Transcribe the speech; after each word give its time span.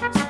Pues 0.00 0.23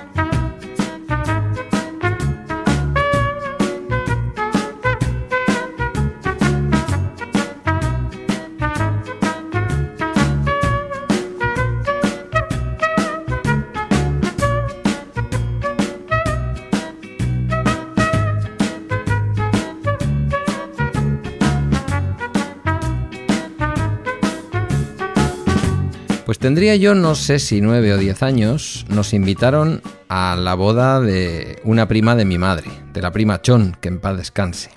tendría 26.45 26.77
yo, 26.77 26.95
no 26.95 27.15
sé 27.15 27.39
si 27.39 27.63
nueve 27.63 27.95
o 27.95 27.97
diez 27.97 28.23
años, 28.23 28.85
nos 28.91 29.15
invitaron 29.15 29.81
a 30.11 30.37
la 30.37 30.55
boda 30.55 31.01
de 31.01 31.59
una 31.65 31.89
prima 31.89 32.17
de 32.17 32.27
mi 32.27 32.37
madre, 32.37 32.69
de 32.93 33.01
la 33.01 33.13
prima 33.13 33.41
Chon, 33.41 33.75
que 33.81 33.89
en 33.89 33.99
paz 33.99 34.19
descanse. 34.19 34.71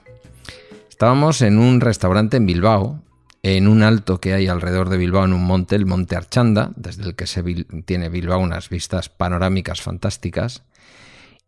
Estábamos 0.90 1.42
en 1.42 1.60
un 1.60 1.82
restaurante 1.82 2.38
en 2.38 2.46
Bilbao, 2.46 3.04
en 3.44 3.68
un 3.68 3.84
alto 3.84 4.22
que 4.22 4.34
hay 4.34 4.48
alrededor 4.48 4.88
de 4.88 4.96
Bilbao, 4.96 5.26
en 5.26 5.34
un 5.34 5.44
monte, 5.44 5.76
el 5.76 5.86
Monte 5.86 6.16
Archanda, 6.16 6.72
desde 6.78 7.04
el 7.04 7.16
que 7.16 7.28
se 7.28 7.44
tiene 7.84 8.08
Bilbao 8.08 8.40
unas 8.40 8.70
vistas 8.70 9.10
panorámicas 9.10 9.82
fantásticas. 9.82 10.64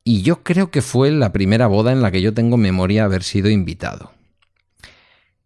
Y 0.04 0.22
yo 0.22 0.44
creo 0.44 0.70
que 0.70 0.82
fue 0.82 1.12
la 1.12 1.32
primera 1.32 1.68
boda 1.68 1.94
en 1.94 2.02
la 2.02 2.12
que 2.12 2.22
yo 2.22 2.34
tengo 2.34 2.58
memoria 2.58 3.06
haber 3.06 3.24
sido 3.24 3.50
invitado. 3.50 4.12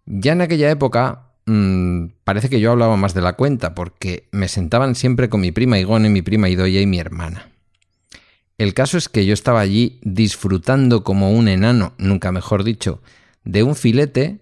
Ya 0.07 0.31
en 0.31 0.41
aquella 0.41 0.71
época 0.71 1.22
Mm, 1.45 2.07
parece 2.23 2.49
que 2.49 2.59
yo 2.59 2.71
hablaba 2.71 2.95
más 2.95 3.13
de 3.13 3.21
la 3.21 3.33
cuenta, 3.33 3.75
porque 3.75 4.27
me 4.31 4.47
sentaban 4.47 4.95
siempre 4.95 5.29
con 5.29 5.41
mi 5.41 5.51
prima 5.51 5.79
Igone, 5.79 6.09
mi 6.09 6.21
prima 6.21 6.49
Idoya 6.49 6.81
y 6.81 6.85
mi 6.85 6.99
hermana. 6.99 7.49
El 8.57 8.73
caso 8.73 8.97
es 8.97 9.09
que 9.09 9.25
yo 9.25 9.33
estaba 9.33 9.59
allí 9.59 9.99
disfrutando 10.03 11.03
como 11.03 11.31
un 11.31 11.47
enano, 11.47 11.93
nunca 11.97 12.31
mejor 12.31 12.63
dicho, 12.63 13.01
de 13.43 13.63
un 13.63 13.75
filete 13.75 14.39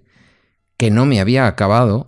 que 0.78 0.92
no 0.92 1.06
me 1.06 1.20
había 1.20 1.48
acabado, 1.48 2.08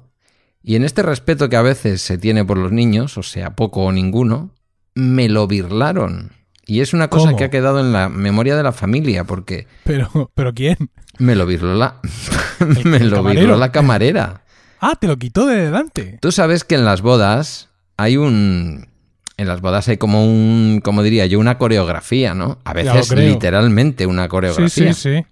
y 0.61 0.75
en 0.75 0.83
este 0.83 1.01
respeto 1.01 1.49
que 1.49 1.55
a 1.55 1.61
veces 1.61 2.01
se 2.01 2.17
tiene 2.17 2.45
por 2.45 2.57
los 2.57 2.71
niños, 2.71 3.17
o 3.17 3.23
sea, 3.23 3.55
poco 3.55 3.83
o 3.83 3.91
ninguno, 3.91 4.51
me 4.95 5.27
lo 5.27 5.47
birlaron. 5.47 6.31
Y 6.65 6.79
es 6.79 6.93
una 6.93 7.09
cosa 7.09 7.35
que 7.35 7.43
ha 7.43 7.49
quedado 7.49 7.81
en 7.81 7.91
la 7.91 8.07
memoria 8.07 8.55
de 8.55 8.63
la 8.63 8.71
familia, 8.71 9.25
porque... 9.25 9.67
¿Pero, 9.83 10.31
¿pero 10.33 10.53
quién? 10.53 10.77
Me 11.17 11.35
lo 11.35 11.45
birló 11.45 11.75
la... 11.75 11.99
me 12.85 12.99
lo 12.99 13.23
birló 13.23 13.57
la 13.57 13.71
camarera. 13.71 14.42
Ah, 14.85 14.97
te 14.99 15.07
lo 15.07 15.17
quitó 15.17 15.45
de 15.45 15.55
delante. 15.63 16.19
Tú 16.21 16.33
sabes 16.33 16.65
que 16.65 16.75
en 16.75 16.83
las 16.83 17.01
bodas 17.01 17.69
hay 17.95 18.17
un. 18.17 18.89
En 19.37 19.47
las 19.47 19.61
bodas 19.61 19.87
hay 19.87 19.95
como 19.95 20.25
un. 20.25 20.81
Como 20.83 21.03
diría 21.03 21.25
yo, 21.25 21.39
una 21.39 21.57
coreografía, 21.57 22.33
¿no? 22.33 22.59
A 22.65 22.73
veces 22.73 23.09
literalmente 23.15 24.05
una 24.05 24.27
coreografía. 24.27 24.93
Sí, 24.93 24.93
sí, 24.93 25.23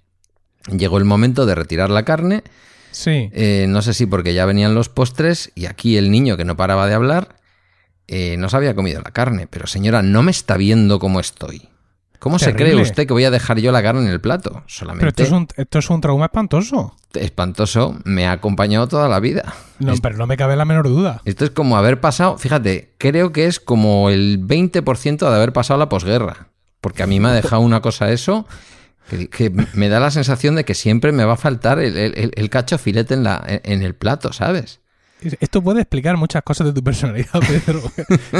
sí. 0.67 0.73
Llegó 0.73 0.97
el 0.99 1.03
momento 1.03 1.45
de 1.45 1.55
retirar 1.55 1.89
la 1.89 2.05
carne. 2.05 2.43
Sí. 2.91 3.29
Eh, 3.33 3.65
no 3.67 3.81
sé 3.81 3.93
si 3.93 4.05
porque 4.05 4.33
ya 4.33 4.45
venían 4.45 4.73
los 4.73 4.87
postres 4.87 5.51
y 5.53 5.65
aquí 5.65 5.97
el 5.97 6.11
niño 6.11 6.37
que 6.37 6.45
no 6.45 6.55
paraba 6.55 6.87
de 6.87 6.93
hablar 6.93 7.35
eh, 8.07 8.37
no 8.37 8.47
se 8.47 8.55
había 8.55 8.73
comido 8.73 9.01
la 9.01 9.11
carne. 9.11 9.47
Pero 9.47 9.67
señora, 9.67 10.01
no 10.01 10.23
me 10.23 10.31
está 10.31 10.55
viendo 10.55 10.97
cómo 10.97 11.19
estoy. 11.19 11.67
¿Cómo 12.21 12.37
se 12.37 12.53
cree 12.53 12.75
usted 12.75 13.07
que 13.07 13.13
voy 13.13 13.23
a 13.23 13.31
dejar 13.31 13.57
yo 13.57 13.71
la 13.71 13.81
carne 13.81 14.01
en 14.01 14.07
el 14.07 14.21
plato? 14.21 14.61
Solamente. 14.67 15.11
Pero 15.11 15.41
esto 15.57 15.79
es 15.79 15.89
un, 15.89 16.01
trauma 16.01 16.25
espantoso. 16.25 16.95
Espantoso, 17.15 17.97
me 18.03 18.27
ha 18.27 18.33
acompañado 18.33 18.87
toda 18.87 19.09
la 19.09 19.19
vida. 19.19 19.55
No, 19.79 19.95
pero 19.95 20.17
no 20.17 20.27
me 20.27 20.37
cabe 20.37 20.55
la 20.55 20.63
menor 20.63 20.87
duda. 20.87 21.23
Esto 21.25 21.45
es 21.45 21.49
como 21.49 21.77
haber 21.77 21.99
pasado, 21.99 22.37
fíjate, 22.37 22.93
creo 22.99 23.31
que 23.31 23.47
es 23.47 23.59
como 23.59 24.11
el 24.11 24.39
20% 24.39 25.17
de 25.17 25.35
haber 25.35 25.51
pasado 25.51 25.79
la 25.79 25.89
posguerra. 25.89 26.49
Porque 26.79 27.01
a 27.01 27.07
mí 27.07 27.19
me 27.19 27.29
ha 27.29 27.33
dejado 27.33 27.63
una 27.63 27.81
cosa 27.81 28.11
eso 28.11 28.45
que, 29.09 29.51
me 29.73 29.89
da 29.89 29.99
la 29.99 30.11
sensación 30.11 30.53
de 30.53 30.63
que 30.63 30.75
siempre 30.75 31.11
me 31.11 31.25
va 31.25 31.33
a 31.33 31.37
faltar 31.37 31.79
el, 31.79 32.49
cacho 32.51 32.77
filete 32.77 33.15
en, 33.15 33.23
la, 33.23 33.43
en 33.47 33.81
el 33.81 33.95
plato, 33.95 34.31
¿sabes? 34.31 34.79
Esto 35.39 35.61
puede 35.61 35.81
explicar 35.81 36.17
muchas 36.17 36.41
cosas 36.43 36.67
de 36.67 36.73
tu 36.73 36.83
personalidad, 36.83 37.31
Pedro. 37.65 37.81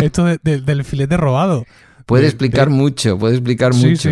Esto 0.04 0.26
del 0.44 0.84
filete 0.84 1.18
robado. 1.18 1.66
Puede 2.06 2.26
explicar 2.26 2.70
mucho, 2.70 3.18
puede 3.18 3.36
explicar 3.36 3.74
mucho. 3.74 4.12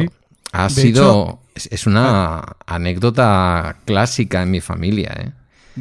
Ha 0.52 0.70
sido. 0.70 1.42
es 1.56 1.86
una 1.88 2.58
anécdota 2.66 3.78
clásica 3.86 4.42
en 4.42 4.52
mi 4.52 4.62
familia, 4.62 5.16
¿eh? 5.20 5.32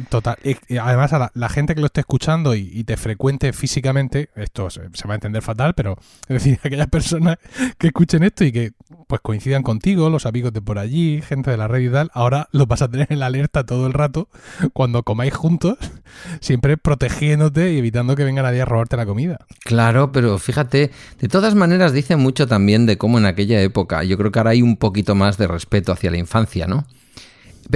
Total. 0.09 0.37
además, 0.81 1.11
la, 1.33 1.49
gente 1.49 1.75
que 1.75 1.81
lo 1.81 1.87
esté 1.87 2.01
escuchando 2.01 2.55
y, 2.55 2.83
te 2.83 2.97
frecuente 2.97 3.51
físicamente, 3.53 4.29
esto 4.35 4.69
se, 4.69 4.81
va 4.81 5.13
a 5.13 5.15
entender 5.15 5.41
fatal, 5.41 5.73
pero 5.73 5.97
es 6.27 6.43
decir, 6.43 6.59
aquellas 6.63 6.87
personas 6.87 7.37
que 7.77 7.87
escuchen 7.87 8.23
esto 8.23 8.43
y 8.43 8.51
que 8.51 8.71
pues 9.07 9.21
coincidan 9.21 9.63
contigo, 9.63 10.09
los 10.09 10.25
amigos 10.25 10.53
de 10.53 10.61
por 10.61 10.79
allí, 10.79 11.21
gente 11.21 11.51
de 11.51 11.57
la 11.57 11.67
red 11.67 11.81
y 11.81 11.89
tal, 11.89 12.11
ahora 12.13 12.47
lo 12.51 12.65
vas 12.65 12.81
a 12.81 12.89
tener 12.89 13.07
en 13.09 13.19
la 13.19 13.25
alerta 13.27 13.65
todo 13.65 13.87
el 13.87 13.93
rato 13.93 14.29
cuando 14.73 15.03
comáis 15.03 15.33
juntos, 15.33 15.77
siempre 16.39 16.77
protegiéndote 16.77 17.73
y 17.73 17.77
evitando 17.79 18.15
que 18.15 18.23
venga 18.23 18.41
nadie 18.41 18.61
a 18.61 18.65
robarte 18.65 18.97
la 18.97 19.05
comida. 19.05 19.39
Claro, 19.63 20.11
pero 20.11 20.37
fíjate, 20.37 20.91
de 21.19 21.27
todas 21.27 21.55
maneras 21.55 21.93
dice 21.93 22.15
mucho 22.15 22.47
también 22.47 22.85
de 22.85 22.97
cómo 22.97 23.17
en 23.17 23.25
aquella 23.25 23.61
época, 23.61 24.03
yo 24.03 24.17
creo 24.17 24.31
que 24.31 24.39
ahora 24.39 24.51
hay 24.51 24.61
un 24.61 24.77
poquito 24.77 25.15
más 25.15 25.37
de 25.37 25.47
respeto 25.47 25.91
hacia 25.91 26.11
la 26.11 26.17
infancia, 26.17 26.67
¿no? 26.67 26.85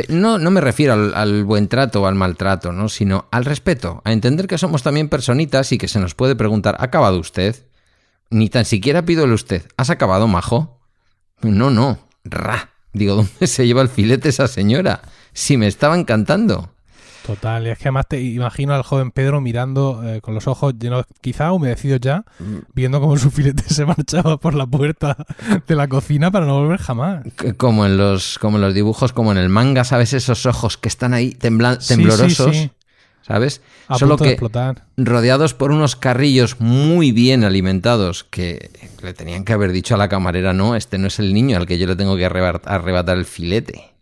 No, 0.09 0.39
no 0.39 0.49
me 0.49 0.61
refiero 0.61 0.93
al, 0.93 1.43
buen 1.43 1.67
trato 1.67 2.01
o 2.01 2.07
al 2.07 2.15
maltrato, 2.15 2.71
¿no? 2.71 2.89
sino 2.89 3.27
al 3.31 3.45
respeto, 3.45 4.01
a 4.05 4.11
entender 4.11 4.47
que 4.47 4.57
somos 4.57 4.81
también 4.81 5.07
personitas 5.07 5.71
y 5.71 5.77
que 5.77 5.87
se 5.87 5.99
nos 5.99 6.15
puede 6.15 6.35
preguntar, 6.35 6.75
¿ha 6.79 6.85
acabado 6.85 7.19
usted? 7.19 7.67
Ni 8.31 8.49
tan 8.49 8.65
siquiera 8.65 9.05
pido 9.05 9.25
usted, 9.25 9.67
¿has 9.77 9.91
acabado, 9.91 10.27
majo? 10.27 10.79
No, 11.41 11.69
no, 11.69 11.99
ra. 12.23 12.71
Digo, 12.93 13.15
¿dónde 13.17 13.47
se 13.47 13.67
lleva 13.67 13.81
el 13.83 13.89
filete 13.89 14.29
esa 14.29 14.47
señora? 14.47 15.01
Si 15.33 15.57
me 15.57 15.67
estaba 15.67 15.97
encantando. 15.97 16.73
Total, 17.25 17.65
y 17.65 17.69
es 17.69 17.77
que 17.77 17.85
además 17.85 18.07
te 18.09 18.21
imagino 18.21 18.73
al 18.73 18.83
joven 18.83 19.11
Pedro 19.11 19.39
mirando 19.39 20.01
eh, 20.03 20.19
con 20.19 20.33
los 20.33 20.47
ojos 20.47 20.73
llenos, 20.77 21.05
quizá 21.21 21.53
humedecidos 21.53 22.01
ya, 22.01 22.25
mm. 22.39 22.57
viendo 22.73 22.99
cómo 22.99 23.17
su 23.17 23.31
filete 23.31 23.63
se 23.73 23.85
marchaba 23.85 24.37
por 24.37 24.53
la 24.53 24.67
puerta 24.67 25.15
de 25.65 25.75
la 25.75 25.87
cocina 25.87 26.31
para 26.31 26.45
no 26.45 26.59
volver 26.59 26.79
jamás. 26.79 27.23
Como 27.57 27.85
en 27.85 27.97
los, 27.97 28.37
como 28.39 28.57
en 28.57 28.61
los 28.63 28.73
dibujos, 28.73 29.13
como 29.13 29.31
en 29.31 29.37
el 29.37 29.47
manga, 29.47 29.85
¿sabes? 29.85 30.13
Esos 30.13 30.45
ojos 30.45 30.77
que 30.77 30.89
están 30.89 31.13
ahí 31.13 31.31
temblorosos. 31.31 32.69
¿Sabes? 33.25 33.61
Solo 33.97 34.17
que 34.17 34.37
rodeados 34.97 35.53
por 35.53 35.71
unos 35.71 35.95
carrillos 35.95 36.59
muy 36.59 37.13
bien 37.13 37.45
alimentados 37.45 38.25
que 38.25 38.69
le 39.01 39.13
tenían 39.13 39.45
que 39.45 39.53
haber 39.53 39.71
dicho 39.71 39.95
a 39.95 39.97
la 39.97 40.09
camarera, 40.09 40.51
no, 40.51 40.75
este 40.75 40.97
no 40.97 41.07
es 41.07 41.19
el 41.19 41.33
niño 41.33 41.55
al 41.55 41.65
que 41.65 41.77
yo 41.77 41.87
le 41.87 41.95
tengo 41.95 42.17
que 42.17 42.25
arrebatar 42.25 43.17
el 43.17 43.23
filete. 43.23 43.92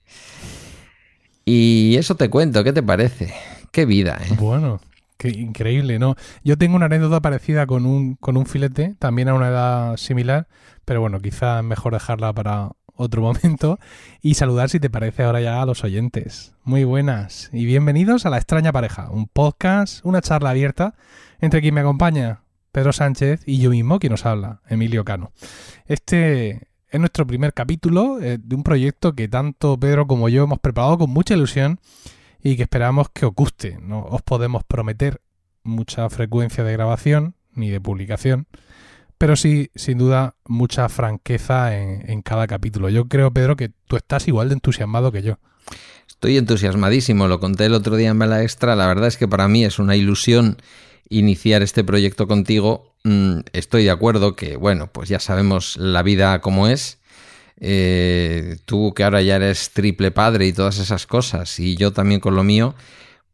Y 1.46 1.96
eso 1.97 2.16
te 2.16 2.29
cuento, 2.29 2.63
¿qué 2.63 2.74
te 2.74 2.84
parece? 2.84 3.34
Qué 3.72 3.85
vida, 3.85 4.19
¿eh? 4.24 4.35
Bueno, 4.38 4.79
qué 5.18 5.29
increíble, 5.29 5.97
¿no? 5.97 6.16
Yo 6.44 6.57
tengo 6.57 6.75
una 6.75 6.85
anécdota 6.85 7.19
parecida 7.22 7.66
con 7.66 7.85
un, 7.85 8.16
con 8.16 8.38
un 8.38 8.46
filete, 8.46 8.96
también 9.00 9.29
a 9.29 9.34
una 9.34 9.50
edad 9.50 9.97
similar, 9.97 10.47
pero 10.85 11.01
bueno, 11.01 11.19
quizá 11.19 11.59
es 11.59 11.66
mejor 11.66 11.94
dejarla 11.94 12.34
para 12.34 12.72
otro 12.96 13.22
momento 13.34 13.80
y 14.22 14.35
saludar 14.35 14.69
si 14.69 14.80
te 14.80 14.90
parece 14.90 15.24
ahora 15.24 15.41
ya 15.41 15.62
a 15.62 15.66
los 15.66 15.84
oyentes. 15.84 16.53
Muy 16.63 16.84
buenas 16.84 17.50
y 17.51 17.66
bienvenidos 17.66 18.25
a 18.25 18.30
La 18.30 18.38
extraña 18.38 18.72
pareja, 18.72 19.09
un 19.09 19.28
podcast, 19.28 20.06
una 20.06 20.22
charla 20.22 20.51
abierta 20.51 20.96
entre 21.40 21.62
quien 21.62 21.74
me 21.74 21.81
acompaña, 21.81 22.44
Pedro 22.72 22.94
Sánchez, 22.94 23.41
y 23.46 23.57
yo 23.57 23.72
mismo 23.72 24.00
quien 24.00 24.12
nos 24.12 24.25
habla, 24.25 24.62
Emilio 24.68 25.03
Cano. 25.03 25.31
Este 25.88 26.71
es 26.91 27.00
nuestro 27.00 27.25
primer 27.25 27.53
capítulo 27.53 28.19
eh, 28.22 28.38
de 28.41 28.56
un 28.56 28.63
proyecto 28.63 29.13
que 29.13 29.28
tanto 29.28 29.79
Pedro 29.79 30.07
como 30.07 30.28
yo 30.28 30.44
hemos 30.44 30.59
preparado 30.59 30.97
con 30.97 31.09
mucha 31.09 31.34
ilusión 31.34 31.79
y 32.44 32.57
que 32.57 32.63
esperamos 32.63 33.07
que 33.13 33.25
os 33.25 33.34
guste. 33.34 33.79
No 33.81 34.03
os 34.03 34.22
podemos 34.22 34.63
prometer 34.66 35.22
mucha 35.63 36.09
frecuencia 36.09 36.63
de 36.63 36.74
grabación 36.74 37.35
ni 37.53 37.69
de 37.69 37.80
publicación, 37.80 38.47
pero 39.18 39.35
sí, 39.35 39.69
sin 39.75 40.00
duda, 40.00 40.35
mucha 40.46 40.90
franqueza 40.90 41.77
en, 41.77 42.21
cada 42.24 42.48
capítulo. 42.48 42.89
Yo 42.89 43.07
creo, 43.07 43.31
Pedro, 43.31 43.56
que 43.56 43.71
tú 43.88 43.95
estás 43.95 44.27
igual 44.27 44.50
de 44.50 44.56
entusiasmado 44.56 45.12
que 45.12 45.21
yo. 45.21 45.38
Estoy 46.07 46.38
entusiasmadísimo, 46.38 47.27
lo 47.27 47.39
conté 47.39 47.66
el 47.66 47.74
otro 47.74 47.95
día 47.95 48.10
en 48.10 48.19
Vela 48.19 48.42
Extra. 48.42 48.75
La 48.75 48.88
verdad 48.88 49.07
es 49.07 49.18
que 49.18 49.27
para 49.27 49.48
mí 49.48 49.63
es 49.63 49.80
una 49.80 49.95
ilusión 49.95 50.57
iniciar 51.12 51.62
este 51.62 51.84
proyecto 51.84 52.28
contigo 52.28 52.92
Mm, 53.04 53.40
estoy 53.54 53.86
de 53.86 53.92
acuerdo 53.92 54.36
que, 54.36 54.56
bueno, 54.58 54.88
pues 54.92 55.10
ya 55.10 55.19
sabemos 55.19 55.78
la 55.78 56.04
vida 56.04 56.40
como 56.42 56.68
es. 56.68 57.00
Eh, 57.60 58.58
tú 58.66 58.94
que 58.96 59.04
ahora 59.04 59.22
ya 59.22 59.36
eres 59.36 59.72
triple 59.72 60.12
padre 60.12 60.48
y 60.48 60.54
todas 60.54 60.80
esas 60.80 61.06
cosas, 61.06 61.60
y 61.60 61.75
yo 61.75 61.94
también 61.94 62.19
con 62.19 62.36
lo 62.36 62.44
mío, 62.44 62.74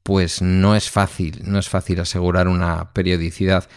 pues 0.03 0.41
no 0.41 0.75
es 0.75 0.89
fácil, 0.89 1.41
no 1.45 1.59
es 1.59 1.69
fácil 1.69 1.99
asegurar 2.01 2.47
una 2.47 2.93
periodicidad. 2.93 3.69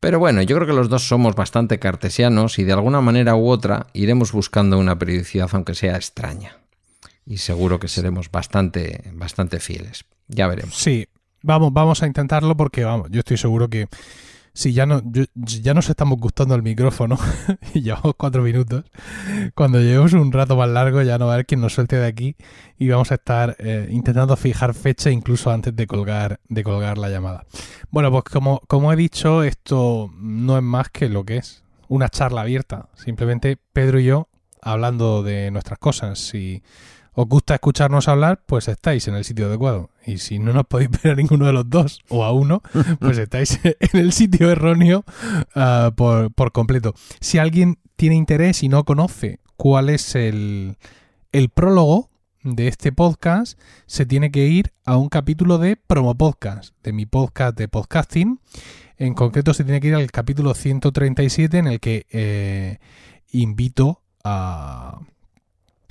Pero 0.00 0.18
bueno, 0.18 0.42
yo 0.42 0.56
creo 0.56 0.68
que 0.68 0.74
los 0.74 0.90
dos 0.90 1.08
somos 1.08 1.34
bastante 1.34 1.78
cartesianos 1.78 2.58
y 2.58 2.64
de 2.64 2.72
alguna 2.72 3.00
manera 3.00 3.36
u 3.36 3.48
otra 3.48 3.86
iremos 3.94 4.32
buscando 4.32 4.78
una 4.78 4.98
periodicidad 4.98 5.48
aunque 5.52 5.74
sea 5.74 5.96
extraña. 5.96 6.58
Y 7.26 7.38
seguro 7.38 7.80
que 7.80 7.88
seremos 7.88 8.30
bastante, 8.30 9.10
bastante 9.14 9.60
fieles. 9.60 10.04
Ya 10.28 10.46
veremos. 10.46 10.76
Sí, 10.76 11.06
vamos, 11.44 11.72
vamos 11.72 12.02
a 12.02 12.06
intentarlo 12.06 12.56
porque 12.56 12.84
vamos, 12.84 13.08
yo 13.10 13.20
estoy 13.20 13.36
seguro 13.36 13.68
que 13.68 13.88
Sí, 14.56 14.72
ya, 14.72 14.86
no, 14.86 15.02
ya 15.34 15.74
nos 15.74 15.90
estamos 15.90 16.16
gustando 16.20 16.54
el 16.54 16.62
micrófono 16.62 17.18
y 17.74 17.82
llevamos 17.82 18.14
cuatro 18.16 18.40
minutos. 18.40 18.84
Cuando 19.56 19.80
llevemos 19.80 20.12
un 20.12 20.30
rato 20.30 20.54
más 20.54 20.68
largo 20.68 21.02
ya 21.02 21.18
no 21.18 21.26
va 21.26 21.32
a 21.32 21.34
haber 21.34 21.46
quien 21.46 21.60
nos 21.60 21.74
suelte 21.74 21.96
de 21.96 22.06
aquí 22.06 22.36
y 22.78 22.88
vamos 22.88 23.10
a 23.10 23.16
estar 23.16 23.56
eh, 23.58 23.88
intentando 23.90 24.36
fijar 24.36 24.72
fecha 24.72 25.10
incluso 25.10 25.50
antes 25.50 25.74
de 25.74 25.88
colgar, 25.88 26.38
de 26.48 26.62
colgar 26.62 26.98
la 26.98 27.08
llamada. 27.08 27.44
Bueno, 27.90 28.12
pues 28.12 28.22
como, 28.24 28.60
como 28.68 28.92
he 28.92 28.96
dicho, 28.96 29.42
esto 29.42 30.12
no 30.16 30.56
es 30.56 30.62
más 30.62 30.88
que 30.88 31.08
lo 31.08 31.24
que 31.24 31.38
es 31.38 31.64
una 31.88 32.08
charla 32.08 32.42
abierta. 32.42 32.90
Simplemente 32.94 33.58
Pedro 33.72 33.98
y 33.98 34.04
yo 34.04 34.28
hablando 34.62 35.24
de 35.24 35.50
nuestras 35.50 35.80
cosas. 35.80 36.20
Si 36.20 36.62
os 37.14 37.28
gusta 37.28 37.54
escucharnos 37.54 38.08
hablar, 38.08 38.42
pues 38.44 38.68
estáis 38.68 39.06
en 39.08 39.14
el 39.14 39.24
sitio 39.24 39.46
adecuado. 39.46 39.90
Y 40.04 40.18
si 40.18 40.38
no 40.38 40.52
nos 40.52 40.66
podéis 40.66 40.90
ver 41.02 41.12
a 41.12 41.16
ninguno 41.16 41.46
de 41.46 41.52
los 41.52 41.68
dos 41.70 42.00
o 42.08 42.24
a 42.24 42.32
uno, 42.32 42.62
pues 43.00 43.18
estáis 43.18 43.60
en 43.64 44.00
el 44.00 44.12
sitio 44.12 44.50
erróneo 44.50 45.04
ah, 45.54 45.92
por, 45.96 46.32
por, 46.32 46.52
completo. 46.52 46.94
Si 47.20 47.38
alguien 47.38 47.78
tiene 47.96 48.16
interés 48.16 48.62
y 48.62 48.68
no 48.68 48.84
conoce 48.84 49.38
cuál 49.56 49.88
es 49.88 50.14
el, 50.14 50.76
el 51.32 51.48
prólogo 51.48 52.10
de 52.42 52.68
este 52.68 52.92
podcast, 52.92 53.58
se 53.86 54.04
tiene 54.04 54.30
que 54.30 54.46
ir 54.46 54.72
a 54.84 54.96
un 54.96 55.08
capítulo 55.08 55.58
de 55.58 55.76
promo 55.76 56.14
podcast, 56.14 56.74
de 56.82 56.92
mi 56.92 57.06
podcast 57.06 57.56
de 57.56 57.68
podcasting. 57.68 58.40
En 58.96 59.14
concreto, 59.14 59.54
se 59.54 59.64
tiene 59.64 59.80
que 59.80 59.88
ir 59.88 59.94
al 59.94 60.10
capítulo 60.10 60.54
137 60.54 61.58
en 61.58 61.66
el 61.66 61.80
que 61.80 62.06
eh, 62.10 62.78
invito 63.30 64.02
a 64.22 65.00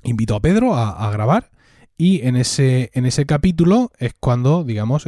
invito 0.03 0.35
a 0.35 0.41
Pedro 0.41 0.75
a, 0.75 1.09
grabar 1.11 1.51
y 1.97 2.25
en 2.25 2.35
ese, 2.35 2.89
en 2.93 3.05
ese 3.05 3.25
capítulo 3.25 3.91
es 3.99 4.13
cuando, 4.19 4.63
digamos, 4.63 5.05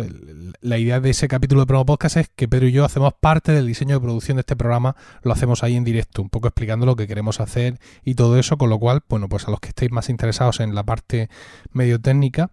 la 0.62 0.77
idea 0.77 1.00
de 1.00 1.09
ese 1.09 1.27
capítulo 1.27 1.62
de 1.62 1.68
promo 1.68 1.86
podcast 1.86 2.18
es 2.18 2.30
que 2.36 2.47
Pedro 2.47 2.68
y 2.68 2.71
yo 2.71 2.86
hacemos 2.86 3.13
parte 3.19 3.51
del 3.51 3.65
diseño 3.65 3.95
de 3.95 4.01
producción 4.01 4.38
de 4.38 4.42
este 4.42 4.56
programa, 4.56 4.95
lo 5.24 5.33
hacemos 5.33 5.63
ahí 5.63 5.75
en 5.75 5.83
directo, 5.83 6.21
un 6.21 6.30
poco 6.30 6.47
explicando 6.47 6.86
lo 6.86 6.95
que 6.95 7.07
queremos 7.07 7.39
hacer 7.39 7.80
y 8.03 8.15
todo 8.15 8.38
eso, 8.38 8.57
con 8.57 8.69
lo 8.69 8.80
cual, 8.80 9.01
bueno, 9.09 9.27
pues 9.27 9.47
a 9.47 9.51
los 9.51 9.59
que 9.59 9.69
estéis 9.69 9.92
más 9.92 10.09
interesados 10.09 10.59
en 10.59 10.75
la 10.75 10.83
parte 10.83 11.30
medio 11.71 12.00
técnica, 12.00 12.51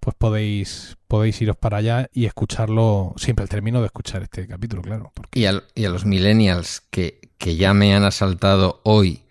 pues 0.00 0.16
podéis, 0.16 0.96
podéis 1.06 1.40
iros 1.40 1.56
para 1.56 1.78
allá 1.78 2.10
y 2.12 2.26
escucharlo, 2.26 3.14
siempre 3.16 3.44
al 3.44 3.48
término 3.48 3.80
de 3.80 3.86
escuchar 3.86 4.22
este 4.22 4.46
capítulo, 4.46 4.82
claro. 4.82 5.12
Y, 5.34 5.44
a, 5.46 5.62
los 5.76 6.04
millennials 6.04 6.82
que, 6.90 7.20
que 7.38 7.56
ya 7.56 7.74
me 7.74 7.94
han 7.94 8.04
asaltado 8.04 8.80
hoy 8.84 9.22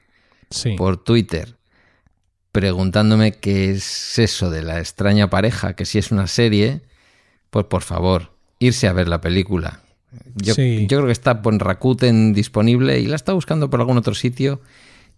por 0.78 1.04
Twitter 1.04 1.57
preguntándome 2.52 3.34
qué 3.34 3.72
es 3.72 4.18
eso 4.20 4.50
de 4.50 4.62
la 4.62 4.80
extraña 4.80 5.30
pareja, 5.30 5.74
que 5.74 5.86
si 5.86 5.98
es 5.98 6.12
una 6.12 6.28
serie, 6.28 6.82
pues 7.50 7.66
por 7.66 7.84
favor, 7.84 8.32
irse 8.60 8.88
a 8.88 8.94
ver 8.94 9.08
la 9.08 9.22
película. 9.22 9.82
Yo, 10.36 10.56
creo 10.56 11.06
que 11.06 11.12
está 11.12 11.42
en 11.44 11.60
Rakuten 11.60 12.34
disponible 12.34 13.00
y 13.00 13.08
la 13.08 13.16
está 13.16 13.34
buscando 13.34 13.70
por 13.70 13.80
algún 13.80 13.98
otro 13.98 14.16
sitio. 14.16 14.62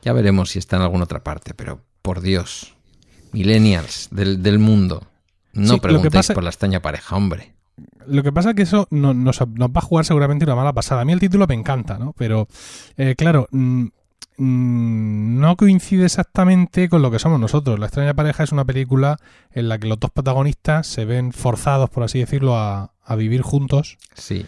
Ya 0.01 0.13
veremos 0.13 0.51
si 0.51 0.59
está 0.59 0.77
en 0.77 0.83
alguna 0.83 1.03
otra 1.03 1.23
parte, 1.23 1.53
pero 1.53 1.81
por 2.01 2.21
Dios, 2.21 2.75
millennials 3.31 4.09
del, 4.11 4.59
mundo, 4.59 5.07
no 5.53 5.77
preguntéis 5.79 6.31
por 6.31 6.43
la 6.43 6.49
extraña 6.49 6.81
pareja, 6.81 7.15
hombre. 7.15 7.53
Lo 8.07 8.23
que 8.23 8.31
pasa 8.31 8.49
es 8.49 8.55
que 8.55 8.63
eso 8.63 8.87
nos, 8.89 9.15
nos, 9.15 9.39
va 9.39 9.69
a 9.75 9.81
jugar 9.81 10.05
seguramente 10.05 10.45
una 10.45 10.55
mala 10.55 10.73
pasada. 10.73 11.01
A 11.01 11.05
mí 11.05 11.13
el 11.13 11.19
título 11.19 11.45
me 11.47 11.53
encanta, 11.53 11.99
¿no? 11.99 12.13
Pero, 12.17 12.47
eh, 12.97 13.15
claro, 13.15 13.47
Mm, 13.51 13.87
no 14.39 15.57
coincide 15.57 16.05
exactamente 16.05 16.87
con 16.87 17.01
lo 17.01 17.11
que 17.11 17.19
somos 17.19 17.39
nosotros. 17.39 17.77
La 17.77 17.87
extraña 17.87 18.13
pareja 18.13 18.43
es 18.43 18.51
una 18.51 18.65
película 18.65 19.17
en 19.51 19.67
la 19.67 19.77
que 19.77 19.87
los 19.87 19.99
dos 19.99 20.11
protagonistas 20.11 20.87
se 20.87 21.05
ven 21.05 21.33
forzados, 21.33 21.89
por 21.89 22.03
así 22.03 22.19
decirlo, 22.19 22.57
a, 22.57 22.93
a 23.03 23.15
vivir 23.15 23.41
juntos. 23.41 23.97
Sí. 24.15 24.45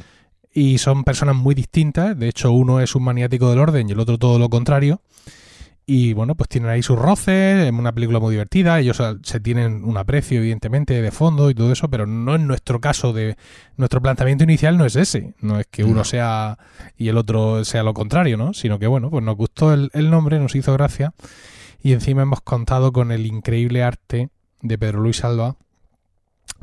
Y 0.53 0.77
son 0.77 1.03
personas 1.03 1.35
muy 1.35 1.55
distintas. 1.55 2.17
De 2.17 2.29
hecho, 2.29 2.51
uno 2.51 2.79
es 2.79 2.95
un 2.95 3.03
maniático 3.03 3.49
del 3.49 3.59
orden 3.59 3.89
y 3.89 3.91
el 3.91 3.99
otro 3.99 4.17
todo 4.17 4.39
lo 4.39 4.49
contrario. 4.49 5.01
Y 5.93 6.13
bueno, 6.13 6.35
pues 6.35 6.47
tienen 6.47 6.69
ahí 6.69 6.81
sus 6.81 6.97
roces, 6.97 7.65
es 7.65 7.71
una 7.73 7.91
película 7.91 8.21
muy 8.21 8.31
divertida, 8.31 8.79
ellos 8.79 9.03
se 9.23 9.39
tienen 9.41 9.83
un 9.83 9.97
aprecio 9.97 10.39
evidentemente 10.39 11.01
de 11.01 11.11
fondo 11.11 11.49
y 11.49 11.53
todo 11.53 11.69
eso, 11.69 11.89
pero 11.89 12.07
no 12.07 12.33
en 12.33 12.47
nuestro 12.47 12.79
caso 12.79 13.11
de 13.11 13.35
nuestro 13.75 14.01
planteamiento 14.01 14.45
inicial 14.45 14.77
no 14.77 14.85
es 14.85 14.95
ese, 14.95 15.33
no 15.41 15.59
es 15.59 15.67
que 15.69 15.83
uno 15.83 16.05
sea 16.05 16.57
y 16.95 17.09
el 17.09 17.17
otro 17.17 17.65
sea 17.65 17.83
lo 17.83 17.93
contrario, 17.93 18.37
¿no? 18.37 18.53
Sino 18.53 18.79
que 18.79 18.87
bueno, 18.87 19.09
pues 19.09 19.21
nos 19.21 19.35
gustó 19.35 19.73
el, 19.73 20.09
nombre, 20.09 20.39
nos 20.39 20.55
hizo 20.55 20.71
gracia 20.71 21.13
y 21.83 21.91
encima 21.91 22.21
hemos 22.21 22.39
contado 22.39 22.93
con 22.93 23.11
el 23.11 23.25
increíble 23.25 23.83
arte 23.83 24.29
de 24.61 24.77
Pedro 24.77 25.01
Luis 25.01 25.25
Alba 25.25 25.57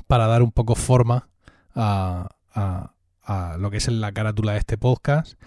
para 0.06 0.26
dar 0.26 0.42
un 0.42 0.52
poco 0.52 0.74
forma 0.74 1.28
a, 1.74 2.30
a 2.54 3.56
lo 3.58 3.70
que 3.70 3.76
es 3.76 3.88
la 3.88 4.10
carátula 4.10 4.52
de 4.52 4.60
este 4.60 4.78
podcast 4.78 5.38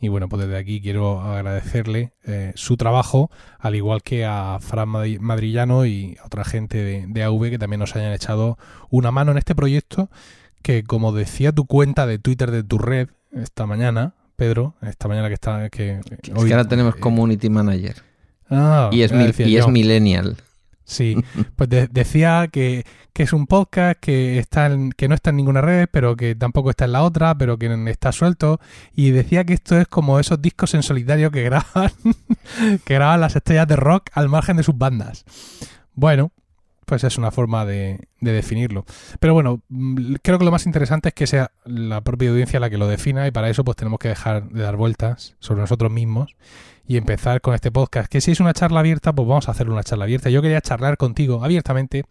y 0.00 0.08
bueno, 0.08 0.28
pues 0.28 0.42
desde 0.42 0.56
aquí 0.56 0.80
quiero 0.80 1.20
agradecerle 1.20 2.12
eh, 2.24 2.52
su 2.54 2.76
trabajo, 2.76 3.30
al 3.58 3.74
igual 3.74 4.02
que 4.02 4.24
a 4.24 4.58
Fran 4.60 4.88
Madrillano 4.88 5.84
y 5.84 6.16
a 6.22 6.26
otra 6.26 6.44
gente 6.44 6.78
de, 6.78 7.04
de, 7.06 7.22
AV 7.22 7.50
que 7.50 7.58
también 7.58 7.80
nos 7.80 7.94
hayan 7.96 8.12
echado 8.12 8.58
una 8.88 9.10
mano 9.10 9.32
en 9.32 9.38
este 9.38 9.54
proyecto, 9.54 10.10
que 10.62 10.84
como 10.84 11.12
decía 11.12 11.52
tu 11.52 11.66
cuenta 11.66 12.06
de 12.06 12.18
Twitter 12.18 12.50
de 12.50 12.62
tu 12.62 12.78
red 12.78 13.08
esta 13.32 13.66
mañana, 13.66 14.14
Pedro, 14.36 14.74
esta 14.82 15.06
mañana 15.06 15.28
que 15.28 15.34
está... 15.34 15.68
Que, 15.68 16.00
hoy, 16.34 16.48
que 16.48 16.54
ahora 16.54 16.66
tenemos 16.66 16.96
eh, 16.96 17.00
Community 17.00 17.50
Manager. 17.50 17.96
Ah, 18.48 18.88
y 18.90 19.02
es, 19.02 19.12
y 19.38 19.56
es 19.56 19.68
millennial. 19.68 20.36
Sí, 20.90 21.16
pues 21.56 21.70
decía 21.70 22.48
que, 22.50 22.84
es 23.14 23.32
un 23.34 23.46
podcast 23.46 24.00
que, 24.00 24.38
está 24.38 24.70
que 24.96 25.08
no 25.08 25.14
está 25.14 25.30
en 25.30 25.36
ninguna 25.36 25.60
red, 25.60 25.88
pero 25.92 26.16
que 26.16 26.34
tampoco 26.34 26.70
está 26.70 26.86
en 26.86 26.92
la 26.92 27.02
otra, 27.02 27.36
pero 27.36 27.58
que 27.58 27.68
está 27.88 28.12
suelto. 28.12 28.60
Y 28.94 29.10
decía 29.10 29.44
que 29.44 29.52
esto 29.52 29.78
es 29.78 29.86
como 29.86 30.18
esos 30.18 30.42
discos 30.42 30.74
en 30.74 30.82
solitario 30.82 31.30
que 31.30 31.42
graban, 31.44 31.92
que 32.84 32.94
graban 32.94 33.20
las 33.20 33.36
estrellas 33.36 33.68
de 33.68 33.76
rock 33.76 34.08
al 34.14 34.28
margen 34.28 34.56
de 34.56 34.62
sus 34.62 34.76
bandas. 34.76 35.24
Bueno, 35.94 36.32
pues 36.86 37.04
es 37.04 37.18
una 37.18 37.30
forma 37.30 37.64
de, 37.66 38.00
de, 38.20 38.32
definirlo. 38.32 38.84
Pero 39.20 39.34
bueno, 39.34 39.62
mm, 39.68 40.14
creo 40.22 40.38
que 40.38 40.44
lo 40.44 40.50
más 40.50 40.66
interesante 40.66 41.10
es 41.10 41.14
que 41.14 41.26
sea 41.28 41.52
la 41.64 42.00
propia 42.00 42.30
audiencia 42.30 42.58
la 42.58 42.70
que 42.70 42.78
lo 42.78 42.88
defina 42.88 43.28
y 43.28 43.30
para 43.30 43.48
eso 43.48 43.64
pues 43.64 43.76
tenemos 43.76 44.00
que 44.00 44.08
dejar 44.08 44.48
de 44.48 44.62
dar 44.62 44.76
vueltas 44.76 45.36
sobre 45.38 45.60
nosotros 45.60 45.92
mismos 45.92 46.34
y 46.90 46.96
empezar 46.96 47.40
con 47.40 47.54
este 47.54 47.70
podcast. 47.70 48.10
Que 48.10 48.20
si 48.20 48.32
es 48.32 48.40
una 48.40 48.52
charla 48.52 48.80
abierta, 48.80 49.12
pues 49.12 49.28
vamos 49.28 49.46
a 49.46 49.52
hacer 49.52 49.70
una 49.70 49.84
charla 49.84 50.06
abierta. 50.06 50.28
Yo 50.28 50.42
quería 50.42 50.60
charlar 50.60 50.96
contigo 50.96 51.44
abiertamente 51.44 52.02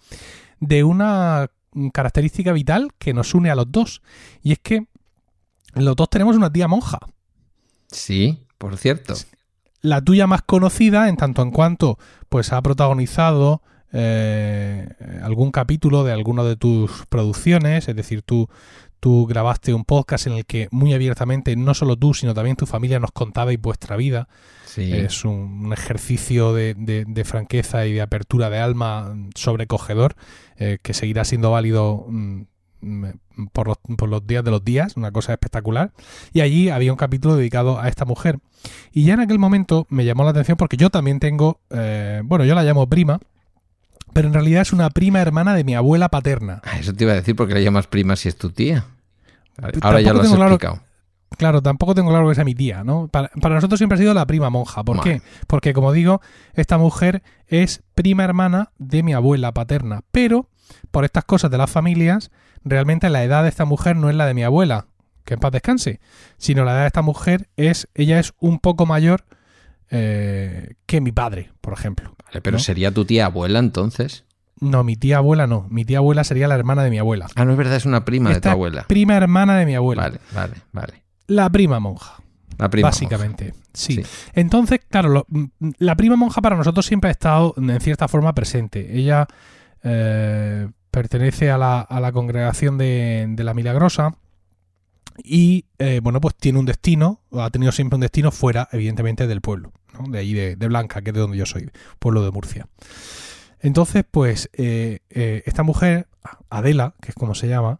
de 0.61 0.85
una 0.85 1.51
característica 1.91 2.53
vital 2.53 2.87
que 2.97 3.13
nos 3.13 3.33
une 3.33 3.51
a 3.51 3.55
los 3.55 3.69
dos. 3.69 4.01
Y 4.41 4.53
es 4.53 4.59
que 4.59 4.85
los 5.73 5.97
dos 5.97 6.09
tenemos 6.09 6.37
una 6.37 6.49
tía 6.49 6.69
monja. 6.69 6.99
Sí, 7.91 8.45
por 8.57 8.77
cierto. 8.77 9.15
La 9.81 10.01
tuya 10.01 10.27
más 10.27 10.43
conocida, 10.43 11.09
en 11.09 11.17
tanto 11.17 11.41
en 11.41 11.51
cuanto, 11.51 11.99
pues 12.29 12.53
ha 12.53 12.61
protagonizado 12.61 13.61
eh, 13.91 14.87
algún 15.21 15.51
capítulo 15.51 16.05
de 16.05 16.13
alguna 16.13 16.43
de 16.43 16.55
tus 16.55 17.05
producciones, 17.09 17.89
es 17.89 17.95
decir, 17.97 18.21
tú, 18.21 18.47
tú 18.99 19.25
grabaste 19.25 19.73
un 19.73 19.85
podcast 19.85 20.27
en 20.27 20.33
el 20.33 20.45
que 20.45 20.67
muy 20.71 20.93
abiertamente, 20.93 21.55
no 21.55 21.73
solo 21.73 21.97
tú, 21.97 22.13
sino 22.13 22.33
también 22.33 22.55
tu 22.55 22.65
familia 22.65 22.99
nos 22.99 23.11
contabais 23.11 23.59
vuestra 23.59 23.95
vida. 23.95 24.27
Es 24.77 25.25
un, 25.25 25.73
ejercicio 25.73 26.53
de, 26.53 27.23
franqueza 27.25 27.85
y 27.85 27.93
de 27.93 28.01
apertura 28.01 28.49
de 28.49 28.59
alma 28.59 29.15
sobrecogedor 29.35 30.15
eh, 30.57 30.77
que 30.81 30.93
seguirá 30.93 31.25
siendo 31.25 31.51
válido 31.51 32.05
mm, 32.07 32.43
por, 33.51 33.67
los, 33.67 33.77
por, 33.97 34.09
los, 34.09 34.25
días 34.25 34.43
de 34.43 34.51
los 34.51 34.63
días, 34.63 34.95
una 34.95 35.11
cosa 35.11 35.33
espectacular. 35.33 35.91
Y 36.33 36.41
allí 36.41 36.69
había 36.69 36.91
un 36.91 36.97
capítulo 36.97 37.35
dedicado 37.35 37.79
a 37.79 37.87
esta 37.89 38.05
mujer. 38.05 38.39
Y 38.91 39.03
ya 39.03 39.15
en 39.15 39.21
aquel 39.21 39.39
momento 39.39 39.85
me 39.89 40.05
llamó 40.05 40.23
la 40.23 40.31
atención 40.31 40.57
porque 40.57 40.77
yo 40.77 40.89
también 40.89 41.19
tengo, 41.19 41.59
eh, 41.71 42.21
bueno, 42.23 42.45
yo 42.45 42.55
la 42.55 42.63
llamo 42.63 42.87
prima, 42.87 43.19
pero 44.13 44.27
en 44.27 44.33
realidad 44.33 44.61
es 44.61 44.73
una 44.73 44.89
prima 44.89 45.21
hermana 45.21 45.55
de 45.55 45.63
mi 45.63 45.75
abuela 45.75 46.09
paterna. 46.09 46.61
Ah, 46.63 46.79
eso 46.79 46.93
te 46.93 47.03
iba 47.03 47.13
a 47.13 47.15
decir 47.15 47.35
porque 47.35 47.53
la 47.53 47.59
llamas 47.59 47.87
prima 47.87 48.15
si 48.15 48.29
es 48.29 48.37
tu 48.37 48.49
tía. 48.49 48.85
Ahora 49.81 50.01
ya 50.01 50.13
lo 50.13 50.21
has 50.21 50.31
explicado. 50.31 50.81
Claro, 51.37 51.61
tampoco 51.61 51.93
tengo 51.93 52.09
claro 52.09 52.27
que 52.27 52.35
sea 52.35 52.43
mi 52.43 52.55
tía, 52.55 52.83
¿no? 52.83 53.07
Para, 53.07 53.29
nosotros 53.35 53.77
siempre 53.77 53.95
ha 53.95 53.99
sido 53.99 54.13
la 54.13 54.25
prima 54.25 54.49
monja. 54.49 54.83
¿Por 54.83 55.01
qué? 55.01 55.21
Porque, 55.47 55.73
como 55.73 55.91
digo, 55.91 56.21
esta 56.53 56.77
mujer 56.77 57.21
es 57.47 57.83
prima 57.93 58.23
hermana 58.23 58.71
de 58.77 59.03
mi 59.03 59.13
abuela 59.13 59.53
paterna. 59.53 60.01
Pero, 60.11 60.49
por 60.91 61.05
estas 61.05 61.25
cosas 61.25 61.51
de 61.51 61.57
las 61.57 61.69
familias, 61.69 62.31
realmente 62.63 63.09
la 63.09 63.23
edad 63.23 63.43
de 63.43 63.49
esta 63.49 63.65
mujer 63.65 63.95
no 63.95 64.09
es 64.09 64.15
la 64.15 64.25
de 64.25 64.33
mi 64.33 64.43
abuela, 64.43 64.87
que 65.23 65.35
en 65.35 65.39
paz 65.39 65.51
descanse, 65.51 65.99
sino 66.37 66.65
la 66.65 66.71
edad 66.71 66.81
de 66.81 66.87
esta 66.87 67.03
mujer 67.03 67.47
es, 67.55 67.87
ella 67.93 68.19
es 68.19 68.33
un 68.39 68.59
poco 68.59 68.85
mayor 68.85 69.23
eh, 69.89 70.75
que 70.85 71.01
mi 71.01 71.11
padre, 71.11 71.51
por 71.61 71.73
ejemplo. 71.73 72.15
Vale, 72.25 72.41
pero 72.41 72.59
¿sería 72.59 72.91
tu 72.93 73.05
tía 73.05 73.25
abuela 73.25 73.59
entonces? 73.59 74.25
No, 74.59 74.83
mi 74.83 74.95
tía 74.95 75.17
abuela 75.17 75.47
no. 75.47 75.67
Mi 75.69 75.85
tía 75.85 75.99
abuela 75.99 76.23
sería 76.23 76.47
la 76.47 76.55
hermana 76.55 76.83
de 76.83 76.89
mi 76.89 76.99
abuela. 76.99 77.27
Ah, 77.35 77.45
no 77.45 77.51
es 77.51 77.57
verdad, 77.57 77.75
es 77.75 77.85
una 77.85 78.05
prima 78.05 78.31
de 78.31 78.41
tu 78.41 78.49
abuela. 78.49 78.85
Prima 78.87 79.15
hermana 79.15 79.57
de 79.57 79.65
mi 79.65 79.75
abuela. 79.75 80.03
Vale, 80.03 80.19
vale, 80.33 80.53
vale. 80.71 81.03
La 81.27 81.49
prima 81.49 81.79
monja. 81.79 82.15
La 82.57 82.69
prima 82.69 82.89
básicamente. 82.89 83.53
Sí. 83.73 84.03
Entonces, 84.33 84.81
claro, 84.89 85.25
mm, 85.29 85.45
la 85.77 85.95
prima 85.95 86.17
monja 86.17 86.41
para 86.41 86.57
nosotros 86.57 86.85
siempre 86.85 87.09
ha 87.09 87.11
estado 87.11 87.53
en 87.57 87.79
cierta 87.79 88.07
forma 88.09 88.33
presente. 88.33 88.97
Ella 88.97 89.27
eh, 89.83 90.67
pertenece 90.91 91.51
a 91.51 91.57
la, 91.57 91.79
a 91.79 91.99
la 92.01 92.11
congregación 92.11 92.77
de, 92.77 93.27
de, 93.29 93.43
la 93.43 93.53
Milagrosa 93.53 94.15
y 95.23 95.65
eh, 95.77 95.99
bueno, 96.01 96.19
pues 96.19 96.35
tiene 96.35 96.59
un 96.59 96.65
destino, 96.65 97.21
ha 97.31 97.49
tenido 97.49 97.71
siempre 97.71 97.95
un 97.95 98.01
destino 98.01 98.31
fuera, 98.31 98.67
evidentemente, 98.71 99.27
del 99.27 99.41
pueblo, 99.41 99.71
de 100.07 100.19
ahí 100.19 100.33
de, 100.33 100.55
Blanca, 100.67 101.01
que 101.01 101.09
es 101.09 101.13
de 101.13 101.19
donde 101.19 101.37
yo 101.37 101.45
soy, 101.45 101.69
pueblo 101.99 102.23
de 102.23 102.31
Murcia. 102.31 102.67
Entonces, 103.59 104.05
pues 104.09 104.49
eh, 104.53 104.99
eh, 105.09 105.43
esta 105.45 105.63
mujer, 105.63 106.07
Adela, 106.49 106.95
que 107.01 107.09
es 107.09 107.15
como 107.15 107.35
se 107.35 107.47
llama, 107.47 107.79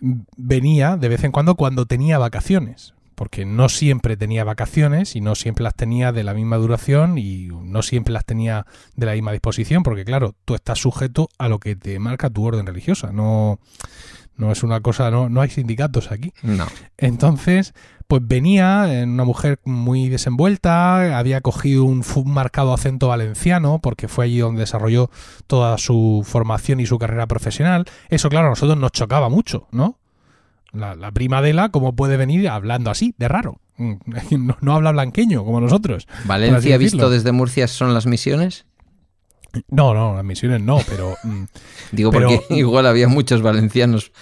venía 0.00 0.96
de 0.96 1.08
vez 1.08 1.24
en 1.24 1.32
cuando 1.32 1.56
cuando 1.56 1.86
tenía 1.86 2.18
vacaciones, 2.18 2.94
porque 3.14 3.44
no 3.44 3.68
siempre 3.68 4.16
tenía 4.16 4.44
vacaciones 4.44 5.14
y 5.14 5.20
no 5.20 5.34
siempre 5.34 5.62
las 5.62 5.74
tenía 5.74 6.10
de 6.10 6.24
la 6.24 6.32
misma 6.32 6.56
duración 6.56 7.18
y 7.18 7.48
no 7.48 7.82
siempre 7.82 8.14
las 8.14 8.24
tenía 8.24 8.64
de 8.96 9.04
la 9.04 9.12
misma 9.12 9.32
disposición, 9.32 9.82
porque 9.82 10.06
claro, 10.06 10.34
tú 10.46 10.54
estás 10.54 10.78
sujeto 10.78 11.28
a 11.36 11.50
lo 11.50 11.58
que 11.58 11.76
te 11.76 11.98
marca 11.98 12.30
tu 12.30 12.46
orden 12.46 12.64
religiosa, 12.64 13.12
no 13.12 13.60
no 14.40 14.50
es 14.50 14.62
una 14.62 14.80
cosa, 14.80 15.10
no, 15.10 15.28
no 15.28 15.42
hay 15.42 15.50
sindicatos 15.50 16.10
aquí. 16.10 16.32
No. 16.42 16.66
Entonces, 16.96 17.74
pues 18.06 18.26
venía 18.26 18.88
una 19.04 19.24
mujer 19.24 19.60
muy 19.64 20.08
desenvuelta, 20.08 21.18
había 21.18 21.42
cogido 21.42 21.84
un, 21.84 22.02
marcado 22.24 22.72
acento 22.72 23.08
valenciano, 23.08 23.80
porque 23.82 24.08
fue 24.08 24.24
allí 24.24 24.38
donde 24.38 24.60
desarrolló 24.60 25.10
toda 25.46 25.76
su 25.76 26.22
formación 26.26 26.80
y 26.80 26.86
su 26.86 26.98
carrera 26.98 27.26
profesional. 27.26 27.84
Eso, 28.08 28.30
claro, 28.30 28.46
a 28.46 28.50
nosotros 28.50 28.78
nos 28.78 28.92
chocaba 28.92 29.28
mucho, 29.28 29.68
¿no? 29.72 29.98
La, 30.72 30.94
la 30.94 31.12
prima 31.12 31.42
de 31.42 31.52
la, 31.52 31.68
¿cómo 31.68 31.94
puede 31.94 32.16
venir 32.16 32.48
hablando 32.48 32.90
así, 32.90 33.14
de 33.18 33.28
raro? 33.28 33.60
Mm, 33.76 33.94
no, 34.38 34.56
no 34.60 34.74
habla 34.74 34.92
blanqueño 34.92 35.44
como 35.44 35.60
nosotros. 35.60 36.08
¿Valencia 36.24 36.78
visto 36.78 37.10
desde 37.10 37.32
Murcia 37.32 37.68
son 37.68 37.92
las 37.92 38.06
misiones? 38.06 38.64
No, 39.68 39.94
no, 39.94 40.14
las 40.14 40.24
misiones 40.24 40.60
no, 40.60 40.78
pero... 40.88 41.16
Mm, 41.24 41.44
Digo, 41.92 42.12
porque 42.12 42.40
igual 42.50 42.86
había 42.86 43.08
muchos 43.08 43.42
valencianos 43.42 44.12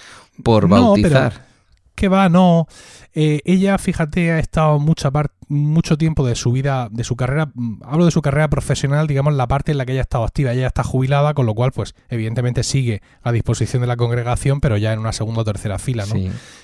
por 0.43 0.69
bautizar. 0.69 1.47
que 1.95 2.09
va, 2.09 2.29
no. 2.29 2.67
Eh, 3.15 3.41
ella, 3.45 3.79
fíjate, 3.79 4.33
ha 4.33 4.39
estado 4.39 4.79
mucha 4.79 5.11
mucho 5.49 5.97
tiempo 5.97 6.27
de 6.27 6.35
su 6.35 6.53
vida, 6.53 6.89
de 6.91 7.05
su 7.05 7.17
carrera, 7.17 7.51
mm, 7.55 7.81
hablo 7.85 8.05
de 8.05 8.11
su 8.11 8.23
carrera 8.23 8.49
profesional, 8.49 9.07
digamos, 9.07 9.35
la 9.35 9.49
parte 9.49 9.73
en 9.73 9.79
la 9.79 9.87
que 9.87 9.93
ella 9.93 10.03
ha 10.03 10.03
estado 10.03 10.25
activa. 10.25 10.53
Ella 10.53 10.67
está 10.67 10.85
jubilada, 10.85 11.35
con 11.35 11.47
lo 11.47 11.55
cual, 11.55 11.73
pues, 11.73 11.95
evidentemente 12.09 12.63
sigue 12.63 13.03
a 13.23 13.33
disposición 13.33 13.81
de 13.81 13.89
la 13.89 13.97
congregación, 13.97 14.61
pero 14.61 14.77
ya 14.77 14.93
en 14.93 14.99
una 15.01 15.13
segunda 15.13 15.41
o 15.43 15.45
tercera 15.45 15.79
fila, 15.79 16.05
¿no? 16.07 16.15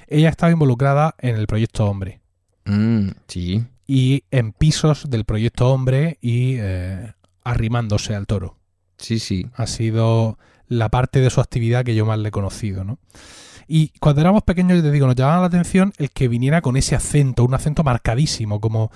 Ella 0.07 0.29
ha 0.29 0.31
estado 0.31 0.53
involucrada 0.53 1.15
en 1.19 1.37
el 1.37 1.47
proyecto 1.47 1.87
Hombre. 1.87 2.21
Mm, 2.67 3.09
sí. 3.27 3.65
Y 3.87 4.25
en 4.31 4.53
pisos 4.53 5.11
del 5.11 5.25
proyecto 5.25 5.71
Hombre 5.71 6.19
y 6.21 6.57
eh, 6.59 7.13
arrimándose 7.45 8.15
al 8.15 8.27
toro. 8.27 8.59
Sí, 8.97 9.19
sí. 9.19 9.47
Ha 9.55 9.67
sido 9.67 10.39
la 10.67 10.89
parte 10.89 11.21
de 11.21 11.31
su 11.31 11.41
actividad 11.41 11.85
que 11.85 11.95
yo 11.95 12.07
más 12.07 12.19
le 12.19 12.29
he 12.29 12.33
conocido, 12.33 12.85
¿no? 12.85 12.99
Y 13.67 13.93
cuando 14.01 14.21
éramos 14.21 14.43
pequeños, 14.43 14.83
te 14.83 14.91
digo, 14.91 15.07
nos 15.07 15.17
llamaba 15.17 15.41
la 15.41 15.47
atención 15.47 15.93
el 15.99 16.11
que 16.11 16.29
viniera 16.29 16.61
con 16.61 16.77
ese 16.77 16.95
acento, 16.95 17.45
un 17.45 17.55
acento 17.55 17.85
marcadísimo, 17.85 18.61
como, 18.61 18.91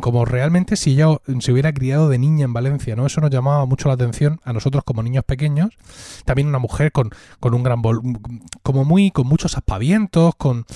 como 0.00 0.24
realmente 0.24 0.76
si 0.76 0.92
ella 0.92 1.08
se 1.40 1.52
hubiera 1.52 1.72
criado 1.72 2.08
de 2.08 2.18
niña 2.18 2.44
en 2.44 2.52
Valencia, 2.52 2.96
¿no? 2.96 3.06
Eso 3.06 3.20
nos 3.20 3.30
llamaba 3.30 3.64
mucho 3.66 3.88
la 3.88 3.94
atención 3.94 4.40
a 4.44 4.52
nosotros 4.52 4.84
como 4.84 5.02
niños 5.02 5.24
pequeños. 5.24 5.70
También 6.24 6.48
una 6.48 6.58
mujer 6.58 6.92
con, 6.92 7.10
con 7.38 7.54
un 7.54 7.62
gran 7.62 7.80
como 8.62 8.84
muy, 8.84 9.10
con 9.10 9.26
muchos 9.26 9.56
aspavientos, 9.56 10.34
con 10.36 10.66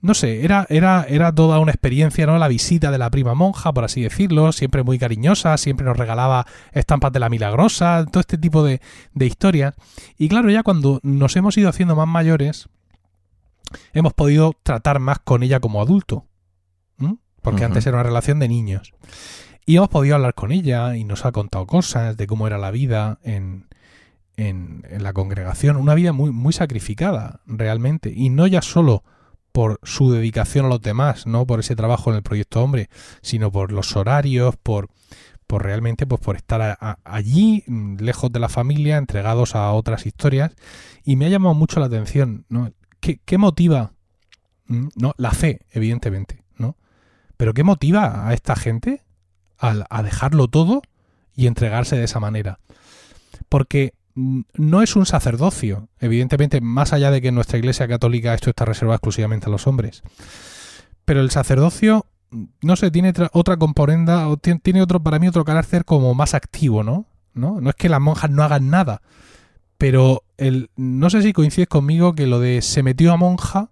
no 0.00 0.14
sé, 0.14 0.44
era, 0.44 0.66
era, 0.68 1.04
era 1.08 1.34
toda 1.34 1.58
una 1.58 1.72
experiencia, 1.72 2.26
¿no? 2.26 2.38
La 2.38 2.48
visita 2.48 2.90
de 2.90 2.98
la 2.98 3.10
prima 3.10 3.34
monja, 3.34 3.72
por 3.72 3.84
así 3.84 4.02
decirlo, 4.02 4.52
siempre 4.52 4.84
muy 4.84 4.98
cariñosa, 4.98 5.56
siempre 5.56 5.84
nos 5.84 5.96
regalaba 5.96 6.46
estampas 6.72 7.12
de 7.12 7.18
la 7.18 7.28
milagrosa, 7.28 8.06
todo 8.10 8.20
este 8.20 8.38
tipo 8.38 8.62
de, 8.62 8.80
de 9.14 9.26
historias. 9.26 9.74
Y 10.16 10.28
claro, 10.28 10.50
ya 10.50 10.62
cuando 10.62 11.00
nos 11.02 11.34
hemos 11.36 11.56
ido 11.58 11.68
haciendo 11.68 11.96
más 11.96 12.06
mayores, 12.06 12.68
hemos 13.92 14.14
podido 14.14 14.54
tratar 14.62 14.98
más 14.98 15.18
con 15.18 15.42
ella 15.42 15.60
como 15.60 15.80
adulto. 15.82 16.24
Porque 17.40 17.64
antes 17.64 17.86
era 17.86 17.96
una 17.96 18.02
relación 18.02 18.40
de 18.40 18.48
niños. 18.48 18.92
Y 19.64 19.76
hemos 19.76 19.88
podido 19.88 20.16
hablar 20.16 20.34
con 20.34 20.52
ella 20.52 20.96
y 20.96 21.04
nos 21.04 21.24
ha 21.24 21.32
contado 21.32 21.66
cosas 21.66 22.16
de 22.16 22.26
cómo 22.26 22.46
era 22.46 22.58
la 22.58 22.70
vida 22.70 23.20
en, 23.22 23.68
en, 24.36 24.84
en 24.90 25.02
la 25.02 25.12
congregación. 25.12 25.76
Una 25.76 25.94
vida 25.94 26.12
muy, 26.12 26.30
muy 26.30 26.52
sacrificada, 26.52 27.40
realmente. 27.46 28.12
Y 28.14 28.28
no 28.28 28.46
ya 28.46 28.60
solo 28.60 29.04
por 29.52 29.78
su 29.82 30.10
dedicación 30.10 30.66
a 30.66 30.68
los 30.68 30.82
demás, 30.82 31.26
no 31.26 31.46
por 31.46 31.60
ese 31.60 31.76
trabajo 31.76 32.10
en 32.10 32.16
el 32.16 32.22
proyecto 32.22 32.62
Hombre, 32.62 32.90
sino 33.22 33.50
por 33.50 33.72
los 33.72 33.96
horarios, 33.96 34.56
por, 34.56 34.88
por 35.46 35.64
realmente 35.64 36.06
pues 36.06 36.20
por 36.20 36.36
estar 36.36 36.78
allí, 37.04 37.64
lejos 37.98 38.30
de 38.30 38.40
la 38.40 38.48
familia, 38.48 38.98
entregados 38.98 39.54
a 39.54 39.72
otras 39.72 40.06
historias. 40.06 40.54
Y 41.04 41.16
me 41.16 41.26
ha 41.26 41.30
llamado 41.30 41.54
mucho 41.54 41.80
la 41.80 41.86
atención, 41.86 42.44
¿no? 42.48 42.70
¿Qué, 43.00 43.38
motiva? 43.38 43.92
Mm, 44.66 44.88
¿No? 44.96 45.14
La 45.16 45.30
fe, 45.32 45.66
evidentemente, 45.70 46.44
¿no? 46.56 46.76
Pero 47.36 47.54
¿qué 47.54 47.64
motiva 47.64 48.28
a 48.28 48.34
esta 48.34 48.56
gente 48.56 49.02
a, 49.58 49.84
a 49.88 50.02
dejarlo 50.02 50.48
todo 50.48 50.82
y 51.34 51.46
entregarse 51.46 51.96
de 51.96 52.04
esa 52.04 52.20
manera? 52.20 52.58
Porque 53.48 53.94
mm, 54.14 54.40
no 54.54 54.82
es 54.82 54.96
un 54.96 55.06
sacerdocio, 55.06 55.88
evidentemente, 56.00 56.60
más 56.60 56.92
allá 56.92 57.10
de 57.10 57.20
que 57.20 57.28
en 57.28 57.34
nuestra 57.34 57.58
Iglesia 57.58 57.88
Católica 57.88 58.34
esto 58.34 58.50
está 58.50 58.64
reservado 58.64 58.96
exclusivamente 58.96 59.46
a 59.46 59.50
los 59.50 59.66
hombres. 59.66 60.02
Pero 61.04 61.20
el 61.20 61.30
sacerdocio, 61.30 62.06
mm, 62.30 62.44
no 62.62 62.76
sé, 62.76 62.90
tiene 62.90 63.14
otra 63.32 63.56
componenda, 63.56 64.26
tiene 64.62 64.82
otro, 64.82 65.02
para 65.02 65.18
mí 65.18 65.28
otro 65.28 65.44
carácter 65.44 65.84
como 65.84 66.14
más 66.14 66.34
activo, 66.34 66.82
¿no? 66.82 67.06
¿no? 67.38 67.60
No 67.60 67.70
es 67.70 67.76
que 67.76 67.88
las 67.88 68.00
monjas 68.00 68.30
no 68.30 68.42
hagan 68.42 68.68
nada, 68.68 69.00
pero 69.78 70.24
el, 70.36 70.70
no 70.76 71.08
sé 71.08 71.22
si 71.22 71.32
coincides 71.32 71.68
conmigo 71.68 72.14
que 72.14 72.26
lo 72.26 72.40
de 72.40 72.60
se 72.62 72.82
metió 72.82 73.12
a 73.12 73.16
monja 73.16 73.70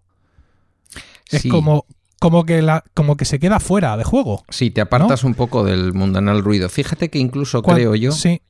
es 1.30 1.44
como, 1.50 1.84
como, 2.20 2.46
que 2.46 2.62
la, 2.62 2.84
como 2.94 3.16
que 3.16 3.24
se 3.24 3.40
queda 3.40 3.58
fuera 3.58 3.96
de 3.96 4.04
juego. 4.04 4.44
Sí, 4.48 4.70
te 4.70 4.80
apartas 4.80 5.24
un 5.24 5.34
poco 5.34 5.64
del 5.64 5.92
mundanal 5.92 6.42
ruido. 6.42 6.68
Fíjate 6.68 7.10
que 7.10 7.18
incluso 7.18 7.62
creo 7.62 7.96
yo, 7.96 8.12
sí. 8.12 8.40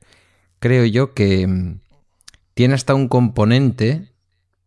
creo 0.58 0.84
yo 0.84 1.14
que 1.14 1.46
mm, 1.46 1.80
tiene 2.52 2.74
hasta 2.74 2.94
un 2.94 3.08
componente, 3.08 4.12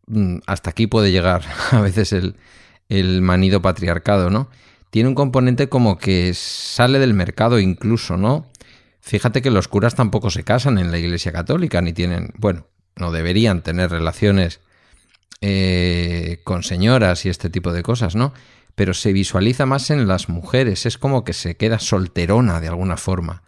mm, 0.07 0.37
hasta 0.47 0.71
aquí 0.71 0.87
puede 0.87 1.11
llegar 1.11 1.43
a 1.71 1.81
veces 1.81 2.11
el, 2.11 2.35
el 2.89 3.21
manido 3.21 3.61
patriarcado, 3.61 4.31
¿no? 4.31 4.49
Tiene 4.89 5.09
un 5.09 5.15
componente 5.15 5.69
como 5.69 5.99
que 5.99 6.33
sale 6.33 6.97
del 6.97 7.13
mercado 7.13 7.59
incluso, 7.59 8.17
¿no? 8.17 8.47
Fíjate 9.01 9.43
que 9.43 9.51
los 9.51 9.67
curas 9.67 9.93
tampoco 9.93 10.31
se 10.31 10.43
casan 10.43 10.79
en 10.79 10.89
la 10.91 10.97
Iglesia 10.97 11.31
Católica, 11.31 11.81
ni 11.81 11.93
tienen, 11.93 12.33
bueno, 12.37 12.65
no 12.95 13.11
deberían 13.11 13.61
tener 13.61 13.91
relaciones 13.91 14.59
eh, 15.41 16.41
con 16.43 16.63
señoras 16.63 17.25
y 17.25 17.29
este 17.29 17.49
tipo 17.49 17.71
de 17.71 17.83
cosas, 17.83 18.15
¿no? 18.15 18.33
Pero 18.75 18.93
se 18.93 19.13
visualiza 19.13 19.65
más 19.65 19.89
en 19.89 20.07
las 20.07 20.29
mujeres, 20.29 20.85
es 20.85 20.97
como 20.97 21.23
que 21.23 21.33
se 21.33 21.55
queda 21.55 21.79
solterona 21.79 22.59
de 22.59 22.67
alguna 22.67 22.97
forma. 22.97 23.43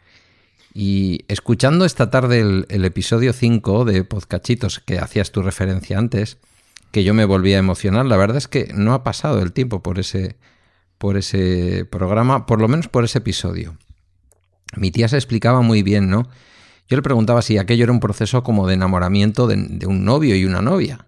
Y 0.74 1.26
escuchando 1.28 1.84
esta 1.84 2.10
tarde 2.10 2.40
el, 2.40 2.86
episodio 2.86 3.34
5 3.34 3.84
de 3.84 4.06
Podcachitos 4.06 4.80
que 4.80 5.00
hacías 5.00 5.32
tu 5.32 5.42
referencia 5.42 5.98
antes, 5.98 6.38
que 6.92 7.04
yo 7.04 7.14
me 7.14 7.26
volví 7.26 7.54
a 7.54 7.58
emocionar, 7.58 8.06
la 8.06 8.18
verdad 8.18 8.38
es 8.38 8.48
que 8.48 8.72
no 8.74 8.94
ha 8.94 9.04
pasado 9.04 9.42
el 9.42 9.52
tiempo 9.52 9.84
por 9.84 10.00
ese, 10.00 10.38
por 10.98 11.18
ese 11.18 11.86
programa, 11.86 12.46
por 12.46 12.62
lo 12.62 12.70
menos 12.70 12.88
por 12.88 13.04
ese 13.04 13.18
episodio. 13.18 13.78
Mi 14.78 14.92
tía 14.92 15.10
se 15.10 15.18
explicaba 15.18 15.62
muy 15.62 15.84
bien, 15.84 16.10
¿no? 16.10 16.30
Yo 16.92 16.98
le 16.98 17.04
preguntaba 17.04 17.42
si 17.42 17.58
aquello 17.58 17.86
era 17.86 17.94
un 17.94 18.02
proceso 18.02 18.44
como 18.44 18.68
de 18.68 18.74
enamoramiento 18.74 19.48
de, 19.48 19.86
un 19.88 20.04
novio 20.04 20.36
y 20.36 20.44
una 20.44 20.62
novia. 20.62 21.08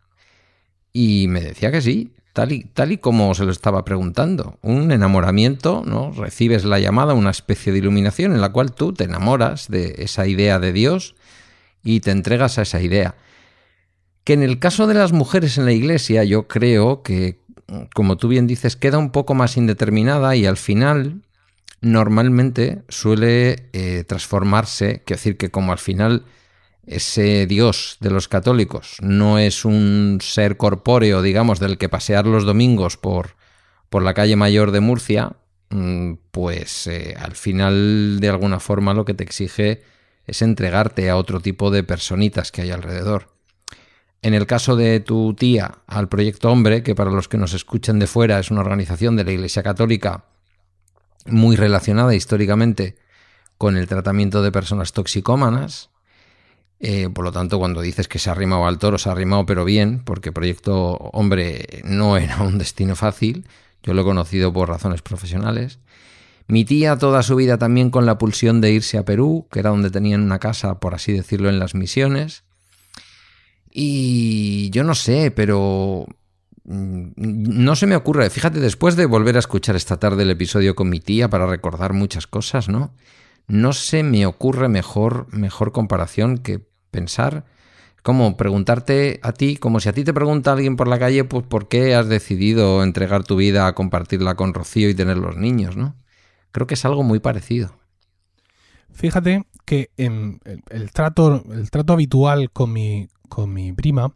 Y 0.94 1.28
me 1.28 1.42
decía 1.42 1.74
que 1.74 1.82
sí, 1.82 2.13
tal 2.32 2.54
y, 2.54 2.63
tal 2.63 2.94
y 2.94 3.00
como 3.00 3.34
se 3.34 3.44
lo 3.44 3.52
estaba 3.52 3.84
preguntando. 3.84 4.58
Un 4.62 4.94
enamoramiento, 4.94 5.84
¿no? 5.86 6.13
Recibes 6.13 6.63
la 6.63 6.80
llamada, 6.80 7.13
una 7.13 7.32
especie 7.32 7.74
de 7.74 7.80
iluminación 7.80 8.32
en 8.32 8.40
la 8.40 8.54
cual 8.54 8.72
tú 8.72 8.94
te 8.94 9.04
enamoras 9.04 9.68
de 9.68 9.96
esa 9.98 10.25
idea 10.25 10.58
de 10.58 10.72
Dios 10.72 11.16
y 11.84 12.00
te 12.00 12.12
entregas 12.12 12.58
a 12.60 12.62
esa 12.62 12.82
idea. 12.82 13.16
Que 14.24 14.32
en 14.32 14.42
el 14.42 14.60
caso 14.60 14.88
de 14.88 14.94
las 14.94 15.12
mujeres 15.12 15.58
en 15.58 15.66
la 15.66 15.74
iglesia, 15.74 16.24
yo 16.24 16.48
creo 16.48 17.04
que, 17.04 17.42
como 17.94 18.16
tú 18.16 18.30
bien 18.30 18.48
dices, 18.48 18.78
queda 18.78 19.00
un 19.00 19.12
poco 19.12 19.34
más 19.34 19.58
indeterminada 19.58 20.34
y 20.38 20.46
al 20.46 20.56
final 20.56 21.24
normalmente 21.84 22.84
suele 22.88 23.70
eh, 23.74 24.04
transformarse, 24.08 25.04
quiero 25.06 25.20
decir 25.20 25.38
que 25.38 25.52
como 25.52 25.72
al 25.72 25.78
final 25.78 26.25
ese 26.88 27.46
Dios 27.46 27.98
de 28.00 28.10
los 28.10 28.28
católicos 28.28 28.98
no 29.02 29.38
es 29.38 29.66
un 29.66 30.20
ser 30.22 30.58
corpóreo, 30.58 31.22
digamos, 31.22 31.60
del 31.60 31.78
que 31.78 31.90
pasear 31.90 32.25
los 32.25 32.46
domingos 32.46 32.98
por, 32.98 33.36
por 33.90 34.02
la 34.02 34.13
calle 34.13 34.36
mayor 34.36 34.72
de 34.72 34.80
Murcia, 34.80 35.34
mm, 35.70 36.13
pues 36.32 36.88
eh, 36.88 37.16
al 37.20 37.36
final 37.36 38.20
de 38.20 38.30
alguna 38.30 38.60
forma 38.60 38.94
lo 38.94 39.06
que 39.06 39.13
te 39.13 39.24
exige 39.24 39.84
es 40.25 40.42
entregarte 40.42 41.10
a 41.10 41.18
otro 41.18 41.42
tipo 41.42 41.70
de 41.70 41.84
personitas 41.84 42.52
que 42.52 42.62
hay 42.62 42.72
alrededor. 42.72 43.28
En 44.22 44.34
el 44.34 44.48
caso 44.48 44.78
de 44.78 45.02
tu 45.02 45.34
tía, 45.34 45.80
al 45.86 46.08
Proyecto 46.08 46.50
Hombre, 46.50 46.82
que 46.82 46.96
para 46.96 47.12
los 47.12 47.28
que 47.28 47.38
nos 47.38 47.54
escuchan 47.54 48.00
de 48.00 48.08
fuera 48.08 48.40
es 48.40 48.52
una 48.52 48.62
organización 48.62 49.18
de 49.18 49.25
la 49.25 49.34
Iglesia 49.34 49.63
Católica 49.63 50.24
muy 51.25 51.56
relacionada 51.56 52.15
históricamente 52.15 52.96
con 53.58 53.77
el 53.77 53.88
tratamiento 53.88 54.42
de 54.42 54.51
personas 54.51 54.94
toxicómanas. 54.94 55.89
Eh, 56.80 57.10
por 57.10 57.24
lo 57.24 57.32
tanto, 57.32 57.60
cuando 57.60 57.82
dices 57.82 58.08
que 58.08 58.20
se 58.20 58.30
ha 58.30 58.34
arrimado 58.34 58.65
al 58.65 58.77
toro, 58.77 58.98
se 58.98 59.10
ha 59.10 59.13
arrimado 59.13 59.46
pero 59.46 59.63
bien, 59.63 60.03
porque 60.03 60.32
Proyecto 60.32 60.92
Hombre 61.13 61.82
no 61.86 62.18
era 62.18 62.42
un 62.42 62.58
destino 62.58 62.96
fácil. 62.96 63.48
Yo 63.84 63.94
lo 63.94 64.01
he 64.01 64.06
conocido 64.06 64.51
por 64.51 64.70
razones 64.70 65.01
profesionales. 65.01 65.80
Mi 66.48 66.65
tía 66.65 66.98
toda 66.98 67.24
su 67.24 67.36
vida 67.36 67.58
también 67.58 67.89
con 67.89 68.06
la 68.06 68.18
pulsión 68.18 68.60
de 68.60 68.72
irse 68.72 68.98
a 68.98 69.06
Perú, 69.06 69.48
que 69.50 69.60
era 69.60 69.70
donde 69.70 69.92
tenían 69.92 70.22
una 70.22 70.39
casa, 70.39 70.80
por 70.80 70.94
así 70.94 71.13
decirlo, 71.13 71.50
en 71.50 71.60
las 71.60 71.74
misiones. 71.74 72.44
Y 73.72 74.70
yo 74.72 74.84
no 74.84 74.94
sé, 74.94 75.32
pero 75.32 76.06
no 76.65 77.75
se 77.75 77.88
me 77.88 77.96
ocurre. 77.96 78.29
Fíjate, 78.29 78.60
después 78.60 78.96
de 78.96 79.05
volver 79.05 79.36
a 79.36 79.39
escuchar 79.39 79.75
esta 79.75 79.98
tarde 79.98 80.24
el 80.24 80.32
episodio 80.32 80.75
con 80.75 80.89
mi 80.89 81.00
tía 81.00 81.29
para 81.29 81.46
recordar 81.46 81.93
muchas 81.93 82.27
cosas, 82.27 82.70
¿no? 82.70 82.93
No 83.48 83.74
se 83.74 84.03
me 84.03 84.25
ocurre 84.25 84.70
mejor, 84.70 85.27
mejor 85.34 85.72
comparación 85.74 86.38
que 86.38 86.65
pensar 86.91 87.46
como 88.03 88.36
preguntarte 88.36 89.20
a 89.24 89.32
ti, 89.32 89.55
como 89.55 89.79
si 89.79 89.89
a 89.89 89.93
ti 89.93 90.03
te 90.03 90.13
pregunta 90.13 90.51
alguien 90.51 90.75
por 90.75 90.88
la 90.89 91.00
calle, 91.00 91.24
pues 91.24 91.46
¿por 91.46 91.70
qué 91.70 91.96
has 91.96 92.10
decidido 92.10 92.84
entregar 92.84 93.24
tu 93.24 93.38
vida 93.38 93.65
a 93.65 93.75
compartirla 93.75 94.36
con 94.36 94.53
Rocío 94.53 94.89
y 94.89 94.96
tener 94.96 95.17
los 95.17 95.38
niños, 95.38 95.77
¿no? 95.77 95.96
Creo 96.51 96.67
que 96.67 96.74
es 96.74 96.86
algo 96.86 97.03
muy 97.03 97.20
parecido. 97.20 97.75
Fíjate 98.91 99.48
que 99.65 99.89
en 99.98 100.39
el, 100.70 100.91
trato, 100.91 101.43
el 101.51 101.72
trato 101.72 101.93
habitual 101.93 102.51
con 102.51 102.74
mi, 102.74 103.08
con 103.29 103.53
mi 103.53 103.72
prima 103.72 104.13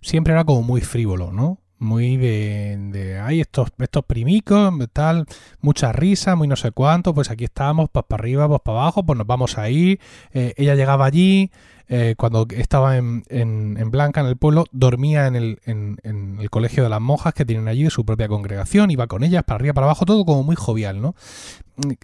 siempre 0.00 0.32
era 0.32 0.44
como 0.44 0.62
muy 0.62 0.80
frívolo, 0.80 1.30
¿no? 1.30 1.60
Muy 1.78 2.16
de, 2.16 2.78
de 2.90 3.18
hay 3.18 3.42
estos, 3.42 3.68
estos 3.78 4.02
primicos, 4.04 4.72
tal, 4.94 5.26
mucha 5.60 5.92
risa, 5.92 6.34
muy 6.34 6.48
no 6.48 6.56
sé 6.56 6.72
cuánto, 6.72 7.12
pues 7.12 7.30
aquí 7.30 7.44
estamos, 7.44 7.90
pues 7.92 8.06
para 8.08 8.22
arriba, 8.22 8.48
pues 8.48 8.60
para 8.64 8.80
abajo, 8.80 9.04
pues 9.04 9.18
nos 9.18 9.26
vamos 9.26 9.58
a 9.58 9.68
ir. 9.68 10.00
Eh, 10.32 10.54
ella 10.56 10.74
llegaba 10.74 11.04
allí, 11.04 11.50
eh, 11.88 12.14
cuando 12.16 12.46
estaba 12.50 12.96
en, 12.96 13.24
en, 13.28 13.90
Blanca, 13.90 14.22
en 14.22 14.26
el 14.26 14.38
pueblo, 14.38 14.64
dormía 14.72 15.26
en 15.26 15.36
el, 15.36 15.60
en, 15.66 16.38
el 16.40 16.48
colegio 16.48 16.82
de 16.82 16.88
las 16.88 17.00
monjas 17.00 17.34
que 17.34 17.44
tienen 17.44 17.68
allí 17.68 17.90
su 17.90 18.06
propia 18.06 18.26
congregación, 18.26 18.90
iba 18.90 19.06
con 19.06 19.22
ellas 19.22 19.44
para 19.44 19.56
arriba, 19.56 19.74
para 19.74 19.86
abajo, 19.86 20.06
todo 20.06 20.24
como 20.24 20.42
muy 20.44 20.56
jovial, 20.56 21.02
¿no? 21.02 21.14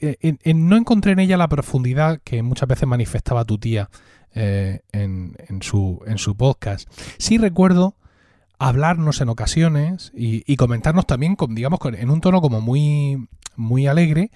Eh, 0.03 0.37
no 0.55 0.77
encontré 0.77 1.13
en 1.13 1.21
ella 1.21 1.39
la 1.39 1.49
profundidad 1.49 2.21
que 2.23 2.43
muchas 2.43 2.69
veces 2.69 2.87
manifestaba 2.87 3.47
tu 3.47 3.57
tía 3.57 3.89
en, 4.35 5.35
su, 5.63 6.03
en 6.07 6.19
su 6.19 6.37
podcast. 6.37 6.91
Sí 7.17 7.39
recuerdo 7.39 7.97
hablarnos 8.63 9.21
en 9.21 9.29
ocasiones 9.29 10.13
y, 10.15 10.57
comentarnos 10.57 11.07
también, 11.07 11.35
con, 11.35 11.55
digamos, 11.55 11.81
en 11.85 12.11
un 12.11 12.21
tono 12.21 12.41
como 12.41 12.61
muy, 12.61 13.29
muy 13.57 13.89
alegre, 13.89 14.31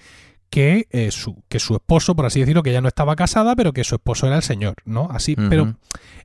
que, 0.49 0.87
eh, 0.91 1.11
su, 1.11 1.43
que 1.47 1.59
su 1.59 1.75
esposo, 1.75 2.13
por 2.15 2.25
así 2.25 2.41
decirlo, 2.41 2.61
que 2.61 2.73
ya 2.73 2.81
no 2.81 2.89
estaba 2.89 3.15
casada, 3.15 3.55
pero 3.55 3.71
que 3.71 3.85
su 3.85 3.95
esposo 3.95 4.27
era 4.27 4.35
el 4.35 4.43
señor, 4.43 4.75
¿no? 4.83 5.07
Así, 5.11 5.35
pero 5.35 5.75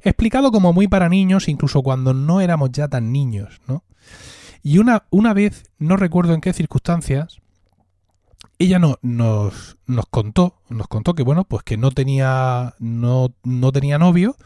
explicado 0.03 0.51
como 0.51 0.73
muy 0.73 0.89
para 0.89 1.09
niños, 1.09 1.49
incluso 1.49 1.83
cuando 1.83 2.13
no 2.13 2.41
éramos 2.41 2.71
ya 2.73 2.89
tan 2.89 3.13
niños, 3.13 3.61
¿no? 3.69 3.85
Y 4.65 4.79
una, 4.79 5.05
una 5.11 5.33
vez, 5.33 5.65
no 5.79 5.97
recuerdo 5.97 6.35
en 6.35 6.41
qué 6.41 6.53
circunstancias, 6.53 7.39
ella 8.59 8.81
no, 8.81 8.99
nos, 9.03 9.77
nos 9.87 10.07
contó, 10.07 10.57
nos 10.69 10.89
contó 10.89 11.15
que 11.15 11.23
bueno, 11.23 11.45
pues 11.45 11.63
que 11.63 11.77
no 11.77 11.93
tenía, 11.93 12.75
no, 12.79 13.33
no 13.45 13.71
tenía 13.73 13.99
novio 13.99 14.37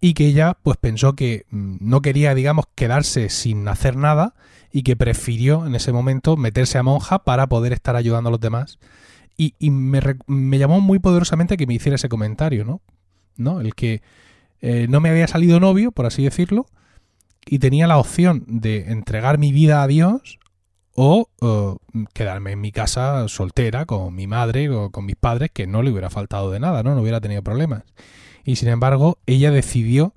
y 0.00 0.14
que 0.14 0.26
ella 0.26 0.58
pues 0.62 0.76
pensó 0.76 1.14
que 1.14 1.46
mm, 1.50 1.76
no 1.80 2.02
quería, 2.02 2.34
digamos, 2.34 2.66
quedarse 2.74 3.28
sin 3.28 3.66
hacer 3.68 3.96
nada 3.96 4.34
y 4.72 4.82
que 4.82 4.96
prefirió 4.96 5.66
en 5.66 5.74
ese 5.74 5.92
momento 5.92 6.36
meterse 6.36 6.78
a 6.78 6.82
monja 6.82 7.24
para 7.24 7.46
poder 7.48 7.72
estar 7.72 7.96
ayudando 7.96 8.28
a 8.28 8.30
los 8.32 8.40
demás. 8.40 8.78
Y, 9.38 9.54
me, 9.70 10.00
me, 10.26 10.58
llamó 10.58 10.80
muy 10.80 10.98
poderosamente 10.98 11.58
que 11.58 11.66
me 11.66 11.74
hiciera 11.74 11.96
ese 11.96 12.08
comentario, 12.08 12.64
¿no? 12.64 12.80
¿No? 13.36 13.60
El 13.60 13.74
que 13.74 14.00
eh, 14.62 14.86
no 14.88 15.00
me 15.00 15.10
había 15.10 15.28
salido 15.28 15.60
novio, 15.60 15.92
por 15.92 16.06
así 16.06 16.24
decirlo, 16.24 16.66
y 17.44 17.58
tenía 17.58 17.86
la 17.86 17.98
opción 17.98 18.44
de 18.46 18.90
entregar 18.90 19.36
mi 19.36 19.52
vida 19.52 19.82
a 19.82 19.86
Dios 19.86 20.38
o 20.94 21.28
quedarme 22.14 22.52
en 22.52 22.60
mi 22.62 22.72
casa 22.72 23.28
soltera 23.28 23.84
con 23.84 24.14
mi 24.14 24.26
madre 24.26 24.70
o 24.70 24.90
con 24.90 25.04
mis 25.04 25.16
padres, 25.16 25.50
que 25.52 25.66
no 25.66 25.82
le 25.82 25.90
hubiera 25.90 26.08
faltado 26.08 26.50
de 26.50 26.58
nada, 26.58 26.82
¿no? 26.82 26.94
No 26.94 27.02
hubiera 27.02 27.20
tenido 27.20 27.42
problemas. 27.42 27.82
Y 28.46 28.56
sin 28.56 28.68
embargo, 28.68 29.18
ella 29.26 29.50
decidió... 29.50 30.14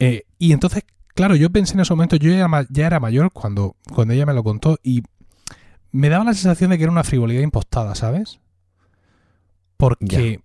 Eh, 0.00 0.24
y 0.38 0.52
entonces 0.52 0.84
Claro, 1.18 1.34
yo 1.34 1.50
pensé 1.50 1.74
en 1.74 1.80
ese 1.80 1.92
momento, 1.92 2.14
yo 2.14 2.30
ya, 2.30 2.86
era 2.86 3.00
mayor 3.00 3.32
cuando, 3.32 3.74
cuando 3.92 4.14
ella 4.14 4.24
me 4.24 4.34
lo 4.34 4.44
contó 4.44 4.78
y 4.84 5.02
me 5.90 6.08
daba 6.10 6.22
la 6.22 6.32
sensación 6.32 6.70
de 6.70 6.78
que 6.78 6.84
era 6.84 6.92
una 6.92 7.02
frivolidad 7.02 7.42
impostada, 7.42 7.96
¿sabes? 7.96 8.38
Porque, 9.76 10.42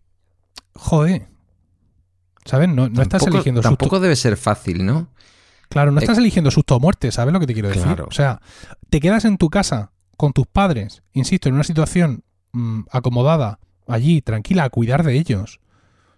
joder, 0.74 1.28
¿sabes? 2.44 2.70
No, 2.70 2.88
estás 3.00 3.28
eligiendo 3.28 3.62
susto. 3.62 3.78
Tampoco 3.78 4.00
debe 4.00 4.16
ser 4.16 4.36
fácil, 4.36 4.84
¿no? 4.84 5.10
Claro, 5.70 5.92
no 5.92 6.00
estás 6.00 6.18
eligiendo 6.18 6.50
susto 6.50 6.78
o 6.78 6.80
muerte, 6.80 7.12
¿sabes 7.12 7.32
lo 7.32 7.40
que 7.40 7.46
te 7.46 7.54
quiero 7.54 7.70
decir? 7.70 8.02
O 8.02 8.12
sea, 8.12 8.42
te 8.90 9.00
quedas 9.00 9.26
en 9.26 9.38
tu 9.38 9.52
casa 9.52 9.92
con 10.18 10.34
tus 10.34 10.48
padres, 10.48 11.04
insisto, 11.14 11.50
en 11.50 11.54
una 11.54 11.66
situación 11.66 12.24
mm, 12.52 12.86
acomodada, 12.90 13.60
allí, 13.86 14.24
tranquila, 14.24 14.64
a 14.64 14.72
cuidar 14.72 15.04
de 15.04 15.20
ellos, 15.20 15.60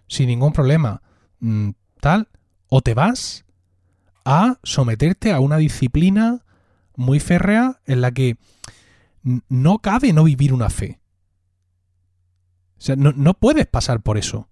sin 0.08 0.28
ningún 0.28 0.52
problema, 0.52 1.02
mm, 1.40 1.70
tal, 2.00 2.28
o 2.68 2.80
te 2.80 2.94
vas 2.94 3.44
a 4.24 4.58
someterte 4.62 5.32
a 5.32 5.40
una 5.40 5.56
disciplina 5.56 6.44
muy 6.96 7.20
férrea 7.20 7.80
en 7.86 8.00
la 8.00 8.10
que 8.10 8.36
no 9.48 9.78
cabe 9.78 10.12
no 10.12 10.24
vivir 10.24 10.52
una 10.52 10.70
fe. 10.70 11.00
O 12.78 12.80
sea, 12.80 12.96
no, 12.96 13.34
puedes 13.34 13.66
pasar 13.66 14.02
por 14.02 14.18
eso. 14.18 14.48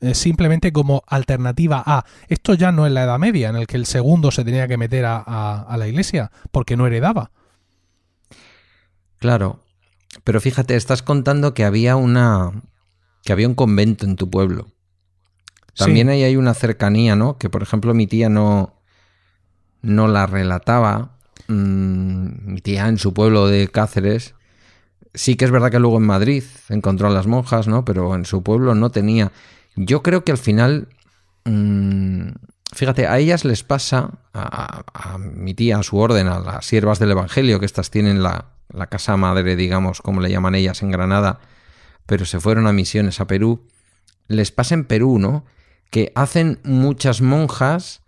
Es 0.00 0.18
simplemente 0.18 0.72
como 0.72 1.02
alternativa 1.06 1.82
a. 1.84 2.04
Esto 2.28 2.54
ya 2.54 2.70
no 2.70 2.86
es 2.86 2.92
la 2.92 3.04
Edad 3.04 3.18
Media, 3.18 3.48
en 3.48 3.56
el 3.56 3.66
que 3.66 3.76
el 3.76 3.86
segundo 3.86 4.30
se 4.30 4.44
tenía 4.44 4.68
que 4.68 4.76
meter 4.76 5.04
a, 5.04 5.18
a 5.18 5.76
la 5.76 5.88
iglesia, 5.88 6.30
porque 6.52 6.76
no 6.76 6.86
heredaba. 6.86 7.32
Claro. 9.18 9.60
Pero 10.24 10.40
fíjate, 10.40 10.76
estás 10.76 11.02
contando 11.02 11.54
que 11.54 11.64
había 11.64 11.96
una. 11.96 12.52
que 13.24 13.32
había 13.32 13.48
un 13.48 13.54
convento 13.54 14.04
en 14.04 14.16
tu 14.16 14.30
pueblo. 14.30 14.68
También 15.76 16.08
ahí 16.08 16.22
hay 16.22 16.36
una 16.36 16.54
cercanía, 16.54 17.16
¿no? 17.16 17.36
Que 17.38 17.50
por 17.50 17.62
ejemplo 17.62 17.92
mi 17.92 18.06
tía 18.06 18.28
no, 18.28 18.74
no 19.82 20.08
la 20.08 20.26
relataba. 20.26 21.16
Mm, 21.48 22.52
mi 22.52 22.60
tía 22.60 22.88
en 22.88 22.98
su 22.98 23.12
pueblo 23.12 23.46
de 23.46 23.68
Cáceres. 23.68 24.34
Sí 25.14 25.36
que 25.36 25.44
es 25.44 25.50
verdad 25.50 25.70
que 25.70 25.78
luego 25.78 25.98
en 25.98 26.06
Madrid 26.06 26.44
encontró 26.68 27.08
a 27.08 27.10
las 27.10 27.26
monjas, 27.26 27.68
¿no? 27.68 27.84
Pero 27.84 28.14
en 28.14 28.24
su 28.24 28.42
pueblo 28.42 28.74
no 28.74 28.90
tenía. 28.90 29.32
Yo 29.76 30.02
creo 30.02 30.24
que 30.24 30.32
al 30.32 30.38
final. 30.38 30.88
Mm, 31.44 32.30
fíjate, 32.74 33.06
a 33.06 33.18
ellas 33.18 33.44
les 33.44 33.62
pasa, 33.62 34.10
a, 34.34 35.18
mi 35.18 35.54
tía, 35.54 35.78
a 35.78 35.82
su 35.82 35.98
orden, 35.98 36.26
a 36.26 36.40
las 36.40 36.66
siervas 36.66 36.98
del 36.98 37.12
Evangelio, 37.12 37.60
que 37.60 37.66
estas 37.66 37.90
tienen 37.90 38.22
la, 38.22 38.46
la 38.72 38.88
casa 38.88 39.16
madre, 39.16 39.56
digamos, 39.56 40.02
como 40.02 40.20
le 40.20 40.30
llaman 40.30 40.54
ellas 40.54 40.82
en 40.82 40.90
Granada, 40.90 41.38
pero 42.06 42.24
se 42.24 42.40
fueron 42.40 42.66
a 42.66 42.72
misiones 42.72 43.20
a 43.20 43.26
Perú. 43.26 43.68
Les 44.28 44.50
pasa 44.50 44.74
en 44.74 44.84
Perú, 44.84 45.18
¿no? 45.18 45.44
Que 45.90 46.12
hacen 46.14 46.60
muchas 46.64 47.20
monjas 47.20 48.02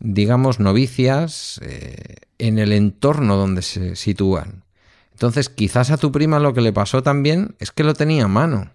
digamos, 0.00 0.60
novicias 0.60 1.60
eh, 1.62 2.16
en 2.38 2.58
el 2.58 2.72
entorno 2.72 3.36
donde 3.36 3.62
se 3.62 3.96
sitúan. 3.96 4.64
Entonces, 5.12 5.48
quizás 5.48 5.90
a 5.90 5.96
tu 5.96 6.12
prima 6.12 6.38
lo 6.38 6.54
que 6.54 6.60
le 6.60 6.72
pasó 6.72 7.02
también 7.02 7.56
es 7.58 7.72
que 7.72 7.84
lo 7.84 7.94
tenía 7.94 8.24
a 8.24 8.28
mano. 8.28 8.70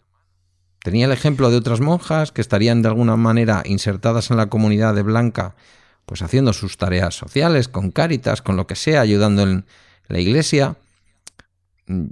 Tenía 0.83 1.05
el 1.05 1.13
ejemplo 1.13 1.49
de 1.49 1.57
otras 1.57 1.79
monjas 1.79 2.33
que 2.33 2.41
estarían 2.41 2.81
de 2.81 2.89
alguna 2.89 3.15
manera 3.15 3.63
insertadas 3.65 4.31
en 4.31 4.37
la 4.37 4.47
comunidad 4.47 4.93
de 4.93 5.03
Blanca, 5.03 5.55
pues 6.05 6.21
haciendo 6.21 6.51
sus 6.51 6.77
tareas 6.77 7.15
sociales, 7.15 7.69
con 7.69 7.91
cáritas, 7.91 8.41
con 8.41 8.57
lo 8.57 8.67
que 8.67 8.75
sea, 8.75 8.99
ayudando 8.99 9.43
en 9.43 9.65
la 10.09 10.19
iglesia. 10.19 10.75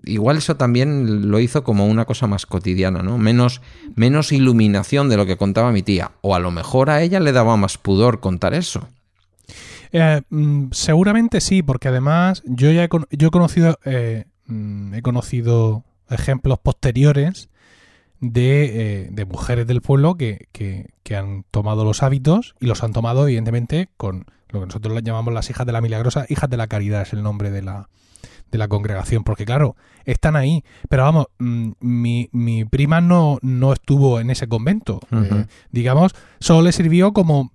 Igual 0.04 0.38
eso 0.38 0.58
también 0.58 1.32
lo 1.32 1.40
hizo 1.40 1.64
como 1.64 1.88
una 1.88 2.06
cosa 2.06 2.28
más 2.28 2.46
cotidiana, 2.46 3.04
¿no? 3.04 3.18
Menos, 3.18 3.62
menos 3.96 4.34
iluminación 4.34 5.08
de 5.08 5.16
lo 5.16 5.26
que 5.26 5.38
contaba 5.38 5.72
mi 5.72 5.82
tía. 5.82 6.12
O 6.22 6.36
a 6.36 6.40
lo 6.40 6.52
mejor 6.52 6.90
a 6.90 7.02
ella 7.02 7.20
le 7.22 7.32
daba 7.32 7.56
más 7.56 7.78
pudor 7.78 8.20
contar 8.20 8.54
eso. 8.54 8.90
Eh, 9.94 10.22
mm, 10.30 10.68
seguramente 10.72 11.40
sí, 11.42 11.64
porque 11.64 11.88
además 11.88 12.44
yo 12.46 12.72
ya 12.72 12.84
he, 12.84 12.90
yo 13.12 13.28
he 13.28 13.32
conocido 13.32 13.80
eh, 13.86 14.26
mm, 14.46 14.94
he 14.94 15.02
conocido 15.02 15.84
ejemplos 16.10 16.60
posteriores 16.60 17.50
de, 18.20 19.04
eh, 19.04 19.10
de 19.12 19.26
mujeres 19.26 19.68
del 19.68 19.82
pueblo 19.82 20.16
que, 20.16 20.48
que, 20.52 20.94
que, 21.04 21.16
han 21.16 21.44
tomado 21.50 21.84
los 21.84 22.04
hábitos 22.04 22.56
y 22.60 22.68
los 22.68 22.84
han 22.84 22.94
tomado 22.94 23.28
evidentemente 23.28 23.90
con 23.98 24.26
lo 24.50 24.60
que 24.60 24.66
nosotros 24.68 25.02
llamamos 25.04 25.34
las 25.34 25.50
hijas 25.50 25.66
de 25.66 25.72
la 25.72 25.82
milagrosa, 25.82 26.26
hijas 26.30 26.50
de 26.50 26.58
la 26.58 26.68
caridad 26.68 27.02
es 27.02 27.14
el 27.14 27.24
nombre 27.24 27.52
de 27.52 27.64
la, 27.64 27.90
de 28.52 28.58
la 28.58 28.68
congregación, 28.68 29.24
porque 29.24 29.46
claro, 29.46 29.76
están 30.06 30.36
ahí, 30.36 30.64
pero 30.90 31.04
vamos, 31.04 31.28
mm, 31.40 31.72
mi, 31.80 32.30
mi 32.32 32.66
prima 32.66 33.02
no, 33.02 33.40
no 33.42 33.74
estuvo 33.74 34.20
en 34.20 34.30
ese 34.30 34.48
convento, 34.48 35.00
digamos, 35.72 36.14
solo 36.40 36.64
le 36.64 36.72
sirvió 36.72 37.14
como, 37.14 37.52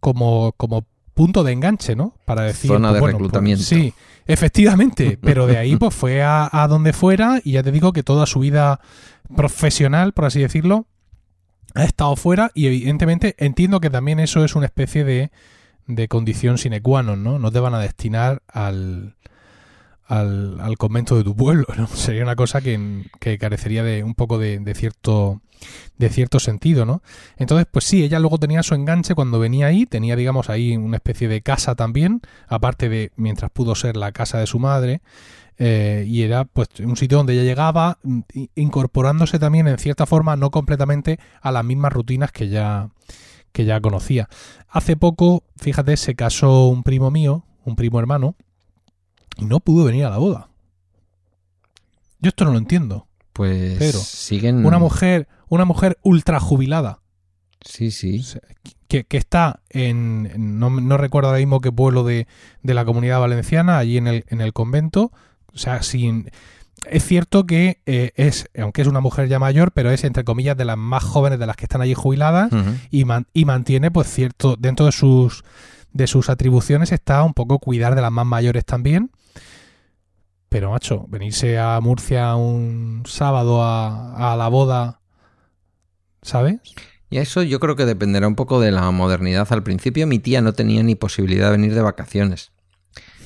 como, 0.00 0.52
como 0.56 0.84
punto 1.14 1.44
de 1.44 1.52
enganche, 1.52 1.96
¿no? 1.96 2.14
Para 2.24 2.42
decir. 2.42 2.68
Zona 2.70 2.88
pues, 2.88 2.94
de 2.94 3.00
pues, 3.00 3.12
reclutamiento. 3.12 3.62
sí, 3.62 3.92
efectivamente. 4.26 5.18
Pero 5.22 5.46
de 5.46 5.58
ahí, 5.58 5.76
pues 5.76 5.94
fue 5.94 6.22
a, 6.22 6.66
donde 6.68 6.92
fuera 6.92 7.40
y 7.44 7.52
ya 7.52 7.62
te 7.62 7.72
digo 7.72 7.92
que 7.92 8.02
toda 8.02 8.26
su 8.26 8.40
vida 8.40 8.80
profesional, 9.36 10.12
por 10.12 10.24
así 10.24 10.40
decirlo, 10.40 10.86
ha 11.74 11.84
estado 11.84 12.16
fuera 12.16 12.50
y 12.54 12.66
evidentemente 12.66 13.34
entiendo 13.38 13.80
que 13.80 13.90
también 13.90 14.18
eso 14.18 14.44
es 14.44 14.56
una 14.56 14.66
especie 14.66 15.04
de, 15.04 15.30
de 15.86 16.08
condición 16.08 16.58
sine 16.58 16.80
qua 16.80 17.02
non, 17.02 17.22
¿no? 17.22 17.38
No 17.38 17.52
te 17.52 17.60
van 17.60 17.74
a 17.74 17.80
destinar 17.80 18.42
al, 18.48 19.14
al, 20.10 20.76
convento 20.76 21.16
de 21.16 21.22
tu 21.22 21.36
pueblo, 21.36 21.66
¿no? 21.76 21.86
Sería 21.94 22.22
una 22.22 22.36
cosa 22.36 22.60
que, 22.60 23.06
carecería 23.38 23.84
de 23.84 24.02
un 24.02 24.14
poco 24.14 24.38
de, 24.38 24.74
cierto 24.74 25.40
de 25.98 26.08
cierto 26.08 26.40
sentido, 26.40 26.86
¿no? 26.86 27.02
Entonces, 27.36 27.66
pues 27.70 27.84
sí, 27.84 28.02
ella 28.02 28.18
luego 28.18 28.38
tenía 28.38 28.62
su 28.62 28.74
enganche 28.74 29.14
cuando 29.14 29.38
venía 29.38 29.66
ahí, 29.66 29.86
tenía, 29.86 30.16
digamos, 30.16 30.48
ahí 30.48 30.76
una 30.76 30.96
especie 30.96 31.28
de 31.28 31.42
casa 31.42 31.74
también, 31.74 32.22
aparte 32.48 32.88
de 32.88 33.12
mientras 33.16 33.50
pudo 33.50 33.74
ser 33.74 33.96
la 33.96 34.10
casa 34.10 34.38
de 34.38 34.46
su 34.46 34.58
madre, 34.58 35.02
eh, 35.58 36.04
y 36.08 36.22
era 36.22 36.46
pues 36.46 36.68
un 36.80 36.96
sitio 36.96 37.18
donde 37.18 37.34
ella 37.34 37.42
llegaba 37.42 37.98
incorporándose 38.54 39.38
también 39.38 39.68
en 39.68 39.78
cierta 39.78 40.06
forma, 40.06 40.34
no 40.34 40.50
completamente 40.50 41.20
a 41.42 41.52
las 41.52 41.64
mismas 41.64 41.92
rutinas 41.92 42.32
que 42.32 42.48
ya, 42.48 42.88
que 43.52 43.66
ya 43.66 43.78
conocía. 43.80 44.28
Hace 44.70 44.96
poco, 44.96 45.44
fíjate, 45.56 45.98
se 45.98 46.14
casó 46.14 46.68
un 46.68 46.82
primo 46.82 47.10
mío, 47.10 47.44
un 47.64 47.76
primo 47.76 48.00
hermano, 48.00 48.36
y 49.40 49.44
no 49.46 49.60
pudo 49.60 49.84
venir 49.84 50.04
a 50.04 50.10
la 50.10 50.18
boda. 50.18 50.48
Yo 52.20 52.28
esto 52.28 52.44
no 52.44 52.52
lo 52.52 52.58
entiendo. 52.58 53.06
Pues 53.32 53.78
pero 53.78 53.98
siguen. 53.98 54.64
Una 54.66 54.78
mujer, 54.78 55.28
una 55.48 55.64
mujer 55.64 55.98
ultra 56.02 56.40
jubilada. 56.40 57.00
Sí, 57.62 57.90
sí. 57.90 58.24
Que, 58.88 59.06
está 59.10 59.60
en. 59.70 60.58
No, 60.58 60.96
recuerdo 60.96 61.28
ahora 61.28 61.38
mismo 61.38 61.60
qué 61.60 61.72
pueblo 61.72 62.04
de, 62.04 62.26
de, 62.62 62.74
la 62.74 62.84
comunidad 62.84 63.20
valenciana, 63.20 63.78
allí 63.78 63.96
en 63.96 64.06
el, 64.06 64.24
en 64.28 64.40
el 64.40 64.52
convento. 64.52 65.12
O 65.54 65.58
sea, 65.58 65.82
sin. 65.82 66.30
Es 66.86 67.04
cierto 67.04 67.46
que 67.46 67.80
eh, 67.84 68.12
es, 68.16 68.48
aunque 68.58 68.82
es 68.82 68.88
una 68.88 69.00
mujer 69.00 69.28
ya 69.28 69.38
mayor, 69.38 69.72
pero 69.72 69.90
es 69.90 70.02
entre 70.04 70.24
comillas 70.24 70.56
de 70.56 70.64
las 70.64 70.78
más 70.78 71.04
jóvenes 71.04 71.38
de 71.38 71.46
las 71.46 71.56
que 71.56 71.66
están 71.66 71.82
allí 71.82 71.92
jubiladas 71.92 72.50
y, 72.90 73.04
y 73.34 73.44
mantiene, 73.44 73.90
pues 73.90 74.08
cierto, 74.08 74.56
dentro 74.58 74.86
de 74.86 74.92
sus 74.92 75.44
de 75.92 76.06
sus 76.06 76.28
atribuciones 76.28 76.92
está 76.92 77.22
un 77.22 77.34
poco 77.34 77.58
cuidar 77.58 77.94
de 77.94 78.02
las 78.02 78.12
más 78.12 78.26
mayores 78.26 78.64
también 78.64 79.10
pero, 80.50 80.72
macho, 80.72 81.06
venirse 81.08 81.58
a 81.58 81.80
Murcia 81.80 82.34
un 82.34 83.04
sábado 83.06 83.62
a, 83.62 84.34
la 84.36 84.48
boda, 84.48 85.00
¿sabes? 86.22 86.56
Y 87.08 87.18
eso 87.18 87.44
yo 87.44 87.60
creo 87.60 87.76
que 87.76 87.86
dependerá 87.86 88.26
un 88.26 88.34
poco 88.34 88.60
de 88.60 88.72
la 88.72 88.90
modernidad. 88.90 89.46
Al 89.52 89.62
principio 89.62 90.08
mi 90.08 90.18
tía 90.18 90.40
no 90.40 90.52
tenía 90.52 90.82
ni 90.82 90.96
posibilidad 90.96 91.46
de 91.46 91.56
venir 91.56 91.72
de 91.72 91.82
vacaciones. 91.82 92.50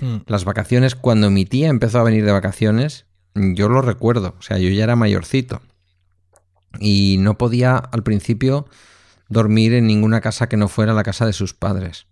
Hmm. 0.02 0.18
Las 0.26 0.44
vacaciones, 0.44 0.94
cuando 0.94 1.30
mi 1.30 1.46
tía 1.46 1.68
empezó 1.68 2.00
a 2.00 2.04
venir 2.04 2.26
de 2.26 2.32
vacaciones, 2.32 3.06
yo 3.34 3.70
lo 3.70 3.80
recuerdo. 3.80 4.34
O 4.38 4.42
sea, 4.42 4.58
yo 4.58 4.68
ya 4.68 4.84
era 4.84 4.94
mayorcito. 4.94 5.62
Y 6.78 7.16
no 7.20 7.38
podía 7.38 7.76
al 7.76 8.02
principio 8.02 8.68
dormir 9.30 9.72
en 9.72 9.86
ninguna 9.86 10.20
casa 10.20 10.46
que 10.46 10.58
no 10.58 10.68
fuera 10.68 10.92
la 10.92 11.04
casa 11.04 11.24
de 11.24 11.32
sus 11.32 11.54
padres. 11.54 12.06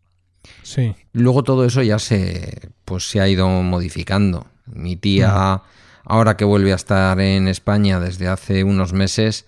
Sí. 0.63 0.95
Luego 1.13 1.43
todo 1.43 1.65
eso 1.65 1.83
ya 1.83 1.99
se, 1.99 2.71
pues, 2.85 3.09
se 3.09 3.21
ha 3.21 3.29
ido 3.29 3.49
modificando. 3.49 4.47
Mi 4.67 4.97
tía, 4.97 5.63
ahora 6.05 6.37
que 6.37 6.45
vuelve 6.45 6.73
a 6.73 6.77
estar 6.77 7.21
en 7.21 7.49
España 7.49 8.01
desde 8.01 8.29
hace 8.29 8.65
unos 8.65 8.93
meses, 8.93 9.47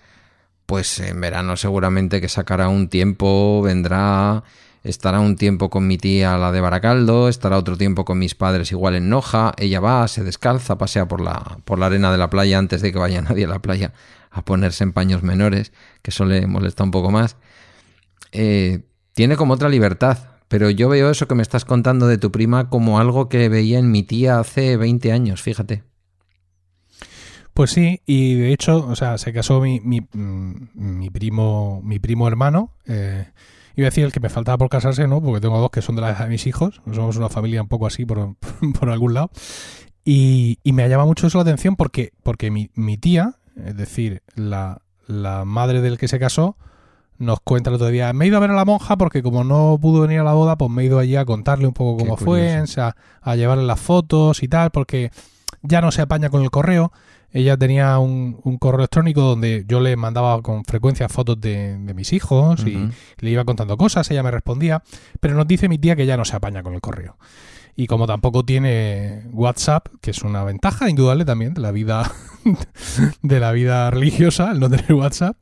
pues 0.65 0.99
en 0.99 1.21
verano 1.21 1.57
seguramente 1.57 2.21
que 2.21 2.29
sacará 2.29 2.69
un 2.69 2.89
tiempo, 2.89 3.61
vendrá, 3.61 4.43
estará 4.83 5.19
un 5.19 5.35
tiempo 5.35 5.69
con 5.69 5.87
mi 5.87 5.97
tía, 5.97 6.37
la 6.37 6.51
de 6.51 6.61
Baracaldo, 6.61 7.29
estará 7.29 7.57
otro 7.57 7.77
tiempo 7.77 8.05
con 8.05 8.19
mis 8.19 8.35
padres 8.35 8.71
igual 8.71 8.95
en 8.95 9.09
Noja, 9.09 9.53
ella 9.57 9.79
va, 9.79 10.07
se 10.07 10.23
descalza, 10.23 10.77
pasea 10.77 11.07
por 11.07 11.21
la, 11.21 11.59
por 11.65 11.79
la 11.79 11.87
arena 11.87 12.11
de 12.11 12.17
la 12.17 12.29
playa 12.29 12.57
antes 12.57 12.81
de 12.81 12.91
que 12.91 12.99
vaya 12.99 13.21
nadie 13.21 13.45
a 13.45 13.49
la 13.49 13.59
playa 13.59 13.93
a 14.31 14.43
ponerse 14.43 14.83
en 14.83 14.91
paños 14.91 15.23
menores, 15.23 15.71
que 16.01 16.11
eso 16.11 16.25
le 16.25 16.45
molesta 16.45 16.83
un 16.83 16.91
poco 16.91 17.09
más. 17.09 17.37
Eh, 18.31 18.81
tiene 19.13 19.37
como 19.37 19.53
otra 19.53 19.69
libertad, 19.69 20.17
pero 20.47 20.69
yo 20.69 20.89
veo 20.89 21.09
eso 21.09 21.27
que 21.27 21.35
me 21.35 21.41
estás 21.41 21.65
contando 21.65 22.07
de 22.07 22.17
tu 22.17 22.31
prima 22.31 22.69
como 22.69 22.99
algo 22.99 23.29
que 23.29 23.49
veía 23.49 23.79
en 23.79 23.91
mi 23.91 24.03
tía 24.03 24.39
hace 24.39 24.77
20 24.77 25.11
años, 25.11 25.41
fíjate. 25.41 25.83
Pues 27.55 27.71
sí, 27.71 28.01
y 28.05 28.35
de 28.35 28.51
hecho, 28.51 28.85
o 28.85 28.97
sea, 28.97 29.17
se 29.17 29.31
casó 29.31 29.61
mi, 29.61 29.79
mi, 29.79 30.01
mm, 30.01 31.07
primo, 31.13 31.81
mi 31.85 31.99
primo 31.99 32.27
hermano. 32.27 32.73
Eh, 32.85 33.27
iba 33.77 33.87
a 33.87 33.91
decir 33.91 34.03
el 34.03 34.11
que 34.11 34.19
me 34.19 34.27
faltaba 34.29 34.57
por 34.57 34.67
casarse, 34.67 35.07
¿no? 35.07 35.21
Porque 35.21 35.39
tengo 35.39 35.57
dos 35.59 35.71
que 35.71 35.81
son 35.81 35.95
de 35.95 36.01
la 36.01 36.13
de 36.13 36.27
mis 36.27 36.47
hijos. 36.47 36.81
Somos 36.93 37.15
una 37.15 37.29
familia 37.29 37.61
un 37.61 37.69
poco 37.69 37.87
así 37.87 38.05
por, 38.05 38.35
por 38.79 38.89
algún 38.89 39.13
lado. 39.13 39.31
Y, 40.03 40.59
y, 40.63 40.73
me 40.73 40.87
llama 40.89 41.05
mucho 41.05 41.27
eso 41.27 41.37
la 41.37 41.43
atención 41.43 41.77
porque, 41.77 42.11
porque 42.23 42.51
mi, 42.51 42.69
mi 42.75 42.97
tía, 42.97 43.37
es 43.55 43.77
decir, 43.77 44.21
la, 44.35 44.81
la 45.07 45.45
madre 45.45 45.79
del 45.79 45.97
que 45.97 46.09
se 46.09 46.19
casó, 46.19 46.57
nos 47.17 47.39
cuenta 47.39 47.69
el 47.69 47.75
otro 47.75 47.87
día, 47.87 48.11
me 48.13 48.25
he 48.25 48.27
ido 48.27 48.37
a 48.37 48.39
ver 48.41 48.51
a 48.51 48.55
la 48.55 48.65
monja 48.65 48.97
porque 48.97 49.23
como 49.23 49.43
no 49.43 49.77
pudo 49.81 50.01
venir 50.01 50.19
a 50.19 50.23
la 50.23 50.33
boda, 50.33 50.57
pues 50.57 50.69
me 50.71 50.83
he 50.83 50.85
ido 50.85 50.99
allí 50.99 51.15
a 51.15 51.25
contarle 51.25 51.67
un 51.67 51.73
poco 51.73 52.03
cómo 52.03 52.17
fue, 52.17 52.59
o 52.61 52.67
sea, 52.67 52.95
a 53.21 53.35
llevarle 53.35 53.63
las 53.63 53.79
fotos 53.79 54.43
y 54.43 54.47
tal, 54.47 54.71
porque 54.71 55.11
ya 55.61 55.81
no 55.81 55.91
se 55.91 56.01
apaña 56.01 56.29
con 56.29 56.43
el 56.43 56.51
correo. 56.51 56.91
Ella 57.31 57.57
tenía 57.57 57.97
un, 57.99 58.39
correo 58.59 58.79
electrónico 58.79 59.19
donde 59.19 59.65
yo 59.67 59.81
le 59.81 59.97
mandaba 59.97 60.41
con 60.41 60.63
frecuencia 60.63 61.09
fotos 61.09 61.39
de, 61.41 61.77
mis 61.93 62.13
hijos 62.13 62.65
y 62.65 62.89
le 63.19 63.29
iba 63.29 63.43
contando 63.43 63.75
cosas, 63.75 64.09
ella 64.09 64.23
me 64.23 64.31
respondía, 64.31 64.83
pero 65.19 65.35
nos 65.35 65.45
dice 65.45 65.67
mi 65.67 65.77
tía 65.77 65.97
que 65.97 66.05
ya 66.05 66.15
no 66.15 66.23
se 66.23 66.35
apaña 66.35 66.63
con 66.63 66.73
el 66.73 66.81
correo. 66.81 67.17
Y 67.75 67.87
como 67.87 68.07
tampoco 68.07 68.45
tiene 68.45 69.23
WhatsApp, 69.33 69.87
que 70.01 70.11
es 70.11 70.21
una 70.21 70.45
ventaja 70.45 70.89
indudable 70.89 71.25
también 71.25 71.53
de 71.53 71.59
la 71.59 71.71
vida 71.71 72.09
de 73.21 73.39
la 73.39 73.51
vida 73.51 73.91
religiosa, 73.91 74.51
el 74.51 74.61
no 74.61 74.69
tener 74.69 74.93
WhatsApp, 74.93 75.35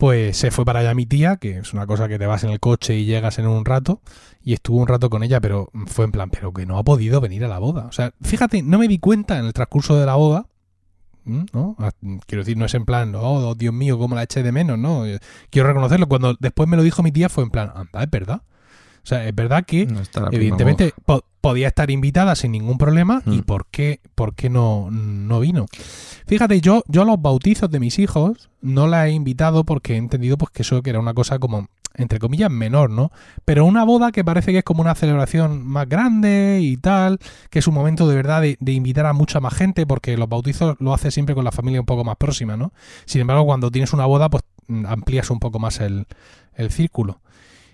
pues 0.00 0.38
se 0.38 0.50
fue 0.50 0.64
para 0.64 0.80
allá 0.80 0.94
mi 0.94 1.04
tía, 1.04 1.36
que 1.36 1.58
es 1.58 1.74
una 1.74 1.86
cosa 1.86 2.08
que 2.08 2.18
te 2.18 2.24
vas 2.24 2.42
en 2.42 2.48
el 2.48 2.58
coche 2.58 2.96
y 2.96 3.04
llegas 3.04 3.38
en 3.38 3.46
un 3.46 3.66
rato, 3.66 4.00
y 4.42 4.54
estuvo 4.54 4.78
un 4.78 4.88
rato 4.88 5.10
con 5.10 5.22
ella, 5.22 5.42
pero 5.42 5.70
fue 5.86 6.06
en 6.06 6.10
plan, 6.10 6.30
pero 6.30 6.54
que 6.54 6.64
no 6.64 6.78
ha 6.78 6.82
podido 6.82 7.20
venir 7.20 7.44
a 7.44 7.48
la 7.48 7.58
boda. 7.58 7.84
O 7.84 7.92
sea, 7.92 8.14
fíjate, 8.22 8.62
no 8.62 8.78
me 8.78 8.88
di 8.88 8.98
cuenta 8.98 9.38
en 9.38 9.44
el 9.44 9.52
transcurso 9.52 9.96
de 9.96 10.06
la 10.06 10.14
boda, 10.14 10.46
¿no? 11.26 11.76
Ah, 11.78 11.90
quiero 12.26 12.42
decir, 12.42 12.56
no 12.56 12.64
es 12.64 12.72
en 12.72 12.86
plan, 12.86 13.14
oh, 13.14 13.54
Dios 13.54 13.74
mío, 13.74 13.98
cómo 13.98 14.14
la 14.14 14.22
eché 14.22 14.42
de 14.42 14.52
menos, 14.52 14.78
¿no? 14.78 15.04
Quiero 15.50 15.68
reconocerlo. 15.68 16.08
Cuando 16.08 16.34
después 16.40 16.66
me 16.66 16.78
lo 16.78 16.82
dijo 16.82 17.02
mi 17.02 17.12
tía, 17.12 17.28
fue 17.28 17.44
en 17.44 17.50
plan, 17.50 17.70
anda, 17.74 18.02
es 18.02 18.10
verdad. 18.10 18.40
O 19.02 19.06
sea, 19.06 19.26
es 19.26 19.34
verdad 19.34 19.64
que 19.64 19.88
evidentemente 20.32 20.92
podía 21.40 21.68
estar 21.68 21.90
invitada 21.90 22.34
sin 22.34 22.52
ningún 22.52 22.78
problema 22.78 23.22
y 23.26 23.38
mm. 23.38 23.42
por 23.42 23.66
qué, 23.66 24.00
por 24.14 24.34
qué 24.34 24.50
no, 24.50 24.90
no 24.90 25.40
vino. 25.40 25.66
Fíjate, 26.26 26.60
yo, 26.60 26.82
yo 26.86 27.02
a 27.02 27.04
los 27.04 27.20
bautizos 27.20 27.70
de 27.70 27.80
mis 27.80 27.98
hijos 27.98 28.50
no 28.60 28.86
la 28.86 29.08
he 29.08 29.12
invitado 29.12 29.64
porque 29.64 29.94
he 29.94 29.96
entendido 29.96 30.36
pues 30.36 30.50
que 30.50 30.62
eso 30.62 30.82
que 30.82 30.90
era 30.90 31.00
una 31.00 31.14
cosa 31.14 31.38
como 31.38 31.68
entre 31.94 32.20
comillas 32.20 32.50
menor, 32.50 32.88
¿no? 32.90 33.10
Pero 33.44 33.64
una 33.64 33.84
boda 33.84 34.12
que 34.12 34.24
parece 34.24 34.52
que 34.52 34.58
es 34.58 34.64
como 34.64 34.80
una 34.80 34.94
celebración 34.94 35.66
más 35.66 35.88
grande 35.88 36.60
y 36.62 36.76
tal, 36.76 37.18
que 37.50 37.58
es 37.58 37.66
un 37.66 37.74
momento 37.74 38.08
de 38.08 38.14
verdad 38.14 38.40
de, 38.42 38.56
de 38.60 38.72
invitar 38.72 39.06
a 39.06 39.12
mucha 39.12 39.40
más 39.40 39.54
gente, 39.54 39.86
porque 39.86 40.16
los 40.16 40.28
bautizos 40.28 40.76
lo 40.78 40.94
hace 40.94 41.10
siempre 41.10 41.34
con 41.34 41.44
la 41.44 41.50
familia 41.50 41.80
un 41.80 41.86
poco 41.86 42.04
más 42.04 42.16
próxima, 42.16 42.56
¿no? 42.56 42.72
Sin 43.06 43.22
embargo, 43.22 43.44
cuando 43.44 43.72
tienes 43.72 43.92
una 43.92 44.06
boda, 44.06 44.30
pues 44.30 44.44
amplías 44.86 45.30
un 45.30 45.40
poco 45.40 45.58
más 45.58 45.80
el, 45.80 46.06
el 46.54 46.70
círculo 46.70 47.20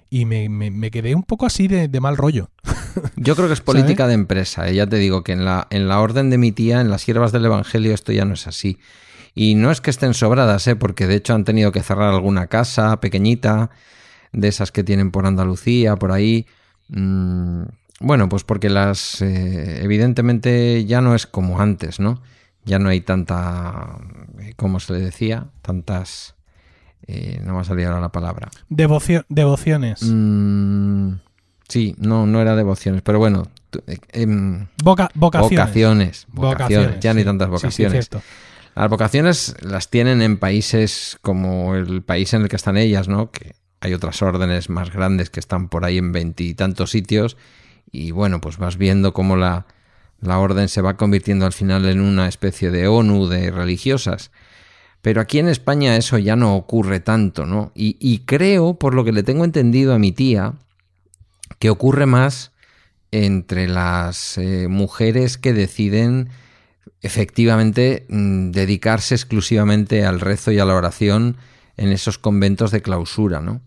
y 0.08 0.24
me, 0.24 0.48
me, 0.48 0.90
quedé 0.90 1.14
un 1.14 1.22
poco 1.22 1.46
así 1.46 1.68
de, 1.68 1.88
mal 2.00 2.16
rollo. 2.16 2.50
Yo 3.16 3.34
creo 3.34 3.48
que 3.48 3.54
es 3.54 3.60
política 3.60 4.06
de 4.06 4.14
empresa. 4.14 4.68
¿eh? 4.68 4.74
Ya 4.74 4.86
te 4.86 4.96
digo 4.96 5.22
que 5.22 5.32
en 5.32 5.44
la, 5.44 5.66
en 5.70 5.88
la 5.88 6.00
orden 6.00 6.30
de 6.30 6.38
mi 6.38 6.52
tía, 6.52 6.80
en 6.80 6.90
las 6.90 7.02
siervas 7.02 7.32
del 7.32 7.44
Evangelio, 7.44 7.92
esto 7.92 8.12
ya 8.12 8.24
no 8.24 8.34
es 8.34 8.46
así. 8.46 8.78
Y 9.34 9.54
no 9.54 9.70
es 9.70 9.80
que 9.80 9.90
estén 9.90 10.14
sobradas, 10.14 10.66
¿eh? 10.66 10.76
porque 10.76 11.06
de 11.06 11.16
hecho 11.16 11.34
han 11.34 11.44
tenido 11.44 11.72
que 11.72 11.82
cerrar 11.82 12.14
alguna 12.14 12.46
casa 12.46 13.00
pequeñita, 13.00 13.70
de 14.32 14.48
esas 14.48 14.70
que 14.70 14.84
tienen 14.84 15.10
por 15.10 15.26
Andalucía, 15.26 15.96
por 15.96 16.12
ahí. 16.12 16.46
Mm, 16.88 17.62
bueno, 18.00 18.28
pues 18.28 18.44
porque 18.44 18.70
las... 18.70 19.20
Eh, 19.22 19.82
evidentemente 19.82 20.84
ya 20.84 21.00
no 21.00 21.14
es 21.14 21.26
como 21.26 21.60
antes, 21.60 22.00
¿no? 22.00 22.22
Ya 22.64 22.78
no 22.78 22.88
hay 22.88 23.00
tanta... 23.00 23.98
Eh, 24.40 24.52
como 24.56 24.80
se 24.80 24.92
le 24.92 25.00
decía? 25.00 25.48
Tantas 25.62 26.35
eh, 27.08 27.40
no 27.44 27.54
me 27.54 27.60
a 27.60 27.64
salir 27.64 27.86
ahora 27.86 28.00
la 28.00 28.10
palabra. 28.10 28.50
devociones. 28.68 30.02
Mm, 30.02 31.12
sí, 31.68 31.94
no, 31.98 32.26
no 32.26 32.40
era 32.40 32.56
devociones, 32.56 33.02
pero 33.02 33.18
bueno. 33.18 33.48
Eh, 33.86 33.98
em, 34.12 34.66
vocaciones. 34.82 36.26
vocaciones. 36.28 37.00
Ya 37.00 37.12
hay 37.12 37.24
tantas 37.24 37.48
vocaciones. 37.48 38.10
las 38.74 38.90
vocaciones 38.90 39.56
las 39.62 39.90
tienen 39.90 40.22
en 40.22 40.38
países 40.38 41.18
como 41.22 41.74
el 41.74 42.02
país 42.02 42.32
en 42.34 42.42
el 42.42 42.48
que 42.48 42.56
están 42.56 42.76
ellas, 42.76 43.08
¿no? 43.08 43.30
Que 43.30 43.54
hay 43.80 43.94
otras 43.94 44.20
órdenes 44.22 44.68
más 44.68 44.92
grandes 44.92 45.30
que 45.30 45.40
están 45.40 45.68
por 45.68 45.84
ahí 45.84 45.98
en 45.98 46.12
veintitantos 46.12 46.90
sitios. 46.90 47.36
Y 47.92 48.10
bueno, 48.10 48.40
pues 48.40 48.58
vas 48.58 48.78
viendo 48.78 49.12
cómo 49.12 49.36
la, 49.36 49.66
la 50.20 50.38
orden 50.38 50.68
se 50.68 50.82
va 50.82 50.96
convirtiendo 50.96 51.46
al 51.46 51.52
final 51.52 51.86
en 51.86 52.00
una 52.00 52.26
especie 52.26 52.70
de 52.70 52.88
ONU 52.88 53.28
de 53.28 53.50
religiosas. 53.50 54.32
Pero 55.06 55.20
aquí 55.20 55.38
en 55.38 55.46
España 55.46 55.96
eso 55.96 56.18
ya 56.18 56.34
no 56.34 56.56
ocurre 56.56 56.98
tanto, 56.98 57.46
¿no? 57.46 57.70
Y, 57.76 58.24
creo, 58.26 58.74
por 58.74 58.92
lo 58.92 59.04
que 59.04 59.12
le 59.12 59.22
tengo 59.22 59.44
entendido 59.44 59.94
a 59.94 60.00
mi 60.00 60.10
tía, 60.10 60.54
que 61.60 61.70
ocurre 61.70 62.06
más 62.06 62.50
entre 63.12 63.68
las 63.68 64.36
eh, 64.36 64.66
mujeres 64.66 65.38
que 65.38 65.52
deciden 65.52 66.30
efectivamente 67.02 68.04
mm, 68.08 68.50
dedicarse 68.50 69.14
exclusivamente 69.14 70.04
al 70.04 70.18
rezo 70.18 70.50
y 70.50 70.58
a 70.58 70.64
la 70.64 70.74
oración 70.74 71.36
en 71.76 71.90
esos 71.90 72.18
conventos 72.18 72.72
de 72.72 72.82
clausura, 72.82 73.38
¿no? 73.38 73.60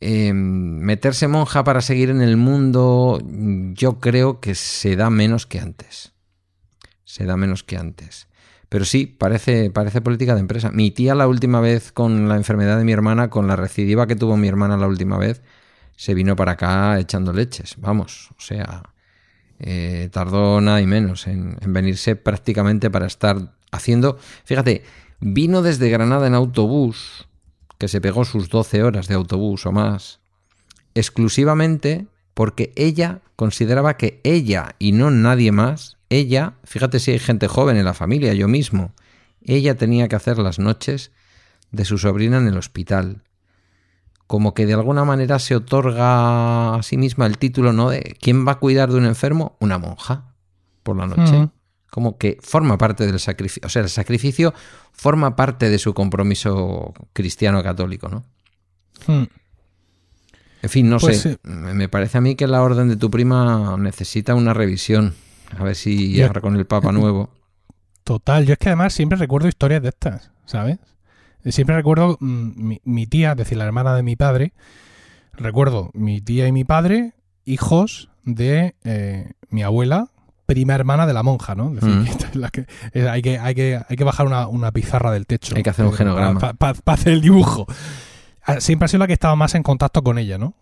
Em, 0.00 0.78
meterse 0.78 1.28
monja 1.28 1.64
para 1.64 1.82
seguir 1.82 2.08
en 2.08 2.22
el 2.22 2.38
mundo, 2.38 3.20
yo 3.74 4.00
creo 4.00 4.40
que 4.40 4.54
se 4.54 4.96
da 4.96 5.10
menos 5.10 5.44
que 5.44 5.60
antes. 5.60 6.14
se 7.04 7.26
da 7.26 7.36
menos 7.36 7.62
que 7.62 7.76
antes. 7.76 8.26
Pero 8.68 8.84
sí, 8.84 9.06
parece, 9.06 9.70
parece 9.70 10.00
política 10.00 10.34
de 10.34 10.40
empresa. 10.40 10.70
Mi 10.70 10.90
tía 10.90 11.14
la 11.14 11.28
última 11.28 11.60
vez 11.60 11.92
con 11.92 12.28
la 12.28 12.36
enfermedad 12.36 12.78
de 12.78 12.84
mi 12.84 12.92
hermana, 12.92 13.30
con 13.30 13.46
la 13.46 13.56
recidiva 13.56 14.06
que 14.06 14.16
tuvo 14.16 14.36
mi 14.36 14.48
hermana 14.48 14.76
la 14.76 14.88
última 14.88 15.18
vez, 15.18 15.42
se 15.94 16.14
vino 16.14 16.36
para 16.36 16.52
acá 16.52 16.98
echando 16.98 17.32
leches. 17.32 17.76
Vamos, 17.78 18.30
o 18.36 18.40
sea, 18.40 18.82
eh, 19.60 20.08
tardó 20.12 20.60
nada 20.60 20.80
y 20.80 20.86
menos 20.86 21.26
en, 21.26 21.56
en 21.60 21.72
venirse 21.72 22.16
prácticamente 22.16 22.90
para 22.90 23.06
estar 23.06 23.54
haciendo... 23.70 24.18
Fíjate, 24.44 24.82
vino 25.20 25.62
desde 25.62 25.88
Granada 25.88 26.26
en 26.26 26.34
autobús, 26.34 27.28
que 27.78 27.88
se 27.88 28.00
pegó 28.00 28.24
sus 28.24 28.48
12 28.48 28.82
horas 28.82 29.06
de 29.08 29.14
autobús 29.14 29.64
o 29.66 29.72
más, 29.72 30.20
exclusivamente 30.94 32.06
porque 32.34 32.72
ella 32.76 33.20
consideraba 33.34 33.96
que 33.96 34.20
ella 34.24 34.76
y 34.78 34.92
no 34.92 35.10
nadie 35.10 35.52
más, 35.52 35.95
ella, 36.08 36.54
fíjate 36.64 37.00
si 37.00 37.12
hay 37.12 37.18
gente 37.18 37.48
joven 37.48 37.76
en 37.76 37.84
la 37.84 37.94
familia, 37.94 38.34
yo 38.34 38.48
mismo, 38.48 38.92
ella 39.42 39.76
tenía 39.76 40.08
que 40.08 40.16
hacer 40.16 40.38
las 40.38 40.58
noches 40.58 41.10
de 41.70 41.84
su 41.84 41.98
sobrina 41.98 42.38
en 42.38 42.46
el 42.48 42.56
hospital. 42.56 43.22
Como 44.26 44.54
que 44.54 44.66
de 44.66 44.74
alguna 44.74 45.04
manera 45.04 45.38
se 45.38 45.54
otorga 45.54 46.74
a 46.74 46.82
sí 46.82 46.96
misma 46.96 47.26
el 47.26 47.38
título, 47.38 47.72
¿no? 47.72 47.90
De 47.90 48.16
¿quién 48.20 48.46
va 48.46 48.52
a 48.52 48.58
cuidar 48.58 48.90
de 48.90 48.98
un 48.98 49.04
enfermo? 49.06 49.56
Una 49.60 49.78
monja, 49.78 50.34
por 50.82 50.96
la 50.96 51.06
noche. 51.06 51.32
Mm. 51.32 51.50
Como 51.90 52.18
que 52.18 52.38
forma 52.42 52.76
parte 52.76 53.06
del 53.06 53.20
sacrificio. 53.20 53.66
O 53.66 53.70
sea, 53.70 53.82
el 53.82 53.88
sacrificio 53.88 54.52
forma 54.92 55.36
parte 55.36 55.70
de 55.70 55.78
su 55.78 55.94
compromiso 55.94 56.92
cristiano 57.12 57.62
católico, 57.62 58.08
¿no? 58.08 58.24
Hmm. 59.06 59.26
En 60.62 60.70
fin, 60.70 60.90
no 60.90 60.98
Pues 60.98 61.20
sé. 61.20 61.32
sí. 61.34 61.38
Me 61.44 61.88
parece 61.88 62.18
a 62.18 62.20
mí 62.20 62.34
que 62.34 62.48
la 62.48 62.62
orden 62.62 62.88
de 62.88 62.96
tu 62.96 63.10
prima 63.10 63.76
necesita 63.78 64.34
una 64.34 64.52
revisión. 64.52 65.14
A 65.58 65.62
ver 65.64 65.74
si 65.76 66.20
ahora 66.22 66.40
con 66.40 66.56
el 66.56 66.66
Papa 66.66 66.92
nuevo. 66.92 67.30
Total, 68.04 68.46
yo 68.46 68.52
es 68.52 68.58
que 68.58 68.68
además 68.68 68.92
siempre 68.92 69.18
recuerdo 69.18 69.48
historias 69.48 69.82
de 69.82 69.88
estas, 69.88 70.30
¿sabes? 70.44 70.78
Eh, 71.44 71.52
Siempre 71.52 71.74
recuerdo 71.76 72.16
mm, 72.20 72.50
mi, 72.56 72.80
mi 72.84 73.06
tía, 73.06 73.32
es 73.32 73.36
decir, 73.36 73.58
la 73.58 73.64
hermana 73.64 73.94
de 73.94 74.02
mi 74.02 74.16
padre. 74.16 74.52
Recuerdo 75.32 75.90
mi 75.92 76.20
tía 76.20 76.46
y 76.48 76.52
mi 76.52 76.64
padre, 76.64 77.14
hijos 77.44 78.08
de 78.24 78.74
eh, 78.84 79.32
mi 79.50 79.62
abuela, 79.62 80.08
prima 80.46 80.74
hermana 80.74 81.06
de 81.06 81.12
la 81.12 81.22
monja, 81.22 81.54
¿no? 81.54 81.68
Es 81.74 81.80
decir, 81.80 81.90
Mm. 81.96 82.06
esta 82.06 82.28
es 82.28 82.36
la 82.36 82.50
que- 82.50 82.66
es- 82.92 83.06
hay, 83.06 83.22
que, 83.22 83.38
hay, 83.38 83.54
que, 83.54 83.80
hay 83.88 83.96
que 83.96 84.04
bajar 84.04 84.26
una, 84.26 84.46
una 84.48 84.72
pizarra 84.72 85.10
del 85.10 85.26
techo. 85.26 85.54
Hay 85.56 85.62
que 85.62 85.70
hacer 85.70 85.84
un 85.84 85.92
eh, 85.92 85.96
genograma. 85.96 86.52
Para 86.54 86.78
hacer 86.86 87.12
el 87.12 87.20
dibujo. 87.20 87.66
Ah, 88.42 88.60
Siempre 88.60 88.84
ha 88.86 88.88
sido 88.88 89.00
la 89.00 89.06
que 89.08 89.12
estaba 89.12 89.34
más 89.36 89.54
en 89.56 89.62
contacto 89.62 90.02
con 90.02 90.18
ella, 90.18 90.38
¿no? 90.38 90.54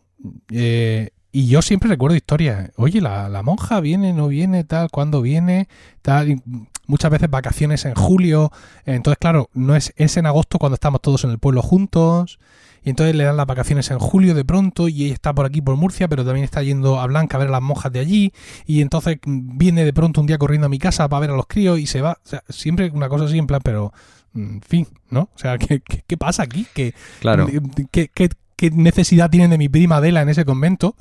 Eh, 0.51 1.11
y 1.35 1.49
yo 1.49 1.63
siempre 1.63 1.89
recuerdo 1.89 2.17
historias. 2.17 2.71
Oye, 2.77 3.01
la, 3.01 3.29
la 3.29 3.43
monja 3.43 3.81
viene, 3.81 4.13
no 4.13 4.29
viene, 4.29 4.63
tal, 4.63 4.89
cuándo 4.89 5.21
viene, 5.21 5.67
tal. 6.01 6.31
y 6.31 6.41
muchas 6.87 7.11
veces 7.11 7.29
vacaciones 7.29 7.85
en 7.87 7.97
julio. 7.97 8.53
Entonces, 8.87 9.19
claro, 9.19 9.51
no 9.53 9.75
es, 9.75 9.93
es 9.97 10.17
en 10.17 10.27
agosto 10.27 10.61
cuando 10.61 10.75
estamos 10.75 11.01
todos 11.01 11.25
en 11.25 11.31
el 11.31 11.41
pueblo 11.41 11.61
juntos. 11.61 12.39
Y 12.85 12.91
entonces 12.91 13.17
le 13.17 13.25
dan 13.25 13.37
las 13.37 13.47
vacaciones 13.47 13.91
en 13.91 13.99
julio 13.99 14.33
de 14.33 14.45
pronto 14.45 14.89
y 14.89 15.07
ella 15.07 15.15
está 15.15 15.35
por 15.35 15.45
aquí, 15.45 15.61
por 15.61 15.75
Murcia, 15.75 16.07
pero 16.07 16.25
también 16.25 16.45
está 16.45 16.63
yendo 16.63 17.01
a 17.01 17.07
Blanca 17.09 17.37
a 17.37 17.41
ver 17.41 17.49
a 17.49 17.51
las 17.51 17.63
monjas 17.63 17.91
de 17.91 17.99
allí. 17.99 18.33
Y 18.65 18.81
entonces 18.81 19.19
mm, 19.25 19.59
viene 19.59 19.85
de 19.85 19.93
pronto 19.93 20.21
un 20.21 20.29
día 20.29 20.39
corriendo 20.39 20.67
a 20.67 20.71
mi 20.71 20.79
casa 20.79 21.09
para 21.09 21.19
ver 21.19 21.31
a 21.31 21.37
los 21.37 21.49
críos 21.49 21.81
y 21.81 21.89
se 21.89 22.01
va. 22.01 22.13
O 22.13 22.29
sea, 22.29 22.45
siempre 22.49 22.93
una 22.95 23.09
cosa 23.09 23.25
así 23.25 23.39
en 23.39 23.49
plan, 23.49 23.61
pero, 23.65 23.93
mm, 24.35 24.55
en 24.55 24.61
fin, 24.61 24.87
¿no? 25.11 25.23
O 25.35 25.39
sea, 25.39 25.59
¿qué, 25.59 25.81
qué, 25.81 26.05
qué 26.07 26.17
pasa 26.17 26.45
aquí? 26.45 26.65
¿Qué, 26.73 26.95
Claro. 27.19 27.49
¿Qué, 27.91 28.31
qué, 28.57 28.71
necesidad 28.71 29.31
tienen 29.31 29.51
de 29.51 29.59
mi 29.59 29.69
prima 29.69 29.97
Adela 29.97 30.23
en 30.23 30.29
ese 30.29 30.45
convento 30.45 30.97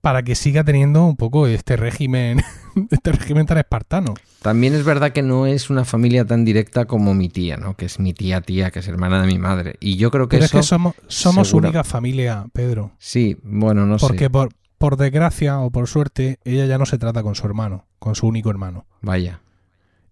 para 0.00 0.22
que 0.22 0.34
siga 0.36 0.62
teniendo 0.62 1.04
un 1.04 1.16
poco 1.16 1.46
este 1.48 1.76
régimen, 1.76 2.40
este 2.90 3.12
régimen 3.12 3.46
tan 3.46 3.58
espartano? 3.58 4.14
También 4.42 4.74
es 4.74 4.84
verdad 4.84 5.10
que 5.12 5.22
no 5.22 5.46
es 5.46 5.70
una 5.70 5.84
familia 5.84 6.24
tan 6.24 6.44
directa 6.44 6.84
como 6.84 7.12
mi 7.14 7.28
tía, 7.28 7.56
¿no? 7.56 7.74
Que 7.74 7.86
es 7.86 7.98
mi 7.98 8.14
tía 8.14 8.40
tía, 8.40 8.70
que 8.70 8.78
es 8.78 8.86
hermana 8.88 9.20
de 9.20 9.26
mi 9.26 9.38
madre. 9.38 9.74
Y 9.80 9.96
yo 9.96 10.10
creo 10.12 10.28
que 10.28 10.36
Pero 10.36 10.46
eso... 10.46 10.58
es 10.58 10.64
que 10.64 10.68
somos, 10.68 10.94
somos 11.08 11.48
seguro. 11.48 11.68
única 11.68 11.82
familia, 11.82 12.46
Pedro. 12.52 12.92
Sí, 12.98 13.36
bueno, 13.42 13.84
no 13.86 13.96
Porque 13.96 14.26
sé. 14.26 14.30
por, 14.30 14.50
por 14.78 14.96
desgracia 14.96 15.58
o 15.58 15.70
por 15.72 15.88
suerte, 15.88 16.38
ella 16.44 16.66
ya 16.66 16.78
no 16.78 16.86
se 16.86 16.98
trata 16.98 17.24
con 17.24 17.34
su 17.34 17.44
hermano, 17.46 17.86
con 17.98 18.14
su 18.14 18.28
único 18.28 18.50
hermano. 18.50 18.86
Vaya, 19.02 19.40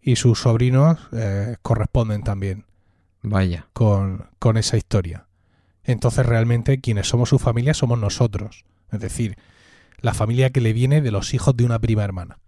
Y 0.02 0.16
sus 0.16 0.40
sobrinos 0.40 0.98
eh, 1.12 1.54
corresponden 1.62 2.22
también 2.24 2.64
vaya. 3.22 3.68
con, 3.72 4.26
con 4.40 4.56
esa 4.56 4.76
historia. 4.76 5.25
Entonces 5.86 6.26
realmente 6.26 6.80
quienes 6.80 7.08
somos 7.08 7.28
su 7.28 7.38
familia 7.38 7.72
somos 7.74 7.98
nosotros. 7.98 8.64
Es 8.92 9.00
decir, 9.00 9.36
la 10.00 10.12
familia 10.14 10.50
que 10.50 10.60
le 10.60 10.72
viene 10.72 11.00
de 11.00 11.10
los 11.10 11.32
hijos 11.34 11.56
de 11.56 11.64
una 11.64 11.78
prima 11.78 12.04
hermana. 12.04 12.38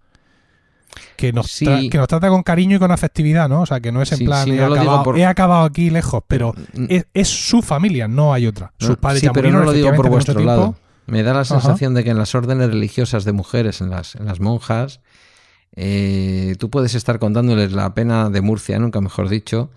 Que 1.17 1.33
nos, 1.33 1.51
Sí. 1.53 1.91
que 1.91 1.99
nos 1.99 2.09
trata 2.09 2.29
con 2.29 2.43
cariño 2.43 2.77
y 2.77 2.79
con 2.79 2.91
afectividad, 2.91 3.49
¿no? 3.49 3.63
O 3.63 3.67
sea, 3.67 3.79
que 3.81 3.93
no 3.93 4.03
es 4.03 4.11
en 4.13 4.19
Sí, 4.19 4.25
plan, 4.25 4.45
sí, 4.47 4.53
he, 4.53 4.57
no 4.57 4.75
acabado, 4.75 5.03
por- 5.03 5.19
he 5.19 5.27
acabado 5.27 5.65
aquí 5.65 5.91
lejos, 5.91 6.23
pero 6.27 6.55
Mm, 6.75 6.87
es, 6.89 7.07
es 7.15 7.29
su 7.29 7.63
familia, 7.63 8.09
no 8.09 8.33
hay 8.33 8.47
otra. 8.47 8.73
Sus 8.79 8.97
padres 8.97 9.21
sí, 9.21 9.29
pero 9.33 9.51
no 9.51 9.61
lo 9.61 9.73
digo 9.73 9.93
por 9.95 10.09
vuestro 10.09 10.41
lado. 10.41 10.63
tiempo. 10.63 10.79
Me 11.07 11.23
da 11.23 11.33
la 11.35 11.41
Ajá. 11.41 11.61
sensación 11.61 11.95
de 11.95 12.05
que 12.05 12.11
en 12.11 12.19
las 12.19 12.35
órdenes 12.35 12.69
religiosas 12.69 13.25
de 13.25 13.33
mujeres, 13.33 13.81
en 13.81 13.91
las, 13.91 14.15
en 14.17 14.27
las 14.27 14.41
monjas, 14.41 15.01
eh, 15.77 16.55
tú 16.59 16.71
puedes 16.71 16.95
estar 16.95 17.19
contándoles 17.19 17.73
la 17.73 17.95
pena 17.95 18.31
de 18.31 18.41
Murcia, 18.41 18.79
nunca 18.79 19.01
mejor 19.01 19.29
dicho, 19.29 19.71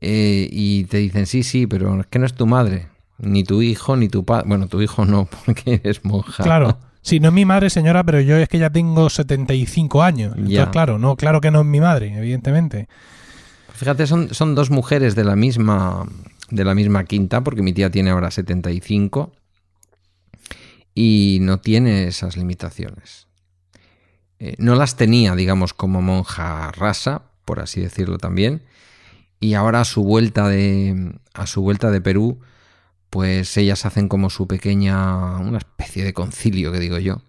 eh, 0.00 0.48
y 0.50 0.84
te 0.84 0.98
dicen, 0.98 1.26
sí, 1.26 1.42
sí, 1.42 1.66
pero 1.66 2.00
es 2.00 2.06
que 2.06 2.18
no 2.18 2.26
es 2.26 2.34
tu 2.34 2.46
madre, 2.46 2.88
ni 3.20 3.44
tu 3.44 3.62
hijo, 3.62 3.96
ni 3.96 4.08
tu 4.08 4.24
padre. 4.24 4.48
Bueno, 4.48 4.66
tu 4.68 4.80
hijo 4.82 5.04
no, 5.04 5.26
porque 5.46 5.80
eres 5.82 6.04
monja. 6.04 6.42
Claro. 6.42 6.78
Sí, 7.02 7.18
no 7.18 7.28
es 7.28 7.34
mi 7.34 7.46
madre, 7.46 7.70
señora, 7.70 8.04
pero 8.04 8.20
yo 8.20 8.36
es 8.36 8.48
que 8.48 8.58
ya 8.58 8.68
tengo 8.70 9.08
75 9.08 10.02
años. 10.02 10.32
Entonces, 10.32 10.54
Ya. 10.58 10.70
claro, 10.70 10.98
no, 10.98 11.16
claro 11.16 11.40
que 11.40 11.50
no 11.50 11.60
es 11.60 11.66
mi 11.66 11.80
madre, 11.80 12.14
evidentemente. 12.16 12.88
Fíjate, 13.72 14.06
son, 14.06 14.34
son 14.34 14.54
dos 14.54 14.70
mujeres 14.70 15.14
de 15.14 15.24
la 15.24 15.34
misma 15.36 16.06
de 16.50 16.64
la 16.64 16.74
misma 16.74 17.04
quinta, 17.04 17.42
porque 17.42 17.62
mi 17.62 17.72
tía 17.72 17.90
tiene 17.90 18.10
ahora 18.10 18.30
75 18.30 19.32
y 20.94 21.38
no 21.42 21.60
tiene 21.60 22.06
esas 22.08 22.36
limitaciones. 22.36 23.28
Eh, 24.38 24.56
no 24.58 24.74
las 24.74 24.96
tenía, 24.96 25.34
digamos, 25.36 25.72
como 25.74 26.02
monja 26.02 26.72
rasa, 26.72 27.22
por 27.44 27.60
así 27.60 27.80
decirlo 27.80 28.18
también, 28.18 28.62
y 29.38 29.54
ahora 29.54 29.82
a 29.82 29.84
su 29.84 30.02
vuelta 30.02 30.48
de 30.48 31.12
a 31.34 31.46
su 31.46 31.62
vuelta 31.62 31.90
de 31.90 32.00
Perú, 32.00 32.40
pues 33.10 33.56
ellas 33.56 33.84
hacen 33.84 34.08
como 34.08 34.30
su 34.30 34.46
pequeña 34.46 35.38
una 35.38 35.58
especie 35.58 36.04
de 36.04 36.14
concilio, 36.14 36.72
que 36.72 36.78
digo 36.78 36.98
yo, 36.98 37.22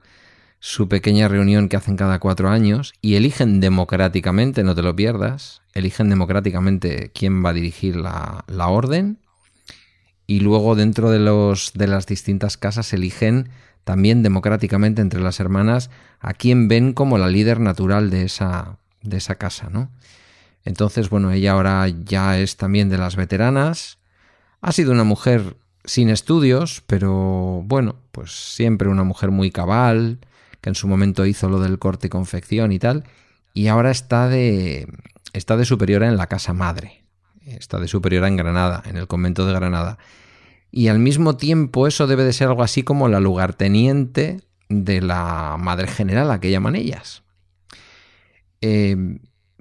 su 0.59 0.87
pequeña 0.87 1.27
reunión 1.27 1.69
que 1.69 1.75
hacen 1.75 1.97
cada 1.97 2.19
cuatro 2.19 2.49
años 2.49 2.93
y 3.01 3.15
eligen 3.15 3.59
democráticamente, 3.59 4.63
no 4.63 4.75
te 4.75 4.83
lo 4.83 4.95
pierdas, 4.95 5.63
eligen 5.73 6.09
democráticamente 6.09 7.11
quién 7.13 7.43
va 7.43 7.49
a 7.49 7.53
dirigir 7.53 7.95
la, 7.95 8.45
la 8.47 8.67
orden 8.67 9.17
y 10.27 10.39
luego 10.39 10.75
dentro 10.75 11.09
de, 11.09 11.19
los, 11.19 11.71
de 11.73 11.87
las 11.87 12.05
distintas 12.05 12.57
casas 12.57 12.93
eligen 12.93 13.49
también 13.83 14.21
democráticamente 14.21 15.01
entre 15.01 15.19
las 15.19 15.39
hermanas 15.39 15.89
a 16.19 16.33
quién 16.33 16.67
ven 16.67 16.93
como 16.93 17.17
la 17.17 17.27
líder 17.27 17.59
natural 17.59 18.11
de 18.11 18.23
esa, 18.23 18.77
de 19.01 19.17
esa 19.17 19.35
casa, 19.35 19.69
¿no? 19.71 19.89
Entonces, 20.63 21.09
bueno, 21.09 21.31
ella 21.31 21.53
ahora 21.53 21.87
ya 21.87 22.37
es 22.37 22.55
también 22.55 22.89
de 22.89 22.99
las 22.99 23.15
veteranas, 23.15 23.97
ha 24.61 24.71
sido 24.71 24.91
una 24.91 25.03
mujer 25.03 25.57
sin 25.83 26.09
estudios, 26.09 26.83
pero 26.87 27.63
bueno, 27.65 27.95
pues 28.11 28.31
siempre 28.31 28.89
una 28.89 29.03
mujer 29.03 29.31
muy 29.31 29.51
cabal, 29.51 30.19
que 30.61 30.69
en 30.69 30.75
su 30.75 30.87
momento 30.87 31.25
hizo 31.25 31.49
lo 31.49 31.59
del 31.59 31.79
corte 31.79 32.07
y 32.07 32.09
confección 32.09 32.71
y 32.71 32.79
tal, 32.79 33.03
y 33.53 33.67
ahora 33.67 33.91
está 33.91 34.27
de, 34.27 34.87
está 35.33 35.57
de 35.57 35.65
superiora 35.65 36.07
en 36.07 36.17
la 36.17 36.27
casa 36.27 36.53
madre, 36.53 37.03
está 37.45 37.79
de 37.79 37.87
superiora 37.87 38.27
en 38.27 38.37
Granada, 38.37 38.83
en 38.85 38.97
el 38.97 39.07
convento 39.07 39.45
de 39.45 39.53
Granada. 39.53 39.97
Y 40.71 40.87
al 40.87 40.99
mismo 40.99 41.35
tiempo 41.35 41.87
eso 41.87 42.07
debe 42.07 42.23
de 42.23 42.31
ser 42.31 42.47
algo 42.47 42.63
así 42.63 42.83
como 42.83 43.09
la 43.09 43.19
lugarteniente 43.19 44.39
de 44.69 45.01
la 45.01 45.57
madre 45.59 45.87
general, 45.87 46.31
a 46.31 46.39
que 46.39 46.51
llaman 46.51 46.75
ellas. 46.75 47.23
Eh, 48.61 48.95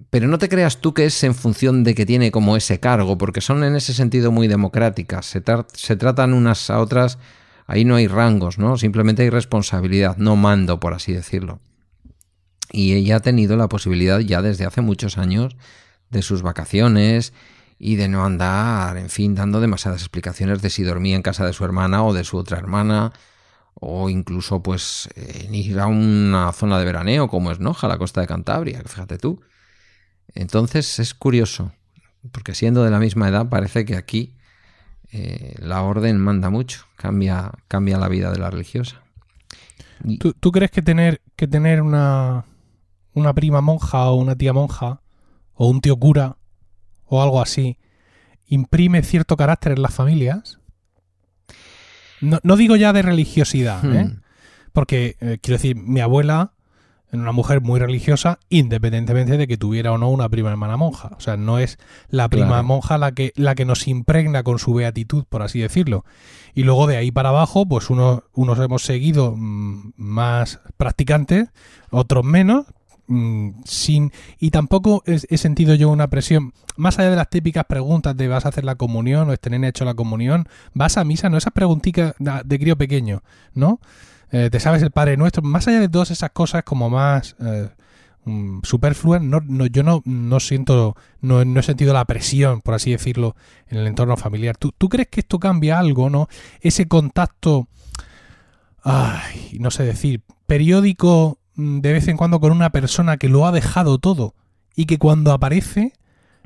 pero 0.09 0.29
no 0.29 0.39
te 0.39 0.49
creas 0.49 0.81
tú 0.81 0.95
que 0.95 1.05
es 1.05 1.23
en 1.25 1.35
función 1.35 1.85
de 1.85 1.95
que 1.95 2.07
tiene 2.07 2.31
como 2.31 2.57
ese 2.57 2.81
cargo, 2.81 3.19
porque 3.19 3.41
son 3.41 3.63
en 3.65 3.77
ese 3.77 3.93
sentido 3.93 4.33
muy 4.33 4.49
democráticas, 4.49 5.27
se, 5.27 5.43
se 5.75 5.97
tratan 5.97 6.33
unas 6.33 6.71
a 6.71 6.81
otras, 6.81 7.19
ahí 7.67 7.85
no 7.85 7.97
hay 7.97 8.07
rangos, 8.07 8.59
¿no? 8.59 8.79
Simplemente 8.79 9.23
hay 9.23 9.31
responsabilidad, 9.31 10.17
no 10.17 10.37
mando, 10.37 10.81
por 10.81 10.95
así 10.95 11.13
decirlo. 11.13 11.61
Y 12.73 12.95
ella 12.95 13.17
ha 13.17 13.21
tenido 13.21 13.57
la 13.57 13.69
posibilidad 13.69 14.21
ya 14.21 14.43
desde 14.43 14.65
hace 14.65 14.81
muchos 14.81 15.19
años 15.19 15.57
de 16.09 16.23
sus 16.23 16.43
vacaciones 16.43 17.33
y 17.79 17.97
de 17.97 18.09
no 18.09 18.25
andar, 18.25 18.97
en 18.97 19.09
fin, 19.11 19.35
dando 19.35 19.61
demasiadas 19.61 20.03
explicaciones 20.03 20.63
de 20.63 20.71
si 20.71 20.83
dormía 20.83 21.17
en 21.17 21.23
casa 21.23 21.47
de 21.47 21.53
su 21.53 21.65
hermana 21.65 22.05
o 22.05 22.13
de 22.13 22.25
su 22.25 22.37
otra 22.37 22.59
hermana, 22.59 23.13
o 23.75 24.11
incluso 24.11 24.63
pues 24.63 25.09
en 25.17 25.55
ir 25.55 25.81
a 25.81 25.87
una 25.87 26.53
zona 26.53 26.79
de 26.79 26.85
veraneo 26.85 27.29
como 27.29 27.51
es 27.51 27.59
Noja, 27.59 27.89
la 27.89 27.99
costa 27.99 28.21
de 28.21 28.27
Cantabria, 28.27 28.83
fíjate 28.85 29.19
tú. 29.19 29.41
Entonces 30.35 30.99
es 30.99 31.15
curioso, 31.15 31.73
porque 32.33 32.55
siendo 32.55 32.85
de 32.85 32.91
la 32.91 32.99
misma 32.99 33.29
edad 33.29 33.49
parece 33.49 33.85
que 33.85 33.97
aquí 33.97 34.35
eh, 35.13 35.55
la 35.59 35.83
orden 35.83 36.19
manda 36.19 36.51
mucho, 36.51 36.87
cambia, 36.97 37.53
cambia 37.69 37.99
la 37.99 38.09
vida 38.09 38.31
de 38.31 38.39
la 38.39 38.51
religiosa. 38.51 39.03
Y- 40.05 40.19
¿Tú, 40.19 40.33
tú 40.33 40.53
crees 40.53 40.71
que 40.71 40.83
tener, 40.83 41.21
que 41.37 41.47
tener 41.47 41.83
una, 41.83 42.45
una 43.13 43.35
prima 43.35 43.61
monja 43.61 44.11
o 44.11 44.17
una 44.17 44.37
tía 44.37 44.53
monja 44.53 45.01
o 45.55 45.69
un 45.69 45.81
tío 45.81 45.97
cura 45.97 46.37
o 47.07 47.23
algo 47.23 47.41
así 47.41 47.77
imprime 48.51 49.03
cierto 49.03 49.37
carácter 49.37 49.73
en 49.73 49.83
las 49.83 49.95
familias. 49.95 50.59
No, 52.21 52.57
digo 52.57 52.77
ya 52.77 52.93
de 52.93 53.01
religiosidad, 53.01 53.83
¿eh? 53.95 54.05
hmm. 54.05 54.23
porque 54.73 55.17
eh, 55.21 55.39
quiero 55.41 55.57
decir, 55.57 55.77
mi 55.77 56.01
abuela 56.01 56.53
era 57.13 57.23
una 57.23 57.33
mujer 57.33 57.61
muy 57.61 57.81
religiosa, 57.81 58.39
independientemente 58.49 59.37
de 59.37 59.47
que 59.47 59.57
tuviera 59.57 59.93
o 59.93 59.99
no 59.99 60.11
una 60.11 60.29
prima 60.29 60.51
hermana 60.51 60.77
monja. 60.77 61.11
O 61.17 61.21
sea, 61.21 61.37
no 61.37 61.59
es 61.59 61.79
la 62.09 62.29
prima 62.29 62.63
monja 62.63 62.99
la 62.99 63.13
que, 63.13 63.33
la 63.37 63.55
que 63.55 63.65
nos 63.65 63.89
impregna 63.89 64.43
con 64.43 64.59
su 64.59 64.75
beatitud, 64.75 65.25
por 65.29 65.43
así 65.43 65.61
decirlo. 65.61 66.05
Y 66.55 66.63
luego 66.63 66.87
de 66.87 66.97
ahí 66.97 67.11
para 67.11 67.31
abajo, 67.31 67.67
pues 67.67 67.91
unos, 67.91 68.23
unos 68.33 68.59
hemos 68.59 68.83
seguido 68.83 69.35
mm, 69.37 69.93
más 69.97 70.61
practicantes, 70.77 71.49
otros 71.91 72.25
menos, 72.25 72.67
Mm, 73.13 73.63
sin 73.65 74.13
y 74.39 74.53
tampoco 74.53 75.03
he, 75.05 75.37
sentido 75.37 75.75
yo 75.75 75.89
una 75.89 76.09
presión. 76.09 76.53
Más 76.77 77.01
allá 77.01 77.11
de 77.11 77.17
las 77.17 77.29
típicas 77.29 77.65
preguntas 77.65 78.17
de 78.17 78.29
vas 78.29 78.47
a 78.47 78.51
hacer 78.51 78.65
la 78.65 78.77
comunión 78.77 79.29
o 79.29 79.37
tener 79.37 79.65
hecho 79.65 79.85
la 79.85 79.95
comunión 79.95 80.49
vas 80.75 80.97
a 80.97 81.03
misa 81.03 81.29
no 81.29 81.37
esas 81.37 81.53
preguntitas 81.53 82.15
de 82.19 82.59
crío 82.61 82.77
pequeño 82.79 83.25
no 83.53 83.81
eh, 84.33 84.51
te 84.51 84.61
sabes 84.61 84.83
el 84.83 84.91
Padre 84.91 85.17
Nuestro. 85.17 85.43
Más 85.43 85.67
allá 85.69 85.81
de 85.81 85.89
todas 85.89 86.11
esas 86.11 86.31
cosas 86.31 86.63
como 86.63 86.91
más 86.91 87.37
eh, 87.41 87.69
mm, 88.25 88.61
superfluas 88.63 89.23
no, 89.23 89.41
no, 89.41 89.67
yo 89.67 89.83
no, 89.83 90.03
no 90.05 90.41
siento 90.41 90.97
no, 91.21 91.45
no, 91.45 91.61
he 91.61 91.63
sentido 91.63 91.93
la 91.93 92.05
presión 92.05 92.61
por 92.61 92.75
así 92.75 92.93
decirlo 92.93 93.37
en 93.69 93.79
el 93.79 93.87
entorno 93.87 94.17
familiar. 94.17 94.57
¿Tú, 94.57 94.73
tú 94.77 94.89
crees 94.89 95.09
que 95.09 95.21
esto 95.21 95.39
cambia 95.39 95.79
algo 95.79 96.11
no 96.11 96.29
ese 96.61 96.87
contacto 96.89 97.69
ay, 98.83 99.57
no 99.59 99.71
sé 99.71 99.85
decir 99.85 100.23
periódico 100.47 101.41
Mm, 101.61 101.81
de 101.81 101.93
vez 101.93 102.09
en 102.09 102.17
cuando 102.17 102.41
con 102.41 102.53
una 102.53 102.71
persona 102.71 103.19
que 103.19 103.29
lo 103.29 103.47
ha 103.47 103.53
dejado 103.53 103.99
todo 103.99 104.35
y 104.75 104.87
que 104.87 104.99
cuando 104.99 105.33
aparece 105.33 105.93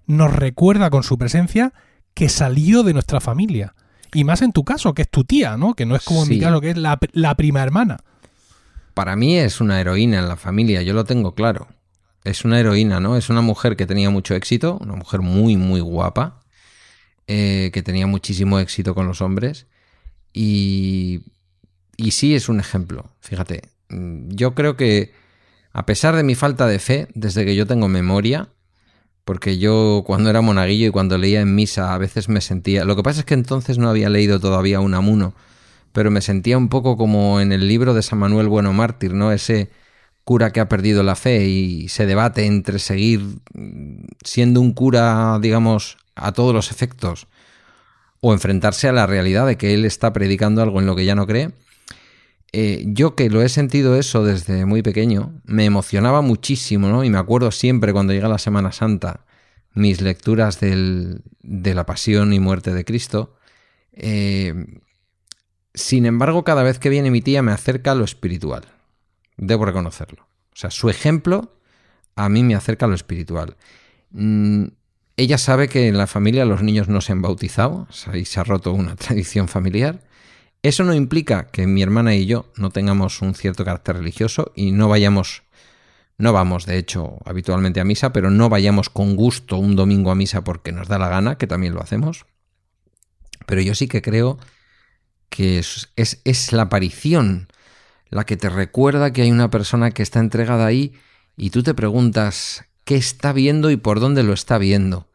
nos 0.07 0.35
recuerda 0.35 0.91
con 0.91 1.05
su 1.05 1.19
presencia 1.19 1.73
que 2.15 2.29
salió 2.29 2.83
de 2.83 2.95
nuestra 2.95 3.21
familia. 3.21 3.75
Y 4.15 4.25
más 4.25 4.41
en 4.43 4.53
tu 4.53 4.65
caso, 4.65 4.95
que 4.95 5.03
es 5.03 5.11
tu 5.11 5.25
tía, 5.25 5.57
¿no? 5.57 5.75
Que 5.75 5.85
no 5.85 5.97
es 5.97 6.05
como 6.05 6.23
en 6.23 6.29
mi 6.31 6.39
caso, 6.39 6.61
que 6.61 6.71
es 6.71 6.77
la, 6.77 6.99
la 7.13 7.35
prima 7.35 7.63
hermana. 7.63 7.99
Para 8.95 9.17
mí 9.17 9.37
es 9.37 9.61
una 9.61 9.81
heroína 9.81 10.19
en 10.21 10.29
la 10.29 10.37
familia, 10.37 10.83
yo 10.83 10.95
lo 10.95 11.05
tengo 11.05 11.35
claro. 11.35 11.69
Es 12.23 12.45
una 12.45 12.59
heroína, 12.59 13.01
¿no? 13.01 13.17
Es 13.17 13.29
una 13.29 13.43
mujer 13.43 13.77
que 13.77 13.87
tenía 13.87 14.09
mucho 14.09 14.35
éxito, 14.35 14.79
una 14.81 14.95
mujer 14.95 15.21
muy, 15.21 15.57
muy 15.57 15.81
guapa, 15.81 16.41
eh, 17.27 17.71
que 17.75 17.83
tenía 17.83 18.07
muchísimo 18.07 18.59
éxito 18.61 18.95
con 18.95 19.07
los 19.07 19.21
hombres. 19.21 19.67
Y, 20.33 21.23
y 21.97 22.13
sí 22.13 22.35
es 22.35 22.49
un 22.49 22.61
ejemplo, 22.61 23.11
fíjate, 23.21 23.75
Mm, 23.89 24.31
yo 24.31 24.55
creo 24.55 24.77
que 24.77 25.13
a 25.73 25.87
pesar 25.87 26.17
de 26.17 26.23
mi 26.23 26.35
falta 26.35 26.67
de 26.67 26.79
fe, 26.79 27.09
desde 27.15 27.45
que 27.45 27.57
yo 27.57 27.67
tengo 27.67 27.89
memoria, 27.89 28.49
porque 29.25 29.59
yo 29.59 30.03
cuando 30.07 30.31
era 30.31 30.41
monaguillo 30.41 30.89
y 30.89 30.91
cuando 30.91 31.19
leía 31.19 31.41
en 31.41 31.55
misa 31.55 31.95
a 31.95 31.99
veces 31.99 32.29
me 32.29 32.41
sentía... 32.41 32.85
Lo 32.85 32.97
que 32.97 33.03
pasa 33.03 33.21
es 33.21 33.27
que 33.27 33.35
entonces 33.35 33.79
no 33.79 33.89
había 33.89 34.11
leído 34.11 34.41
todavía 34.41 34.81
un 34.81 34.95
amuno, 34.95 35.35
pero 35.93 36.11
me 36.11 36.21
sentía 36.21 36.59
un 36.59 36.69
poco 36.69 36.97
como 36.97 37.41
en 37.41 37.53
el 37.53 37.67
libro 37.69 37.95
de 37.95 38.03
San 38.03 38.19
Manuel 38.19 38.49
Bueno 38.49 38.73
Mártir, 38.73 39.15
¿no? 39.15 39.33
Ese 39.33 39.71
cura 40.25 40.53
que 40.53 40.61
ha 40.61 40.69
perdido 40.69 41.03
la 41.03 41.17
fe 41.17 41.47
y 41.47 41.89
se 41.89 42.07
debate 42.07 42.47
entre 42.47 42.79
seguir 42.79 43.23
siendo 44.25 44.61
un 44.61 44.73
cura, 44.73 45.39
digamos, 45.41 45.99
a 46.15 46.33
todos 46.33 46.55
los 46.55 46.71
efectos, 46.71 47.27
o 48.21 48.33
enfrentarse 48.33 48.89
a 48.89 48.93
la 48.93 49.07
realidad 49.07 49.47
de 49.47 49.57
que 49.57 49.75
él 49.75 49.85
está 49.85 50.13
predicando 50.13 50.63
algo 50.63 50.81
en 50.81 50.87
lo 50.87 50.97
que 50.97 51.05
ya 51.05 51.15
no 51.15 51.27
cree, 51.27 51.53
eh, 52.57 52.85
yo 52.87 53.17
que 53.17 53.29
lo 53.31 53.43
he 53.43 53.49
sentido 53.49 53.97
eso 53.97 54.23
desde 54.23 54.65
muy 54.65 54.83
pequeño, 54.83 55.41
me 55.45 55.65
emocionaba 55.65 56.23
muchísimo. 56.23 57.03
Y 57.03 57.11
me 57.11 57.19
acuerdo 57.19 57.51
siempre 57.51 57.93
cuando 57.93 58.13
llega 58.13 58.29
la 58.29 58.39
Semana 58.39 58.71
Santa, 58.71 59.27
mis 59.73 60.01
lecturas 60.01 60.61
de 60.61 61.21
la 61.75 61.85
pasión 61.85 62.33
y 62.33 62.39
muerte 62.39 62.73
de 62.73 62.85
Cristo. 62.85 63.37
Eh, 63.93 64.81
sin 65.75 66.07
embargo, 66.07 66.45
cada 66.45 66.63
vez 66.63 66.79
que 66.79 66.91
viene 66.91 67.11
mi 67.11 67.23
tía 67.23 67.43
me 67.43 67.51
acerca 67.51 67.91
a 67.91 67.97
lo 67.97 68.05
espiritual. 68.05 68.65
Debo 69.37 69.65
reconocerlo. 69.65 70.23
O 70.53 70.57
sea, 70.57 70.71
su 70.71 70.89
ejemplo 70.89 71.59
a 72.15 72.29
mí 72.29 72.45
me 72.45 72.55
acerca 72.55 72.87
a 72.87 72.89
lo 72.89 72.95
espiritual. 72.95 73.57
Mm, 74.13 74.67
ella 75.17 75.39
sabe 75.39 75.69
que 75.69 75.89
en 75.89 75.99
la 75.99 76.07
familia 76.07 76.45
los 76.45 76.63
niños 76.63 76.87
no 76.87 77.01
se 77.01 77.11
han 77.11 77.21
bautizado, 77.21 77.89
ahí 78.07 78.25
se 78.25 78.39
ha 78.39 78.45
roto 78.45 78.73
una 78.73 78.95
tradición 78.97 79.49
familiar. 79.49 80.01
Eso 80.65 80.83
no 80.83 80.95
implica 80.95 81.49
que 81.49 81.67
mi 81.67 81.83
hermana 81.83 82.15
y 82.15 82.25
yo 82.25 82.51
no 82.57 82.71
tengamos 82.71 83.21
un 83.21 83.35
cierto 83.35 83.67
carácter 83.67 83.97
religioso 83.97 84.51
y 84.57 84.73
no 84.73 84.89
vayamos, 84.89 85.43
no 86.17 86.33
vamos 86.33 86.65
de 86.65 86.79
hecho 86.79 87.19
habitualmente 87.27 87.81
a 87.81 87.85
misa, 87.85 88.15
pero 88.15 88.31
no 88.31 88.49
vayamos 88.49 88.89
con 88.89 89.15
gusto 89.15 89.59
un 89.59 89.77
domingo 89.77 90.11
a 90.11 90.15
misa 90.15 90.43
porque 90.43 90.73
nos 90.73 90.89
da 90.89 90.99
la 90.99 91.11
gana, 91.11 91.37
que 91.37 91.47
también 91.47 91.75
lo 91.75 91.83
hacemos. 91.83 92.25
Pero 93.45 93.61
yo 93.61 93.75
sí 93.75 93.89
que 93.89 94.01
creo 94.01 94.39
que 95.29 95.59
es, 95.59 95.93
es, 95.97 96.53
la 96.55 96.63
aparición 96.63 97.49
la 98.09 98.25
que 98.25 98.39
te 98.39 98.49
recuerda 98.49 99.13
que 99.13 99.21
hay 99.21 99.31
una 99.31 99.51
persona 99.51 99.91
que 99.91 100.03
está 100.03 100.21
entregada 100.21 100.65
ahí 100.65 100.95
y 101.37 101.51
tú 101.51 101.63
te 101.63 101.75
preguntas 101.75 102.65
qué 102.85 102.97
está 102.97 103.35
viendo 103.35 103.71
y 103.71 103.77
por 103.77 104.01
dónde 104.01 104.23
lo 104.23 104.33
está 104.33 104.57
viendo. 104.57 105.11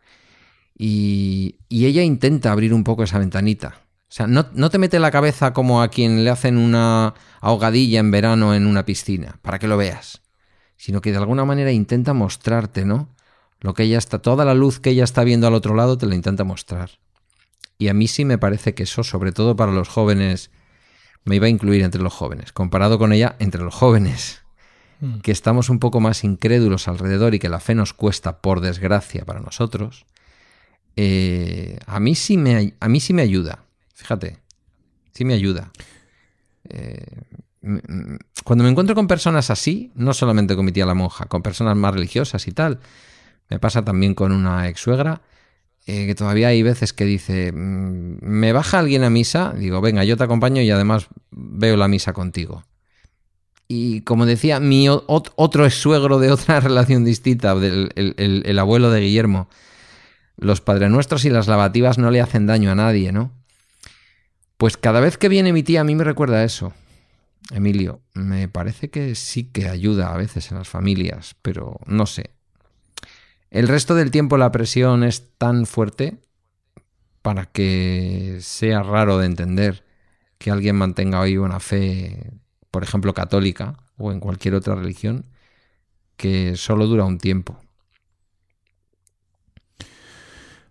Y, 0.77 1.55
y 1.69 1.87
ella 1.87 2.03
intenta 2.03 2.51
abrir 2.51 2.71
un 2.71 2.83
poco 2.83 3.01
esa 3.01 3.17
ventanita. 3.17 3.88
O 4.09 4.11
sea, 4.11 4.25
no, 4.25 4.43
te 4.43 4.79
mete 4.79 4.97
la 4.97 5.11
cabeza 5.11 5.53
como 5.53 5.83
a 5.83 5.89
quien 5.89 6.23
le 6.23 6.31
hacen 6.31 6.57
una 6.57 7.13
ahogadilla 7.41 7.99
en 7.99 8.09
verano 8.09 8.55
en 8.55 8.65
una 8.65 8.83
piscina, 8.83 9.37
para 9.43 9.59
que 9.59 9.67
lo 9.67 9.77
veas. 9.77 10.23
Sino 10.77 10.99
que 10.99 11.11
de 11.11 11.17
alguna 11.17 11.45
manera 11.45 11.71
intenta 11.71 12.13
mostrarte, 12.13 12.85
¿no? 12.85 13.15
Lo 13.59 13.75
que 13.75 13.83
ella 13.83 13.99
está, 13.99 14.19
toda 14.19 14.45
la 14.45 14.55
luz 14.55 14.79
que 14.79 14.89
ella 14.89 15.03
está 15.03 15.23
viendo 15.23 15.45
al 15.45 15.53
otro 15.53 15.75
lado 15.75 15.95
te 15.95 16.07
la 16.07 16.15
intenta 16.15 16.43
mostrar. 16.43 16.89
Y 17.77 17.89
a 17.89 17.93
mí 17.93 18.07
sí 18.07 18.25
me 18.25 18.39
parece 18.39 18.73
que 18.73 18.83
eso, 18.83 19.03
sobre 19.03 19.31
todo 19.31 19.55
para 19.55 19.71
los 19.71 19.89
jóvenes, 19.89 20.49
me 21.23 21.35
iba 21.35 21.45
a 21.45 21.49
incluir 21.49 21.83
entre 21.83 22.01
los 22.01 22.13
jóvenes, 22.13 22.51
comparado 22.51 22.97
con 22.97 23.13
ella 23.13 23.35
entre 23.37 23.61
los 23.61 23.75
jóvenes, 23.75 24.41
hmm. 25.01 25.19
que 25.19 25.31
estamos 25.31 25.69
un 25.69 25.77
poco 25.77 25.99
más 25.99 26.23
incrédulos 26.23 26.87
alrededor 26.87 27.35
y 27.35 27.39
que 27.39 27.49
la 27.49 27.59
fe 27.59 27.75
nos 27.75 27.93
cuesta, 27.93 28.41
por 28.41 28.61
desgracia, 28.61 29.23
para 29.23 29.39
nosotros, 29.39 30.07
eh, 30.95 31.77
a, 31.85 31.99
mí 31.99 32.15
sí 32.15 32.37
me, 32.37 32.73
a 32.79 32.89
mí 32.89 32.99
sí 32.99 33.13
me 33.13 33.21
ayuda. 33.21 33.68
Fíjate, 33.99 34.37
sí 35.11 35.25
me 35.25 35.33
ayuda. 35.33 35.73
Eh, 36.69 37.03
cuando 38.45 38.63
me 38.63 38.69
encuentro 38.69 38.95
con 38.95 39.07
personas 39.07 39.49
así, 39.49 39.91
no 39.93 40.13
solamente 40.13 40.55
con 40.55 40.63
mi 40.63 40.71
tía 40.71 40.85
la 40.85 40.93
monja, 40.93 41.25
con 41.25 41.41
personas 41.41 41.75
más 41.75 41.93
religiosas 41.93 42.47
y 42.47 42.53
tal, 42.53 42.79
me 43.49 43.59
pasa 43.59 43.83
también 43.83 44.15
con 44.15 44.31
una 44.31 44.69
ex 44.69 44.79
suegra, 44.79 45.21
eh, 45.85 46.07
que 46.07 46.15
todavía 46.15 46.47
hay 46.47 46.63
veces 46.63 46.93
que 46.93 47.03
dice, 47.03 47.51
mm, 47.51 48.19
¿me 48.21 48.53
baja 48.53 48.79
alguien 48.79 49.03
a 49.03 49.09
misa? 49.09 49.53
Digo, 49.57 49.81
venga, 49.81 50.05
yo 50.05 50.15
te 50.15 50.23
acompaño 50.23 50.61
y 50.61 50.71
además 50.71 51.07
veo 51.31 51.75
la 51.75 51.89
misa 51.89 52.13
contigo. 52.13 52.63
Y 53.67 54.01
como 54.01 54.25
decía, 54.25 54.61
mi 54.61 54.87
otro 54.87 55.65
ex 55.65 55.73
suegro 55.73 56.19
de 56.19 56.31
otra 56.31 56.59
relación 56.61 57.03
distinta, 57.03 57.51
el 57.51 58.59
abuelo 58.59 58.91
de 58.91 59.01
Guillermo, 59.01 59.49
los 60.37 60.61
Padres 60.61 60.89
Nuestros 60.89 61.25
y 61.25 61.29
las 61.29 61.49
lavativas 61.49 61.97
no 61.97 62.11
le 62.11 62.21
hacen 62.21 62.47
daño 62.47 62.71
a 62.71 62.75
nadie, 62.75 63.11
¿no? 63.11 63.38
Pues 64.59 64.75
cada 64.75 64.99
vez 64.99 65.17
que 65.17 65.29
viene 65.29 65.53
mi 65.53 65.63
tía 65.63 65.79
a 65.79 65.83
mí 65.85 65.95
me 65.95 66.03
recuerda 66.03 66.43
eso. 66.43 66.73
Emilio, 67.49 68.01
me 68.13 68.49
parece 68.49 68.89
que 68.89 69.15
sí 69.15 69.45
que 69.45 69.69
ayuda 69.69 70.13
a 70.13 70.17
veces 70.17 70.51
en 70.51 70.57
las 70.57 70.67
familias, 70.67 71.37
pero 71.41 71.79
no 71.85 72.05
sé. 72.05 72.31
El 73.51 73.69
resto 73.69 73.95
del 73.95 74.11
tiempo 74.11 74.37
la 74.37 74.51
presión 74.51 75.05
es 75.05 75.37
tan 75.37 75.65
fuerte 75.65 76.17
para 77.21 77.45
que 77.45 78.39
sea 78.41 78.83
raro 78.83 79.17
de 79.17 79.27
entender 79.27 79.85
que 80.37 80.51
alguien 80.51 80.75
mantenga 80.75 81.21
hoy 81.21 81.37
una 81.37 81.61
fe, 81.61 82.33
por 82.69 82.83
ejemplo, 82.83 83.13
católica 83.13 83.77
o 83.97 84.11
en 84.11 84.19
cualquier 84.19 84.55
otra 84.55 84.75
religión, 84.75 85.23
que 86.17 86.57
solo 86.57 86.85
dura 86.85 87.05
un 87.05 87.17
tiempo. 87.17 87.57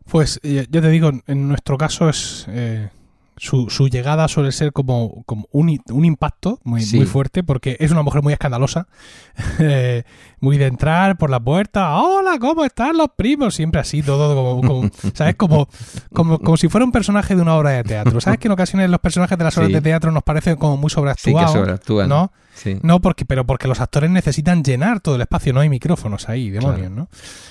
Pues 0.04 0.38
ya 0.42 0.66
te 0.66 0.90
digo, 0.90 1.10
en 1.26 1.48
nuestro 1.48 1.78
caso 1.78 2.10
es 2.10 2.44
eh, 2.48 2.90
su, 3.38 3.70
su, 3.70 3.88
llegada 3.88 4.28
suele 4.28 4.52
ser 4.52 4.72
como, 4.72 5.22
como 5.24 5.46
un, 5.50 5.80
un, 5.90 6.04
impacto 6.04 6.60
muy, 6.64 6.84
muy, 6.94 7.06
fuerte 7.06 7.42
porque 7.42 7.76
es 7.80 7.90
una 7.90 8.02
mujer 8.02 8.22
muy 8.22 8.32
escandalosa, 8.32 8.86
eh, 9.58 10.04
muy 10.40 10.58
de 10.58 10.66
entrar 10.66 11.16
por 11.18 11.30
la 11.30 11.40
puerta, 11.40 11.96
hola, 11.96 12.38
¿cómo 12.38 12.64
están 12.64 12.96
los 12.96 13.08
primos? 13.16 13.54
Siempre 13.54 13.80
así, 13.80 14.02
todo 14.02 14.34
como, 14.34 14.66
como 14.66 14.90
¿sabes? 15.14 15.36
Como, 15.36 15.68
como, 16.12 16.38
como, 16.38 16.56
si 16.56 16.68
fuera 16.68 16.84
un 16.84 16.92
personaje 16.92 17.34
de 17.34 17.42
una 17.42 17.56
obra 17.56 17.70
de 17.70 17.84
teatro. 17.84 18.20
¿Sabes 18.20 18.38
que 18.38 18.48
en 18.48 18.52
ocasiones 18.52 18.90
los 18.90 19.00
personajes 19.00 19.36
de 19.36 19.44
las 19.44 19.56
obras 19.56 19.72
de 19.72 19.80
teatro 19.80 20.10
nos 20.10 20.22
parecen 20.22 20.56
como 20.56 20.76
muy 20.76 20.90
sobreactuados? 20.90 21.50
Sí, 21.50 21.54
que 21.54 21.58
sobreactúan. 21.58 22.08
¿no? 22.08 22.32
No, 22.82 23.00
porque, 23.00 23.24
pero 23.24 23.46
porque 23.46 23.68
los 23.68 23.80
actores 23.80 24.10
necesitan 24.10 24.62
llenar 24.62 25.00
todo 25.00 25.16
el 25.16 25.20
espacio, 25.20 25.52
no 25.52 25.60
hay 25.60 25.68
micrófonos 25.68 26.28
ahí, 26.28 26.50
demonios, 26.50 26.90
¿no? 26.90 27.08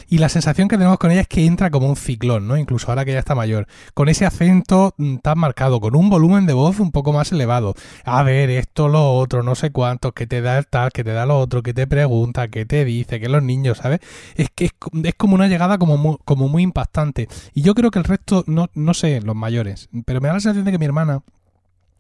Y 0.08 0.18
la 0.18 0.30
sensación 0.30 0.68
que 0.68 0.78
tenemos 0.78 0.97
con 0.97 1.12
ella 1.12 1.22
es 1.22 1.28
que 1.28 1.45
entra 1.45 1.70
como 1.70 1.88
un 1.88 1.95
ciclón, 1.95 2.47
¿no? 2.47 2.58
Incluso 2.58 2.89
ahora 2.89 3.05
que 3.05 3.14
ya 3.14 3.20
está 3.20 3.36
mayor. 3.36 3.68
Con 3.93 4.10
ese 4.10 4.26
acento 4.26 4.93
mm, 4.97 5.18
tan 5.18 5.38
marcado, 5.39 5.80
con 5.80 5.95
un 5.95 6.10
volumen 6.10 6.45
de 6.45 6.53
voz 6.53 6.80
un 6.80 6.91
poco 6.91 7.14
más 7.14 7.32
elevado. 7.32 7.74
A 8.03 8.24
ver, 8.24 8.49
esto, 8.49 8.88
lo 8.88 9.14
otro, 9.14 9.43
no 9.43 9.55
sé 9.55 9.72
cuántos, 9.72 10.14
que 10.14 10.28
te 10.28 10.41
da 10.41 10.58
el 10.58 10.68
tal, 10.68 10.91
que 10.91 11.03
te 11.03 11.12
da 11.12 11.26
lo 11.26 11.39
otro, 11.39 11.64
que 11.64 11.74
te 11.74 11.88
pregunta, 11.88 12.47
que 12.47 12.66
te 12.66 12.86
dice, 12.86 13.20
que 13.20 13.30
los 13.30 13.43
niños, 13.43 13.80
¿sabes? 13.80 13.99
Es 14.36 14.49
que 14.53 14.66
es, 14.66 14.72
como 15.16 15.36
una 15.36 15.47
llegada 15.47 15.78
como 15.78 15.97
muy, 15.97 16.18
como 16.26 16.47
muy 16.47 16.64
impactante. 16.64 17.28
Y 17.53 17.62
yo 17.62 17.76
creo 17.76 17.91
que 17.91 17.99
el 17.99 18.05
resto, 18.05 18.43
no, 18.47 18.70
no 18.74 18.93
sé, 18.93 19.22
los 19.22 19.36
mayores, 19.36 19.89
pero 20.05 20.22
me 20.22 20.28
da 20.28 20.36
la 20.36 20.39
sensación 20.39 20.66
de 20.66 20.72
que 20.72 20.80
mi 20.80 20.86
hermana 20.86 21.22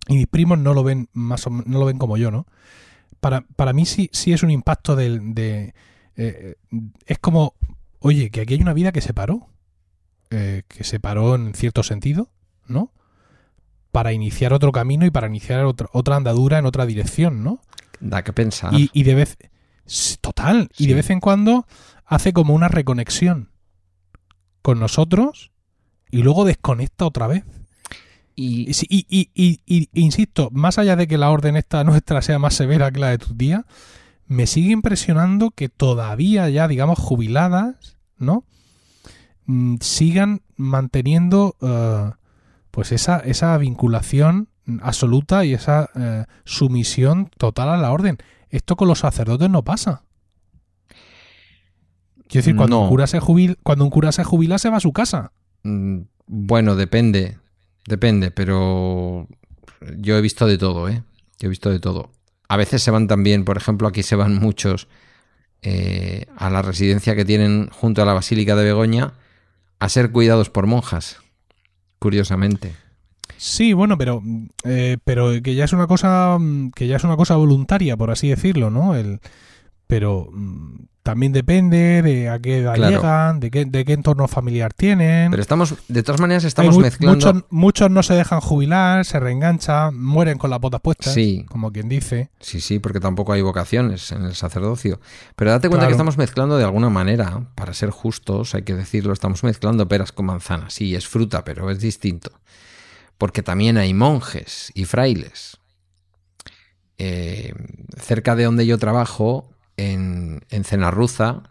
y 0.07 0.15
mis 0.15 0.27
primos 0.27 0.57
no 0.57 0.73
lo 0.73 0.83
ven 0.83 1.09
más 1.13 1.45
o, 1.47 1.49
no 1.49 1.79
lo 1.79 1.85
ven 1.85 1.97
como 1.97 2.17
yo, 2.17 2.31
¿no? 2.31 2.45
Para, 3.27 3.41
para 3.41 3.73
mí 3.73 3.85
sí, 3.85 4.09
sí 4.13 4.31
es 4.31 4.41
un 4.41 4.51
impacto 4.51 4.95
del, 4.95 5.35
de... 5.35 5.73
Eh, 6.15 6.55
es 7.05 7.19
como, 7.19 7.55
oye, 7.99 8.31
que 8.31 8.39
aquí 8.39 8.53
hay 8.53 8.61
una 8.61 8.71
vida 8.71 8.93
que 8.93 9.01
se 9.01 9.13
paró. 9.13 9.49
Eh, 10.29 10.63
que 10.69 10.85
se 10.85 11.01
paró 11.01 11.35
en 11.35 11.53
cierto 11.53 11.83
sentido, 11.83 12.29
¿no? 12.67 12.93
Para 13.91 14.13
iniciar 14.13 14.53
otro 14.53 14.71
camino 14.71 15.05
y 15.05 15.11
para 15.11 15.27
iniciar 15.27 15.65
otra, 15.65 15.89
otra 15.91 16.15
andadura 16.15 16.57
en 16.57 16.65
otra 16.65 16.85
dirección, 16.85 17.43
¿no? 17.43 17.59
Da 17.99 18.23
que 18.23 18.31
pensar. 18.31 18.71
Y, 18.73 19.03
de 19.03 19.13
vez... 19.13 19.37
Total. 20.21 20.69
Y 20.77 20.87
de 20.87 20.93
vez 20.93 21.09
en 21.09 21.19
cuando 21.19 21.67
hace 22.05 22.31
como 22.31 22.53
una 22.53 22.69
reconexión 22.69 23.51
con 24.61 24.79
nosotros 24.79 25.51
y 26.09 26.23
luego 26.23 26.45
desconecta 26.45 27.05
otra 27.05 27.27
vez. 27.27 27.43
Y, 28.39 28.69
y, 28.87 29.89
insisto, 29.93 30.49
más 30.51 30.77
allá 30.77 30.95
de 30.95 31.07
que 31.07 31.17
la 31.17 31.31
orden 31.31 31.57
esta 31.57 31.83
nuestra 31.85 32.21
sea 32.21 32.37
más 32.37 32.53
severa 32.53 32.91
que 32.91 32.99
la 32.99 33.09
de 33.09 33.17
tus 33.17 33.35
días, 33.35 33.65
me 34.27 34.45
sigue 34.45 34.71
impresionando 34.71 35.49
que 35.49 35.69
todavía 35.69 36.47
ya, 36.49 36.67
digamos, 36.67 36.99
jubiladas, 36.99 37.97
¿no? 38.19 38.43
Mm, 39.47 39.77
sigan 39.81 40.41
manteniendo 40.55 41.55
eh, 41.61 42.11
pues 42.69 42.91
esa, 42.91 43.17
esa 43.19 43.57
vinculación 43.57 44.49
absoluta 44.81 45.43
y 45.43 45.53
esa 45.53 45.89
eh, 45.95 46.25
sumisión 46.43 47.31
total 47.37 47.69
a 47.69 47.77
la 47.77 47.91
orden. 47.91 48.17
Esto 48.49 48.75
con 48.75 48.87
los 48.87 48.99
sacerdotes 48.99 49.49
no 49.49 49.63
pasa. 49.63 50.03
Quiero 52.27 52.43
decir, 52.43 52.55
cuando, 52.55 52.81
un 52.81 52.89
cura 52.89 53.07
se 53.07 53.19
jubila, 53.19 53.55
cuando 53.63 53.85
un 53.85 53.89
cura 53.89 54.11
se 54.11 54.23
jubila, 54.23 54.59
se 54.59 54.69
va 54.69 54.77
a 54.77 54.81
su 54.81 54.93
casa. 54.93 55.31
Mm, 55.63 56.01
bueno, 56.27 56.75
depende. 56.75 57.37
Depende, 57.87 58.31
pero 58.31 59.27
yo 59.97 60.17
he 60.17 60.21
visto 60.21 60.45
de 60.45 60.57
todo, 60.57 60.89
¿eh? 60.89 61.03
Yo 61.39 61.47
he 61.47 61.49
visto 61.49 61.71
de 61.71 61.79
todo. 61.79 62.11
A 62.49 62.57
veces 62.57 62.83
se 62.83 62.91
van 62.91 63.07
también, 63.07 63.45
por 63.45 63.57
ejemplo, 63.57 63.87
aquí 63.87 64.03
se 64.03 64.17
van 64.17 64.35
muchos 64.35 64.89
eh, 65.61 66.25
a 66.35 66.49
la 66.49 66.61
residencia 66.61 67.15
que 67.15 67.23
tienen 67.23 67.69
junto 67.71 68.01
a 68.01 68.05
la 68.05 68.13
Basílica 68.13 68.57
de 68.57 68.65
Begoña 68.65 69.13
a 69.79 69.89
ser 69.89 70.11
cuidados 70.11 70.49
por 70.49 70.67
monjas, 70.67 71.21
curiosamente. 71.97 72.73
Sí, 73.37 73.71
bueno, 73.71 73.97
pero, 73.97 74.21
eh, 74.65 74.97
pero 75.05 75.41
que 75.41 75.55
ya 75.55 75.63
es 75.63 75.71
una 75.71 75.87
cosa 75.87 76.37
que 76.75 76.87
ya 76.87 76.97
es 76.97 77.03
una 77.05 77.15
cosa 77.15 77.37
voluntaria, 77.37 77.95
por 77.95 78.11
así 78.11 78.27
decirlo, 78.27 78.69
¿no? 78.69 78.95
El, 78.95 79.21
pero 79.87 80.27
mm, 80.31 80.87
también 81.07 81.31
depende 81.31 82.01
de 82.01 82.27
a 82.27 82.37
qué 82.37 82.57
edad 82.57 82.75
llegan, 82.75 83.39
de 83.39 83.49
qué, 83.49 83.63
de 83.63 83.85
qué 83.85 83.93
entorno 83.93 84.27
familiar 84.27 84.73
tienen. 84.73 85.31
Pero 85.31 85.41
estamos, 85.41 85.75
de 85.87 86.03
todas 86.03 86.19
maneras, 86.19 86.43
estamos 86.43 86.77
mezclando. 86.77 87.15
Muchos, 87.15 87.45
muchos, 87.49 87.89
no 87.89 88.03
se 88.03 88.13
dejan 88.13 88.41
jubilar, 88.41 89.05
se 89.05 89.17
reenganchan, 89.17 89.97
mueren 89.97 90.37
con 90.37 90.49
las 90.49 90.59
botas 90.59 90.81
puestas, 90.81 91.13
sí. 91.13 91.45
como 91.47 91.71
quien 91.71 91.87
dice. 91.87 92.29
Sí, 92.41 92.59
sí, 92.59 92.79
porque 92.79 92.99
tampoco 92.99 93.31
hay 93.31 93.41
vocaciones 93.41 94.11
en 94.11 94.25
el 94.25 94.35
sacerdocio. 94.35 94.99
Pero 95.37 95.51
date 95.51 95.69
cuenta 95.69 95.87
que 95.87 95.93
estamos 95.93 96.17
mezclando 96.17 96.57
de 96.57 96.65
alguna 96.65 96.89
manera, 96.89 97.47
para 97.55 97.73
ser 97.73 97.91
justos, 97.91 98.53
hay 98.53 98.63
que 98.63 98.75
decirlo, 98.75 99.13
estamos 99.13 99.45
mezclando 99.45 99.87
peras 99.87 100.11
con 100.11 100.25
manzanas. 100.25 100.73
Sí, 100.73 100.93
es 100.93 101.07
fruta, 101.07 101.45
pero 101.45 101.71
es 101.71 101.79
distinto. 101.79 102.31
Porque 103.17 103.43
también 103.43 103.77
hay 103.77 103.93
monjes 103.93 104.73
y 104.75 104.83
frailes. 104.83 105.57
Eh, 106.97 107.53
cerca 107.97 108.35
de 108.35 108.43
donde 108.43 108.65
yo 108.65 108.77
trabajo 108.77 109.53
en, 109.77 110.41
en 110.49 110.63
Cenarruza 110.63 111.43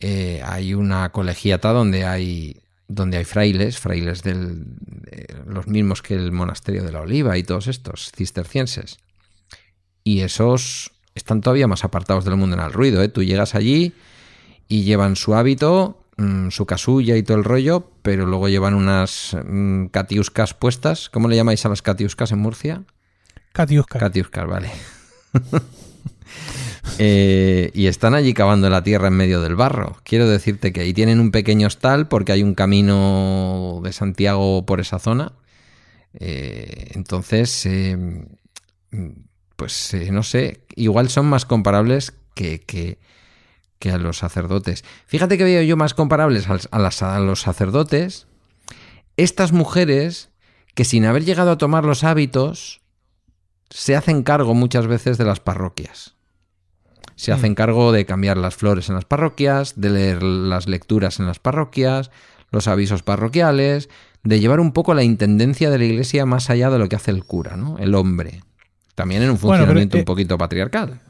eh, 0.00 0.42
hay 0.44 0.74
una 0.74 1.10
colegiata 1.10 1.72
donde 1.72 2.04
hay, 2.04 2.62
donde 2.88 3.16
hay 3.16 3.24
frailes, 3.24 3.78
frailes 3.78 4.22
del, 4.22 4.66
los 5.46 5.66
mismos 5.66 6.02
que 6.02 6.14
el 6.14 6.32
monasterio 6.32 6.82
de 6.82 6.92
la 6.92 7.00
Oliva 7.00 7.38
y 7.38 7.42
todos 7.42 7.66
estos 7.66 8.12
cistercienses. 8.14 8.98
Y 10.04 10.20
esos 10.20 10.92
están 11.14 11.40
todavía 11.40 11.66
más 11.66 11.84
apartados 11.84 12.24
del 12.24 12.36
mundo 12.36 12.56
en 12.56 12.62
el 12.62 12.72
ruido. 12.72 13.02
¿eh? 13.02 13.08
Tú 13.08 13.22
llegas 13.22 13.54
allí 13.54 13.94
y 14.68 14.82
llevan 14.82 15.16
su 15.16 15.34
hábito, 15.34 16.04
mm, 16.18 16.50
su 16.50 16.66
casulla 16.66 17.16
y 17.16 17.22
todo 17.22 17.38
el 17.38 17.44
rollo, 17.44 17.90
pero 18.02 18.26
luego 18.26 18.48
llevan 18.48 18.74
unas 18.74 19.34
mm, 19.44 19.86
catiuscas 19.86 20.52
puestas. 20.52 21.08
¿Cómo 21.08 21.28
le 21.28 21.36
llamáis 21.36 21.64
a 21.64 21.70
las 21.70 21.82
catiuscas 21.82 22.32
en 22.32 22.38
Murcia? 22.38 22.84
Catiuscas. 23.52 23.98
Catiuscas, 23.98 24.46
vale. 24.46 24.70
Eh, 26.98 27.70
y 27.74 27.86
están 27.86 28.14
allí 28.14 28.32
cavando 28.32 28.70
la 28.70 28.82
tierra 28.82 29.08
en 29.08 29.14
medio 29.14 29.40
del 29.40 29.56
barro. 29.56 29.96
Quiero 30.04 30.28
decirte 30.28 30.72
que 30.72 30.80
ahí 30.80 30.94
tienen 30.94 31.20
un 31.20 31.30
pequeño 31.30 31.66
hostal 31.66 32.08
porque 32.08 32.32
hay 32.32 32.42
un 32.42 32.54
camino 32.54 33.80
de 33.82 33.92
Santiago 33.92 34.64
por 34.64 34.80
esa 34.80 34.98
zona. 34.98 35.32
Eh, 36.18 36.92
entonces, 36.94 37.66
eh, 37.66 38.26
pues 39.56 39.96
no 40.10 40.22
sé, 40.22 40.64
igual 40.74 41.08
son 41.08 41.26
más 41.26 41.44
comparables 41.44 42.14
que, 42.34 42.60
que, 42.60 42.98
a 43.90 43.98
los 43.98 44.18
sacerdotes. 44.18 44.84
Fíjate 45.06 45.38
que 45.38 45.44
veo 45.44 45.62
yo 45.62 45.76
más 45.76 45.94
comparables 45.94 46.48
a 46.48 47.18
los 47.20 47.40
sacerdotes 47.40 48.26
estas 49.16 49.52
mujeres 49.52 50.30
que 50.74 50.84
sin 50.84 51.04
haber 51.04 51.24
llegado 51.24 51.52
a 51.52 51.58
tomar 51.58 51.84
los 51.84 52.04
hábitos 52.04 52.82
se 53.70 53.96
hacen 53.96 54.22
cargo 54.22 54.54
muchas 54.54 54.86
veces 54.86 55.18
de 55.18 55.24
las 55.24 55.40
parroquias 55.40 56.15
se 57.16 57.32
hacen 57.32 57.52
mm. 57.52 57.56
cargo 57.56 57.92
de 57.92 58.06
cambiar 58.06 58.36
las 58.36 58.54
flores 58.54 58.88
en 58.88 58.94
las 58.94 59.04
parroquias, 59.04 59.80
de 59.80 59.90
leer 59.90 60.22
las 60.22 60.68
lecturas 60.68 61.18
en 61.18 61.26
las 61.26 61.38
parroquias, 61.38 62.10
los 62.50 62.68
avisos 62.68 63.02
parroquiales, 63.02 63.88
de 64.22 64.38
llevar 64.38 64.60
un 64.60 64.72
poco 64.72 64.94
la 64.94 65.02
intendencia 65.02 65.70
de 65.70 65.78
la 65.78 65.84
iglesia 65.84 66.26
más 66.26 66.50
allá 66.50 66.70
de 66.70 66.78
lo 66.78 66.88
que 66.88 66.96
hace 66.96 67.10
el 67.10 67.24
cura, 67.24 67.56
¿no? 67.56 67.78
El 67.78 67.94
hombre. 67.94 68.42
También 68.94 69.22
en 69.22 69.30
un 69.30 69.38
funcionamiento 69.38 69.96
un 69.96 70.02
eh, 70.02 70.06
poquito 70.06 70.38
patriarcal. 70.38 71.00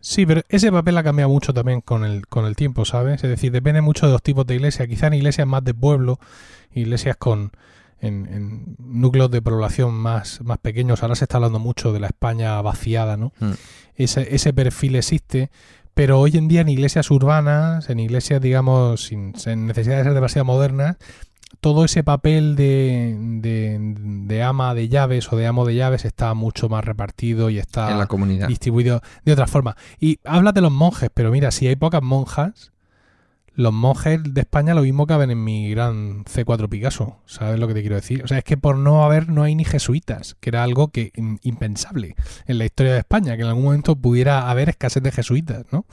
Sí, 0.00 0.26
pero 0.26 0.42
ese 0.48 0.70
papel 0.70 0.98
ha 0.98 1.02
cambiado 1.02 1.30
mucho 1.30 1.54
también 1.54 1.80
con 1.80 2.04
el, 2.04 2.26
con 2.26 2.44
el 2.46 2.56
tiempo, 2.56 2.84
¿sabes? 2.84 3.24
Es 3.24 3.30
decir, 3.30 3.52
depende 3.52 3.80
mucho 3.80 4.06
de 4.06 4.12
los 4.12 4.22
tipos 4.22 4.46
de 4.46 4.54
iglesia. 4.54 4.86
Quizá 4.86 5.06
en 5.06 5.14
iglesias 5.14 5.46
más 5.46 5.64
de 5.64 5.72
pueblo, 5.72 6.18
iglesias 6.72 7.16
con, 7.16 7.52
en, 8.00 8.76
núcleos 8.78 9.30
de 9.30 9.40
población 9.40 9.94
más, 9.94 10.40
más 10.42 10.58
pequeños. 10.58 11.02
Ahora 11.02 11.14
se 11.14 11.24
está 11.24 11.38
hablando 11.38 11.58
mucho 11.58 11.92
de 11.92 12.00
la 12.00 12.08
España 12.08 12.60
vaciada, 12.60 13.16
¿no? 13.16 13.32
Mm. 13.40 13.52
Ese, 13.96 14.34
ese 14.34 14.52
perfil 14.52 14.96
existe, 14.96 15.50
pero 15.94 16.20
hoy 16.20 16.36
en 16.36 16.48
día 16.48 16.60
en 16.60 16.68
iglesias 16.68 17.10
urbanas, 17.10 17.88
en 17.88 18.00
iglesias, 18.00 18.40
digamos, 18.40 19.04
sin, 19.04 19.32
necesidad 19.66 19.98
de 19.98 20.04
ser 20.04 20.14
demasiado 20.14 20.44
modernas, 20.44 20.96
todo 21.60 21.84
ese 21.84 22.02
papel 22.02 22.56
de, 22.56 23.16
de, 24.26 24.42
ama 24.42 24.74
de 24.74 24.88
llaves 24.88 25.32
o 25.32 25.36
de 25.36 25.46
amo 25.46 25.64
de 25.64 25.76
llaves 25.76 26.04
está 26.04 26.34
mucho 26.34 26.68
más 26.68 26.84
repartido 26.84 27.48
y 27.48 27.58
está 27.58 27.90
en 27.92 27.98
la 27.98 28.06
comunidad. 28.06 28.48
distribuido 28.48 29.00
de 29.24 29.32
otra 29.32 29.46
forma. 29.46 29.76
Y 30.00 30.18
habla 30.24 30.52
de 30.52 30.60
los 30.60 30.72
monjes, 30.72 31.10
pero 31.14 31.30
mira, 31.30 31.52
si 31.52 31.68
hay 31.68 31.76
pocas 31.76 32.02
monjas, 32.02 32.72
los 33.54 33.72
monjes 33.72 34.20
de 34.22 34.40
España 34.40 34.74
lo 34.74 34.82
mismo 34.82 35.06
caben 35.06 35.30
en 35.30 35.42
mi 35.42 35.70
gran 35.70 36.24
C4 36.24 36.68
Picasso, 36.68 37.18
¿sabes 37.26 37.58
lo 37.58 37.68
que 37.68 37.74
te 37.74 37.80
quiero 37.80 37.96
decir? 37.96 38.22
O 38.24 38.28
sea, 38.28 38.38
es 38.38 38.44
que 38.44 38.56
por 38.56 38.76
no 38.76 39.04
haber, 39.04 39.28
no 39.28 39.42
hay 39.42 39.54
ni 39.54 39.64
jesuitas, 39.64 40.36
que 40.40 40.50
era 40.50 40.62
algo 40.62 40.88
que 40.88 41.12
impensable 41.42 42.16
en 42.46 42.58
la 42.58 42.64
historia 42.64 42.92
de 42.92 42.98
España, 42.98 43.36
que 43.36 43.42
en 43.42 43.48
algún 43.48 43.64
momento 43.64 43.96
pudiera 43.96 44.50
haber 44.50 44.68
escasez 44.68 45.02
de 45.02 45.12
jesuitas, 45.12 45.64
¿no? 45.70 45.86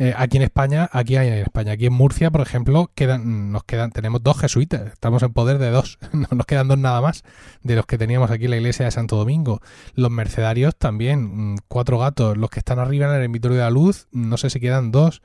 Eh, 0.00 0.14
aquí 0.16 0.36
en 0.36 0.44
España, 0.44 0.88
aquí 0.92 1.16
hay 1.16 1.26
en 1.26 1.34
España, 1.34 1.72
aquí 1.72 1.86
en 1.86 1.92
Murcia, 1.92 2.30
por 2.30 2.40
ejemplo, 2.40 2.92
quedan, 2.94 3.50
nos 3.50 3.64
quedan, 3.64 3.90
tenemos 3.90 4.22
dos 4.22 4.38
jesuitas, 4.38 4.92
estamos 4.92 5.24
en 5.24 5.32
poder 5.32 5.58
de 5.58 5.70
dos, 5.70 5.98
no 6.12 6.28
nos 6.30 6.46
quedan 6.46 6.68
dos 6.68 6.78
nada 6.78 7.00
más 7.00 7.24
de 7.64 7.74
los 7.74 7.84
que 7.84 7.98
teníamos 7.98 8.30
aquí 8.30 8.44
en 8.44 8.52
la 8.52 8.56
iglesia 8.58 8.84
de 8.84 8.92
Santo 8.92 9.16
Domingo. 9.16 9.60
Los 9.94 10.12
mercedarios 10.12 10.76
también, 10.76 11.54
mm, 11.54 11.56
cuatro 11.66 11.98
gatos, 11.98 12.36
los 12.36 12.48
que 12.48 12.60
están 12.60 12.78
arriba 12.78 13.08
en 13.08 13.14
el 13.16 13.22
Ermitorio 13.22 13.56
de 13.56 13.64
la 13.64 13.70
Luz, 13.70 14.06
no 14.12 14.36
sé 14.36 14.50
si 14.50 14.60
quedan 14.60 14.92
dos. 14.92 15.20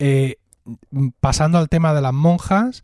Eh, 0.00 0.38
pasando 1.20 1.58
al 1.58 1.68
tema 1.68 1.94
de 1.94 2.00
las 2.00 2.12
monjas, 2.12 2.82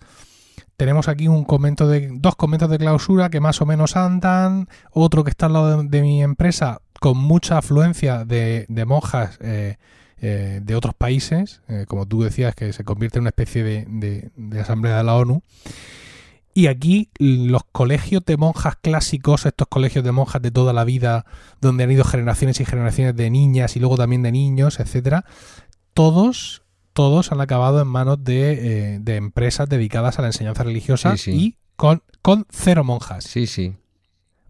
tenemos 0.79 1.09
aquí 1.09 1.27
un 1.27 1.45
comento 1.45 1.89
de 1.89 2.09
dos 2.13 2.37
comentos 2.37 2.71
de 2.71 2.79
clausura 2.79 3.31
que 3.31 3.41
más 3.41 3.61
o 3.61 3.67
menos 3.67 3.97
andan, 3.97 4.69
otro 4.93 5.25
que 5.25 5.31
está 5.31 5.47
al 5.47 5.53
lado 5.53 5.83
de, 5.83 6.03
mi 6.03 6.23
empresa 6.23 6.81
con 7.01 7.19
mucha 7.19 7.59
afluencia 7.59 8.25
de, 8.25 8.67
monjas 8.87 9.39
eh, 9.41 9.77
eh, 10.21 10.61
de 10.63 10.75
otros 10.77 10.95
países, 10.95 11.63
eh, 11.69 11.85
como 11.89 12.07
tú 12.07 12.23
decías, 12.23 12.55
que 12.55 12.73
se 12.73 12.85
convierte 12.85 13.19
en 13.19 13.23
una 13.23 13.31
especie 13.31 13.65
de, 13.65 14.31
asamblea 14.61 14.99
de 14.99 15.05
la 15.05 15.17
ONU. 15.17 15.43
Y 16.55 16.67
aquí 16.67 17.11
los 17.19 17.63
colegios 17.71 18.25
de 18.25 18.37
monjas 18.37 18.77
clásicos, 18.77 19.47
estos 19.47 19.69
colegios 19.69 20.05
de 20.05 20.13
monjas 20.13 20.43
de 20.43 20.51
toda 20.51 20.73
la 20.73 20.85
vida, 20.85 21.25
donde 21.61 21.85
han 21.85 21.91
ido 21.91 22.05
generaciones 22.05 22.61
y 22.61 22.65
generaciones 22.65 23.17
de 23.17 23.31
niñas 23.31 23.77
y 23.77 23.81
luego 23.81 23.97
también 23.97 24.23
de 24.23 24.33
niños, 24.33 24.81
etcétera, 24.81 25.25
todos, 25.93 26.63
todos 26.99 27.31
han 27.31 27.41
acabado 27.41 27.81
en 27.81 27.87
manos 27.87 28.25
de, 28.25 28.95
eh, 28.95 28.99
de 29.01 29.15
empresas 29.15 29.69
dedicadas 29.69 30.19
a 30.19 30.23
la 30.23 30.29
enseñanza 30.29 30.65
religiosa 30.65 31.17
Sí, 31.17 31.31
sí. 31.31 31.39
y 31.39 31.57
con, 31.77 32.03
con 32.23 32.45
cero 32.51 32.83
monjas. 32.83 33.23
Sí, 33.23 33.47
sí. 33.47 33.77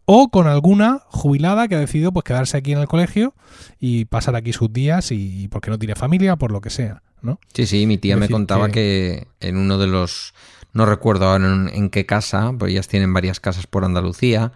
O 0.07 0.30
con 0.30 0.46
alguna 0.46 1.03
jubilada 1.09 1.68
que 1.68 1.74
ha 1.74 1.78
decidido 1.78 2.11
pues 2.11 2.24
quedarse 2.24 2.57
aquí 2.57 2.72
en 2.72 2.78
el 2.78 2.88
colegio 2.88 3.34
y 3.78 4.07
pasar 4.07 4.34
aquí 4.34 4.55
sus 4.55 4.72
días 4.72 5.12
y, 5.12 5.42
y 5.42 5.49
porque 5.49 5.68
no 5.70 5.78
tiene 5.78 5.94
familia, 5.94 6.36
por 6.36 6.51
lo 6.51 6.62
que 6.62 6.70
sea, 6.70 7.03
¿no? 7.20 7.38
Sí, 7.53 7.66
sí, 7.66 7.86
mi 7.86 7.99
tía 7.99 8.14
Es 8.14 8.20
me 8.20 8.30
contaba 8.30 8.68
que- 8.68 9.26
que... 9.40 9.46
en 9.49 9.59
uno 9.59 9.76
de 9.76 9.86
los, 9.86 10.32
no 10.72 10.86
recuerdo 10.86 11.26
ahora 11.26 11.44
en, 11.53 11.68
en 11.68 11.90
qué 11.90 12.07
casa, 12.07 12.55
pues 12.59 12.72
ellas 12.72 12.88
tienen 12.88 13.12
varias 13.12 13.40
casas 13.40 13.66
por 13.66 13.84
Andalucía, 13.84 14.53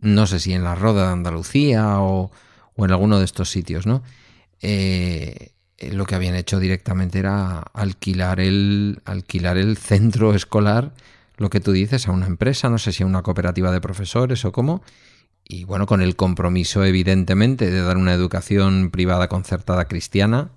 no 0.00 0.26
sé 0.26 0.40
si 0.40 0.52
en 0.52 0.64
la 0.64 0.74
Roda 0.74 1.06
de 1.06 1.12
Andalucía 1.12 2.00
o, 2.00 2.32
o 2.74 2.84
en 2.84 2.90
alguno 2.90 3.20
de 3.20 3.24
estos 3.26 3.50
sitios, 3.52 3.86
¿no? 3.86 4.02
Eh, 4.60 5.52
eh, 5.78 5.92
lo 5.92 6.06
que 6.06 6.14
habían 6.14 6.34
hecho 6.34 6.60
directamente 6.60 7.18
era 7.18 7.58
alquilar 7.58 8.40
el, 8.40 9.02
alquilar 9.04 9.56
el 9.56 9.76
centro 9.76 10.34
escolar, 10.34 10.92
lo 11.36 11.50
que 11.50 11.60
tú 11.60 11.72
dices, 11.72 12.06
a 12.06 12.12
una 12.12 12.26
empresa, 12.26 12.68
no 12.68 12.78
sé 12.78 12.92
si 12.92 13.02
a 13.02 13.06
una 13.06 13.22
cooperativa 13.22 13.72
de 13.72 13.80
profesores 13.80 14.44
o 14.44 14.52
cómo, 14.52 14.82
y 15.46 15.64
bueno, 15.64 15.86
con 15.86 16.00
el 16.00 16.16
compromiso 16.16 16.84
evidentemente 16.84 17.70
de 17.70 17.82
dar 17.82 17.96
una 17.96 18.14
educación 18.14 18.90
privada 18.90 19.28
concertada 19.28 19.86
cristiana, 19.86 20.52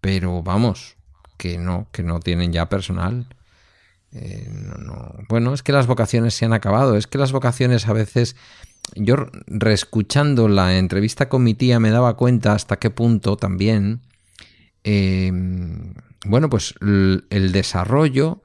pero 0.00 0.42
vamos, 0.42 0.96
que 1.36 1.58
no, 1.58 1.86
que 1.92 2.02
no 2.02 2.20
tienen 2.20 2.52
ya 2.52 2.68
personal. 2.68 3.26
Eh, 4.12 4.48
no, 4.50 4.74
no. 4.74 5.14
Bueno, 5.28 5.54
es 5.54 5.62
que 5.62 5.72
las 5.72 5.86
vocaciones 5.86 6.34
se 6.34 6.44
han 6.44 6.52
acabado, 6.52 6.96
es 6.96 7.06
que 7.06 7.18
las 7.18 7.32
vocaciones 7.32 7.88
a 7.88 7.92
veces, 7.92 8.36
yo 8.94 9.26
reescuchando 9.46 10.48
la 10.48 10.78
entrevista 10.78 11.28
con 11.28 11.42
mi 11.42 11.54
tía 11.54 11.80
me 11.80 11.90
daba 11.90 12.16
cuenta 12.16 12.54
hasta 12.54 12.78
qué 12.78 12.90
punto 12.90 13.36
también, 13.36 14.00
eh, 14.84 15.32
bueno, 16.26 16.48
pues 16.48 16.74
el 16.80 17.52
desarrollo 17.52 18.44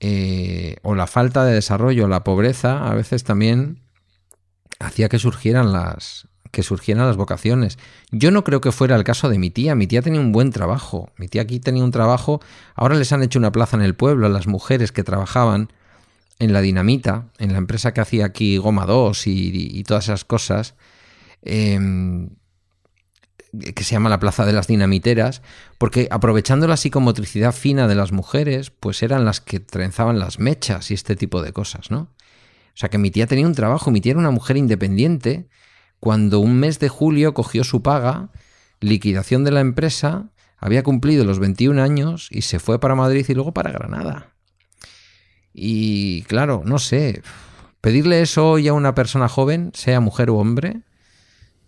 eh, 0.00 0.76
o 0.82 0.94
la 0.94 1.06
falta 1.06 1.44
de 1.44 1.54
desarrollo, 1.54 2.06
la 2.08 2.22
pobreza, 2.22 2.86
a 2.86 2.94
veces 2.94 3.24
también 3.24 3.80
hacía 4.78 5.08
que 5.08 5.18
surgieran 5.18 5.72
las 5.72 6.28
que 6.52 6.62
surgieran 6.62 7.06
las 7.06 7.16
vocaciones. 7.16 7.78
Yo 8.12 8.30
no 8.30 8.42
creo 8.42 8.62
que 8.62 8.72
fuera 8.72 8.96
el 8.96 9.04
caso 9.04 9.28
de 9.28 9.38
mi 9.38 9.50
tía. 9.50 9.74
Mi 9.74 9.86
tía 9.86 10.00
tenía 10.00 10.20
un 10.20 10.32
buen 10.32 10.52
trabajo. 10.52 11.10
Mi 11.18 11.28
tía 11.28 11.42
aquí 11.42 11.60
tenía 11.60 11.84
un 11.84 11.90
trabajo. 11.90 12.40
Ahora 12.74 12.94
les 12.94 13.12
han 13.12 13.22
hecho 13.22 13.38
una 13.38 13.52
plaza 13.52 13.76
en 13.76 13.82
el 13.82 13.94
pueblo 13.94 14.26
a 14.26 14.30
las 14.30 14.46
mujeres 14.46 14.90
que 14.90 15.04
trabajaban 15.04 15.70
en 16.38 16.54
la 16.54 16.62
dinamita, 16.62 17.26
en 17.38 17.52
la 17.52 17.58
empresa 17.58 17.92
que 17.92 18.00
hacía 18.00 18.24
aquí 18.26 18.56
Goma 18.56 18.86
2 18.86 19.26
y, 19.26 19.84
todas 19.84 20.04
esas 20.04 20.24
cosas, 20.24 20.76
eh, 21.42 21.78
que 23.74 23.84
se 23.84 23.92
llama 23.92 24.08
la 24.08 24.20
Plaza 24.20 24.44
de 24.44 24.52
las 24.52 24.66
Dinamiteras, 24.66 25.42
porque 25.78 26.08
aprovechando 26.10 26.66
la 26.66 26.76
psicomotricidad 26.76 27.52
fina 27.52 27.88
de 27.88 27.94
las 27.94 28.12
mujeres, 28.12 28.70
pues 28.70 29.02
eran 29.02 29.24
las 29.24 29.40
que 29.40 29.60
trenzaban 29.60 30.18
las 30.18 30.38
mechas 30.38 30.90
y 30.90 30.94
este 30.94 31.16
tipo 31.16 31.42
de 31.42 31.52
cosas, 31.52 31.90
¿no? 31.90 32.10
O 32.76 32.78
sea 32.78 32.90
que 32.90 32.98
mi 32.98 33.10
tía 33.10 33.26
tenía 33.26 33.46
un 33.46 33.54
trabajo, 33.54 33.90
mi 33.90 34.00
tía 34.00 34.12
era 34.12 34.20
una 34.20 34.30
mujer 34.30 34.56
independiente, 34.56 35.48
cuando 36.00 36.40
un 36.40 36.58
mes 36.58 36.78
de 36.78 36.88
julio 36.88 37.32
cogió 37.32 37.64
su 37.64 37.82
paga, 37.82 38.30
liquidación 38.80 39.44
de 39.44 39.50
la 39.50 39.60
empresa, 39.60 40.30
había 40.58 40.82
cumplido 40.82 41.24
los 41.24 41.38
21 41.38 41.82
años 41.82 42.28
y 42.30 42.42
se 42.42 42.58
fue 42.58 42.78
para 42.78 42.94
Madrid 42.94 43.24
y 43.28 43.34
luego 43.34 43.54
para 43.54 43.72
Granada. 43.72 44.34
Y 45.52 46.22
claro, 46.22 46.62
no 46.64 46.78
sé, 46.78 47.22
pedirle 47.80 48.20
eso 48.20 48.50
hoy 48.50 48.68
a 48.68 48.74
una 48.74 48.94
persona 48.94 49.28
joven, 49.28 49.70
sea 49.74 50.00
mujer 50.00 50.28
o 50.28 50.36
hombre, 50.36 50.82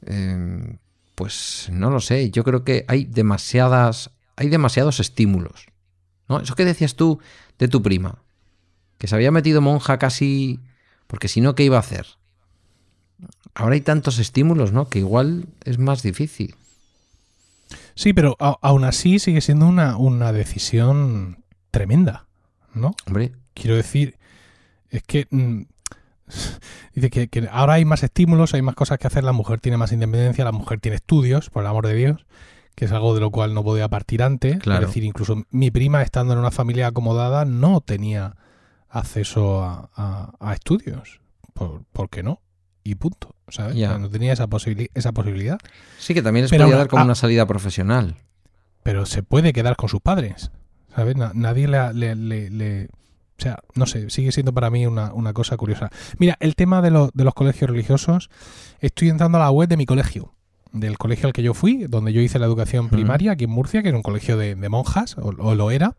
eh, 0.05 0.77
pues 1.19 1.67
no 1.73 1.91
lo 1.91 2.01
sé, 2.01 2.31
yo 2.31 2.45
creo 2.45 2.63
que 2.63 2.85
hay 2.87 3.05
demasiadas, 3.05 4.13
hay 4.37 4.49
demasiados 4.49 5.01
estímulos. 5.01 5.67
¿no? 6.29 6.39
Eso 6.39 6.55
que 6.55 6.65
decías 6.65 6.95
tú 6.95 7.19
de 7.59 7.67
tu 7.67 7.83
prima, 7.83 8.23
que 8.99 9.09
se 9.09 9.17
había 9.17 9.33
metido 9.33 9.61
monja 9.61 9.99
casi, 9.99 10.61
porque 11.09 11.27
si 11.27 11.41
no, 11.41 11.57
¿qué 11.57 11.65
iba 11.65 11.77
a 11.77 11.81
hacer? 11.81 12.07
Ahora 13.53 13.75
hay 13.75 13.81
tantos 13.81 14.21
estímulos, 14.21 14.71
¿no? 14.71 14.89
Que 14.89 15.01
igual 15.01 15.47
es 15.65 15.79
más 15.79 16.05
difícil. 16.05 16.55
Sí, 17.97 18.13
pero 18.13 18.37
aún 18.39 18.85
así 18.85 19.19
sigue 19.19 19.41
siendo 19.41 19.67
una, 19.67 19.97
una 19.97 20.33
decisión 20.33 21.43
tremenda, 21.73 22.29
¿no? 22.75 22.95
Hombre, 23.09 23.33
Quiero 23.55 23.75
decir, 23.75 24.15
es 24.89 25.03
que 25.03 25.27
mm, 25.31 25.63
dice 26.95 27.11
que, 27.11 27.29
que 27.29 27.49
ahora 27.51 27.75
hay 27.75 27.85
más 27.85 28.03
estímulos, 28.03 28.55
hay 28.55 28.63
más 28.63 28.75
cosas 28.75 28.99
que 28.99 29.07
hacer, 29.07 29.25
la 29.25 29.33
mujer 29.33 29.61
tiene 29.61 29.77
más 29.77 29.93
independencia, 29.93 30.45
la 30.45 30.53
mujer 30.53 30.81
tiene 30.81 30.97
estudios, 30.97 31.51
por 31.51 31.63
el 31.63 31.69
amor 31.69 31.87
de 31.87 31.95
Dios, 31.95 32.27
que 32.75 32.85
es 32.85 32.93
algo 32.93 33.15
de 33.15 33.21
lo 33.21 33.31
cual 33.31 33.55
no 33.55 33.65
podía 33.65 33.89
partir 33.89 34.23
antes. 34.23 34.59
Claro. 34.59 34.83
Es 34.83 34.89
decir, 34.89 35.05
incluso 35.05 35.43
mi 35.51 35.71
prima, 35.71 36.03
estando 36.03 36.33
en 36.33 36.39
una 36.39 36.51
familia 36.51 36.89
acomodada, 36.89 37.45
no 37.45 37.81
tenía 37.81 38.37
acceso 38.89 39.63
a, 39.63 39.91
a- 39.95 40.33
a 40.41 40.53
estudios. 40.55 41.21
¿Por, 41.55 41.83
por 41.93 42.09
qué 42.09 42.23
no? 42.23 42.41
Y 42.85 42.95
punto. 42.95 43.35
¿sabes? 43.49 43.75
Ya. 43.77 43.89
O 43.89 43.91
sea, 43.93 43.99
no 43.99 44.09
tenía 44.11 44.33
esa, 44.33 44.47
posibili- 44.47 44.91
esa 44.95 45.13
posibilidad. 45.13 45.59
sí 45.99 46.15
que 46.15 46.23
también 46.23 46.45
les 46.45 46.51
podía 46.51 46.77
dar 46.77 46.89
como 46.89 47.05
una 47.05 47.15
salida 47.15 47.47
profesional. 47.47 48.17
pero 48.83 49.07
se 49.07 49.23
puede 49.23 49.53
quedar 49.53 49.77
con 49.77 49.89
sus 49.89 50.01
padres. 50.01 50.51
¿Sabes? 50.95 51.17
Na- 51.17 51.33
nadie 51.35 51.69
le, 51.69 51.93
le- 51.95 52.15
le- 52.15 52.51
le- 52.51 52.89
O 53.39 53.43
sea, 53.43 53.59
no 53.75 53.87
sé, 53.87 54.11
sigue 54.11 54.33
siendo 54.33 54.53
para 54.53 54.69
mí 54.71 54.85
una, 54.87 55.13
una 55.13 55.33
cosa 55.33 55.57
curiosa. 55.57 55.91
Mira, 56.19 56.37
el 56.41 56.57
tema 56.57 56.83
de, 56.83 56.91
los- 56.91 57.11
de 57.15 57.23
los 57.25 57.35
colegios 57.35 57.71
religiosos, 57.71 58.31
estoy 58.81 59.09
entrando 59.11 59.39
a 59.39 59.43
la 59.43 59.51
web 59.51 59.69
de 59.69 59.77
mi 59.77 59.87
colegio, 59.87 60.35
del 60.73 60.99
colegio 60.99 61.29
al 61.29 61.33
que 61.33 61.43
yo 61.45 61.55
fui, 61.55 61.85
donde 61.89 62.13
yo 62.13 62.21
hice 62.21 62.39
la 62.41 62.47
educación 62.47 62.89
primaria, 62.89 63.33
aquí 63.33 63.45
en 63.45 63.51
Murcia, 63.51 63.83
que 63.83 63.89
era 63.89 63.97
un 63.97 64.03
colegio 64.03 64.37
de, 64.37 64.55
de 64.57 64.69
monjas, 64.69 65.17
o, 65.19 65.29
o 65.39 65.55
lo 65.55 65.71
era. 65.71 65.95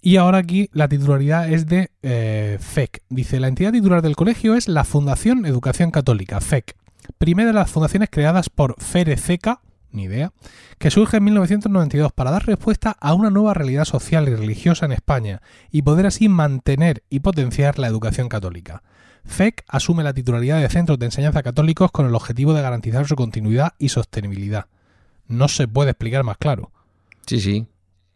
Y 0.00 0.16
ahora 0.16 0.38
aquí 0.38 0.68
la 0.72 0.88
titularidad 0.88 1.48
es 1.48 1.66
de 1.66 1.90
eh, 2.02 2.58
FEC. 2.60 3.02
Dice, 3.08 3.38
la 3.38 3.46
entidad 3.46 3.70
titular 3.70 4.02
del 4.02 4.16
colegio 4.16 4.56
es 4.56 4.66
la 4.66 4.82
Fundación 4.82 5.46
Educación 5.46 5.92
Católica, 5.92 6.40
FEC. 6.40 6.74
Primera 7.18 7.48
de 7.48 7.54
las 7.54 7.70
fundaciones 7.70 8.08
creadas 8.10 8.48
por 8.50 8.74
Ferececa, 8.82 9.60
ni 9.92 10.04
idea, 10.04 10.32
que 10.78 10.90
surge 10.90 11.18
en 11.18 11.24
1992 11.24 12.12
para 12.12 12.30
dar 12.30 12.46
respuesta 12.46 12.96
a 13.00 13.14
una 13.14 13.30
nueva 13.30 13.54
realidad 13.54 13.84
social 13.84 14.28
y 14.28 14.34
religiosa 14.34 14.86
en 14.86 14.92
España 14.92 15.42
y 15.70 15.82
poder 15.82 16.06
así 16.06 16.28
mantener 16.28 17.02
y 17.10 17.20
potenciar 17.20 17.78
la 17.78 17.86
educación 17.88 18.28
católica. 18.28 18.82
FEC 19.24 19.64
asume 19.68 20.02
la 20.02 20.14
titularidad 20.14 20.60
de 20.60 20.68
centros 20.68 20.98
de 20.98 21.06
enseñanza 21.06 21.42
católicos 21.42 21.92
con 21.92 22.06
el 22.06 22.14
objetivo 22.14 22.54
de 22.54 22.62
garantizar 22.62 23.06
su 23.06 23.14
continuidad 23.14 23.74
y 23.78 23.90
sostenibilidad. 23.90 24.66
No 25.28 25.46
se 25.48 25.68
puede 25.68 25.90
explicar 25.90 26.24
más 26.24 26.36
claro. 26.38 26.72
Sí, 27.26 27.40
sí, 27.40 27.66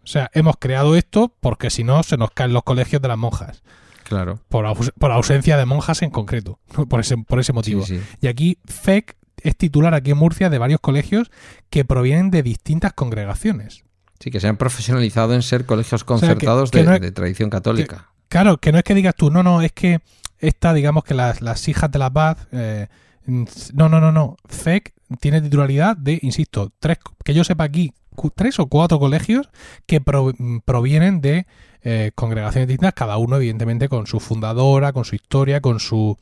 O 0.03 0.07
sea, 0.09 0.31
hemos 0.35 0.57
creado 0.59 0.97
esto 0.97 1.33
porque 1.41 1.71
si 1.71 1.85
no 1.85 2.03
se 2.03 2.17
nos 2.17 2.31
caen 2.33 2.53
los 2.53 2.65
colegios 2.65 3.01
de 3.01 3.09
las 3.09 3.19
monjas. 3.19 3.63
claro. 4.03 4.41
Por, 4.49 4.65
aus- 4.67 4.93
por 4.99 5.13
ausencia 5.13 5.57
de 5.57 5.65
monjas 5.67 6.03
en 6.03 6.11
concreto. 6.11 6.59
Por 6.89 7.01
ese, 7.01 7.17
por 7.19 7.39
ese 7.39 7.49
Sí, 7.49 7.53
motivo. 7.53 7.87
sí. 7.87 8.01
Y 8.21 8.27
aquí 8.27 8.59
FEC 8.67 9.17
es 9.49 9.57
titular 9.57 9.95
aquí 9.95 10.11
en 10.13 10.19
Murcia 10.19 10.51
de 10.51 10.59
varios 10.59 10.81
colegios 10.81 11.31
que 11.71 11.85
provienen 11.85 12.31
de 12.31 12.43
distintas 12.43 12.93
congregaciones. 12.93 13.85
Sí, 14.21 14.31
que 14.31 14.41
se 14.41 14.49
han 14.49 14.57
profesionalizado 14.57 15.35
en 15.35 15.43
ser 15.43 15.67
colegios 15.67 16.01
sea, 16.01 16.05
que- 16.07 16.07
concertados 16.07 16.71
que 16.71 16.79
de, 16.79 16.85
no 16.85 16.93
es- 16.95 17.01
de 17.01 17.13
tradición 17.13 17.51
católica. 17.51 18.11
Claro, 18.29 18.57
que 18.59 18.73
no 18.73 18.79
es 18.79 18.85
que 18.85 18.95
digas 18.95 19.15
tú, 19.15 19.31
no, 19.31 19.43
no, 19.43 19.63
es 19.63 19.73
que 19.73 20.01
esta, 20.39 20.73
digamos 20.75 21.05
que 21.05 21.15
las, 21.15 21.43
las 21.43 21.69
hijas 21.69 21.91
de 21.91 21.99
la 21.99 22.11
paz. 22.11 22.49
eh, 22.53 22.89
no, 23.27 23.89
no, 23.89 24.01
no, 24.01 24.13
no. 24.13 24.37
FEC 24.49 24.93
tiene 25.21 25.41
titularidad 25.41 25.97
de, 25.97 26.19
insisto, 26.23 26.73
tres, 26.79 26.99
que 27.25 27.35
yo 27.35 27.43
sepa 27.45 27.65
aquí, 27.65 27.93
tres 28.35 28.59
o 28.61 28.67
cuatro 28.67 28.99
colegios 28.99 29.49
que 29.87 30.01
pro- 30.01 30.33
provienen 30.65 31.21
de 31.21 31.47
eh, 31.83 32.11
congregaciones 32.15 32.69
distintas, 32.69 32.95
cada 32.95 33.17
uno, 33.19 33.37
evidentemente, 33.37 33.89
con 33.89 34.07
su 34.07 34.19
fundadora, 34.21 34.93
con 34.93 35.05
su 35.05 35.15
historia, 35.15 35.61
con 35.61 35.79
su. 35.81 36.17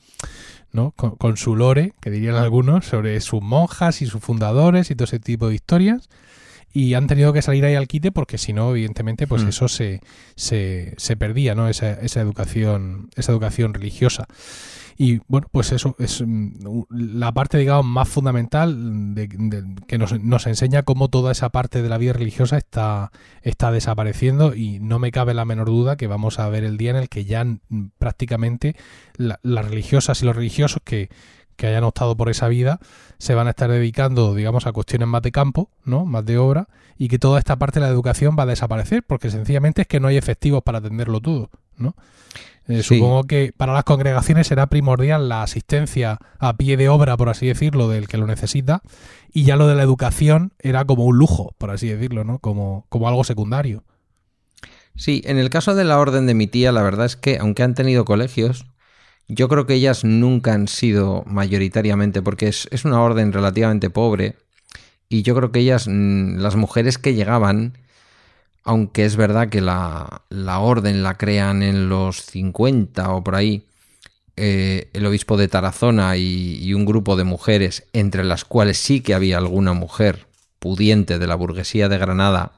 ¿No? 0.75 0.91
Con, 0.91 1.13
con 1.13 1.39
su 1.39 1.57
lore, 1.57 1.95
que 2.01 2.11
dirían 2.11 2.35
algunos, 2.35 2.85
sobre 2.85 3.19
sus 3.21 3.41
monjas 3.41 4.03
y 4.03 4.07
sus 4.07 4.21
fundadores 4.21 4.91
y 4.91 4.97
todo 4.97 5.05
ese 5.05 5.21
tipo 5.21 5.49
de 5.49 5.55
historias. 5.55 6.11
Y 6.77 6.95
han 6.95 7.07
tenido 7.07 7.33
que 7.33 7.41
salir 7.41 7.65
ahí 7.65 7.77
al 7.77 7.87
quite 7.87 8.11
porque 8.13 8.37
si 8.37 8.53
no, 8.53 8.71
evidentemente, 8.73 9.27
pues 9.29 9.45
Hmm. 9.45 9.49
eso 9.49 9.69
se, 9.69 10.01
se, 10.35 10.93
se 10.99 11.17
perdía, 11.17 11.55
¿no? 11.55 11.69
Esa, 11.69 11.93
esa 11.93 12.21
educación, 12.21 13.09
esa 13.15 13.31
educación 13.33 13.73
religiosa. 13.75 14.27
Y 14.97 15.21
bueno, 15.27 15.49
pues 15.51 15.73
eso 15.73 15.97
es 15.99 16.23
mm, 16.25 16.83
la 16.91 17.33
parte, 17.33 17.59
digamos, 17.59 17.85
más 17.87 18.09
fundamental 18.09 19.15
de, 19.15 19.27
de- 19.29 19.65
que 19.89 19.99
nos, 19.99 20.21
nos 20.21 20.47
enseña 20.47 20.83
cómo 20.85 21.09
toda 21.09 21.33
esa 21.33 21.49
parte 21.51 21.81
de 21.83 21.89
la 21.89 21.99
vida 21.99 22.13
religiosa 22.13 22.59
está, 22.59 23.11
está 23.43 23.71
desapareciendo 23.73 24.55
y 24.55 24.79
no 24.81 24.99
me 25.01 25.11
cabe 25.11 25.35
la 25.35 25.45
menor 25.45 25.67
duda 25.67 25.97
que 25.97 26.07
vamos 26.09 26.39
a 26.39 26.49
ver 26.49 26.63
el 26.65 26.77
día 26.77 26.91
en 26.91 26.97
el 26.97 27.09
que 27.09 27.25
ya 27.25 27.45
prácticamente 27.99 28.77
la- 29.17 29.41
las 29.43 29.65
religiosas 29.69 30.23
y 30.23 30.27
los 30.27 30.37
religiosos 30.37 30.81
que, 30.85 31.09
que 31.55 31.67
hayan 31.67 31.85
optado 31.85 32.17
por 32.17 32.29
esa 32.29 32.49
vida 32.49 32.81
se 33.19 33.35
van 33.35 33.47
a 33.47 33.51
estar 33.51 33.71
dedicando, 33.71 34.35
digamos, 34.35 34.67
a 34.67 34.73
cuestiones 34.73 35.09
más 35.09 35.23
de 35.23 35.33
campo, 35.33 35.71
¿no? 35.85 36.05
Más 36.05 36.25
de 36.25 36.39
obra, 36.39 36.69
y 36.99 37.09
que 37.09 37.19
toda 37.19 37.39
esta 37.39 37.57
parte 37.57 37.81
de 37.81 37.87
la 37.87 37.93
educación 37.93 38.37
va 38.39 38.45
a 38.45 38.47
desaparecer, 38.47 39.03
porque 39.03 39.31
sencillamente 39.31 39.83
es 39.83 39.89
que 39.89 40.01
no 40.01 40.09
hay 40.09 40.17
efectivos 40.17 40.63
para 40.63 40.79
atenderlo 40.79 41.21
todo. 41.21 41.51
¿no? 41.77 41.95
Eh, 42.67 42.83
supongo 42.83 43.25
que 43.25 43.53
para 43.57 43.73
las 43.73 43.85
congregaciones 43.85 44.47
será 44.47 44.69
primordial 44.69 45.29
la 45.29 45.43
asistencia 45.43 46.19
a 46.39 46.57
pie 46.57 46.77
de 46.77 46.89
obra, 46.89 47.17
por 47.17 47.29
así 47.29 47.47
decirlo, 47.47 47.89
del 47.89 48.09
que 48.09 48.17
lo 48.17 48.27
necesita, 48.27 48.83
y 49.33 49.45
ya 49.45 49.57
lo 49.57 49.67
de 49.67 49.75
la 49.75 49.83
educación 49.83 50.53
era 50.59 50.85
como 50.85 51.05
un 51.05 51.19
lujo, 51.19 51.55
por 51.59 51.71
así 51.71 51.89
decirlo, 51.89 52.25
¿no? 52.25 52.39
Como, 52.39 52.87
como 52.89 53.09
algo 53.09 53.25
secundario. 53.25 53.85
Sí, 54.97 55.23
en 55.25 55.39
el 55.39 55.51
caso 55.51 55.75
de 55.75 55.85
la 55.85 55.99
orden 55.99 56.27
de 56.27 56.35
mi 56.35 56.47
tía, 56.47 56.73
la 56.73 56.83
verdad 56.83 57.07
es 57.07 57.17
que 57.17 57.39
aunque 57.39 57.65
han 57.65 57.75
tenido 57.75 58.05
colegios, 58.05 58.67
yo 59.29 59.49
creo 59.49 59.67
que 59.67 59.75
ellas 59.75 60.05
nunca 60.05 60.53
han 60.53 60.69
sido 60.69 61.25
mayoritariamente, 61.27 62.23
porque 62.23 62.49
es, 62.49 62.69
es 62.71 62.85
una 62.85 63.01
orden 63.03 63.33
relativamente 63.33 63.91
pobre, 63.91 64.37
y 65.09 65.23
yo 65.23 65.35
creo 65.35 65.53
que 65.53 65.61
ellas, 65.61 65.87
mm, 65.89 66.39
las 66.39 66.57
mujeres 66.57 66.99
que 66.99 67.15
llegaban, 67.15 67.79
aunque 68.65 69.05
es 69.05 69.17
verdad 69.17 69.49
que 69.49 69.61
la, 69.61 70.23
orden 70.59 71.03
la 71.03 71.15
crean 71.17 71.63
en 71.63 71.89
los 71.89 72.23
50 72.23 73.11
o 73.11 73.23
por 73.23 73.35
ahí, 73.37 73.67
eh, 74.37 74.91
el 74.95 75.07
obispo 75.07 75.37
de 75.37 75.49
Tarazona 75.49 76.17
y, 76.17 76.73
un 76.75 76.87
grupo 76.87 77.17
de 77.17 77.25
mujeres, 77.25 77.85
entre 77.93 78.25
las 78.25 78.45
cuales 78.45 78.79
sí 78.79 79.01
que 79.01 79.15
había 79.15 79.39
alguna 79.39 79.75
mujer 79.75 80.27
pudiente 80.59 81.19
de 81.19 81.27
la 81.27 81.37
burguesía 81.37 81.89
de 81.89 81.99
Granada, 81.99 82.53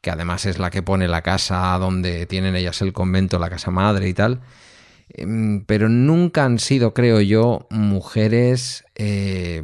que 0.00 0.10
además 0.10 0.46
es 0.46 0.58
la 0.58 0.70
que 0.70 0.82
pone 0.82 1.06
la 1.06 1.22
casa 1.22 1.76
donde 1.78 2.26
tienen 2.26 2.56
ellas 2.56 2.82
el 2.82 2.92
convento, 2.92 3.38
la 3.38 3.50
casa 3.50 3.70
madre 3.70 4.08
y 4.08 4.14
tal, 4.14 4.40
pero 5.66 5.88
nunca 5.88 6.44
han 6.44 6.58
sido, 6.58 6.94
creo 6.94 7.20
yo, 7.20 7.66
mujeres 7.70 8.84
eh, 8.94 9.62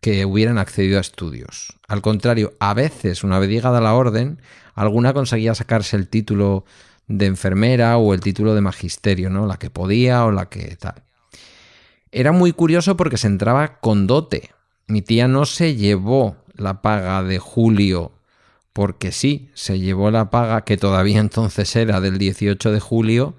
que 0.00 0.24
hubieran 0.24 0.58
accedido 0.58 0.98
a 0.98 1.02
estudios. 1.02 1.74
Al 1.86 2.02
contrario, 2.02 2.54
a 2.58 2.74
veces, 2.74 3.24
una 3.24 3.38
vez 3.38 3.50
llegada 3.50 3.80
la 3.80 3.94
orden, 3.94 4.40
alguna 4.74 5.12
conseguía 5.12 5.54
sacarse 5.54 5.96
el 5.96 6.08
título 6.08 6.64
de 7.08 7.26
enfermera 7.26 7.98
o 7.98 8.14
el 8.14 8.20
título 8.20 8.54
de 8.54 8.62
magisterio, 8.62 9.28
¿no? 9.28 9.46
La 9.46 9.58
que 9.58 9.70
podía 9.70 10.24
o 10.24 10.30
la 10.30 10.48
que 10.48 10.76
tal. 10.76 11.02
Era 12.10 12.32
muy 12.32 12.52
curioso 12.52 12.96
porque 12.96 13.18
se 13.18 13.26
entraba 13.26 13.80
con 13.80 14.06
dote. 14.06 14.50
Mi 14.86 15.02
tía 15.02 15.28
no 15.28 15.44
se 15.46 15.76
llevó 15.76 16.36
la 16.54 16.82
paga 16.82 17.22
de 17.22 17.38
julio 17.38 18.12
porque 18.72 19.12
sí, 19.12 19.50
se 19.54 19.78
llevó 19.78 20.10
la 20.10 20.30
paga 20.30 20.62
que 20.62 20.78
todavía 20.78 21.20
entonces 21.20 21.76
era 21.76 22.00
del 22.00 22.18
18 22.18 22.72
de 22.72 22.80
julio 22.80 23.34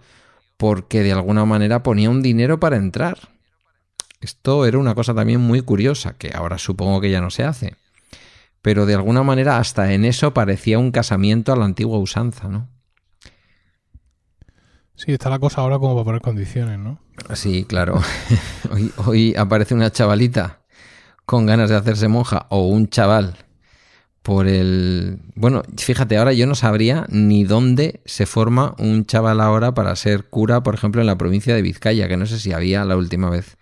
porque 0.64 1.03
de 1.03 1.11
alguna 1.11 1.43
manera 1.43 1.84
ponía 1.84 2.09
un 2.09 2.22
dinero 2.22 2.57
para 2.57 2.78
entrar. 2.78 3.18
Esto 4.22 4.66
era 4.66 4.78
una 4.78 4.95
cosa 4.95 5.14
también 5.14 5.41
muy 5.41 5.59
curiosa, 5.59 6.14
que 6.14 6.32
ahora 6.34 6.57
supongo 6.57 7.01
que 7.01 7.11
ya 7.11 7.20
no 7.20 7.32
se 7.32 7.43
hace. 7.43 7.76
Pero 8.61 8.86
de 8.86 8.93
alguna 8.93 9.24
manera 9.24 9.57
hasta 9.57 9.91
en 9.91 10.05
eso 10.05 10.34
parecía 10.34 10.80
un 10.80 10.91
casamiento 10.91 11.51
a 11.51 11.57
la 11.57 11.66
antigua 11.66 11.99
usanza, 11.99 12.47
¿no? 12.47 12.70
Sí, 14.95 15.11
está 15.11 15.30
la 15.30 15.39
cosa 15.39 15.59
ahora 15.59 15.80
como 15.80 15.95
para 15.95 16.05
poner 16.05 16.22
condiciones, 16.22 16.80
¿no? 16.80 17.01
Sí, 17.34 17.66
claro. 17.66 18.01
hoy, 18.72 18.93
hoy 19.05 19.36
aparece 19.36 19.74
una 19.74 19.91
chavalita 19.91 20.61
con 21.26 21.45
ganas 21.45 21.72
de 21.72 21.76
hacerse 21.76 22.07
monja 22.07 22.45
o 22.47 22.68
un 22.68 22.88
chaval 22.88 23.36
por 24.24 24.47
el... 24.47 25.19
Bueno, 25.36 25.63
fíjate, 25.78 26.17
ahora 26.17 26.32
yo 26.32 26.47
no 26.47 26.55
sabría 26.55 27.05
ni 27.09 27.43
dónde 27.43 27.99
se 28.05 28.26
forma 28.26 28.74
un 28.80 29.05
chaval 29.05 29.41
ahora 29.41 29.74
para 29.74 29.95
ser 29.97 30.24
cura, 30.24 30.63
por 30.63 30.74
ejemplo, 30.74 31.01
en 31.01 31.07
la 31.07 31.17
provincia 31.17 31.53
de 31.53 31.61
Vizcaya, 31.61 32.07
que 32.07 32.15
no 32.15 32.26
sé 32.26 32.39
si 32.39 32.53
había 32.53 32.86
la 32.86 32.95
última 32.95 33.30
vez 33.30 33.57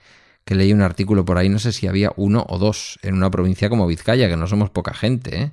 que 0.45 0.53
leí 0.53 0.71
un 0.71 0.81
artículo 0.81 1.25
por 1.25 1.37
ahí, 1.37 1.49
no 1.49 1.57
sé 1.57 1.71
si 1.71 1.87
había 1.87 2.13
uno 2.15 2.45
o 2.47 2.59
dos 2.59 2.99
en 3.01 3.15
una 3.15 3.31
provincia 3.31 3.69
como 3.69 3.87
Vizcaya, 3.87 4.29
que 4.29 4.37
no 4.37 4.45
somos 4.47 4.69
poca 4.69 4.93
gente. 4.93 5.41
¿eh? 5.41 5.51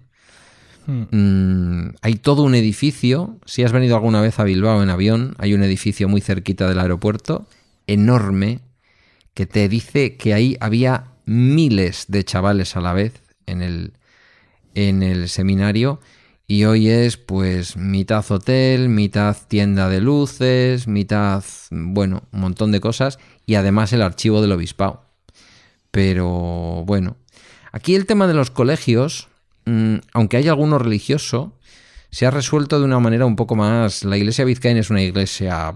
Hmm. 0.87 1.07
Mm, 1.11 1.95
hay 2.03 2.15
todo 2.17 2.43
un 2.43 2.55
edificio, 2.55 3.39
si 3.47 3.63
has 3.63 3.73
venido 3.73 3.97
alguna 3.97 4.21
vez 4.21 4.39
a 4.39 4.45
Bilbao 4.45 4.83
en 4.83 4.91
avión, 4.91 5.35
hay 5.39 5.55
un 5.55 5.63
edificio 5.63 6.09
muy 6.09 6.21
cerquita 6.21 6.69
del 6.69 6.81
aeropuerto, 6.81 7.47
enorme, 7.87 8.61
que 9.33 9.47
te 9.47 9.71
dice 9.71 10.19
que 10.19 10.35
ahí 10.35 10.57
había 10.61 11.05
miles 11.25 12.07
de 12.09 12.25
chavales 12.25 12.77
a 12.77 12.81
la 12.83 12.93
vez 12.93 13.23
en 13.47 13.63
el, 13.63 13.93
en 14.75 15.03
el 15.03 15.29
seminario 15.29 16.01
y 16.47 16.65
hoy 16.65 16.89
es 16.89 17.17
pues 17.17 17.77
mitad 17.77 18.25
hotel, 18.31 18.89
mitad 18.89 19.37
tienda 19.49 19.89
de 19.89 20.01
luces, 20.01 20.89
mitad, 20.89 21.45
bueno, 21.71 22.23
un 22.33 22.41
montón 22.41 22.73
de 22.73 22.81
cosas 22.81 23.19
y 23.45 23.57
además 23.57 23.93
el 23.93 24.03
archivo 24.03 24.41
del 24.41 24.53
obispado. 24.53 25.05
Pero 25.91 26.85
bueno, 26.87 27.17
aquí 27.73 27.95
el 27.95 28.07
tema 28.07 28.27
de 28.27 28.35
los 28.35 28.51
colegios, 28.51 29.29
mm, 29.67 29.97
aunque 30.15 30.39
hay 30.39 30.49
alguno 30.49 30.79
religioso, 30.79 31.53
se 32.11 32.25
ha 32.25 32.31
resuelto 32.31 32.79
de 32.79 32.87
una 32.87 33.01
manera 33.01 33.27
un 33.27 33.37
poco 33.37 33.55
más... 33.55 34.05
La 34.05 34.17
iglesia 34.17 34.47
vizcaína 34.47 34.81
es 34.81 34.91
una 34.91 35.03
iglesia 35.03 35.75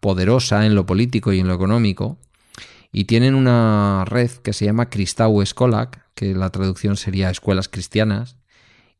poderosa 0.00 0.64
en 0.64 0.74
lo 0.74 0.86
político 0.86 1.32
y 1.32 1.40
en 1.40 1.48
lo 1.48 1.54
económico 1.54 2.18
y 2.92 3.04
tienen 3.04 3.34
una 3.34 4.04
red 4.06 4.30
que 4.30 4.54
se 4.54 4.64
llama 4.64 4.88
Cristau 4.88 5.42
Escolac, 5.42 6.05
que 6.16 6.34
la 6.34 6.50
traducción 6.50 6.96
sería 6.96 7.30
escuelas 7.30 7.68
cristianas, 7.68 8.36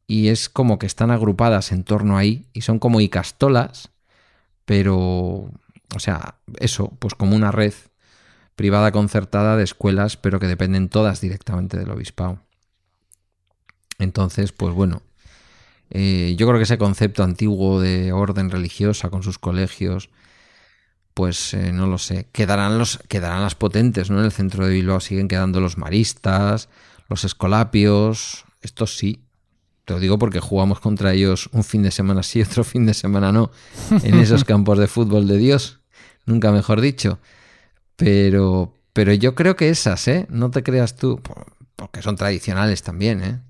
y 0.07 0.29
es 0.29 0.49
como 0.49 0.79
que 0.79 0.87
están 0.87 1.11
agrupadas 1.11 1.73
en 1.73 1.83
torno 1.83 2.17
ahí 2.17 2.47
y 2.53 2.61
son 2.61 2.79
como 2.79 3.01
icastolas, 3.01 3.91
pero, 4.65 4.87
o 4.95 5.99
sea, 5.99 6.37
eso, 6.61 6.93
pues 7.01 7.15
como 7.15 7.35
una 7.35 7.51
red 7.51 7.75
privada 8.55 8.93
concertada 8.93 9.57
de 9.57 9.65
escuelas, 9.65 10.17
pero 10.17 10.39
que 10.39 10.47
dependen 10.47 10.89
todas 10.89 11.21
directamente 11.21 11.77
del 11.77 11.91
obispado. 11.91 12.41
Entonces, 13.99 14.53
pues 14.53 14.75
bueno, 14.75 15.03
eh, 15.91 16.35
yo 16.39 16.47
creo 16.47 16.59
que 16.59 16.65
ese 16.65 16.79
concepto 16.79 17.25
antiguo 17.25 17.81
de 17.81 18.13
orden 18.13 18.51
religiosa 18.51 19.11
con 19.11 19.23
sus 19.23 19.39
colegios, 19.39 20.11
pues 21.15 21.55
eh, 21.55 21.73
no 21.73 21.87
lo 21.87 21.99
sé, 21.99 22.29
quedarán, 22.33 22.79
los, 22.79 22.99
quedarán 23.09 23.43
las 23.43 23.55
potentes, 23.55 24.11
¿no? 24.11 24.19
En 24.19 24.27
el 24.27 24.33
centro 24.33 24.67
de 24.67 24.75
Bilbao 24.75 25.01
siguen 25.01 25.29
quedando 25.29 25.61
los 25.61 25.79
maristas, 25.79 26.69
los 27.09 27.25
escolapios, 27.25 28.45
estos 28.61 28.97
sí, 28.97 29.23
te 29.87 29.95
lo 29.95 30.01
digo 30.01 30.19
porque 30.19 30.41
jugamos 30.41 30.81
contra 30.81 31.13
ellos 31.13 31.49
un 31.53 31.65
fin 31.65 31.83
de 31.83 31.91
semana 31.91 32.23
sí, 32.23 32.43
otro 32.43 32.65
fin 32.65 32.85
de 32.85 32.95
semana 32.95 33.33
no, 33.33 33.51
en 34.03 34.19
esos 34.19 34.45
campos 34.45 34.79
de 34.79 34.89
fútbol 34.89 35.27
de 35.27 35.39
Dios, 35.39 35.81
nunca 36.27 36.53
mejor 36.53 36.81
dicho. 36.81 37.19
Pero, 37.95 38.75
pero 38.93 39.15
yo 39.15 39.35
creo 39.35 39.57
que 39.57 39.71
esas, 39.71 40.07
¿eh? 40.09 40.27
No 40.29 40.51
te 40.51 40.63
creas 40.63 40.97
tú, 40.97 41.23
porque 41.77 42.03
son 42.03 42.17
tradicionales 42.17 42.83
también, 42.83 43.23
¿eh? 43.23 43.41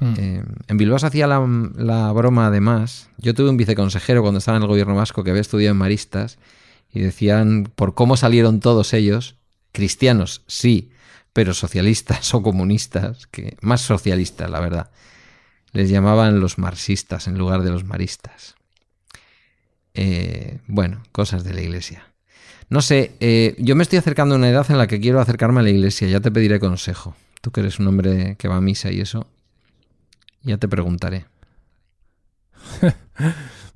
Hmm. 0.00 0.14
eh 0.16 0.44
en 0.68 0.76
Bilbao 0.78 0.98
se 0.98 1.06
hacía 1.06 1.26
la, 1.26 1.46
la, 1.76 2.10
broma 2.12 2.46
además. 2.46 3.10
Yo 3.18 3.34
tuve 3.34 3.50
un 3.50 3.58
viceconsejero 3.58 4.22
cuando 4.22 4.38
estaba 4.38 4.56
en 4.56 4.62
el 4.62 4.68
gobierno 4.68 4.94
vasco 4.94 5.24
que 5.24 5.30
había 5.30 5.42
estudiado 5.42 5.72
en 5.72 5.78
Maristas 5.78 6.38
y 6.90 7.00
decían 7.00 7.70
por 7.74 7.94
cómo 7.94 8.16
salieron 8.16 8.60
todos 8.60 8.94
ellos, 8.94 9.36
cristianos, 9.72 10.42
sí, 10.46 10.91
pero 11.32 11.54
socialistas 11.54 12.34
o 12.34 12.42
comunistas, 12.42 13.26
que 13.26 13.56
más 13.60 13.80
socialistas, 13.80 14.50
la 14.50 14.60
verdad. 14.60 14.90
Les 15.72 15.88
llamaban 15.88 16.40
los 16.40 16.58
marxistas 16.58 17.26
en 17.28 17.38
lugar 17.38 17.62
de 17.62 17.70
los 17.70 17.84
maristas. 17.84 18.56
Eh, 19.94 20.58
bueno, 20.66 21.02
cosas 21.12 21.44
de 21.44 21.54
la 21.54 21.62
iglesia. 21.62 22.12
No 22.68 22.80
sé, 22.80 23.12
eh, 23.20 23.54
yo 23.58 23.76
me 23.76 23.82
estoy 23.82 23.98
acercando 23.98 24.34
a 24.34 24.38
una 24.38 24.48
edad 24.48 24.70
en 24.70 24.78
la 24.78 24.86
que 24.86 25.00
quiero 25.00 25.20
acercarme 25.20 25.60
a 25.60 25.62
la 25.62 25.70
iglesia, 25.70 26.08
ya 26.08 26.20
te 26.20 26.30
pediré 26.30 26.58
consejo. 26.60 27.14
Tú 27.40 27.50
que 27.50 27.60
eres 27.60 27.78
un 27.78 27.88
hombre 27.88 28.36
que 28.38 28.48
va 28.48 28.56
a 28.56 28.60
misa 28.60 28.90
y 28.90 29.00
eso, 29.00 29.26
ya 30.42 30.56
te 30.58 30.68
preguntaré. 30.68 31.26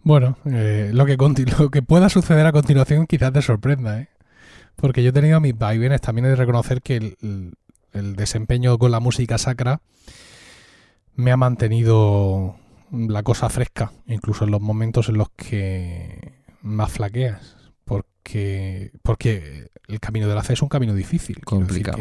bueno, 0.02 0.38
eh, 0.46 0.90
lo, 0.94 1.04
que 1.04 1.16
lo 1.59 1.70
que 1.70 1.82
pueda 1.82 2.09
suceder 2.09 2.46
a 2.46 2.52
continuación 2.52 3.07
quizás 3.07 3.32
te 3.32 3.42
sorprenda, 3.42 4.00
¿eh? 4.00 4.09
Porque 4.76 5.02
yo 5.02 5.10
he 5.10 5.12
tenido 5.12 5.40
mis 5.40 5.56
vaivenes 5.56 6.00
también 6.00 6.26
de 6.26 6.36
reconocer 6.36 6.82
que 6.82 6.96
el, 6.96 7.56
desempeño 7.92 8.76
con 8.78 8.90
la 8.90 9.00
música 9.00 9.38
sacra 9.38 9.80
me 11.14 11.32
ha 11.32 11.36
mantenido 11.38 12.56
la 12.92 13.22
cosa 13.22 13.48
fresca, 13.48 13.92
incluso 14.06 14.44
en 14.44 14.50
los 14.50 14.60
momentos 14.60 15.08
en 15.08 15.16
los 15.16 15.30
que 15.30 16.34
más 16.60 16.92
flaqueas. 16.92 17.56
Porque, 17.84 18.92
porque 19.02 19.70
el 19.88 20.00
camino 20.00 20.28
de 20.28 20.34
la 20.34 20.42
fe 20.42 20.52
es 20.52 20.62
un 20.62 20.68
camino 20.68 20.94
difícil. 20.94 21.40
Complicado. 21.44 21.98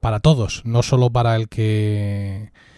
para 0.00 0.20
todos, 0.20 0.62
no 0.66 0.82
solo 0.82 1.10
para 1.10 1.36
el 1.36 1.48
que 1.48 2.50
Mm, 2.50 2.75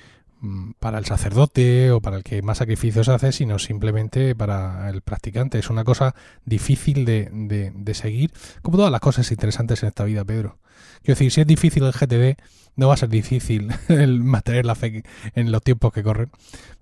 para 0.78 0.99
el 0.99 1.05
sacerdote 1.05 1.91
o 1.91 2.01
para 2.01 2.16
el 2.16 2.22
que 2.22 2.43
más 2.43 2.59
sacrificios 2.59 3.09
hace, 3.09 3.32
sino 3.32 3.59
simplemente 3.59 4.34
para 4.34 4.89
el 4.91 5.03
practicante. 5.03 5.59
Es 5.59 5.70
una 5.70 5.84
cosa 5.84 6.14
difícil 6.45 7.05
de, 7.05 7.28
de, 7.74 7.95
seguir, 7.95 8.32
como 8.62 8.76
todas 8.76 8.93
las 8.93 9.01
cosas 9.01 9.30
interesantes 9.30 9.82
en 9.82 9.89
esta 9.89 10.05
vida, 10.05 10.24
Pedro. 10.24 10.59
Quiero 11.03 11.18
decir, 11.18 11.32
si 11.32 11.41
es 11.41 11.47
difícil 11.47 11.84
el 11.84 11.93
GTD, 11.93 12.41
no 12.78 12.89
va 12.89 12.95
a 12.95 12.97
ser 12.97 13.09
difícil 13.09 13.68
el 13.89 14.22
mantener 14.22 14.64
la 14.64 14.74
fe 14.74 15.03
en 15.34 15.53
los 15.53 15.62
tiempos 15.62 15.93
que 15.93 16.03
corren. 16.03 16.30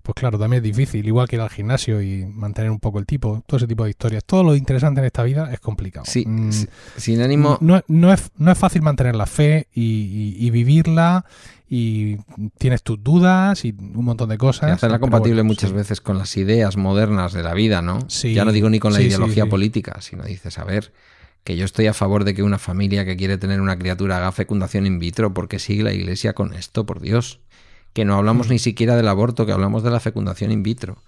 Pues 0.03 0.13
claro, 0.15 0.39
también 0.39 0.63
es 0.63 0.63
difícil, 0.63 1.05
igual 1.05 1.27
que 1.27 1.35
ir 1.35 1.41
al 1.41 1.49
gimnasio 1.49 2.01
y 2.01 2.25
mantener 2.25 2.71
un 2.71 2.79
poco 2.79 2.99
el 2.99 3.05
tipo, 3.05 3.43
todo 3.45 3.57
ese 3.57 3.67
tipo 3.67 3.83
de 3.83 3.89
historias. 3.89 4.23
Todo 4.23 4.43
lo 4.43 4.55
interesante 4.55 5.01
en 5.01 5.05
esta 5.07 5.23
vida 5.23 5.51
es 5.51 5.59
complicado. 5.59 6.05
Sí, 6.05 6.23
mm, 6.25 6.51
sin 6.95 7.21
ánimo. 7.21 7.57
No, 7.59 7.81
no, 7.87 8.13
es, 8.13 8.31
no 8.37 8.51
es 8.51 8.57
fácil 8.57 8.83
mantener 8.83 9.15
la 9.15 9.25
fe 9.25 9.67
y, 9.73 10.49
vivirla 10.51 11.25
y 11.69 12.17
tienes 12.57 12.81
tus 12.81 13.03
dudas 13.03 13.65
y 13.65 13.75
un 13.77 14.05
montón 14.05 14.29
de 14.29 14.37
cosas. 14.37 14.69
Y 14.69 14.71
hacerla 14.71 14.99
compatible 14.99 15.43
muchas 15.43 15.73
veces 15.73 15.99
con 15.99 16.17
las 16.17 16.35
ideas 16.37 16.77
modernas 16.77 17.33
de 17.33 17.43
la 17.43 17.53
vida, 17.53 17.81
¿no? 17.81 17.99
Sí, 18.07 18.33
ya 18.33 18.45
no 18.45 18.51
digo 18.51 18.69
ni 18.69 18.79
con 18.79 18.93
la 18.93 19.01
ideología 19.01 19.47
política, 19.47 19.97
sino 19.99 20.23
dices, 20.23 20.57
a 20.59 20.63
ver, 20.63 20.93
que 21.43 21.57
yo 21.57 21.65
estoy 21.65 21.87
a 21.87 21.93
favor 21.93 22.23
de 22.23 22.33
que 22.33 22.43
una 22.43 22.57
familia 22.57 23.05
que 23.05 23.17
quiere 23.17 23.37
tener 23.37 23.59
una 23.59 23.77
criatura 23.77 24.17
haga 24.17 24.31
fecundación 24.31 24.85
in 24.85 24.99
vitro, 24.99 25.33
porque 25.33 25.59
sigue 25.59 25.83
la 25.83 25.93
iglesia 25.93 26.33
con 26.33 26.53
esto, 26.53 26.85
por 26.85 27.01
Dios. 27.01 27.39
Que 27.93 28.05
no 28.05 28.15
hablamos 28.15 28.47
mm. 28.47 28.51
ni 28.51 28.59
siquiera 28.59 28.95
del 28.95 29.07
aborto, 29.07 29.45
que 29.45 29.51
hablamos 29.51 29.83
de 29.83 29.91
la 29.91 29.99
fecundación 29.99 30.51
in 30.51 30.63
vitro. 30.63 31.03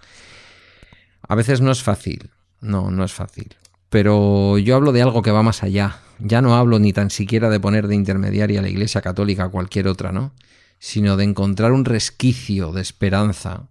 A 1.26 1.34
veces 1.34 1.60
no 1.60 1.70
es 1.70 1.82
fácil, 1.82 2.30
no, 2.60 2.90
no 2.90 3.04
es 3.04 3.12
fácil. 3.12 3.54
Pero 3.88 4.58
yo 4.58 4.76
hablo 4.76 4.92
de 4.92 5.02
algo 5.02 5.22
que 5.22 5.30
va 5.30 5.42
más 5.42 5.62
allá. 5.62 5.98
Ya 6.18 6.42
no 6.42 6.54
hablo 6.54 6.78
ni 6.78 6.92
tan 6.92 7.10
siquiera 7.10 7.48
de 7.50 7.60
poner 7.60 7.88
de 7.88 7.94
intermediaria 7.94 8.60
a 8.60 8.62
la 8.62 8.68
Iglesia 8.68 9.00
Católica 9.00 9.46
o 9.46 9.50
cualquier 9.50 9.88
otra, 9.88 10.12
¿no? 10.12 10.32
Sino 10.80 11.16
de 11.16 11.22
encontrar 11.22 11.70
un 11.70 11.84
resquicio 11.84 12.72
de 12.72 12.82
esperanza 12.82 13.68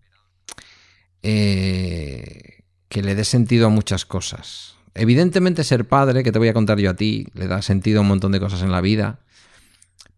eh, 1.22 2.64
que 2.88 3.02
le 3.02 3.16
dé 3.16 3.26
sentido 3.26 3.68
a 3.68 3.70
muchas 3.70 4.06
cosas. 4.06 4.76
Evidentemente 4.96 5.66
ser 5.66 5.86
padre, 5.86 6.24
que 6.24 6.32
te 6.32 6.40
voy 6.40 6.48
a 6.48 6.54
contar 6.54 6.80
yo 6.80 6.90
a 6.90 6.96
ti, 6.96 7.28
le 7.34 7.48
da 7.48 7.62
sentido 7.62 8.00
a 8.00 8.02
un 8.04 8.08
montón 8.08 8.32
de 8.32 8.40
cosas 8.40 8.62
en 8.62 8.72
la 8.72 8.80
vida, 8.80 9.20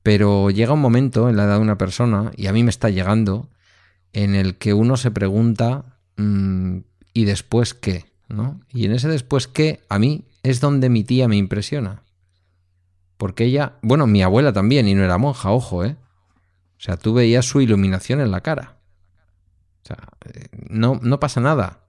pero 0.03 0.51
llega 0.51 0.73
un 0.73 0.81
momento 0.81 1.27
en 1.27 1.37
la 1.37 1.45
edad 1.45 1.55
de 1.55 1.61
una 1.61 1.79
persona, 1.79 2.31
y 2.37 2.45
a 2.45 2.53
mí 2.53 2.63
me 2.63 2.69
está 2.69 2.89
llegando, 2.89 3.49
en 4.13 4.35
el 4.35 4.57
que 4.57 4.73
uno 4.75 4.95
se 4.95 5.09
pregunta, 5.09 5.97
mm, 6.17 6.77
¿y 7.13 7.25
después 7.25 7.73
qué? 7.73 8.11
¿no? 8.31 8.61
Y 8.73 8.85
en 8.85 8.93
ese 8.93 9.07
después 9.07 9.47
qué, 9.47 9.81
a 9.89 9.99
mí 9.99 10.25
es 10.43 10.59
donde 10.59 10.89
mi 10.89 11.03
tía 11.03 11.27
me 11.27 11.37
impresiona. 11.37 12.03
Porque 13.17 13.45
ella, 13.45 13.73
bueno, 13.81 14.07
mi 14.07 14.23
abuela 14.23 14.53
también, 14.53 14.87
y 14.87 14.95
no 14.95 15.03
era 15.03 15.17
monja, 15.17 15.51
ojo, 15.51 15.85
¿eh? 15.85 15.95
O 16.81 16.83
sea, 16.83 16.97
tú 16.97 17.13
veías 17.13 17.45
su 17.45 17.61
iluminación 17.61 18.21
en 18.21 18.31
la 18.31 18.41
cara. 18.41 18.79
O 19.83 19.85
sea, 19.85 19.97
no, 20.67 20.99
no 21.03 21.19
pasa 21.19 21.39
nada. 21.39 21.85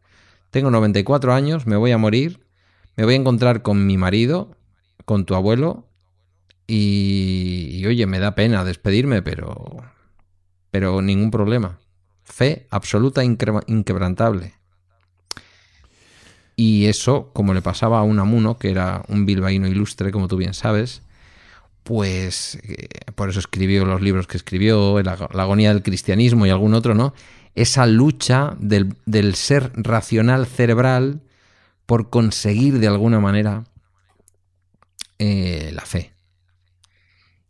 Tengo 0.51 0.71
94 0.71 1.33
años, 1.33 1.67
me 1.67 1.77
voy 1.77 1.93
a 1.93 1.99
morir, 1.99 2.45
me 2.97 3.05
voy 3.07 3.15
a 3.15 3.17
encontrar 3.17 3.63
con 3.63 3.87
mi 3.87 3.97
marido, 3.97 4.55
con 5.07 5.25
tu 5.25 5.35
abuelo, 5.35 5.89
y, 6.67 7.83
oye, 7.87 8.05
me 8.07 8.19
da 8.19 8.35
pena 8.35 8.65
despedirme, 8.65 9.23
pero, 9.23 9.83
pero 10.71 11.01
ningún 11.01 11.31
problema. 11.31 11.79
Fe 12.23 12.67
absoluta, 12.69 13.25
inquebrantable. 13.25 14.53
Y 16.55 16.85
eso, 16.85 17.31
como 17.33 17.55
le 17.55 17.63
pasaba 17.63 17.99
a 17.99 18.03
un 18.03 18.19
amuno, 18.19 18.59
que 18.59 18.71
era 18.71 19.07
un 19.09 19.25
bilbaíno 19.25 19.69
ilustre, 19.69 20.13
como 20.13 20.29
tú 20.29 20.37
bien 20.37 20.53
sabes, 20.53 21.01
pues 21.83 22.59
eh, 22.63 22.89
por 23.15 23.29
eso 23.29 23.41
escribió 23.41 23.85
los 23.85 24.01
libros 24.01 24.27
que 24.27 24.37
escribió, 24.37 25.01
la, 25.03 25.13
agonía 25.13 25.73
del 25.73 25.83
cristianismo 25.83 26.47
y 26.47 26.51
algún 26.51 26.75
otro, 26.75 26.95
¿no? 26.95 27.15
Esa 27.55 27.87
lucha 27.87 28.57
del, 28.59 28.95
del 29.05 29.35
ser 29.35 29.73
racional 29.75 30.47
cerebral 30.47 31.21
por 31.87 32.09
conseguir 32.11 32.79
de 32.79 32.87
alguna 32.87 33.21
manera 33.21 33.65
eh, 35.19 35.71
la 35.75 35.83
fe. 35.83 36.13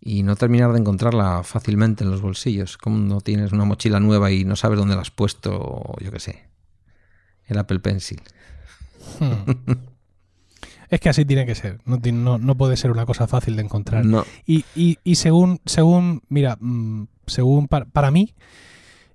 Y 0.01 0.25
no 0.25 0.35
terminar 0.35 0.73
de 0.73 0.81
encontrarla 0.81 1.45
fácilmente 1.45 2.03
en 2.03 2.11
los 2.11 2.21
bolsillos. 2.21 2.77
Como 2.77 2.99
no 2.99 3.21
tienes 3.21 3.53
una 3.53 3.65
mochila 3.65 4.01
nueva 4.01 4.33
y 4.33 4.45
no 4.45 4.57
sabes 4.57 4.79
dónde 4.79 4.97
la 4.97 5.03
has 5.03 5.13
puesto, 5.13 5.95
yo 6.01 6.11
qué 6.11 6.19
sé, 6.19 6.43
el 7.47 7.59
Apple 7.59 7.79
Pencil. 7.79 8.21
Hmm. 9.21 9.73
es 10.93 11.01
que 11.01 11.09
así 11.09 11.25
tiene 11.25 11.47
que 11.47 11.55
ser. 11.55 11.81
No, 11.85 12.39
no, 12.39 12.55
puede 12.55 12.77
ser 12.77 12.91
una 12.91 13.07
cosa 13.07 13.27
fácil 13.27 13.57
de 13.57 13.63
encontrar. 13.63 14.05
No. 14.05 14.25
Y, 14.47 14.65
y, 14.75 14.99
y, 15.03 15.15
según, 15.15 15.61
según, 15.65 16.23
mira, 16.29 16.57
mm, 16.61 17.05
según 17.27 17.67
para 17.67 18.11
mí, 18.11 18.35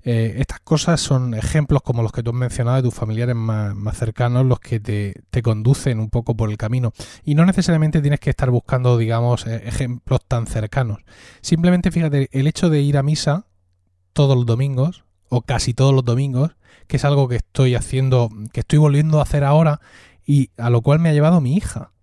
eh, 0.09 0.39
estas 0.39 0.61
cosas 0.61 1.01
son 1.01 1.34
ejemplos 1.34 1.82
como 1.82 2.01
los 2.01 2.13
que 2.13 2.23
tú 2.23 2.30
has 2.30 2.36
mencionado 2.36 2.78
de 2.78 2.84
tus 2.84 2.93
familiares 2.93 3.36
más, 3.36 3.75
cercanos, 3.97 4.45
los 4.45 4.59
que 4.59 4.80
te, 4.80 5.41
conducen 5.43 5.99
un 5.99 6.09
poco 6.09 6.34
por 6.34 6.49
el 6.49 6.57
camino. 6.57 6.93
Y 7.25 7.36
no 7.36 7.45
necesariamente 7.45 8.01
tienes 8.01 8.21
que 8.21 8.30
estar 8.30 8.49
buscando, 8.49 8.97
digamos, 8.97 9.45
eh, 9.45 9.63
ejemplos 9.65 10.21
tan 10.25 10.47
cercanos. 10.47 10.99
Simplemente 11.41 11.91
fíjate, 11.91 12.30
el 12.32 12.47
hecho 12.47 12.69
de 12.69 12.82
ir 12.82 12.97
a 12.97 13.03
misa 13.03 13.47
todos 14.13 14.36
los 14.36 14.45
domingos, 14.45 15.03
o 15.30 15.41
casi 15.41 15.73
todos 15.73 15.93
los 15.93 16.05
domingos, 16.05 16.55
que 16.88 16.95
es 16.95 17.03
algo 17.03 17.28
que 17.28 17.36
estoy 17.36 17.75
haciendo, 17.75 18.30
que 18.53 18.61
estoy 18.61 18.80
volviendo 18.80 19.19
a 19.19 19.23
hacer 19.23 19.43
ahora, 19.43 19.82
y 20.28 20.51
a 20.57 20.69
lo 20.69 20.82
cual 20.84 20.99
me 20.99 21.09
ha 21.09 21.13
llevado 21.13 21.41
mi 21.41 21.55
hija. 21.55 21.93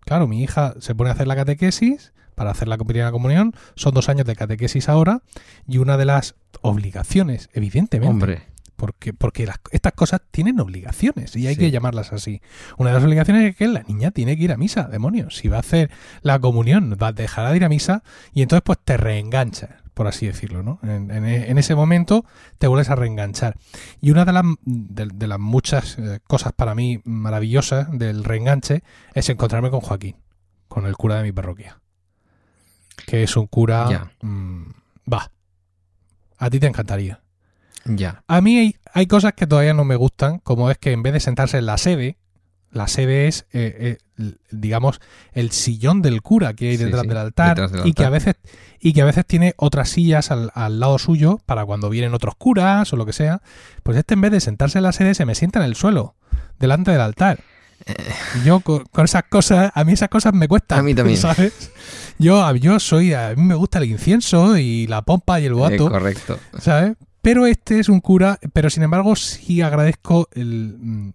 Claro, 0.00 0.26
mi 0.26 0.42
hija 0.42 0.74
se 0.80 0.94
pone 0.94 1.10
a 1.10 1.12
hacer 1.12 1.28
la 1.28 1.36
catequesis 1.36 2.14
para 2.34 2.50
hacer 2.50 2.66
la 2.66 2.78
primera 2.78 3.12
comunión. 3.12 3.52
Son 3.76 3.92
dos 3.92 4.08
años 4.08 4.26
de 4.26 4.34
catequesis 4.34 4.88
ahora 4.88 5.22
y 5.66 5.76
una 5.78 5.98
de 5.98 6.06
las 6.06 6.34
obligaciones, 6.62 7.50
evidentemente. 7.52 8.10
Hombre. 8.10 8.42
Porque, 8.76 9.12
porque 9.12 9.46
estas 9.72 9.92
cosas 9.92 10.20
tienen 10.30 10.60
obligaciones 10.60 11.34
y 11.34 11.48
hay 11.48 11.56
que 11.56 11.72
llamarlas 11.72 12.12
así. 12.12 12.40
Una 12.78 12.90
de 12.90 12.94
las 12.94 13.04
obligaciones 13.04 13.50
es 13.50 13.56
que 13.56 13.66
la 13.66 13.82
niña 13.82 14.12
tiene 14.12 14.36
que 14.36 14.44
ir 14.44 14.52
a 14.52 14.56
misa, 14.56 14.84
demonios. 14.84 15.36
Si 15.36 15.48
va 15.48 15.56
a 15.56 15.60
hacer 15.60 15.90
la 16.22 16.38
comunión, 16.38 16.96
va 17.00 17.08
a 17.08 17.12
dejar 17.12 17.50
de 17.50 17.56
ir 17.56 17.64
a 17.64 17.68
misa 17.68 18.04
y 18.32 18.42
entonces 18.42 18.62
pues 18.64 18.78
te 18.82 18.96
reenganchas, 18.96 19.70
por 19.98 20.06
así 20.06 20.26
decirlo, 20.26 20.62
¿no? 20.62 20.78
En, 20.82 21.58
ese 21.58 21.74
momento 21.74 22.24
te 22.56 22.68
vuelves 22.68 22.88
a 22.88 22.94
reenganchar. 22.94 23.56
Y 24.00 24.12
una 24.12 24.24
de 24.24 24.32
las, 24.32 24.44
de 24.64 25.26
las 25.26 25.38
muchas 25.38 25.98
eh, 25.98 26.20
cosas 26.26 26.52
para 26.54 26.74
mí 26.74 27.00
maravillosas 27.04 27.88
del 27.90 28.24
reenganche 28.24 28.82
es 29.12 29.28
encontrarme 29.28 29.70
con 29.70 29.80
Joaquín, 29.80 30.16
con 30.68 30.86
el 30.86 30.96
cura 30.96 31.16
de 31.16 31.24
mi 31.24 31.32
parroquia 31.32 31.80
que 33.06 33.22
es 33.22 33.36
un 33.36 33.46
cura... 33.46 34.12
Mm, 34.20 34.64
va. 35.12 35.30
A 36.36 36.50
ti 36.50 36.60
te 36.60 36.66
encantaría. 36.66 37.20
Ya. 37.84 38.22
A 38.28 38.40
mí 38.40 38.74
hay, 38.92 39.06
cosas 39.06 39.32
que 39.32 39.46
todavía 39.46 39.72
no 39.72 39.84
me 39.84 39.96
gustan, 39.96 40.40
como 40.40 40.70
es 40.70 40.78
que 40.78 40.92
en 40.92 41.02
vez 41.02 41.14
de 41.14 41.20
sentarse 41.20 41.58
en 41.58 41.66
la 41.66 41.78
sede, 41.78 42.17
la 42.70 42.88
sede 42.88 43.28
es, 43.28 43.46
eh, 43.52 43.98
eh, 44.18 44.32
digamos, 44.50 45.00
el 45.32 45.50
sillón 45.52 46.02
del 46.02 46.22
cura 46.22 46.54
que 46.54 46.70
hay 46.70 46.76
detrás, 46.76 47.06
Del, 47.06 47.16
altar, 47.16 47.70
y 47.84 47.92
que 47.92 48.04
a 48.04 48.10
veces 48.10 48.34
y 48.80 48.92
que 48.92 49.02
a 49.02 49.04
veces 49.04 49.26
tiene 49.26 49.54
otras 49.56 49.88
sillas 49.88 50.30
al, 50.30 50.50
al, 50.54 50.78
lado 50.80 50.98
suyo 50.98 51.40
para 51.46 51.64
cuando 51.64 51.90
vienen 51.90 52.14
otros 52.14 52.34
curas 52.36 52.92
o 52.92 52.96
lo 52.96 53.06
que 53.06 53.12
sea. 53.12 53.42
Pues 53.82 53.96
este 53.96 54.14
en 54.14 54.20
vez 54.20 54.30
de 54.30 54.40
sentarse 54.40 54.78
en 54.78 54.84
la 54.84 54.92
sede 54.92 55.14
se 55.14 55.24
me 55.24 55.34
sienta 55.34 55.58
en 55.60 55.64
el 55.64 55.74
suelo 55.74 56.14
delante 56.58 56.90
del 56.90 57.00
altar. 57.00 57.40
Yo 58.44 58.60
con, 58.60 58.84
esas 59.04 59.24
cosas, 59.24 59.70
a 59.74 59.84
mí 59.84 59.92
esas 59.92 60.08
cosas 60.08 60.34
me 60.34 60.48
cuestan. 60.48 60.80
A 60.80 60.82
mí 60.82 60.94
también. 60.94 61.16
¿Sabes? 61.18 61.70
Yo, 62.18 62.54
yo 62.56 62.80
soy, 62.80 63.14
a 63.14 63.34
mí 63.36 63.42
me 63.42 63.54
gusta 63.54 63.78
el 63.78 63.84
incienso 63.84 64.56
y 64.58 64.86
la 64.86 65.02
pompa 65.02 65.40
y 65.40 65.46
el 65.46 65.54
boato. 65.54 65.88
correcto. 65.88 66.38
¿Sabes? 66.58 66.96
Pero 67.22 67.46
este 67.46 67.80
es 67.80 67.88
un 67.88 68.00
cura, 68.00 68.38
pero 68.52 68.70
sin 68.70 68.82
embargo 68.82 69.14
sí 69.16 69.60
agradezco 69.60 70.28
el, 70.32 70.76
mm, 70.78 71.12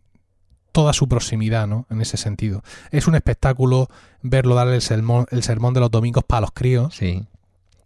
toda 0.74 0.92
su 0.92 1.08
proximidad, 1.08 1.68
¿no? 1.68 1.86
En 1.90 2.02
ese 2.02 2.18
sentido. 2.18 2.64
Es 2.92 3.08
un 3.08 3.16
espectáculo 3.16 3.88
verlo 4.22 4.56
dar 4.56 4.68
el 4.68 4.82
sermón, 4.82 5.26
el 5.32 5.44
sermón 5.44 5.74
de 5.74 5.80
los 5.80 5.92
domingos 5.92 6.26
para 6.26 6.42
los 6.42 6.52
críos. 6.52 6.94
Sí 6.96 7.26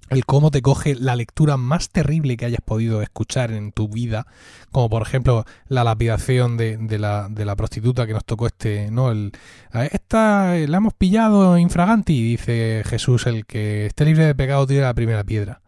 el 0.09 0.25
cómo 0.25 0.51
te 0.51 0.61
coge 0.61 0.95
la 0.95 1.15
lectura 1.15 1.57
más 1.57 1.89
terrible 1.89 2.37
que 2.37 2.45
hayas 2.45 2.61
podido 2.63 3.01
escuchar 3.01 3.51
en 3.51 3.71
tu 3.71 3.89
vida, 3.89 4.25
como 4.71 4.89
por 4.89 5.01
ejemplo 5.01 5.45
la 5.67 5.83
lapidación 5.83 6.55
de, 6.57 6.77
la, 6.97 7.27
de 7.29 7.45
la, 7.45 7.55
prostituta 7.55 8.07
que 8.07 8.13
nos 8.13 8.23
tocó 8.23 8.47
este, 8.47 8.89
¿no? 8.89 9.11
El, 9.11 9.33
esta 9.91 10.55
la 10.55 10.77
hemos 10.77 10.93
pillado 10.93 11.57
infraganti, 11.57 12.21
dice 12.21 12.83
Jesús, 12.85 13.27
el 13.27 13.45
que 13.45 13.87
esté 13.87 14.05
libre 14.05 14.25
de 14.25 14.35
pecado 14.35 14.65
tiene 14.65 14.83
la 14.83 14.93
primera 14.93 15.23
piedra. 15.23 15.61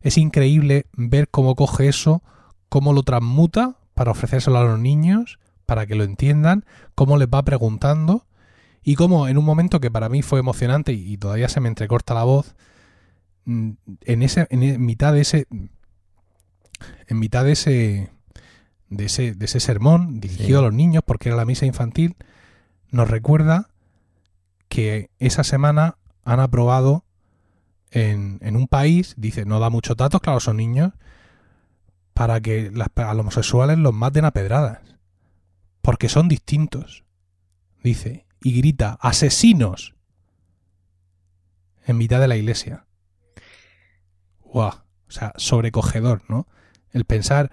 Es 0.00 0.18
increíble 0.18 0.86
ver 0.94 1.28
cómo 1.28 1.54
coge 1.54 1.88
eso, 1.88 2.22
cómo 2.68 2.92
lo 2.92 3.02
transmuta 3.02 3.76
para 3.94 4.10
ofrecérselo 4.10 4.58
a 4.58 4.64
los 4.64 4.78
niños, 4.78 5.38
para 5.66 5.86
que 5.86 5.94
lo 5.94 6.04
entiendan, 6.04 6.64
cómo 6.94 7.16
les 7.16 7.28
va 7.28 7.42
preguntando 7.42 8.26
y 8.82 8.96
cómo 8.96 9.28
en 9.28 9.38
un 9.38 9.44
momento 9.44 9.80
que 9.80 9.90
para 9.90 10.08
mí 10.08 10.22
fue 10.22 10.40
emocionante 10.40 10.92
y 10.92 11.16
todavía 11.16 11.48
se 11.48 11.60
me 11.60 11.68
entrecorta 11.68 12.14
la 12.14 12.24
voz, 12.24 12.54
Mm, 13.46 13.72
en 14.06 14.22
ese 14.22 14.46
en 14.48 14.84
mitad 14.84 15.12
de 15.12 15.20
ese 15.20 15.46
en 17.08 17.18
mitad 17.18 17.44
de 17.44 17.52
ese 17.52 18.10
de 18.88 19.04
ese, 19.04 19.34
de 19.34 19.44
ese 19.44 19.60
sermón 19.60 20.20
dirigido 20.20 20.60
a 20.60 20.62
los 20.62 20.72
niños 20.72 21.02
porque 21.04 21.28
era 21.28 21.36
la 21.36 21.44
misa 21.44 21.66
infantil 21.66 22.16
nos 22.90 23.10
recuerda 23.10 23.68
que 24.68 25.10
esa 25.18 25.44
semana 25.44 25.98
han 26.24 26.40
aprobado 26.40 27.04
en, 27.90 28.38
en 28.40 28.56
un 28.56 28.66
país, 28.66 29.14
dice, 29.18 29.44
no 29.44 29.60
da 29.60 29.68
muchos 29.68 29.96
datos, 29.96 30.20
claro, 30.20 30.40
son 30.40 30.56
niños, 30.56 30.92
para 32.12 32.40
que 32.40 32.70
las, 32.72 32.88
a 32.96 33.14
los 33.14 33.20
homosexuales 33.20 33.78
los 33.78 33.94
maten 33.94 34.24
a 34.24 34.32
pedradas. 34.32 34.80
Porque 35.84 36.08
son 36.08 36.28
distintos. 36.28 37.04
Dice, 37.82 38.24
y 38.42 38.56
grita, 38.56 38.98
asesinos. 39.02 39.94
en 41.86 41.98
mitad 41.98 42.18
de 42.20 42.28
la 42.28 42.36
iglesia. 42.36 42.86
¡Guau! 44.40 44.70
O 45.06 45.10
sea, 45.10 45.34
sobrecogedor, 45.36 46.22
¿no? 46.30 46.48
El 46.90 47.04
pensar, 47.04 47.52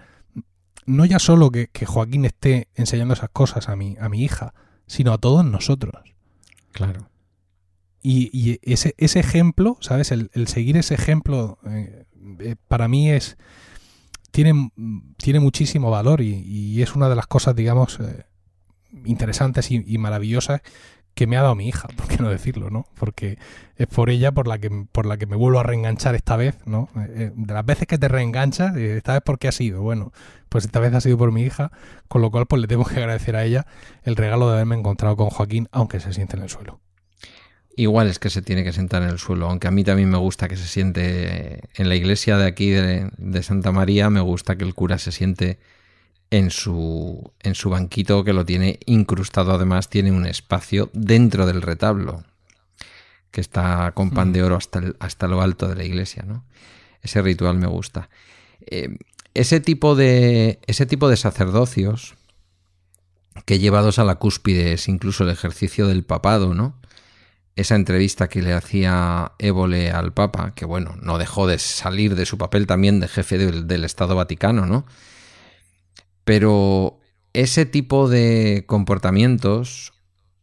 no 0.86 1.04
ya 1.04 1.18
solo 1.18 1.50
que, 1.50 1.68
Joaquín 1.84 2.24
esté 2.24 2.68
enseñando 2.74 3.12
esas 3.12 3.28
cosas 3.28 3.68
a 3.68 3.76
mi, 3.76 3.98
a 4.00 4.08
mi 4.08 4.24
hija, 4.24 4.54
sino 4.86 5.12
a 5.12 5.18
todos 5.18 5.44
nosotros. 5.44 5.92
Claro. 6.72 7.10
Y, 8.00 8.58
ese, 8.62 8.94
ese, 8.96 9.20
ejemplo, 9.20 9.76
¿sabes? 9.80 10.10
El, 10.10 10.30
seguir 10.48 10.78
ese 10.78 10.94
ejemplo 10.94 11.58
eh, 11.66 12.06
eh, 12.40 12.56
para 12.66 12.88
mí 12.88 13.10
es. 13.10 13.36
Tiene, 14.32 14.72
tiene 15.18 15.40
muchísimo 15.40 15.90
valor 15.90 16.20
y, 16.20 16.82
es 16.82 16.96
una 16.96 17.08
de 17.08 17.14
las 17.14 17.26
cosas, 17.28 17.54
digamos, 17.54 18.00
eh, 18.00 18.24
interesantes 19.04 19.70
y, 19.70 19.98
maravillosas 19.98 20.62
que 21.14 21.26
me 21.26 21.36
ha 21.36 21.42
dado 21.42 21.54
mi 21.54 21.68
hija, 21.68 21.88
por 21.96 22.08
qué 22.08 22.16
no 22.16 22.30
decirlo, 22.30 22.70
¿no? 22.70 22.86
Porque 22.98 23.38
es 23.76 23.86
por 23.86 24.10
ella 24.10 24.32
por 24.32 24.48
la 24.48 24.58
que 24.58 24.70
por 24.90 25.06
la 25.06 25.18
que 25.18 25.26
me 25.26 25.36
vuelvo 25.36 25.60
a 25.60 25.62
reenganchar 25.62 26.14
esta 26.14 26.36
vez, 26.36 26.56
¿no? 26.66 26.88
de 26.94 27.54
las 27.54 27.64
veces 27.64 27.86
que 27.86 27.98
te 27.98 28.08
reenganchas, 28.08 28.74
esta 28.76 29.12
vez 29.12 29.22
por 29.22 29.38
qué 29.38 29.48
ha 29.48 29.52
sido, 29.52 29.82
bueno, 29.82 30.12
pues 30.48 30.64
esta 30.64 30.80
vez 30.80 30.94
ha 30.94 31.00
sido 31.00 31.18
por 31.18 31.30
mi 31.30 31.42
hija, 31.42 31.70
con 32.08 32.22
lo 32.22 32.30
cual 32.30 32.46
pues 32.46 32.60
le 32.60 32.68
tengo 32.68 32.84
que 32.84 32.96
agradecer 32.96 33.36
a 33.36 33.44
ella 33.44 33.66
el 34.02 34.16
regalo 34.16 34.48
de 34.48 34.54
haberme 34.54 34.76
encontrado 34.76 35.16
con 35.16 35.28
Joaquín, 35.28 35.68
aunque 35.70 36.00
se 36.00 36.12
siente 36.12 36.36
en 36.36 36.42
el 36.42 36.48
suelo. 36.48 36.80
Igual 37.76 38.08
es 38.08 38.18
que 38.18 38.28
se 38.28 38.42
tiene 38.42 38.64
que 38.64 38.72
sentar 38.72 39.02
en 39.02 39.08
el 39.08 39.18
suelo, 39.18 39.48
aunque 39.48 39.66
a 39.66 39.70
mí 39.70 39.82
también 39.82 40.10
me 40.10 40.18
gusta 40.18 40.46
que 40.46 40.56
se 40.56 40.66
siente 40.66 41.68
en 41.74 41.88
la 41.88 41.94
iglesia 41.94 42.36
de 42.36 42.46
aquí 42.46 42.68
de, 42.68 43.42
Santa 43.42 43.72
María, 43.72 44.10
me 44.10 44.20
gusta 44.20 44.56
que 44.56 44.64
el 44.64 44.74
cura 44.74 44.98
se 44.98 45.10
siente 45.10 45.58
en 46.30 46.50
su, 46.50 47.32
en 47.40 47.54
su 47.54 47.70
banquito 47.70 48.24
que 48.24 48.34
lo 48.34 48.44
tiene 48.44 48.78
incrustado, 48.84 49.52
además 49.52 49.88
tiene 49.88 50.12
un 50.12 50.26
espacio 50.26 50.90
dentro 50.92 51.46
del 51.46 51.62
retablo, 51.62 52.24
que 53.30 53.40
está 53.40 53.92
con 53.94 54.10
pan 54.10 54.34
de 54.34 54.42
oro 54.42 54.56
hasta, 54.56 54.82
hasta 54.98 55.26
lo 55.26 55.40
alto 55.40 55.66
de 55.68 55.76
la 55.76 55.84
iglesia, 55.84 56.24
¿no? 56.26 56.44
Ese 57.00 57.22
ritual 57.22 57.56
me 57.56 57.66
gusta. 57.66 58.10
Eh, 58.66 58.98
ese, 59.34 59.60
tipo 59.60 59.94
de, 59.94 60.60
ese 60.66 60.84
tipo 60.84 61.08
de 61.08 61.16
sacerdocios 61.16 62.14
que 63.46 63.58
llevados 63.58 63.98
a 63.98 64.04
la 64.04 64.16
cúspide 64.16 64.74
es 64.74 64.88
incluso 64.88 65.24
el 65.24 65.30
ejercicio 65.30 65.86
del 65.86 66.04
papado, 66.04 66.54
¿no? 66.54 66.78
Esa 67.56 67.74
entrevista 67.74 68.28
que 68.28 68.42
le 68.42 68.52
hacía 68.52 69.32
Évole 69.38 69.90
al 69.90 70.12
Papa, 70.12 70.54
que 70.54 70.64
bueno, 70.64 70.96
no 71.02 71.18
dejó 71.18 71.46
de 71.46 71.58
salir 71.58 72.14
de 72.14 72.26
su 72.26 72.38
papel 72.38 72.66
también 72.66 73.00
de 73.00 73.08
jefe 73.08 73.38
del, 73.38 73.84
Estado 73.84 74.16
Vaticano, 74.16 74.66
¿no? 74.66 74.86
Pero 76.24 77.00
ese 77.32 77.66
tipo 77.66 78.08
de 78.08 78.64
comportamientos, 78.66 79.92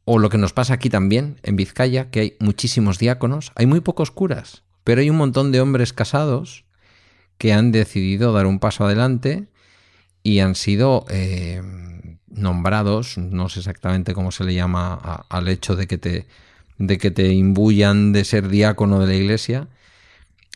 o 0.05 0.19
lo 0.19 0.29
que 0.29 0.37
nos 0.37 0.53
pasa 0.53 0.75
aquí 0.75 0.89
también, 0.89 1.39
en 1.43 1.55
Vizcaya, 1.55 2.11
que 2.11 2.19
hay 2.19 2.37
muchísimos 2.39 2.99
diáconos, 2.99 3.51
hay 3.55 3.65
muy 3.65 3.81
pocos 3.81 4.11
curas, 4.11 4.63
pero 4.83 5.01
hay 5.01 5.09
un 5.09 5.17
montón 5.17 5.51
de 5.51 5.61
hombres 5.61 5.93
casados 5.93 6.65
que 7.37 7.53
han 7.53 7.71
decidido 7.71 8.33
dar 8.33 8.45
un 8.45 8.59
paso 8.59 8.85
adelante 8.85 9.47
y 10.21 10.39
han 10.39 10.55
sido 10.55 11.05
eh, 11.09 11.61
nombrados, 12.27 13.17
no 13.17 13.49
sé 13.49 13.59
exactamente 13.59 14.13
cómo 14.13 14.31
se 14.31 14.43
le 14.43 14.53
llama 14.53 15.25
al 15.29 15.47
hecho 15.47 15.75
de 15.75 15.87
que 15.87 15.97
te 15.97 16.27
de 16.79 16.97
que 16.97 17.11
te 17.11 17.31
imbuyan 17.33 18.11
de 18.13 18.23
ser 18.23 18.47
diácono 18.47 18.99
de 18.99 19.07
la 19.07 19.15
iglesia. 19.15 19.67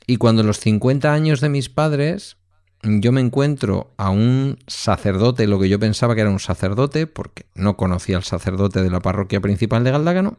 Y 0.07 0.17
cuando 0.17 0.41
los 0.41 0.59
50 0.59 1.13
años 1.13 1.41
de 1.41 1.49
mis 1.49 1.69
padres, 1.69 2.37
yo 2.81 3.11
me 3.11 3.21
encuentro 3.21 3.93
a 3.97 4.09
un 4.09 4.57
sacerdote, 4.67 5.47
lo 5.47 5.59
que 5.59 5.69
yo 5.69 5.79
pensaba 5.79 6.15
que 6.15 6.21
era 6.21 6.29
un 6.29 6.39
sacerdote, 6.39 7.07
porque 7.07 7.45
no 7.53 7.77
conocía 7.77 8.17
al 8.17 8.23
sacerdote 8.23 8.81
de 8.81 8.89
la 8.89 9.01
parroquia 9.01 9.41
principal 9.41 9.83
de 9.83 9.91
Galdágano, 9.91 10.37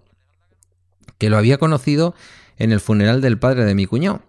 que 1.19 1.31
lo 1.31 1.39
había 1.39 1.59
conocido 1.59 2.15
en 2.59 2.73
el 2.73 2.81
funeral 2.81 3.21
del 3.21 3.39
padre 3.39 3.65
de 3.65 3.75
mi 3.75 3.87
cuñado. 3.87 4.23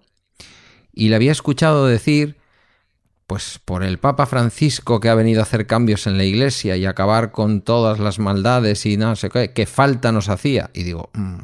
Y 0.94 1.10
le 1.10 1.16
había 1.16 1.32
escuchado 1.32 1.88
decir 1.88 2.38
pues 3.28 3.60
por 3.64 3.84
el 3.84 3.98
Papa 3.98 4.26
Francisco 4.26 5.00
que 5.00 5.10
ha 5.10 5.16
venido 5.16 5.40
a 5.40 5.44
hacer 5.44 5.66
cambios 5.66 6.08
en 6.08 6.18
la 6.18 6.24
iglesia 6.24 6.78
y 6.78 6.86
acabar 6.86 7.32
con 7.32 7.62
todas 7.62 8.00
las 8.00 8.20
maldades 8.20 8.86
y 8.86 8.98
no 8.98 9.16
sé 9.16 9.30
qué, 9.30 9.52
qué 9.52 9.66
falta 9.66 10.12
nos 10.12 10.30
hacía. 10.30 10.70
Y 10.74 10.84
digo, 10.84 11.10
mm, 11.14 11.38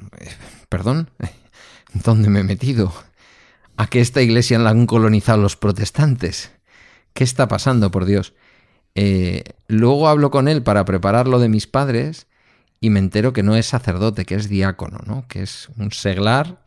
perdón, 0.70 1.10
¿dónde 1.94 2.30
me 2.30 2.42
he 2.42 2.44
metido? 2.44 2.94
¿A 3.78 3.88
qué 3.88 4.00
esta 4.00 4.22
iglesia 4.22 4.60
la 4.60 4.70
han 4.70 4.86
colonizado 4.86 5.42
los 5.42 5.56
protestantes? 5.56 6.52
¿Qué 7.14 7.24
está 7.24 7.48
pasando, 7.48 7.90
por 7.90 8.06
Dios? 8.06 8.34
Eh, 8.94 9.44
luego 9.68 10.08
hablo 10.08 10.32
con 10.32 10.48
él 10.48 10.64
para 10.64 10.86
preparar 10.86 11.28
lo 11.28 11.40
de 11.40 11.50
mis 11.50 11.66
padres 11.68 12.28
y 12.80 12.90
me 12.90 13.00
entero 13.00 13.34
que 13.34 13.44
no 13.44 13.56
es 13.56 13.68
sacerdote, 13.68 14.26
que 14.26 14.36
es 14.36 14.50
diácono, 14.50 15.00
¿no? 15.06 15.26
Que 15.28 15.44
es 15.44 15.70
un 15.78 15.92
seglar 15.92 16.64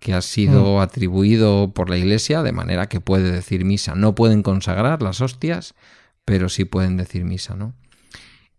que 0.00 0.14
ha 0.14 0.22
sido 0.22 0.76
mm. 0.76 0.80
atribuido 0.80 1.72
por 1.72 1.90
la 1.90 1.96
Iglesia 1.96 2.42
de 2.42 2.52
manera 2.52 2.88
que 2.88 3.00
puede 3.00 3.30
decir 3.30 3.64
misa. 3.64 3.94
No 3.94 4.14
pueden 4.14 4.42
consagrar 4.42 5.02
las 5.02 5.20
hostias, 5.20 5.74
pero 6.24 6.48
sí 6.48 6.64
pueden 6.64 6.96
decir 6.96 7.24
misa, 7.24 7.54
¿no? 7.54 7.74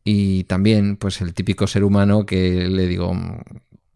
Y 0.04 0.46
también, 0.46 0.96
pues 0.96 1.20
el 1.22 1.34
típico 1.34 1.68
ser 1.68 1.84
humano 1.84 2.26
que 2.26 2.70
le 2.70 2.88
digo, 2.88 3.14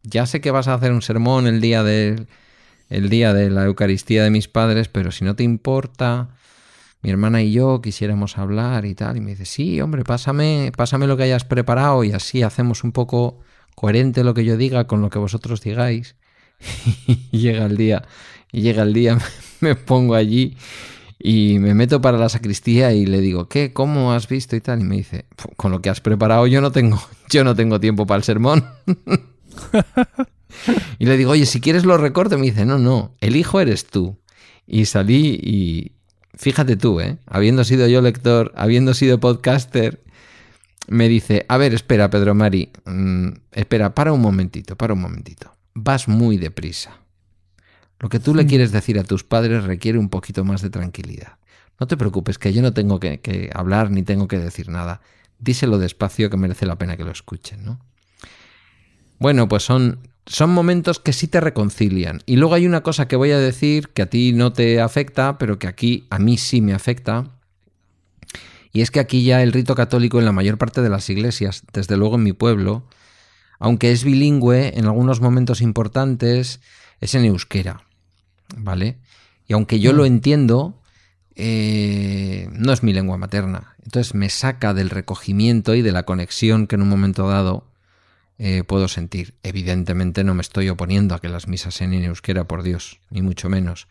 ya 0.04 0.26
sé 0.26 0.42
que 0.42 0.52
vas 0.52 0.68
a 0.68 0.74
hacer 0.74 0.92
un 0.92 1.02
sermón 1.02 1.48
el 1.48 1.62
día 1.62 1.84
de, 1.84 2.28
el 2.90 3.10
día 3.10 3.34
de 3.34 3.50
la 3.50 3.64
Eucaristía 3.64 4.24
de 4.24 4.30
mis 4.30 4.50
padres, 4.50 4.90
pero 4.90 5.12
si 5.12 5.24
no 5.24 5.38
te 5.38 5.44
importa, 5.44 6.30
mi 7.02 7.10
hermana 7.10 7.42
y 7.42 7.54
yo 7.54 7.82
quisiéramos 7.82 8.38
hablar 8.38 8.86
y 8.86 8.94
tal. 8.94 9.18
Y 9.18 9.22
me 9.22 9.32
dice, 9.32 9.46
sí, 9.46 9.80
hombre, 9.82 10.04
pásame, 10.04 10.72
pásame 10.76 11.08
lo 11.08 11.16
que 11.18 11.24
hayas 11.24 11.46
preparado 11.46 12.04
y 12.04 12.12
así 12.12 12.44
hacemos 12.44 12.84
un 12.84 12.92
poco 12.92 13.40
coherente 13.76 14.24
lo 14.24 14.34
que 14.34 14.44
yo 14.44 14.58
diga 14.58 14.88
con 14.88 15.02
lo 15.02 15.10
que 15.10 15.18
vosotros 15.20 15.62
digáis. 15.62 16.16
Y 17.06 17.38
llega 17.38 17.66
el 17.66 17.78
día, 17.78 18.04
y 18.52 18.62
llega 18.62 18.84
el 18.84 18.94
día, 18.94 19.18
me 19.60 19.76
pongo 19.76 20.16
allí 20.16 20.56
y 21.24 21.60
me 21.60 21.76
meto 21.76 22.02
para 22.02 22.18
la 22.18 22.30
sacristía 22.30 22.94
y 22.94 23.06
le 23.06 23.22
digo, 23.22 23.48
¿qué? 23.48 23.74
¿Cómo 23.74 24.14
has 24.14 24.28
visto 24.28 24.56
y 24.56 24.62
tal? 24.62 24.82
Y 24.82 24.84
me 24.84 24.96
dice, 24.98 25.26
con 25.56 25.72
lo 25.72 25.82
que 25.82 25.90
has 25.90 26.02
preparado 26.02 26.48
yo 26.48 26.62
no 26.62 26.72
tengo, 26.72 27.02
yo 27.30 27.44
no 27.44 27.56
tengo 27.56 27.80
tiempo 27.80 28.06
para 28.06 28.18
el 28.18 28.24
sermón. 28.24 28.66
y 31.00 31.06
le 31.06 31.18
digo, 31.18 31.32
oye, 31.32 31.46
si 31.46 31.62
quieres 31.62 31.86
lo 31.86 31.98
recorte, 31.98 32.38
me 32.38 32.48
dice, 32.48 32.66
no, 32.66 32.80
no, 32.80 33.16
el 33.22 33.36
hijo 33.36 33.60
eres 33.60 33.86
tú. 33.86 34.18
Y 34.66 34.86
salí 34.86 35.40
y 35.44 35.92
fíjate 36.36 36.78
tú, 36.78 37.02
¿eh? 37.02 37.18
Habiendo 37.28 37.64
sido 37.66 37.88
yo 37.88 38.02
lector, 38.02 38.54
habiendo 38.56 38.94
sido 38.94 39.20
podcaster, 39.20 40.02
me 40.88 41.08
dice, 41.10 41.46
a 41.50 41.58
ver, 41.58 41.74
espera, 41.74 42.10
Pedro 42.10 42.34
Mari, 42.34 42.72
mm, 42.86 43.30
espera, 43.52 43.94
para 43.94 44.14
un 44.14 44.22
momentito, 44.22 44.76
para 44.76 44.94
un 44.94 45.02
momentito 45.02 45.52
vas 45.74 46.08
muy 46.08 46.38
deprisa. 46.38 46.98
Lo 48.00 48.10
que 48.10 48.20
tú 48.20 48.34
le 48.34 48.48
quieres 48.48 48.72
decir 48.72 48.98
a 48.98 49.04
tus 49.04 49.24
padres 49.24 49.64
requiere 49.64 50.00
un 50.00 50.10
poquito 50.10 50.44
más 50.44 50.62
de 50.62 50.72
tranquilidad. 50.72 51.38
No 51.80 51.88
te 51.88 51.98
preocupes, 51.98 52.38
que 52.38 52.54
yo 52.54 52.62
no 52.62 52.74
tengo 52.74 53.00
que, 53.00 53.50
hablar 53.54 53.92
ni 53.92 54.04
tengo 54.04 54.28
que 54.28 54.40
decir 54.40 54.70
nada. 54.70 55.02
Díselo 55.40 55.78
despacio 55.78 56.30
que 56.30 56.38
merece 56.38 56.66
la 56.66 56.78
pena 56.78 56.98
que 56.98 57.04
lo 57.04 57.12
escuchen, 57.12 57.64
¿no? 57.64 57.80
Bueno, 59.20 59.48
pues 59.48 59.64
son, 59.64 60.00
son 60.26 60.52
momentos 60.52 61.00
que 61.00 61.14
sí 61.14 61.28
te 61.28 61.40
reconcilian. 61.40 62.22
Y 62.26 62.38
luego 62.38 62.56
hay 62.56 62.66
una 62.66 62.82
cosa 62.82 63.08
que 63.08 63.16
voy 63.16 63.32
a 63.32 63.40
decir 63.40 63.90
que 63.90 64.02
a 64.02 64.10
ti 64.10 64.34
no 64.34 64.52
te 64.52 64.82
afecta, 64.82 65.38
pero 65.38 65.60
que 65.60 65.68
aquí 65.68 66.08
a 66.10 66.18
mí 66.18 66.38
sí 66.38 66.62
me 66.62 66.74
afecta. 66.74 67.30
Y 68.74 68.82
es 68.82 68.90
que 68.90 69.00
aquí 69.00 69.24
ya 69.24 69.44
el 69.44 69.54
rito 69.54 69.76
católico 69.76 70.18
en 70.18 70.26
la 70.26 70.32
mayor 70.32 70.58
parte 70.58 70.82
de 70.82 70.90
las 70.90 71.10
iglesias, 71.10 71.64
desde 71.72 71.98
luego 71.98 72.16
en 72.16 72.24
mi 72.24 72.34
pueblo, 72.34 72.84
aunque 73.62 73.92
es 73.92 74.04
bilingüe, 74.04 74.78
en 74.78 74.86
algunos 74.86 75.22
momentos 75.22 75.62
importantes 75.62 76.62
es 77.00 77.14
en 77.14 77.26
euskera, 77.26 77.84
¿vale? 78.58 78.98
Y 79.48 79.54
aunque 79.54 79.80
yo 79.80 79.94
lo 79.94 80.02
mm. 80.02 80.08
entiendo, 80.08 80.82
eh, 81.36 82.50
no 82.54 82.74
es 82.74 82.82
mi 82.82 82.92
lengua 82.92 83.18
materna. 83.18 83.76
Entonces 83.86 84.16
me 84.16 84.30
saca 84.30 84.74
del 84.74 84.90
recogimiento 84.90 85.76
y 85.76 85.84
de 85.84 85.92
la 85.92 86.04
conexión 86.04 86.66
que 86.66 86.76
en 86.76 86.82
un 86.82 86.90
momento 86.90 87.28
dado 87.28 87.68
eh, 88.40 88.64
puedo 88.64 88.88
sentir. 88.88 89.36
Evidentemente 89.44 90.24
no 90.24 90.34
me 90.34 90.42
estoy 90.42 90.68
oponiendo 90.70 91.14
a 91.14 91.20
que 91.20 91.30
las 91.30 91.48
misas 91.48 91.76
sean 91.76 91.94
en 91.94 92.06
euskera, 92.06 92.46
por 92.46 92.64
Dios, 92.64 93.00
ni 93.12 93.22
mucho 93.22 93.48
menos. 93.48 93.88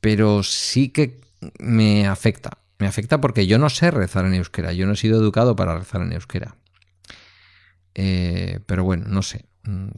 Pero 0.00 0.42
sí 0.42 0.88
que 0.88 1.20
me 1.58 2.06
afecta. 2.06 2.56
Me 2.78 2.86
afecta 2.86 3.20
porque 3.20 3.46
yo 3.46 3.58
no 3.58 3.68
sé 3.68 3.90
rezar 3.90 4.24
en 4.24 4.32
euskera. 4.32 4.72
Yo 4.72 4.86
no 4.86 4.94
he 4.94 4.96
sido 4.96 5.20
educado 5.20 5.54
para 5.54 5.78
rezar 5.78 6.00
en 6.00 6.14
euskera. 6.14 6.56
Eh, 7.94 8.60
pero 8.66 8.84
bueno, 8.84 9.06
no 9.08 9.22
sé. 9.22 9.46
Mm, 9.64 9.88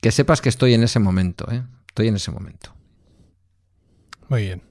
que 0.00 0.10
sepas 0.10 0.40
que 0.40 0.48
estoy 0.48 0.74
en 0.74 0.82
ese 0.82 0.98
momento, 0.98 1.50
¿eh? 1.50 1.62
Estoy 1.88 2.08
en 2.08 2.16
ese 2.16 2.30
momento. 2.30 2.74
Muy 4.28 4.42
bien. 4.42 4.62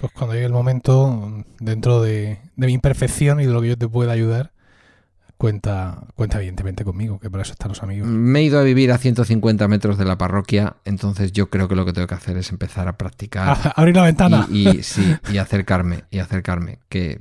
Pues 0.00 0.12
cuando 0.12 0.34
llegue 0.34 0.46
el 0.46 0.52
momento, 0.52 1.44
dentro 1.58 2.00
de, 2.00 2.40
mi 2.56 2.72
imperfección 2.72 3.40
y 3.40 3.46
de 3.46 3.52
lo 3.52 3.60
que 3.60 3.68
yo 3.68 3.76
te 3.76 3.86
pueda 3.86 4.12
ayudar, 4.12 4.52
cuenta, 5.36 6.06
cuenta 6.14 6.38
evidentemente 6.38 6.84
conmigo, 6.84 7.20
que 7.20 7.28
para 7.28 7.42
eso 7.42 7.52
están 7.52 7.68
los 7.68 7.82
amigos. 7.82 8.08
Me 8.08 8.40
he 8.40 8.42
ido 8.44 8.58
a 8.58 8.62
vivir 8.62 8.90
a 8.92 8.98
150 8.98 9.68
metros 9.68 9.98
de 9.98 10.06
la 10.06 10.16
parroquia, 10.16 10.76
entonces 10.86 11.32
yo 11.32 11.50
creo 11.50 11.68
que 11.68 11.76
lo 11.76 11.84
que 11.84 11.92
tengo 11.92 12.06
que 12.06 12.14
hacer 12.14 12.38
es 12.38 12.50
empezar 12.50 12.88
a 12.88 12.96
practicar. 12.96 13.72
abrir 13.76 13.94
la 13.94 14.04
ventana. 14.04 14.48
Y, 14.50 14.82
sí, 14.82 15.14
y 15.30 15.36
acercarme, 15.36 16.04
y 16.10 16.18
acercarme. 16.18 16.78
Que 16.88 17.20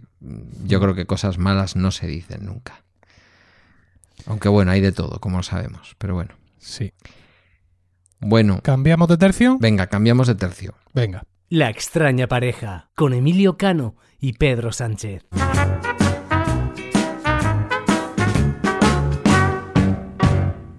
yo 0.64 0.80
creo 0.80 0.96
que 0.96 1.06
cosas 1.06 1.38
malas 1.38 1.76
no 1.76 1.92
se 1.92 2.08
dicen 2.08 2.46
nunca. 2.46 2.86
Aunque 4.26 4.50
bueno, 4.50 4.72
hay 4.72 4.82
de 4.82 4.92
todo, 4.92 5.20
como 5.20 5.42
sabemos, 5.44 5.96
pero 5.98 6.14
bueno. 6.14 6.34
Sí. 6.58 6.94
Bueno, 8.20 8.60
¿Cambiamos 8.64 9.08
de 9.08 9.18
tercio? 9.18 9.58
venga, 9.60 9.88
cambiamos 9.88 10.28
de 10.28 10.36
tercio. 10.36 10.76
Venga. 10.94 11.24
La 11.50 11.70
extraña 11.70 12.28
pareja, 12.28 12.90
con 12.96 13.14
Emilio 13.14 13.58
Cano 13.58 13.96
y 14.20 14.34
Pedro 14.34 14.72
Sánchez. 14.72 15.26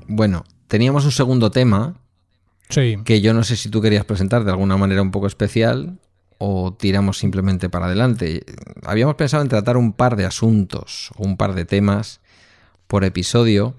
Bueno, 0.07 0.45
teníamos 0.69 1.05
un 1.05 1.13
segundo 1.13 1.51
tema 1.51 1.95
Sí. 2.69 2.99
que 3.05 3.21
yo 3.21 3.35
no 3.35 3.43
sé 3.43 3.57
si 3.57 3.69
tú 3.69 3.81
querías 3.81 4.05
presentar 4.05 4.45
de 4.45 4.51
alguna 4.51 4.77
manera 4.77 5.03
un 5.03 5.11
poco 5.11 5.27
especial 5.27 5.99
o 6.39 6.73
tiramos 6.75 7.19
simplemente 7.19 7.69
para 7.69 7.87
adelante. 7.87 8.45
Habíamos 8.85 9.15
pensado 9.17 9.43
en 9.43 9.49
tratar 9.49 9.77
un 9.77 9.93
par 9.93 10.17
de 10.17 10.25
asuntos 10.25 11.11
o 11.17 11.25
un 11.25 11.37
par 11.37 11.55
de 11.55 11.65
temas 11.65 12.21
por 12.91 13.05
episodio 13.05 13.77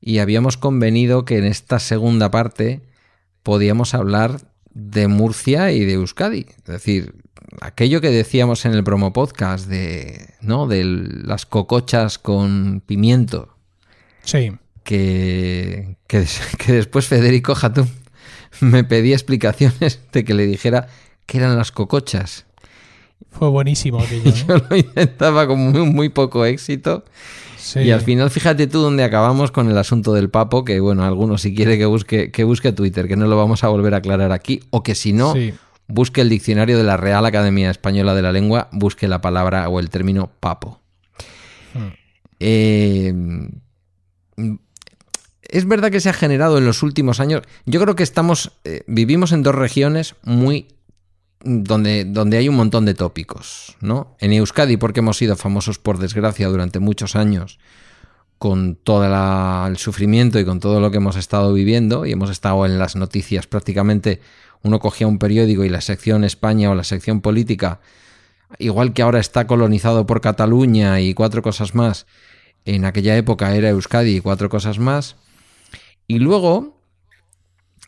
y 0.00 0.18
habíamos 0.18 0.56
convenido 0.56 1.24
que 1.24 1.38
en 1.38 1.44
esta 1.44 1.78
segunda 1.78 2.32
parte 2.32 2.80
podíamos 3.44 3.94
hablar 3.94 4.40
de 4.74 5.06
Murcia 5.06 5.70
y 5.70 5.84
de 5.84 5.92
Euskadi. 5.92 6.46
Es 6.58 6.64
decir, 6.64 7.14
aquello 7.60 8.00
que 8.00 8.10
decíamos 8.10 8.64
en 8.64 8.72
el 8.72 8.82
promo 8.82 9.12
podcast 9.12 9.68
de, 9.68 10.34
¿no? 10.40 10.66
de 10.66 10.82
las 10.84 11.46
cocochas 11.46 12.18
con 12.18 12.82
pimiento 12.84 13.56
Sí. 14.24 14.52
que, 14.82 15.96
que, 16.08 16.18
des- 16.18 16.40
que 16.58 16.72
después 16.72 17.06
Federico 17.06 17.54
Jatún 17.54 17.88
me 18.60 18.82
pedía 18.82 19.14
explicaciones 19.14 20.00
de 20.12 20.24
que 20.24 20.34
le 20.34 20.46
dijera 20.46 20.88
qué 21.26 21.38
eran 21.38 21.56
las 21.56 21.70
cocochas. 21.70 22.44
Fue 23.30 23.48
buenísimo 23.50 24.00
aquello. 24.00 24.30
¿eh? 24.30 24.44
Yo 24.48 24.56
lo 24.68 24.76
intentaba 24.76 25.46
con 25.46 25.60
muy, 25.60 25.82
muy 25.86 26.08
poco 26.08 26.44
éxito. 26.44 27.04
Sí. 27.66 27.80
Y 27.80 27.90
al 27.90 28.00
final, 28.00 28.30
fíjate 28.30 28.66
tú 28.68 28.80
dónde 28.80 29.02
acabamos 29.02 29.50
con 29.50 29.68
el 29.68 29.76
asunto 29.76 30.12
del 30.12 30.30
papo, 30.30 30.64
que 30.64 30.78
bueno, 30.80 31.04
alguno 31.04 31.36
si 31.38 31.54
quiere 31.54 31.76
que 31.78 31.86
busque, 31.86 32.30
que 32.30 32.44
busque 32.44 32.72
Twitter, 32.72 33.08
que 33.08 33.16
no 33.16 33.26
lo 33.26 33.36
vamos 33.36 33.64
a 33.64 33.68
volver 33.68 33.94
a 33.94 33.96
aclarar 33.98 34.30
aquí, 34.32 34.60
o 34.70 34.82
que 34.82 34.94
si 34.94 35.12
no, 35.12 35.32
Sí. 35.34 35.52
busque 35.88 36.20
el 36.20 36.28
diccionario 36.28 36.76
de 36.78 36.84
la 36.84 36.96
Real 36.96 37.26
Academia 37.26 37.70
Española 37.70 38.14
de 38.14 38.22
la 38.22 38.30
Lengua, 38.32 38.68
busque 38.72 39.08
la 39.08 39.20
palabra 39.20 39.68
o 39.68 39.80
el 39.80 39.90
término 39.90 40.30
papo. 40.40 40.80
Hmm. 41.74 41.88
Eh, 42.38 43.12
es 45.42 45.66
verdad 45.66 45.90
que 45.90 46.00
se 46.00 46.08
ha 46.08 46.12
generado 46.12 46.58
en 46.58 46.66
los 46.66 46.82
últimos 46.82 47.20
años. 47.20 47.42
Yo 47.66 47.80
creo 47.80 47.94
que 47.96 48.02
estamos. 48.02 48.52
eh, 48.64 48.82
vivimos 48.86 49.32
en 49.32 49.42
dos 49.42 49.54
regiones 49.54 50.14
muy. 50.24 50.68
Donde, 51.40 52.04
donde 52.04 52.38
hay 52.38 52.48
un 52.48 52.56
montón 52.56 52.86
de 52.86 52.94
tópicos, 52.94 53.76
¿no? 53.80 54.16
En 54.20 54.32
Euskadi, 54.32 54.76
porque 54.78 55.00
hemos 55.00 55.18
sido 55.18 55.36
famosos 55.36 55.78
por 55.78 55.98
desgracia 55.98 56.48
durante 56.48 56.78
muchos 56.80 57.14
años, 57.14 57.58
con 58.38 58.74
todo 58.74 59.04
el 59.66 59.76
sufrimiento 59.76 60.40
y 60.40 60.44
con 60.44 60.60
todo 60.60 60.80
lo 60.80 60.90
que 60.90 60.96
hemos 60.96 61.16
estado 61.16 61.52
viviendo, 61.52 62.06
y 62.06 62.12
hemos 62.12 62.30
estado 62.30 62.66
en 62.66 62.78
las 62.78 62.96
noticias 62.96 63.46
prácticamente. 63.46 64.20
Uno 64.62 64.80
cogía 64.80 65.06
un 65.06 65.18
periódico 65.18 65.62
y 65.64 65.68
la 65.68 65.80
sección 65.80 66.24
España 66.24 66.70
o 66.70 66.74
la 66.74 66.84
sección 66.84 67.20
política, 67.20 67.80
igual 68.58 68.92
que 68.92 69.02
ahora 69.02 69.20
está 69.20 69.46
colonizado 69.46 70.06
por 70.06 70.20
Cataluña 70.20 71.00
y 71.00 71.14
cuatro 71.14 71.42
cosas 71.42 71.74
más, 71.74 72.06
en 72.64 72.84
aquella 72.84 73.16
época 73.16 73.54
era 73.54 73.68
Euskadi 73.68 74.16
y 74.16 74.20
cuatro 74.20 74.48
cosas 74.48 74.78
más. 74.78 75.16
Y 76.08 76.18
luego, 76.18 76.75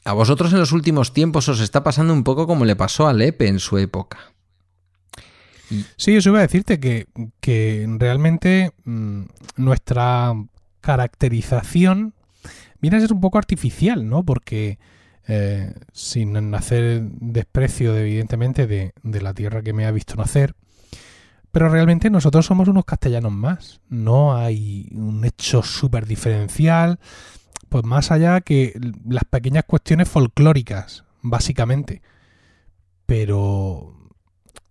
a 0.08 0.14
vosotros 0.14 0.54
en 0.54 0.58
los 0.58 0.72
últimos 0.72 1.12
tiempos 1.12 1.50
os 1.50 1.60
está 1.60 1.84
pasando 1.84 2.14
un 2.14 2.24
poco 2.24 2.46
como 2.46 2.64
le 2.64 2.76
pasó 2.76 3.08
a 3.08 3.12
Lepe 3.12 3.46
en 3.46 3.58
su 3.58 3.76
época. 3.76 4.32
Sí, 5.98 6.16
eso 6.16 6.30
iba 6.30 6.38
a 6.38 6.48
decirte 6.48 6.80
que, 6.80 7.08
que 7.40 7.86
realmente 7.98 8.72
mm, 8.84 9.24
nuestra 9.56 10.32
caracterización 10.80 12.14
viene 12.80 12.96
a 12.96 13.00
ser 13.00 13.12
un 13.12 13.20
poco 13.20 13.36
artificial, 13.36 14.08
¿no? 14.08 14.22
Porque 14.24 14.78
eh, 15.26 15.74
sin 15.92 16.54
hacer 16.54 17.02
desprecio, 17.02 17.92
de, 17.92 18.00
evidentemente, 18.00 18.66
de, 18.66 18.94
de 19.02 19.20
la 19.20 19.34
tierra 19.34 19.60
que 19.60 19.74
me 19.74 19.84
ha 19.84 19.90
visto 19.90 20.14
nacer, 20.14 20.54
pero 21.52 21.68
realmente 21.68 22.08
nosotros 22.08 22.46
somos 22.46 22.66
unos 22.68 22.86
castellanos 22.86 23.32
más. 23.32 23.82
No 23.90 24.34
hay 24.34 24.88
un 24.92 25.22
hecho 25.26 25.62
súper 25.62 26.06
diferencial, 26.06 26.98
pues 27.68 27.84
más 27.84 28.10
allá 28.10 28.40
que 28.40 28.78
las 29.06 29.24
pequeñas 29.24 29.64
cuestiones 29.64 30.08
folclóricas, 30.08 31.04
básicamente. 31.22 32.02
Pero 33.06 33.94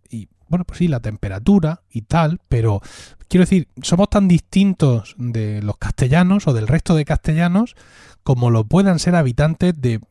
y 0.09 0.29
bueno, 0.47 0.65
pues 0.65 0.79
sí, 0.79 0.87
la 0.87 0.99
temperatura 0.99 1.81
y 1.89 2.03
tal, 2.03 2.39
pero 2.47 2.81
quiero 3.27 3.43
decir, 3.43 3.67
somos 3.81 4.09
tan 4.09 4.27
distintos 4.27 5.15
de 5.17 5.61
los 5.61 5.77
castellanos 5.77 6.47
o 6.47 6.53
del 6.53 6.67
resto 6.67 6.95
de 6.95 7.05
castellanos 7.05 7.75
como 8.27 8.51
lo 8.51 8.65
puedan 8.65 8.99
ser 8.99 9.15
habitantes 9.15 9.73
de, 9.79 10.01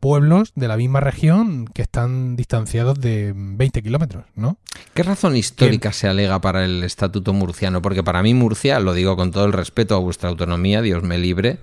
pueblos 0.00 0.50
de 0.56 0.66
la 0.66 0.76
misma 0.76 0.98
región 0.98 1.66
que 1.66 1.82
están 1.82 2.34
distanciados 2.34 3.00
de 3.00 3.32
20 3.32 3.80
kilómetros, 3.84 4.24
¿no? 4.34 4.58
¿Qué 4.92 5.04
razón 5.04 5.36
histórica 5.36 5.92
se 5.92 6.08
alega 6.08 6.40
para 6.40 6.64
el 6.64 6.82
estatuto 6.82 7.32
murciano? 7.32 7.80
Porque 7.80 8.02
para 8.02 8.24
mí 8.24 8.34
Murcia, 8.34 8.80
lo 8.80 8.92
digo 8.92 9.14
con 9.14 9.30
todo 9.30 9.44
el 9.44 9.52
respeto 9.52 9.94
a 9.94 10.00
vuestra 10.00 10.30
autonomía, 10.30 10.82
Dios 10.82 11.04
me 11.04 11.16
libre, 11.16 11.60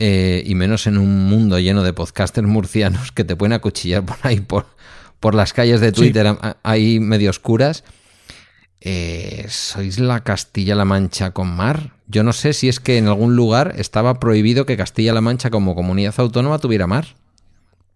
eh, 0.00 0.42
y 0.46 0.54
menos 0.54 0.86
en 0.86 0.96
un 0.96 1.28
mundo 1.28 1.58
lleno 1.58 1.82
de 1.82 1.92
podcasters 1.92 2.48
murcianos 2.48 3.12
que 3.12 3.22
te 3.22 3.36
pueden 3.36 3.52
acuchillar 3.52 4.04
por 4.04 4.16
ahí, 4.22 4.40
por, 4.40 4.66
por 5.20 5.34
las 5.34 5.52
calles 5.52 5.80
de. 5.80 5.92
Twitter 5.92 6.36
ahí 6.62 6.98
medio 6.98 7.30
oscuras. 7.30 7.84
Eh, 8.80 9.44
¿Sois 9.48 9.98
la 9.98 10.24
Castilla-La 10.24 10.86
Mancha 10.86 11.32
con 11.32 11.54
mar? 11.54 11.92
Yo 12.06 12.24
no 12.24 12.32
sé 12.32 12.54
si 12.54 12.70
es 12.70 12.80
que 12.80 12.96
en 12.96 13.08
algún 13.08 13.36
lugar 13.36 13.74
estaba 13.76 14.18
prohibido 14.18 14.64
que 14.64 14.78
Castilla-La 14.78 15.20
Mancha 15.20 15.50
como 15.50 15.74
comunidad 15.74 16.14
autónoma 16.16 16.58
tuviera 16.58 16.86
mar. 16.86 17.08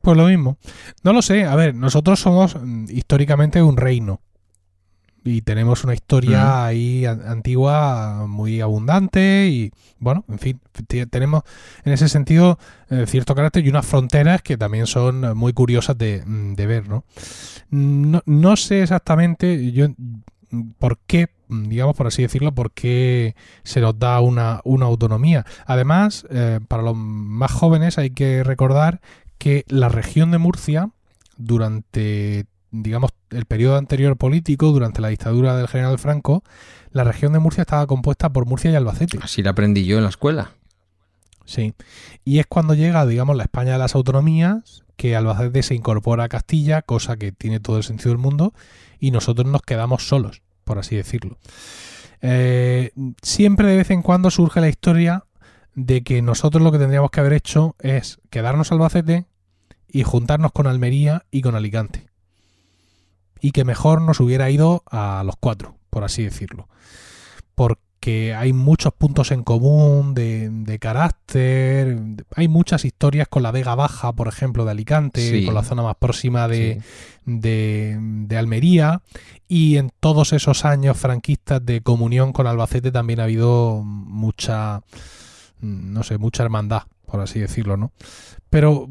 Pues 0.02 0.16
lo 0.18 0.26
mismo. 0.26 0.58
No 1.02 1.14
lo 1.14 1.22
sé, 1.22 1.44
a 1.44 1.56
ver, 1.56 1.74
nosotros 1.74 2.20
somos 2.20 2.54
mm, 2.54 2.84
históricamente 2.90 3.62
un 3.62 3.78
reino. 3.78 4.20
Y 5.26 5.40
tenemos 5.40 5.84
una 5.84 5.94
historia 5.94 6.66
ahí 6.66 7.06
an- 7.06 7.22
antigua 7.26 8.26
muy 8.28 8.60
abundante 8.60 9.48
y, 9.48 9.72
bueno, 9.98 10.22
en 10.28 10.38
fin, 10.38 10.60
tenemos 11.10 11.44
en 11.84 11.92
ese 11.94 12.08
sentido 12.10 12.58
eh, 12.90 13.06
cierto 13.06 13.34
carácter 13.34 13.64
y 13.64 13.70
unas 13.70 13.86
fronteras 13.86 14.42
que 14.42 14.58
también 14.58 14.86
son 14.86 15.36
muy 15.36 15.54
curiosas 15.54 15.96
de, 15.96 16.22
mm, 16.26 16.54
de 16.54 16.66
ver, 16.66 16.88
¿no? 16.88 17.04
No, 17.70 18.20
no 18.26 18.56
sé 18.56 18.82
exactamente 18.82 19.72
yo 19.72 19.86
por 20.78 20.98
qué, 21.06 21.30
digamos 21.48 21.96
por 21.96 22.06
así 22.06 22.22
decirlo, 22.22 22.54
por 22.54 22.70
qué 22.72 23.34
se 23.62 23.80
nos 23.80 23.98
da 23.98 24.20
una, 24.20 24.60
una 24.64 24.86
autonomía. 24.86 25.44
Además, 25.66 26.26
eh, 26.30 26.60
para 26.68 26.82
los 26.82 26.96
más 26.96 27.50
jóvenes 27.50 27.96
hay 27.98 28.10
que 28.10 28.44
recordar 28.44 29.00
que 29.38 29.64
la 29.68 29.88
región 29.88 30.30
de 30.30 30.38
Murcia, 30.38 30.90
durante, 31.36 32.46
digamos, 32.74 33.12
el 33.30 33.44
periodo 33.44 33.76
anterior 33.76 34.16
político, 34.16 34.66
durante 34.72 35.00
la 35.00 35.08
dictadura 35.08 35.56
del 35.56 35.68
general 35.68 35.98
Franco, 35.98 36.42
la 36.90 37.04
región 37.04 37.32
de 37.32 37.38
Murcia 37.38 37.62
estaba 37.62 37.86
compuesta 37.86 38.32
por 38.32 38.46
Murcia 38.46 38.70
y 38.70 38.74
Albacete. 38.74 39.18
Así 39.22 39.42
la 39.42 39.50
aprendí 39.50 39.84
yo 39.84 39.96
en 39.96 40.02
la 40.02 40.08
escuela. 40.08 40.52
Sí. 41.44 41.74
Y 42.24 42.40
es 42.40 42.46
cuando 42.46 42.74
llega, 42.74 43.06
digamos, 43.06 43.36
la 43.36 43.44
España 43.44 43.72
de 43.72 43.78
las 43.78 43.94
autonomías, 43.94 44.84
que 44.96 45.14
Albacete 45.14 45.62
se 45.62 45.74
incorpora 45.74 46.24
a 46.24 46.28
Castilla, 46.28 46.82
cosa 46.82 47.16
que 47.16 47.30
tiene 47.30 47.60
todo 47.60 47.76
el 47.76 47.84
sentido 47.84 48.10
del 48.10 48.18
mundo, 48.18 48.54
y 48.98 49.12
nosotros 49.12 49.46
nos 49.46 49.62
quedamos 49.62 50.08
solos, 50.08 50.42
por 50.64 50.78
así 50.78 50.96
decirlo. 50.96 51.38
Eh, 52.22 52.90
siempre 53.22 53.68
de 53.68 53.76
vez 53.76 53.90
en 53.90 54.02
cuando 54.02 54.30
surge 54.30 54.60
la 54.60 54.68
historia 54.68 55.24
de 55.74 56.02
que 56.02 56.22
nosotros 56.22 56.62
lo 56.62 56.72
que 56.72 56.78
tendríamos 56.78 57.10
que 57.10 57.20
haber 57.20 57.34
hecho 57.34 57.76
es 57.78 58.18
quedarnos 58.30 58.72
Albacete 58.72 59.26
y 59.88 60.02
juntarnos 60.02 60.50
con 60.52 60.66
Almería 60.66 61.24
y 61.30 61.42
con 61.42 61.54
Alicante. 61.54 62.13
Y 63.44 63.50
que 63.50 63.64
mejor 63.64 64.00
nos 64.00 64.20
hubiera 64.20 64.48
ido 64.50 64.82
a 64.90 65.22
los 65.26 65.34
cuatro, 65.38 65.76
por 65.90 66.02
así 66.02 66.22
decirlo. 66.22 66.66
Porque 67.54 68.34
hay 68.34 68.52
muchos 68.54 68.92
puntos 68.94 69.30
en 69.32 69.42
común 69.42 70.14
de, 70.14 70.48
de 70.50 70.78
carácter, 70.78 71.98
hay 72.34 72.48
muchas 72.48 72.84
historias 72.86 73.28
con 73.28 73.42
la 73.42 73.50
Vega 73.50 73.74
Baja, 73.74 74.12
por 74.14 74.28
ejemplo, 74.28 74.64
de 74.64 74.70
Alicante, 74.70 75.30
Sí. 75.30 75.44
con 75.44 75.54
la 75.54 75.62
zona 75.62 75.82
más 75.82 75.96
próxima 75.96 76.48
de, 76.48 76.80
Sí. 76.80 77.20
de, 77.26 77.98
de 78.00 78.36
Almería 78.38 79.02
y 79.46 79.76
en 79.76 79.90
todos 80.00 80.32
esos 80.32 80.64
años 80.64 80.96
franquistas 80.96 81.64
de 81.66 81.82
comunión 81.82 82.32
con 82.32 82.46
Albacete 82.46 82.92
también 82.92 83.20
ha 83.20 83.24
habido 83.24 83.82
mucha 83.84 84.80
no 85.60 86.02
sé, 86.02 86.16
mucha 86.18 86.42
hermandad, 86.42 86.82
por 87.06 87.20
así 87.20 87.40
decirlo, 87.40 87.76
¿no? 87.76 87.92
Pero 88.50 88.86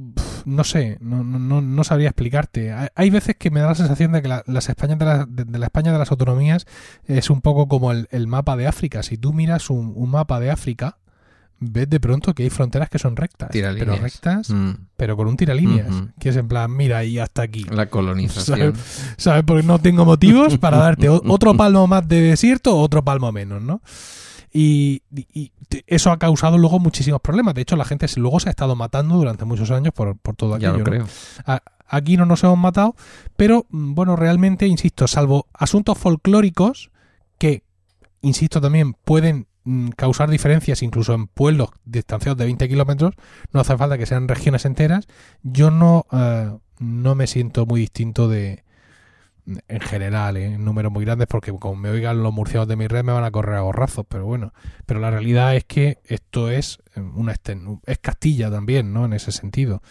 no 0.46 0.64
sé, 0.64 0.98
no, 1.02 1.24
no- 1.24 1.62
no, 1.62 1.84
sabría 1.84 2.10
explicarte. 2.10 2.74
Hay, 2.96 3.10
veces 3.10 3.36
que 3.38 3.52
me 3.52 3.60
da 3.60 3.68
la 3.68 3.76
sensación 3.76 4.12
de 4.12 4.22
que 4.22 4.28
la, 4.28 4.44
las 4.48 4.70
Españas 4.70 5.00
de, 5.00 5.06
la, 5.06 5.26
de- 5.26 5.46
de 5.46 5.60
la 5.60 5.66
España 5.66 5.92
de 5.92 6.00
las 6.00 6.12
autonomías 6.12 6.66
es 7.06 7.30
un 7.30 7.42
poco 7.42 7.68
como 7.68 7.92
el, 7.92 8.08
el 8.12 8.28
mapa 8.28 8.56
de 8.58 8.68
África. 8.68 9.04
Si 9.04 9.18
tú 9.18 9.34
miras 9.34 9.70
un, 9.70 9.94
un 9.96 10.10
mapa 10.12 10.40
de 10.40 10.52
África, 10.52 10.98
ves 11.66 11.90
de 11.90 12.00
pronto 12.02 12.34
que 12.36 12.44
hay 12.44 12.50
fronteras 12.50 12.90
que 12.90 13.00
son 13.00 13.16
rectas. 13.16 13.48
Pero 13.54 13.74
Tiralíneas. 13.74 14.02
rectas, 14.02 14.50
Mm, 14.50 14.72
pero 14.98 15.16
con 15.16 15.28
un 15.28 15.38
tiralíneas. 15.38 15.88
Ujú. 15.90 16.10
Que 16.20 16.30
es 16.30 16.36
en 16.36 16.50
plan, 16.50 16.76
mira, 16.76 17.06
y 17.06 17.20
hasta 17.20 17.42
aquí. 17.44 17.64
la 17.72 17.86
colonización. 17.86 18.74
¿Sabes? 19.18 19.44
Porque 19.46 19.64
no 19.64 19.80
tengo 19.80 20.04
motivos 20.04 20.58
para 20.58 20.76
darte 20.78 21.08
otro 21.08 21.56
palmo 21.56 21.88
más 21.88 22.06
de 22.06 22.20
desierto 22.20 22.76
o 22.76 22.82
otro 22.82 23.02
palmo 23.06 23.32
menos, 23.32 23.62
¿no? 23.62 23.82
Y, 24.56 25.04
y- 25.34 25.52
eso 25.88 26.12
ha 26.12 26.18
causado 26.18 26.58
luego 26.58 26.80
muchísimos 26.80 27.22
problemas. 27.22 27.54
De 27.54 27.62
hecho, 27.62 27.76
la 27.76 27.86
gente 27.86 28.08
luego 28.18 28.40
se 28.40 28.50
ha 28.50 28.52
estado 28.52 28.76
matando 28.76 29.16
durante 29.16 29.46
muchos 29.46 29.72
años 29.72 29.94
por, 29.94 30.18
por 30.18 30.36
todo 30.36 30.56
aquello. 30.56 30.72
Ya 30.72 30.78
lo 30.78 30.80
¿no? 30.80 30.84
creo. 30.84 31.08
Aquí 31.88 32.18
no 32.18 32.26
nos 32.26 32.44
hemos 32.44 32.58
matado, 32.58 32.96
pero 33.36 33.66
mm, 33.70 33.94
bueno, 33.94 34.16
realmente, 34.16 34.66
insisto, 34.68 35.08
salvo 35.08 35.48
asuntos 35.54 35.98
folclóricos 35.98 36.92
que, 37.38 37.64
insisto 38.22 38.60
también, 38.62 38.94
pueden 38.94 39.48
mm, 39.64 39.90
causar 39.90 40.30
diferencias 40.30 40.82
incluso 40.82 41.14
en 41.14 41.28
pueblos 41.28 41.70
distanciados 41.86 42.38
de 42.38 42.46
20 42.46 42.68
kilómetros, 42.68 43.14
no 43.52 43.60
hace 43.60 43.78
falta 43.78 43.98
que 43.98 44.06
sean 44.06 44.28
regiones 44.28 44.66
enteras, 44.66 45.08
yo 45.44 45.70
no, 45.70 46.06
eh, 46.12 46.52
no 46.80 47.16
me 47.16 47.28
siento 47.28 47.66
muy 47.66 47.82
distinto 47.82 48.28
de, 48.28 48.64
en 49.46 49.80
general, 49.82 50.38
¿eh? 50.38 50.54
en 50.54 50.64
números 50.64 50.92
muy 50.92 51.06
grandes, 51.06 51.28
porque 51.28 51.52
como 51.52 51.76
me 51.76 51.90
oigan 51.90 52.24
los 52.24 52.34
murcianos 52.34 52.68
de 52.68 52.76
mi 52.76 52.88
red 52.88 53.04
me 53.04 53.12
van 53.12 53.24
a 53.24 53.32
correr 53.32 53.56
a 53.56 53.62
gorrazos, 53.62 54.06
pero 54.08 54.26
bueno, 54.26 54.54
pero 54.86 55.00
la 55.00 55.12
realidad 55.12 55.56
es 55.56 55.66
que 55.66 56.00
esto 56.06 56.50
es 56.50 56.80
eh, 56.96 57.02
una 57.02 57.34
es 57.34 58.00
Castilla 58.00 58.50
también, 58.50 58.94
¿no? 58.94 59.06
En 59.06 59.14
ese 59.14 59.32
sentido. 59.32 59.82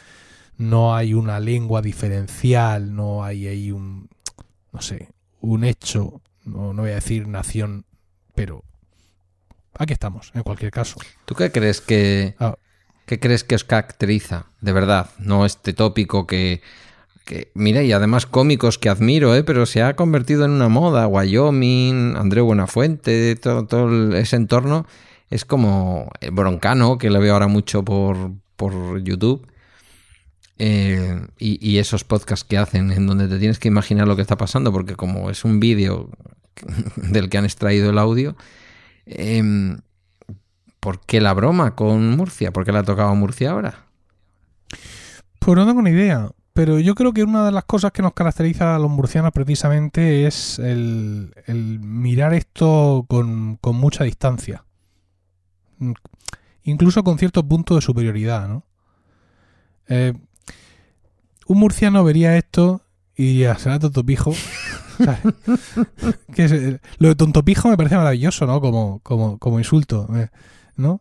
No 0.56 0.94
hay 0.94 1.14
una 1.14 1.40
lengua 1.40 1.82
diferencial, 1.82 2.94
no 2.94 3.24
hay 3.24 3.46
ahí 3.48 3.72
un, 3.72 4.08
no 4.72 4.80
sé, 4.80 5.08
un 5.40 5.64
hecho, 5.64 6.22
no, 6.44 6.72
no 6.72 6.82
voy 6.82 6.92
a 6.92 6.96
decir 6.96 7.26
nación, 7.26 7.84
pero 8.34 8.64
aquí 9.78 9.92
estamos, 9.92 10.30
en 10.34 10.42
cualquier 10.42 10.70
caso. 10.70 10.98
¿Tú 11.24 11.34
qué 11.34 11.50
crees 11.50 11.80
que, 11.80 12.36
Ah. 12.38 12.56
qué 13.06 13.18
crees 13.18 13.44
que 13.44 13.54
os 13.54 13.64
caracteriza? 13.64 14.46
De 14.60 14.72
verdad, 14.72 15.10
no 15.18 15.44
este 15.44 15.72
tópico 15.72 16.26
que, 16.26 16.62
que 17.24 17.50
mira, 17.54 17.82
y 17.82 17.92
además 17.92 18.26
cómicos 18.26 18.78
que 18.78 18.88
admiro, 18.88 19.34
¿eh? 19.34 19.44
pero 19.44 19.66
se 19.66 19.82
ha 19.82 19.94
convertido 19.96 20.44
en 20.44 20.50
una 20.52 20.68
moda. 20.68 21.06
Wyoming, 21.06 22.16
Andreu 22.16 22.44
Buenafuente, 22.44 23.36
todo, 23.36 23.66
todo 23.66 24.16
ese 24.16 24.36
entorno 24.36 24.86
es 25.30 25.44
como 25.44 26.10
el 26.20 26.32
broncano, 26.32 26.98
que 26.98 27.10
lo 27.10 27.20
veo 27.20 27.32
ahora 27.32 27.48
mucho 27.48 27.84
por, 27.84 28.32
por 28.56 29.02
YouTube. 29.02 29.46
eh, 30.58 31.26
y, 31.38 31.78
esos 31.78 32.04
podcasts 32.04 32.44
que 32.44 32.58
hacen 32.58 32.92
en 32.92 33.06
donde 33.06 33.28
te 33.28 33.38
tienes 33.38 33.58
que 33.58 33.68
imaginar 33.68 34.06
lo 34.06 34.16
que 34.16 34.22
está 34.22 34.36
pasando, 34.36 34.72
porque 34.72 34.94
como 34.94 35.30
es 35.30 35.44
un 35.44 35.60
vídeo 35.60 36.10
del 36.96 37.28
que 37.28 37.38
han 37.38 37.44
extraído 37.44 37.90
el 37.90 37.98
audio, 37.98 38.36
em, 39.06 39.78
¿Por 40.82 40.98
qué 40.98 41.20
la 41.20 41.32
broma 41.32 41.76
con 41.76 42.10
Murcia? 42.16 42.52
¿Por 42.52 42.64
qué 42.64 42.72
le 42.72 42.78
ha 42.78 42.82
tocado 42.82 43.14
Murcia 43.14 43.52
ahora? 43.52 43.86
Pues 45.38 45.56
no 45.56 45.64
tengo 45.64 45.80
ni 45.80 45.90
idea. 45.90 46.32
Pero 46.52 46.78
yo 46.78 46.94
creo 46.94 47.12
que 47.12 47.22
una 47.22 47.46
de 47.46 47.52
las 47.52 47.64
cosas 47.64 47.92
que 47.92 48.02
nos 48.02 48.12
caracteriza 48.12 48.76
a 48.76 48.78
los 48.78 48.90
murcianos 48.90 49.32
precisamente 49.32 50.26
es 50.26 50.58
el, 50.58 51.32
mirar 51.80 52.34
esto 52.34 53.06
con, 53.08 53.58
mucha 53.62 54.04
distancia. 54.04 54.64
Mm, 55.78 55.92
Incluso 56.64 57.02
con 57.02 57.18
cierto 57.18 57.42
punto 57.42 57.74
de 57.74 57.80
superioridad, 57.80 58.46
¿no? 58.46 58.64
Eh, 59.88 60.12
un 61.48 61.58
murciano 61.58 62.04
vería 62.04 62.36
esto 62.36 62.82
y 63.16 63.24
diría, 63.24 63.58
será 63.58 63.78
tontopijo. 63.78 64.32
Que 66.34 66.44
es, 66.44 66.80
lo 66.98 67.08
de 67.08 67.14
tontopijo 67.14 67.68
me 67.68 67.76
parece 67.76 67.96
maravilloso, 67.96 68.46
¿no? 68.46 68.60
Como, 68.60 69.00
como, 69.00 69.38
como 69.38 69.58
insulto, 69.58 70.08
eh, 70.14 70.28
¿no? 70.76 71.00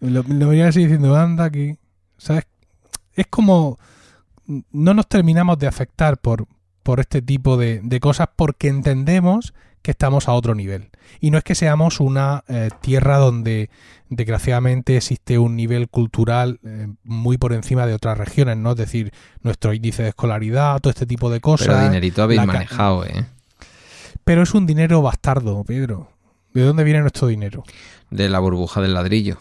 Lo, 0.00 0.22
lo 0.24 0.48
vería 0.48 0.68
así 0.68 0.80
diciendo, 0.80 1.16
anda 1.16 1.44
aquí. 1.44 1.78
¿Sabes? 2.18 2.44
Es 3.14 3.26
como 3.28 3.78
no 4.46 4.94
nos 4.94 5.08
terminamos 5.08 5.58
de 5.58 5.66
afectar 5.66 6.18
por, 6.18 6.46
por 6.82 7.00
este 7.00 7.22
tipo 7.22 7.56
de, 7.56 7.80
de 7.82 8.00
cosas 8.00 8.28
porque 8.36 8.68
entendemos 8.68 9.54
que 9.82 9.90
estamos 9.90 10.28
a 10.28 10.32
otro 10.32 10.54
nivel. 10.54 10.90
Y 11.20 11.30
no 11.30 11.38
es 11.38 11.44
que 11.44 11.54
seamos 11.54 12.00
una 12.00 12.44
eh, 12.48 12.70
tierra 12.80 13.18
donde 13.18 13.68
desgraciadamente 14.08 14.96
existe 14.96 15.38
un 15.38 15.56
nivel 15.56 15.88
cultural 15.88 16.60
eh, 16.64 16.88
muy 17.02 17.36
por 17.36 17.52
encima 17.52 17.86
de 17.86 17.94
otras 17.94 18.16
regiones, 18.16 18.56
¿no? 18.56 18.70
Es 18.70 18.76
decir, 18.76 19.12
nuestro 19.42 19.74
índice 19.74 20.04
de 20.04 20.10
escolaridad, 20.10 20.80
todo 20.80 20.90
este 20.90 21.06
tipo 21.06 21.30
de 21.30 21.40
cosas. 21.40 21.68
Pero 21.68 21.82
dinerito 21.82 22.22
habéis 22.22 22.46
manejado, 22.46 23.04
¿eh? 23.04 23.26
Pero 24.24 24.42
es 24.42 24.54
un 24.54 24.66
dinero 24.66 25.02
bastardo, 25.02 25.64
Pedro. 25.64 26.08
¿De 26.54 26.62
dónde 26.62 26.84
viene 26.84 27.00
nuestro 27.00 27.26
dinero? 27.26 27.64
De 28.10 28.28
la 28.28 28.38
burbuja 28.38 28.80
del 28.80 28.94
ladrillo. 28.94 29.38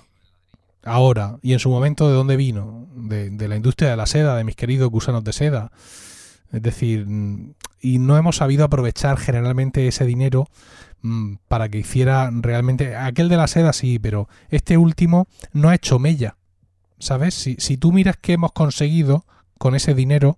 Ahora 0.84 1.38
y 1.42 1.54
en 1.54 1.60
su 1.60 1.70
momento 1.70 2.08
de 2.08 2.14
dónde 2.14 2.38
vino, 2.38 2.88
de, 2.96 3.30
de 3.30 3.48
la 3.48 3.56
industria 3.56 3.92
de 3.92 3.98
la 3.98 4.06
seda, 4.06 4.36
de 4.36 4.44
mis 4.44 4.56
queridos 4.56 4.90
gusanos 4.90 5.24
de 5.24 5.34
seda. 5.34 5.72
Es 6.52 6.62
decir, 6.62 7.06
mm, 7.08 7.54
y 7.80 8.00
no 8.00 8.18
hemos 8.18 8.38
sabido 8.38 8.66
aprovechar 8.66 9.18
generalmente 9.18 9.88
ese 9.88 10.06
dinero 10.06 10.48
mm, 11.02 11.36
para 11.48 11.70
que 11.70 11.80
hiciera 11.80 12.30
realmente... 12.32 12.96
Aquel 12.96 13.30
de 13.30 13.38
la 13.38 13.48
seda 13.48 13.74
sí, 13.74 14.00
pero 14.00 14.28
este 14.50 14.78
último 14.78 15.28
no 15.54 15.70
ha 15.70 15.76
hecho 15.76 16.00
mella. 16.00 16.38
¿Sabes? 17.00 17.34
Si, 17.34 17.56
si 17.58 17.78
tú 17.78 17.92
miras 17.92 18.18
qué 18.22 18.34
hemos 18.34 18.52
conseguido 18.52 19.26
con 19.58 19.76
ese 19.76 19.96
dinero 19.96 20.38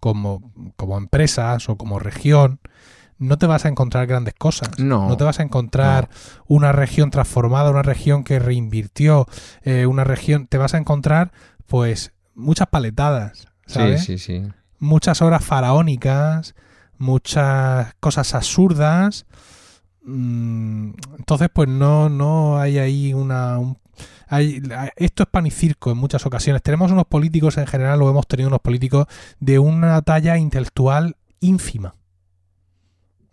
como, 0.00 0.52
como 0.76 0.96
empresas 0.96 1.68
o 1.68 1.76
como 1.76 1.98
región, 1.98 2.60
no 3.18 3.38
te 3.38 3.46
vas 3.46 3.64
a 3.64 3.68
encontrar 3.68 4.06
grandes 4.06 4.34
cosas. 4.34 4.78
No. 4.78 5.08
No 5.08 5.16
te 5.16 5.24
vas 5.24 5.40
a 5.40 5.42
encontrar 5.42 6.08
una 6.46 6.72
región 6.72 7.10
transformada, 7.10 7.70
una 7.70 7.82
región 7.82 8.24
que 8.24 8.38
reinvirtió, 8.38 9.26
eh, 9.62 9.86
una 9.86 10.04
región. 10.04 10.46
Te 10.46 10.58
vas 10.58 10.74
a 10.74 10.78
encontrar, 10.78 11.32
pues, 11.66 12.12
muchas 12.34 12.66
paletadas, 12.68 13.46
¿sabes? 13.66 14.02
Sí, 14.04 14.18
sí, 14.18 14.40
sí. 14.42 14.48
Muchas 14.80 15.22
obras 15.22 15.44
faraónicas, 15.44 16.54
muchas 16.98 17.94
cosas 18.00 18.34
absurdas. 18.34 19.26
Mm, 20.04 20.90
Entonces, 21.18 21.48
pues 21.52 21.68
no, 21.68 22.08
no 22.08 22.58
hay 22.58 22.78
ahí 22.78 23.14
una. 23.14 23.58
un- 23.58 23.78
hay- 24.28 24.60
esto 24.96 25.22
es 25.22 25.28
pan 25.28 25.46
y 25.46 25.50
circo 25.50 25.92
en 25.92 25.96
muchas 25.98 26.26
ocasiones. 26.26 26.62
Tenemos 26.62 26.90
unos 26.90 27.04
políticos 27.06 27.56
en 27.58 27.66
general, 27.66 28.02
o 28.02 28.10
hemos 28.10 28.26
tenido 28.26 28.48
unos 28.48 28.60
políticos 28.60 29.06
de 29.38 29.58
una 29.58 30.02
talla 30.02 30.36
intelectual 30.36 31.16
ínfima. 31.40 31.94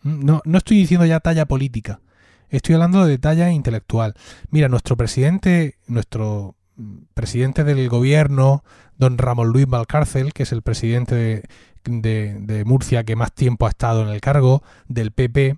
Mm, 0.03 0.25
No, 0.25 0.41
no 0.45 0.57
estoy 0.57 0.77
diciendo 0.77 1.05
ya 1.05 1.19
talla 1.19 1.45
política. 1.45 2.01
Estoy 2.49 2.75
hablando 2.75 3.05
de 3.05 3.17
talla 3.17 3.51
intelectual. 3.51 4.15
Mira, 4.49 4.67
nuestro 4.67 4.97
presidente, 4.97 5.77
nuestro 5.87 6.55
mm, 6.75 6.97
presidente 7.13 7.63
del 7.63 7.87
gobierno, 7.89 8.63
don 8.97 9.17
Ramón 9.17 9.49
Luis 9.49 9.67
Valcárcel, 9.67 10.33
que 10.33 10.43
es 10.43 10.51
el 10.51 10.61
presidente 10.61 11.43
de, 11.83 12.63
Murcia 12.65 13.03
que 13.03 13.15
más 13.15 13.33
tiempo 13.33 13.65
ha 13.65 13.69
estado 13.69 14.03
en 14.03 14.09
el 14.09 14.21
cargo 14.21 14.61
del 14.87 15.11
PP, 15.11 15.57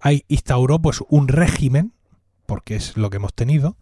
ahí 0.00 0.24
instauró 0.28 0.80
pues 0.80 1.02
un 1.08 1.28
régimen, 1.28 1.92
porque 2.46 2.76
es 2.76 2.96
lo 2.96 3.10
que 3.10 3.18
hemos 3.18 3.34
tenido, 3.34 3.76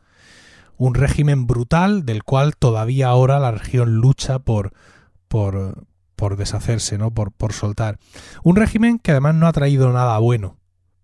un 0.77 0.95
régimen 0.95 1.47
brutal 1.47 2.05
del 2.05 2.25
cual 2.25 2.57
todavía 2.57 3.09
ahora 3.09 3.39
la 3.39 3.53
región 3.53 3.97
lucha 3.97 4.39
por, 4.39 4.75
por, 5.29 5.87
por 6.17 6.37
deshacerse, 6.37 6.99
¿no? 6.99 7.11
Por, 7.13 7.31
por 7.33 7.53
soltar. 7.53 7.99
Un 8.43 8.57
régimen 8.57 8.99
que 8.99 9.13
además 9.13 9.35
no 9.35 9.47
ha 9.47 9.53
traído 9.53 9.93
nada 9.93 10.19
bueno. 10.19 10.57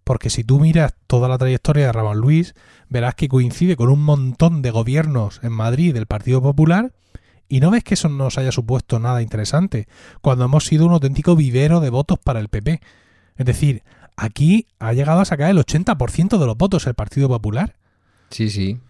Porque 0.04 0.30
si 0.30 0.42
tú 0.42 0.58
miras 0.58 0.94
toda 1.06 1.28
la 1.28 1.38
trayectoria 1.38 1.86
de 1.86 1.92
Ramón 1.92 2.18
Luis, 2.18 2.54
verás 2.88 3.14
que 3.14 3.28
coincide 3.28 3.76
con 3.76 3.88
un 3.88 4.02
montón 4.02 4.60
de 4.60 4.72
gobiernos 4.72 5.38
en 5.44 5.52
Madrid 5.52 5.94
del 5.94 6.06
Partido 6.06 6.42
Popular 6.42 6.92
y 7.48 7.60
no 7.60 7.70
ves 7.70 7.84
que 7.84 7.94
eso 7.94 8.08
nos 8.08 8.36
haya 8.38 8.50
supuesto 8.50 8.98
nada 8.98 9.22
interesante, 9.22 9.86
cuando 10.20 10.46
hemos 10.46 10.64
sido 10.64 10.86
un 10.86 10.92
auténtico 10.92 11.36
vivero 11.36 11.78
de 11.80 11.90
votos 11.90 12.18
para 12.18 12.40
el 12.40 12.48
PP. 12.48 12.80
Es 13.36 13.46
decir, 13.46 13.82
aquí 14.16 14.66
ha 14.80 14.92
llegado 14.92 15.20
a 15.20 15.24
sacar 15.24 15.50
el 15.50 15.58
80% 15.58 16.38
de 16.38 16.46
los 16.46 16.56
votos 16.56 16.86
el 16.86 16.94
Partido 16.94 17.28
Popular. 17.28 17.76
Sí, 18.30 18.48
sí. 18.50 18.80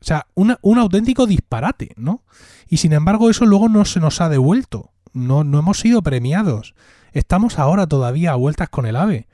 O 0.00 0.04
sea, 0.04 0.26
una- 0.34 0.58
un 0.62 0.78
auténtico 0.78 1.26
disparate, 1.26 1.92
¿no? 1.96 2.22
Y 2.68 2.76
sin 2.76 2.92
embargo 2.92 3.28
eso 3.30 3.44
luego 3.46 3.68
no 3.68 3.84
se 3.84 3.98
nos 3.98 4.20
ha 4.20 4.28
devuelto. 4.28 4.92
No, 5.26 5.44
no 5.44 5.58
hemos 5.58 5.80
sido 5.80 6.02
premiados. 6.02 6.74
Estamos 7.12 7.58
ahora 7.58 7.86
todavía 7.86 8.32
a 8.32 8.36
vueltas 8.36 8.68
con 8.68 8.86
el 8.86 8.96
AVE. 8.96 9.26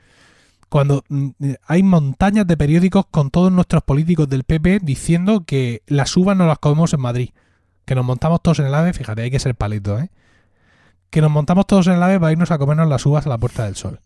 Cuando 0.69 1.03
mm, 1.09 1.29
hay 1.65 1.83
montañas 1.83 2.47
de 2.47 2.57
periódicos 2.57 3.05
con 3.09 3.29
todos 3.29 3.51
nuestros 3.51 3.83
políticos 3.83 4.27
del 4.27 4.43
PP 4.43 4.79
diciendo 4.81 5.45
que 5.45 5.83
las 5.87 6.15
uvas 6.17 6.35
no 6.35 6.47
las 6.47 6.59
comemos 6.59 6.93
en 6.93 7.01
Madrid. 7.01 7.29
Que 7.85 7.95
nos 7.95 8.05
montamos 8.05 8.41
todos 8.41 8.59
en 8.59 8.65
el 8.65 8.73
AVE, 8.73 8.93
fíjate, 8.93 9.21
hay 9.21 9.31
que 9.31 9.39
ser 9.39 9.55
palito, 9.55 9.99
¿eh? 9.99 10.09
Que 11.11 11.21
nos 11.21 11.31
montamos 11.31 11.67
todos 11.67 11.87
en 11.87 11.93
el 11.93 12.03
AVE 12.03 12.19
para 12.19 12.31
irnos 12.31 12.51
a 12.51 12.57
comernos 12.57 12.89
las 12.89 13.05
uvas 13.05 13.25
a 13.25 13.29
la 13.29 13.37
Puerta 13.37 13.65
del 13.65 13.75
Sol. 13.75 13.99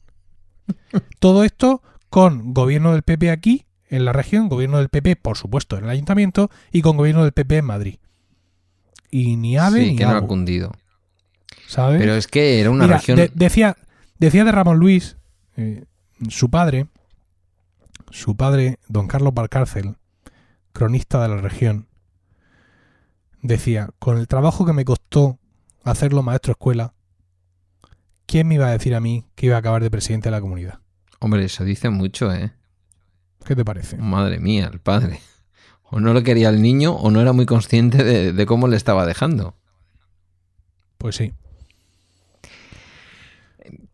Todo 1.19 1.43
esto 1.43 1.81
con 2.09 2.53
gobierno 2.53 2.91
del 2.91 3.03
PP 3.03 3.31
aquí, 3.31 3.65
en 3.89 4.05
la 4.05 4.13
región, 4.13 4.49
gobierno 4.49 4.77
del 4.77 4.89
PP, 4.89 5.15
por 5.15 5.37
supuesto, 5.37 5.77
en 5.77 5.85
el 5.85 5.89
ayuntamiento, 5.89 6.49
y 6.71 6.81
con 6.81 6.97
gobierno 6.97 7.23
del 7.23 7.31
PP 7.31 7.57
en 7.57 7.65
Madrid. 7.65 7.95
Y 9.09 9.37
ni 9.37 9.57
ave 9.57 9.83
sí, 9.83 9.91
ni 9.91 9.95
que 9.95 10.05
no 10.05 10.17
ha 10.17 10.27
cundido. 10.27 10.71
¿Sabes? 11.67 11.99
Pero 11.99 12.15
es 12.15 12.27
que 12.27 12.59
era 12.61 12.69
una 12.69 12.85
Mira, 12.85 12.97
región... 12.97 13.17
de- 13.17 13.31
decía, 13.33 13.75
decía 14.17 14.43
de 14.45 14.51
Ramón 14.51 14.77
Luis, 14.77 15.17
eh, 15.57 15.85
su 16.29 16.49
padre, 16.49 16.87
su 18.11 18.35
padre, 18.35 18.79
don 18.87 19.07
Carlos 19.07 19.33
Valcárcel, 19.33 19.95
cronista 20.73 21.21
de 21.21 21.29
la 21.29 21.37
región, 21.37 21.87
decía, 23.41 23.89
con 23.99 24.17
el 24.17 24.27
trabajo 24.27 24.65
que 24.65 24.73
me 24.73 24.85
costó 24.85 25.37
hacerlo 25.83 26.23
maestro 26.23 26.51
escuela, 26.51 26.93
¿quién 28.25 28.47
me 28.47 28.55
iba 28.55 28.67
a 28.67 28.71
decir 28.71 28.95
a 28.95 28.99
mí 28.99 29.25
que 29.35 29.47
iba 29.47 29.55
a 29.55 29.59
acabar 29.59 29.81
de 29.81 29.91
presidente 29.91 30.27
de 30.29 30.31
la 30.31 30.41
comunidad? 30.41 30.79
Hombre, 31.19 31.43
eso 31.45 31.63
dice 31.63 31.89
mucho, 31.89 32.33
¿eh? 32.33 32.53
¿Qué 33.45 33.55
te 33.55 33.65
parece? 33.65 33.97
Madre 33.97 34.39
mía, 34.39 34.69
el 34.71 34.79
padre. 34.79 35.19
O 35.83 35.99
no 35.99 36.13
lo 36.13 36.21
quería 36.23 36.49
el 36.49 36.61
niño 36.61 36.93
o 36.93 37.09
no 37.09 37.19
era 37.21 37.33
muy 37.33 37.45
consciente 37.45 38.03
de, 38.03 38.31
de 38.31 38.45
cómo 38.45 38.67
le 38.67 38.77
estaba 38.77 39.05
dejando. 39.05 39.55
Pues 40.99 41.15
sí. 41.15 41.31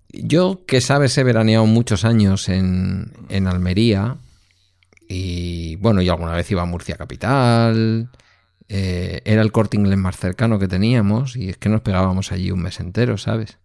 Yo, 0.09 0.65
que 0.65 0.81
sabes, 0.81 1.17
he 1.17 1.23
veraneado 1.23 1.65
muchos 1.65 2.03
años 2.03 2.49
en, 2.49 3.13
en 3.29 3.47
Almería 3.47 4.17
y 5.07 5.75
bueno, 5.77 6.01
y 6.01 6.09
alguna 6.09 6.33
vez 6.33 6.49
iba 6.51 6.63
a 6.63 6.65
Murcia 6.65 6.97
Capital. 6.97 8.09
eh, 8.67 9.21
era 9.23 9.41
el 9.43 9.51
corte 9.51 9.77
inglés 9.77 9.99
más 9.99 10.17
cercano 10.17 10.57
que 10.57 10.67
teníamos 10.67 11.35
y 11.35 11.49
es 11.49 11.57
que 11.57 11.69
nos 11.69 11.81
pegábamos 11.81 12.31
allí 12.31 12.49
un 12.49 12.61
mes 12.63 12.79
entero, 12.79 13.17
¿sabes? 13.19 13.59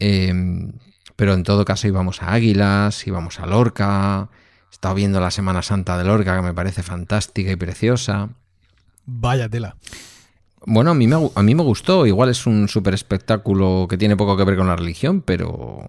Eh, 0.00 0.34
pero 1.14 1.34
en 1.34 1.44
todo 1.44 1.64
caso 1.64 1.86
íbamos 1.86 2.22
a 2.22 2.32
Águilas, 2.32 3.06
íbamos 3.06 3.38
a 3.38 3.46
Lorca. 3.46 4.30
He 4.70 4.74
estado 4.74 4.96
viendo 4.96 5.20
la 5.20 5.30
Semana 5.30 5.62
Santa 5.62 5.96
de 5.96 6.04
Lorca 6.04 6.34
que 6.34 6.42
me 6.42 6.54
parece 6.54 6.82
fantástica 6.82 7.52
y 7.52 7.56
preciosa. 7.56 8.30
Vaya 9.06 9.48
tela. 9.48 9.76
Bueno, 10.66 10.90
a 10.92 10.94
mí 10.94 11.06
me, 11.06 11.16
a 11.34 11.42
mí 11.42 11.54
me 11.54 11.62
gustó. 11.62 12.06
Igual 12.06 12.30
es 12.30 12.46
un 12.46 12.68
super 12.68 12.94
espectáculo 12.94 13.86
que 13.88 13.98
tiene 13.98 14.16
poco 14.16 14.36
que 14.36 14.44
ver 14.44 14.56
con 14.56 14.66
la 14.68 14.76
religión, 14.76 15.20
pero. 15.22 15.86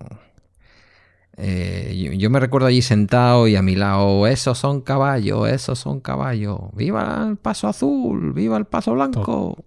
eh, 1.38 1.94
yo, 1.98 2.12
yo 2.14 2.30
me 2.30 2.40
recuerdo 2.40 2.68
allí 2.68 2.82
sentado 2.82 3.48
y 3.48 3.56
a 3.56 3.62
mi 3.62 3.76
lado, 3.76 4.28
esos 4.28 4.58
son 4.58 4.82
caballos, 4.82 5.50
esos 5.50 5.80
son 5.80 6.00
caballos. 6.00 6.60
¡Viva 6.74 7.26
el 7.28 7.38
paso 7.38 7.68
azul! 7.68 8.34
¡Viva 8.34 8.58
el 8.58 8.66
paso 8.66 8.94
blanco! 8.94 9.64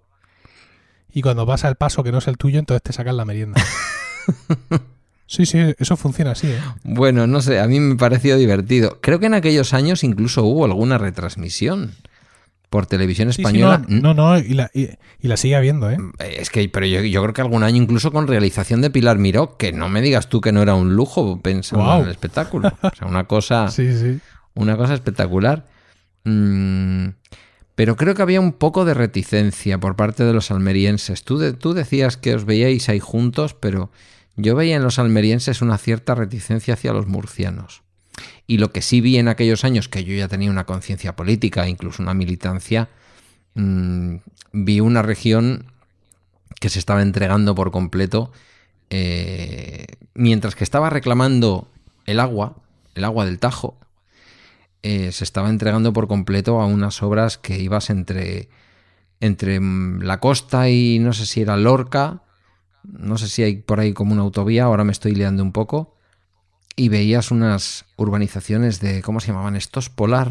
Y 1.13 1.23
cuando 1.23 1.47
pasa 1.47 1.69
el 1.69 1.77
paso 1.77 2.03
que 2.05 2.13
no 2.13 2.19
es 2.19 2.29
el 2.29 2.37
tuyo, 2.37 2.59
entonces 2.59 2.83
te 2.83 2.93
sacan 2.93 3.17
la 3.17 3.25
merienda. 3.25 3.61
sí, 5.27 5.47
sí, 5.47 5.59
eso 5.79 5.97
funciona 5.97 6.33
así, 6.33 6.49
¿eh? 6.49 6.61
Bueno, 6.85 7.27
no 7.27 7.41
sé, 7.41 7.59
a 7.59 7.67
mí 7.67 7.81
me 7.81 7.97
pareció 7.97 8.37
divertido. 8.37 8.99
Creo 9.01 9.19
que 9.19 9.27
en 9.27 9.35
aquellos 9.35 9.73
años 9.73 10.05
incluso 10.05 10.45
hubo 10.45 10.67
alguna 10.67 10.99
retransmisión 10.99 11.93
por 12.77 12.87
televisión 12.87 13.33
Sí, 13.33 13.37
sí, 13.37 13.43
española. 13.43 13.83
no, 13.89 14.13
no, 14.13 14.15
no, 14.15 14.39
y 14.39 14.53
la, 14.53 14.71
y, 14.75 14.89
y 15.21 15.29
la 15.29 15.39
sigue 15.39 15.57
habiendo, 15.57 15.91
¿eh? 15.91 15.97
Es 16.19 16.51
que, 16.51 16.69
pero 16.69 16.85
yo, 16.85 17.01
yo 17.03 17.23
creo 17.23 17.33
que 17.33 17.41
algún 17.41 17.63
año 17.63 17.83
incluso 17.83 18.13
con 18.13 18.27
realización 18.27 18.83
de 18.83 18.91
Pilar 18.91 19.17
Miró, 19.19 19.57
que 19.57 19.73
no 19.73 19.89
me 19.89 20.03
digas 20.03 20.29
tú 20.29 20.43
que 20.43 20.53
no 20.53 20.61
era 20.61 20.75
un 20.75 20.95
lujo 20.95 21.41
pensando 21.41 21.97
en 21.97 22.05
el 22.05 22.11
espectáculo. 22.11 22.71
O 22.83 22.91
sea, 22.95 23.07
una 23.09 23.25
cosa, 23.25 23.69
Sí, 23.71 23.97
sí. 23.99 24.19
una 24.55 24.77
cosa 24.77 24.93
espectacular. 24.93 25.67
Mm, 26.25 27.09
pero 27.75 27.97
creo 27.97 28.15
que 28.15 28.23
había 28.23 28.41
un 28.41 28.53
poco 28.53 28.85
de 28.85 28.95
reticencia 28.95 29.79
por 29.79 29.97
parte 29.97 30.25
de 30.25 30.33
los 30.33 30.51
almerienses. 30.51 31.25
Tú, 31.25 31.39
de- 31.39 31.53
tú 31.53 31.73
decías 31.73 32.17
que 32.17 32.35
os 32.35 32.45
veíais 32.45 32.89
ahí 32.89 33.01
juntos, 33.01 33.55
pero 33.55 33.91
yo 34.37 34.55
veía 34.55 34.77
en 34.77 34.83
los 34.83 34.99
almerienses 34.99 35.63
una 35.63 35.79
cierta 35.79 36.15
reticencia 36.15 36.75
hacia 36.75 36.93
los 36.93 37.07
murcianos. 37.07 37.83
Y 38.47 38.59
lo 38.59 38.73
que 38.73 38.83
sí 38.83 39.01
vi 39.01 39.19
en 39.19 39.29
aquellos 39.29 39.65
años, 39.65 39.89
que 39.89 40.05
yo 40.05 40.15
ya 40.15 40.29
tenía 40.29 40.51
una 40.51 40.65
conciencia 40.65 41.17
política, 41.17 41.69
incluso 41.69 42.03
una 42.03 42.15
militancia, 42.15 42.89
mm, 43.55 44.17
vi 44.53 44.81
una 44.81 45.03
región 45.03 45.73
que 46.61 46.69
se 46.69 46.79
estaba 46.79 47.03
entregando 47.03 47.55
por 47.55 47.71
completo, 47.71 48.33
eh, 48.91 49.87
mientras 50.15 50.55
que 50.55 50.65
estaba 50.65 50.91
reclamando 50.91 51.69
el 52.07 52.21
agua, 52.21 52.57
el 52.95 53.05
agua 53.05 53.27
del 53.27 53.39
Tajo, 53.39 53.79
eh, 54.83 55.11
se 55.11 55.25
estaba 55.25 55.51
entregando 55.51 55.93
por 55.93 56.07
completo 56.07 56.61
a 56.61 56.67
unas 56.67 57.03
obras 57.03 57.39
que 57.39 57.59
ibas 57.59 57.91
entre, 57.91 58.49
entre 59.21 59.59
mm, 59.59 60.03
la 60.03 60.21
costa 60.21 60.71
y 60.71 60.99
no 61.01 61.13
sé 61.13 61.27
si 61.27 61.43
era 61.43 61.57
Lorca, 61.57 62.23
no 62.85 63.19
sé 63.19 63.29
si 63.29 63.43
hay 63.43 63.57
por 63.57 63.81
ahí 63.81 63.93
como 63.93 64.13
una 64.13 64.23
autovía, 64.23 64.65
ahora 64.65 64.85
me 64.85 64.93
estoy 64.93 65.15
liando 65.15 65.43
un 65.43 65.53
poco, 65.53 65.96
y 66.77 66.89
veías 66.91 67.31
unas 67.31 67.85
urbanizaciones 67.97 68.81
de, 68.81 69.03
¿cómo 69.03 69.21
se 69.21 69.29
llamaban 69.29 69.57
estos? 69.57 69.89
Polar. 69.89 70.31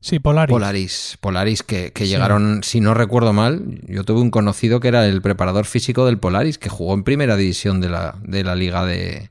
Sí, 0.00 0.18
Polaris. 0.18 0.52
Polaris, 0.52 1.18
Polaris 1.20 1.62
que, 1.62 1.90
que 1.92 2.04
Sí. 2.04 2.10
llegaron, 2.10 2.62
si 2.62 2.80
no 2.80 2.92
recuerdo 2.92 3.32
mal, 3.32 3.80
yo 3.88 4.04
tuve 4.04 4.20
un 4.20 4.30
conocido 4.30 4.78
que 4.78 4.88
era 4.88 5.06
el 5.06 5.22
preparador 5.22 5.64
físico 5.64 6.04
del 6.04 6.18
Polaris, 6.18 6.58
que 6.58 6.68
jugó 6.68 6.92
en 6.92 7.04
primera 7.04 7.36
división 7.36 7.80
de 7.80 7.88
la, 7.88 8.14
de 8.22 8.44
la 8.44 8.54
liga 8.54 8.84
de, 8.84 9.30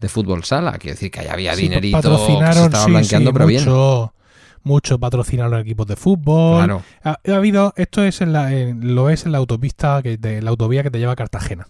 de 0.00 0.08
fútbol 0.08 0.44
sala. 0.44 0.78
Quiero 0.78 0.94
decir 0.94 1.10
que 1.10 1.18
ahí 1.20 1.26
había 1.26 1.56
Sí, 1.56 1.62
dinerito 1.62 2.00
que 2.00 2.52
se 2.52 2.64
estaba 2.64 2.84
sí, 2.84 2.90
blanqueando, 2.92 3.32
pero 3.32 3.46
bien. 3.46 3.62
mucho, 3.64 4.14
mucho 4.62 5.00
patrocinaron 5.00 5.58
equipos 5.58 5.88
de 5.88 5.96
fútbol. 5.96 6.58
Claro. 6.64 6.82
Ha, 7.02 7.18
ha 7.28 7.34
habido, 7.34 7.72
esto 7.76 8.04
es 8.04 8.20
en 8.20 8.32
la, 8.32 8.52
en- 8.54 8.94
lo 8.94 9.10
es 9.10 9.26
en 9.26 9.32
la 9.32 9.38
autopista, 9.38 10.00
que 10.00 10.16
de, 10.16 10.42
la 10.42 10.50
autovía 10.50 10.84
que 10.84 10.92
te 10.92 11.00
lleva 11.00 11.14
a 11.14 11.16
Cartagena, 11.16 11.66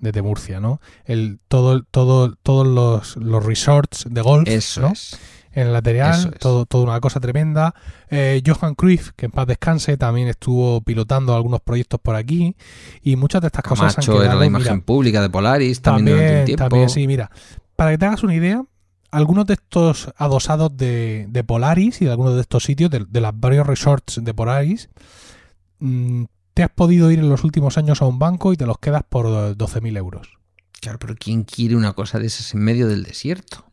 desde 0.00 0.22
Murcia, 0.22 0.60
¿no? 0.60 0.80
El, 1.04 1.38
todo, 1.48 1.82
todo, 1.82 2.34
todos 2.42 2.66
los, 2.66 3.16
los 3.16 3.44
resorts 3.44 4.06
de 4.08 4.20
golf, 4.20 4.48
Eso 4.48 4.80
¿no? 4.82 4.92
es. 4.92 5.18
En 5.52 5.68
el 5.68 5.72
lateral, 5.72 6.32
es. 6.34 6.38
todo, 6.40 6.66
toda 6.66 6.84
una 6.84 7.00
cosa 7.00 7.20
tremenda. 7.20 7.74
Eh, 8.10 8.42
Johan 8.44 8.74
Cruyff, 8.74 9.10
que 9.14 9.26
en 9.26 9.32
paz 9.32 9.46
descanse, 9.46 9.96
también 9.96 10.26
estuvo 10.26 10.80
pilotando 10.80 11.34
algunos 11.34 11.60
proyectos 11.60 12.00
por 12.00 12.16
aquí. 12.16 12.56
Y 13.02 13.14
muchas 13.14 13.40
de 13.40 13.46
estas 13.46 13.62
cosas 13.62 13.96
han 13.96 14.04
Camacho 14.04 14.12
era 14.14 14.22
quedado, 14.32 14.40
la 14.40 14.46
mira, 14.46 14.60
imagen 14.60 14.80
pública 14.82 15.22
de 15.22 15.30
Polaris 15.30 15.80
también, 15.80 16.06
durante 16.06 16.24
un 16.24 16.30
también, 16.34 16.44
tiempo. 16.46 16.64
también, 16.64 16.88
sí, 16.90 17.06
mira. 17.06 17.30
Para 17.76 17.92
que 17.92 17.98
te 17.98 18.06
hagas 18.06 18.24
una 18.24 18.34
idea, 18.34 18.64
algunos 19.12 19.46
de 19.46 19.54
estos 19.54 20.10
adosados 20.16 20.76
de, 20.76 21.26
de 21.28 21.44
Polaris 21.44 22.02
y 22.02 22.06
de 22.06 22.10
algunos 22.10 22.34
de 22.34 22.40
estos 22.40 22.64
sitios, 22.64 22.90
de, 22.90 23.04
de 23.08 23.20
los 23.20 23.30
varios 23.38 23.64
resorts 23.64 24.18
de 24.24 24.34
Polaris, 24.34 24.88
mm, 25.78 26.24
te 26.54 26.62
has 26.62 26.70
podido 26.70 27.10
ir 27.10 27.18
en 27.18 27.28
los 27.28 27.44
últimos 27.44 27.76
años 27.78 28.00
a 28.00 28.06
un 28.06 28.18
banco 28.18 28.52
y 28.52 28.56
te 28.56 28.66
los 28.66 28.78
quedas 28.78 29.02
por 29.08 29.26
12.000 29.56 29.96
euros. 29.96 30.38
Claro, 30.80 30.98
pero 30.98 31.14
¿quién 31.18 31.44
quiere 31.44 31.76
una 31.76 31.92
cosa 31.94 32.18
de 32.18 32.26
esas 32.26 32.54
en 32.54 32.60
medio 32.60 32.86
del 32.88 33.02
desierto? 33.04 33.64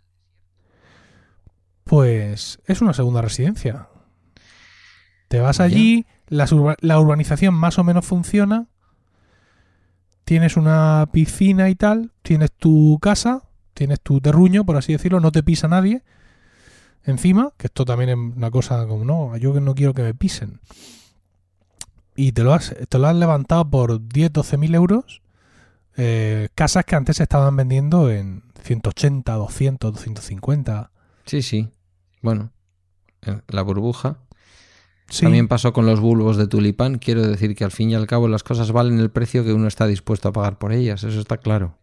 Pues 1.84 2.60
es 2.66 2.82
una 2.82 2.94
segunda 2.94 3.22
residencia. 3.22 3.88
Te 5.28 5.40
vas 5.40 5.60
allí, 5.60 6.06
urba- 6.30 6.76
la 6.82 7.00
urbanización 7.00 7.54
más 7.54 7.80
o 7.80 7.84
menos 7.84 8.06
funciona, 8.06 8.68
tienes 10.26 10.58
una 10.58 11.08
piscina 11.12 11.70
y 11.70 11.76
tal, 11.76 12.12
tienes 12.22 12.52
tu 12.52 13.00
casa, 13.02 13.44
tienes 13.74 14.02
tu 14.02 14.20
terruño, 14.22 14.66
por 14.66 14.78
así 14.78 14.94
decirlo, 14.94 15.20
no 15.20 15.32
te 15.32 15.44
pisa 15.44 15.68
nadie 15.68 16.04
encima, 17.04 17.52
que 17.58 17.68
esto 17.68 17.84
también 17.84 18.10
es 18.10 18.16
una 18.16 18.52
cosa 18.52 18.86
como, 18.88 19.04
no, 19.06 19.36
yo 19.38 19.54
que 19.54 19.62
no 19.62 19.74
quiero 19.74 19.94
que 19.94 20.04
me 20.04 20.14
pisen. 20.14 20.60
Y 22.22 22.34
te 22.34 22.44
lo 22.44 22.54
has, 22.54 22.76
te 22.88 23.00
lo 23.00 23.08
has 23.08 23.16
levantado 23.16 23.70
por 23.70 24.08
10, 24.08 24.32
12 24.34 24.58
mil 24.58 24.76
euros, 24.76 25.22
eh, 25.98 26.50
casas 26.54 26.86
que 26.86 26.96
antes 26.96 27.18
se 27.18 27.24
estaban 27.24 27.56
vendiendo 27.56 28.12
en 28.12 28.44
180, 28.64 29.34
200, 29.34 29.92
250. 29.94 30.92
Sí, 31.26 31.42
sí. 31.42 31.70
Bueno, 32.22 32.52
la 33.48 33.62
burbuja. 33.64 34.20
Sí. 35.10 35.24
También 35.24 35.48
pasó 35.48 35.74
con 35.74 35.86
los 35.88 36.00
bulbos 36.00 36.38
de 36.38 36.46
tulipán. 36.48 37.00
Quiero 37.00 37.26
decir 37.28 37.56
que 37.56 37.64
al 37.64 37.72
fin 37.72 37.90
y 37.90 37.96
al 37.96 38.06
cabo 38.06 38.28
las 38.28 38.44
cosas 38.44 38.72
valen 38.72 39.00
el 39.00 39.10
precio 39.10 39.44
que 39.44 39.54
uno 39.54 39.68
está 39.68 39.88
dispuesto 39.88 40.30
a 40.30 40.32
pagar 40.34 40.60
por 40.60 40.74
ellas. 40.74 41.04
Eso 41.04 41.20
está 41.20 41.38
claro. 41.38 41.78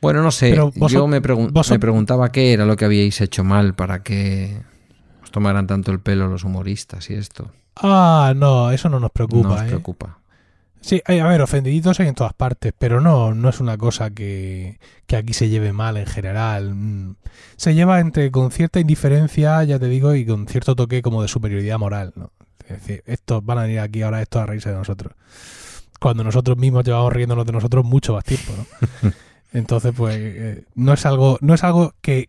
Bueno, 0.00 0.22
no 0.22 0.30
sé. 0.30 0.50
Pero 0.50 0.70
Yo 0.88 1.06
me, 1.06 1.22
pregun- 1.22 1.52
me 1.70 1.78
preguntaba 1.78 2.32
qué 2.32 2.52
era 2.52 2.64
lo 2.66 2.76
que 2.76 2.84
habíais 2.84 3.20
hecho 3.20 3.44
mal 3.44 3.74
para 3.74 4.02
que 4.02 4.62
os 5.26 5.32
tomaran 5.32 5.66
tanto 5.66 5.90
el 5.90 5.98
pelo 5.98 6.28
los 6.28 6.44
humoristas 6.44 7.10
y 7.10 7.14
esto. 7.14 7.50
Ah, 7.74 8.32
no, 8.36 8.70
eso 8.70 8.88
no 8.88 9.00
nos 9.00 9.10
preocupa. 9.10 9.48
no 9.48 9.54
os 9.54 9.62
¿eh? 9.62 9.66
preocupa. 9.66 10.18
Sí, 10.80 11.02
a 11.04 11.26
ver, 11.26 11.42
ofendiditos 11.42 11.98
hay 11.98 12.06
en 12.06 12.14
todas 12.14 12.32
partes, 12.32 12.72
pero 12.78 13.00
no, 13.00 13.34
no 13.34 13.48
es 13.48 13.58
una 13.58 13.76
cosa 13.76 14.10
que, 14.10 14.78
que 15.08 15.16
aquí 15.16 15.32
se 15.32 15.48
lleve 15.48 15.72
mal 15.72 15.96
en 15.96 16.06
general. 16.06 16.76
Mm. 16.76 17.16
Se 17.56 17.74
lleva 17.74 17.98
entre 17.98 18.30
con 18.30 18.52
cierta 18.52 18.78
indiferencia, 18.78 19.64
ya 19.64 19.80
te 19.80 19.88
digo, 19.88 20.14
y 20.14 20.24
con 20.24 20.46
cierto 20.46 20.76
toque 20.76 21.02
como 21.02 21.22
de 21.22 21.28
superioridad 21.28 21.80
moral, 21.80 22.12
¿no? 22.14 22.30
Es 22.68 22.80
decir, 22.80 23.02
estos 23.06 23.44
van 23.44 23.58
a 23.58 23.62
venir 23.62 23.80
aquí 23.80 24.02
ahora 24.02 24.22
estos 24.22 24.42
a 24.42 24.46
reírse 24.46 24.70
de 24.70 24.76
nosotros. 24.76 25.12
Cuando 25.98 26.22
nosotros 26.22 26.56
mismos 26.56 26.84
llevamos 26.84 27.12
riéndonos 27.12 27.46
de 27.46 27.52
nosotros 27.52 27.84
mucho 27.84 28.14
más 28.14 28.22
tiempo, 28.22 28.52
¿no? 28.56 29.12
Entonces, 29.52 29.92
pues, 29.96 30.16
eh, 30.18 30.64
no 30.76 30.92
es 30.92 31.04
algo, 31.04 31.38
no 31.40 31.54
es 31.54 31.64
algo 31.64 31.94
que 32.00 32.28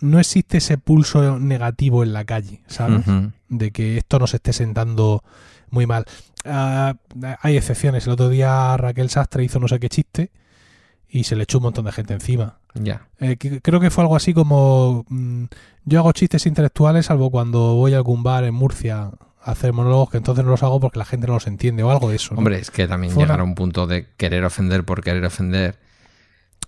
no 0.00 0.18
existe 0.20 0.58
ese 0.58 0.78
pulso 0.78 1.38
negativo 1.38 2.02
en 2.02 2.12
la 2.12 2.24
calle, 2.24 2.62
¿sabes? 2.66 3.04
De 3.48 3.70
que 3.70 3.98
esto 3.98 4.18
nos 4.18 4.34
esté 4.34 4.52
sentando 4.52 5.22
muy 5.70 5.86
mal. 5.86 6.04
Ah, 6.44 6.94
hay 7.40 7.56
excepciones. 7.56 8.06
El 8.06 8.12
otro 8.12 8.28
día 8.28 8.76
Raquel 8.76 9.10
Sastre 9.10 9.44
hizo 9.44 9.58
no 9.58 9.68
sé 9.68 9.80
qué 9.80 9.88
chiste 9.88 10.30
y 11.08 11.24
se 11.24 11.34
le 11.36 11.44
echó 11.44 11.58
un 11.58 11.64
montón 11.64 11.84
de 11.86 11.92
gente 11.92 12.14
encima. 12.14 12.58
Ya. 12.74 13.06
Eh, 13.20 13.36
que- 13.36 13.60
creo 13.62 13.80
que 13.80 13.90
fue 13.90 14.02
algo 14.04 14.16
así 14.16 14.34
como 14.34 15.04
mm, 15.08 15.44
yo 15.86 15.98
hago 16.00 16.12
chistes 16.12 16.46
intelectuales 16.46 17.06
salvo 17.06 17.30
cuando 17.30 17.74
voy 17.74 17.94
a 17.94 17.96
algún 17.96 18.22
bar 18.22 18.44
en 18.44 18.54
Murcia 18.54 19.10
a 19.42 19.50
hacer 19.52 19.72
monólogos 19.72 20.10
que 20.10 20.18
entonces 20.18 20.44
no 20.44 20.50
los 20.50 20.62
hago 20.62 20.78
porque 20.80 20.98
la 20.98 21.04
gente 21.04 21.26
no 21.26 21.34
los 21.34 21.46
entiende 21.46 21.82
o 21.84 21.90
algo 21.90 22.10
de 22.10 22.16
eso. 22.16 22.34
¿no? 22.34 22.38
Hombre, 22.38 22.58
es 22.58 22.70
que 22.70 22.86
también 22.86 23.14
llegar 23.16 23.40
a 23.40 23.44
un 23.44 23.54
punto 23.54 23.86
de 23.86 24.08
querer 24.16 24.44
ofender 24.44 24.84
por 24.84 25.02
querer 25.02 25.24
ofender. 25.24 25.78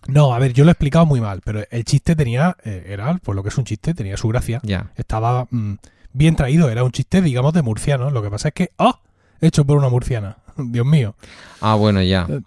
No, 0.06 0.32
a 0.34 0.38
ver, 0.38 0.52
yo 0.52 0.64
lo 0.64 0.70
he 0.70 0.72
explicado 0.72 1.04
muy 1.06 1.20
mal, 1.20 1.40
pero 1.44 1.62
el 1.70 1.84
chiste 1.84 2.16
tenía, 2.16 2.56
eh, 2.64 2.86
era 2.88 3.14
por 3.18 3.36
lo 3.36 3.42
que 3.42 3.50
es 3.50 3.58
un 3.58 3.64
chiste, 3.64 3.92
tenía 3.94 4.16
su 4.16 4.28
gracia. 4.28 4.60
Ya. 4.62 4.90
Estaba 4.96 5.46
mm, 5.50 5.74
bien 6.12 6.36
traído, 6.36 6.70
era 6.70 6.84
un 6.84 6.92
chiste, 6.92 7.20
digamos, 7.20 7.52
de 7.52 7.62
murciano. 7.62 8.10
Lo 8.10 8.22
que 8.22 8.30
pasa 8.30 8.48
es 8.48 8.54
que, 8.54 8.70
¡oh! 8.76 8.98
Hecho 9.40 9.64
por 9.64 9.76
una 9.76 9.88
murciana. 9.88 10.38
Dios 10.56 10.86
mío. 10.86 11.14
Ah, 11.60 11.74
bueno, 11.74 12.02
ya. 12.02 12.26
Eh, 12.28 12.40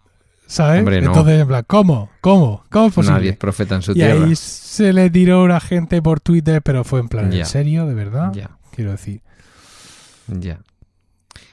¿Sabes? 0.48 0.80
Hombre, 0.80 1.02
no. 1.02 1.07
Entonces, 1.11 1.40
en 1.41 1.48
plan, 1.48 1.64
¿cómo? 1.65 2.10
¿Cómo? 2.19 2.64
¿Cómo 2.69 2.88
es 2.88 2.94
posible? 2.94 3.18
Nadie 3.19 3.30
es 3.30 3.38
profeta 3.38 3.76
en 3.76 3.82
su 3.84 3.91
y 3.91 3.95
tierra. 3.95 4.26
ahí 4.26 4.36
se 4.36 4.91
le 4.91 5.10
tiró 5.10 5.44
una 5.44 5.61
gente 5.61 6.02
por 6.02 6.19
Twitter, 6.19 6.61
pero 6.61 6.84
fue 6.84 6.99
en 6.99 7.07
plan. 7.07 7.32
¿en 7.32 7.45
serio? 7.45 7.86
¿De 7.86 7.94
verdad? 7.94 8.34
Ya, 8.34 8.57
Quiero 8.76 8.91
decir. 8.91 9.22
ya. 10.28 10.60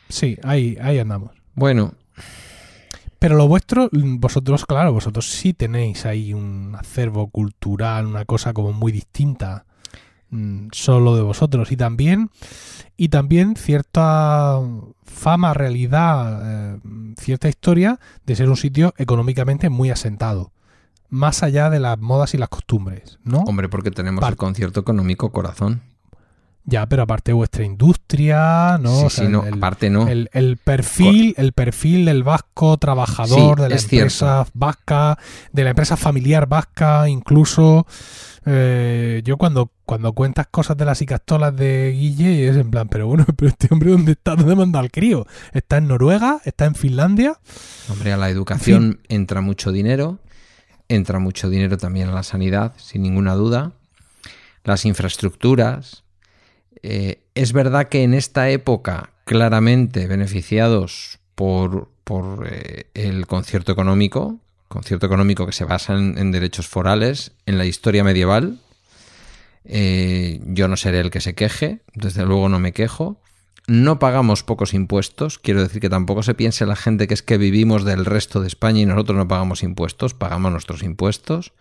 Sí, 0.08 0.38
ahí, 0.42 0.76
ahí 0.80 0.98
andamos. 0.98 1.30
Bueno, 1.54 1.92
Pero 3.18 3.36
lo 3.36 3.48
vuestro, 3.48 3.88
vosotros, 3.92 4.64
claro, 4.66 4.92
vosotros 4.92 5.28
sí 5.30 5.52
tenéis 5.54 6.06
ahí 6.06 6.32
un 6.32 6.74
acervo 6.78 7.28
cultural, 7.28 8.06
una 8.06 8.24
cosa 8.24 8.52
como 8.52 8.72
muy 8.72 8.92
distinta, 8.92 9.64
mm, 10.30 10.68
solo 10.72 11.16
de 11.16 11.22
vosotros. 11.22 11.72
Y 11.72 11.76
también, 11.76 12.30
y 12.96 13.08
también 13.08 13.56
cierta 13.56 14.60
fama, 15.04 15.52
realidad, 15.54 16.42
eh, 16.76 16.80
cierta 17.18 17.48
historia 17.48 17.98
de 18.24 18.36
ser 18.36 18.48
un 18.48 18.56
sitio 18.56 18.94
económicamente 18.98 19.68
muy 19.68 19.90
asentado. 19.90 20.52
Más 21.10 21.42
allá 21.42 21.70
de 21.70 21.80
las 21.80 21.98
modas 21.98 22.34
y 22.34 22.38
las 22.38 22.50
costumbres, 22.50 23.18
¿no? 23.24 23.38
hombre, 23.40 23.68
porque 23.70 23.90
tenemos 23.90 24.20
Par- 24.20 24.32
el 24.34 24.36
concierto 24.36 24.78
económico 24.80 25.32
corazón. 25.32 25.80
Ya, 26.70 26.84
pero 26.86 27.04
aparte 27.04 27.32
vuestra 27.32 27.64
industria, 27.64 28.76
¿no? 28.78 28.94
sí, 29.00 29.04
O 29.06 29.10
sea, 29.10 29.24
sí, 29.24 29.32
no, 29.32 29.42
el- 29.46 29.54
aparte 29.54 29.88
no. 29.88 30.06
El, 30.06 30.28
el 30.34 30.58
perfil, 30.58 31.32
el 31.38 31.52
perfil 31.54 32.04
del 32.04 32.22
vasco 32.22 32.76
trabajador, 32.76 33.56
Sí, 33.56 33.62
de 33.62 33.68
la 33.70 33.74
es 33.76 33.84
empresa 33.84 34.46
vasca, 34.52 35.18
de 35.50 35.64
la 35.64 35.70
empresa 35.70 35.96
familiar 35.96 36.46
vasca, 36.46 37.08
incluso. 37.08 37.86
eh, 38.44 39.22
yo 39.24 39.38
cuando, 39.38 39.70
cuando 39.86 40.12
cuentas 40.12 40.46
cosas 40.50 40.76
de 40.76 40.84
las 40.84 41.00
icastolas 41.00 41.56
de 41.56 41.90
Guille 41.98 42.48
es 42.48 42.56
en 42.56 42.70
plan, 42.70 42.88
pero 42.88 43.06
bueno, 43.06 43.24
pero 43.36 43.48
este 43.48 43.68
hombre 43.70 43.90
¿dónde 43.90 44.12
está? 44.12 44.36
¿Dónde 44.36 44.54
manda 44.54 44.78
al 44.78 44.90
crío? 44.90 45.26
¿Está 45.54 45.78
en 45.78 45.88
Noruega? 45.88 46.40
¿Está 46.44 46.66
en 46.66 46.74
Finlandia? 46.74 47.38
Hombre, 47.90 48.12
a 48.12 48.18
la 48.18 48.28
educación 48.28 49.00
entra 49.08 49.40
mucho 49.40 49.72
dinero, 49.72 50.18
entra 50.88 51.18
mucho 51.18 51.48
dinero 51.48 51.78
también 51.78 52.08
a 52.10 52.12
la 52.12 52.22
sanidad, 52.24 52.74
sin 52.76 53.02
ninguna 53.02 53.34
duda. 53.34 53.72
Las 54.64 54.84
infraestructuras. 54.84 56.04
Eh, 56.82 57.20
es 57.34 57.52
verdad 57.52 57.88
que 57.88 58.02
en 58.02 58.14
esta 58.14 58.50
época, 58.50 59.10
claramente 59.24 60.06
beneficiados 60.06 61.18
por, 61.34 61.90
eh, 62.50 62.84
el 62.94 63.26
concierto 63.26 63.72
económico, 63.72 64.38
concierto 64.68 65.06
económico 65.06 65.46
que 65.46 65.52
se 65.52 65.64
basa 65.64 65.94
en, 65.94 66.18
en 66.18 66.32
derechos 66.32 66.66
forales, 66.66 67.32
en 67.46 67.58
la 67.58 67.64
historia 67.64 68.04
medieval. 68.04 68.60
Eh, 69.64 70.40
yo 70.46 70.66
no 70.68 70.76
seré 70.76 71.00
el 71.00 71.10
que 71.10 71.20
se 71.20 71.34
queje, 71.34 71.80
desde 71.94 72.24
luego 72.24 72.48
no 72.48 72.58
me 72.58 72.72
quejo. 72.72 73.20
No 73.66 73.98
pagamos 73.98 74.42
pocos 74.42 74.72
impuestos, 74.72 75.38
quiero 75.38 75.62
decir 75.62 75.82
que 75.82 75.90
tampoco 75.90 76.22
se 76.22 76.32
piense 76.32 76.64
la 76.64 76.74
gente 76.74 77.06
que 77.06 77.12
es 77.12 77.22
que 77.22 77.36
vivimos 77.36 77.84
del 77.84 78.06
resto 78.06 78.40
de 78.40 78.46
España 78.46 78.80
y 78.80 78.86
nosotros 78.86 79.18
no 79.18 79.28
pagamos 79.28 79.62
impuestos, 79.62 80.14
pagamos 80.14 80.52
nuestros 80.52 80.82
impuestos. 80.82 81.52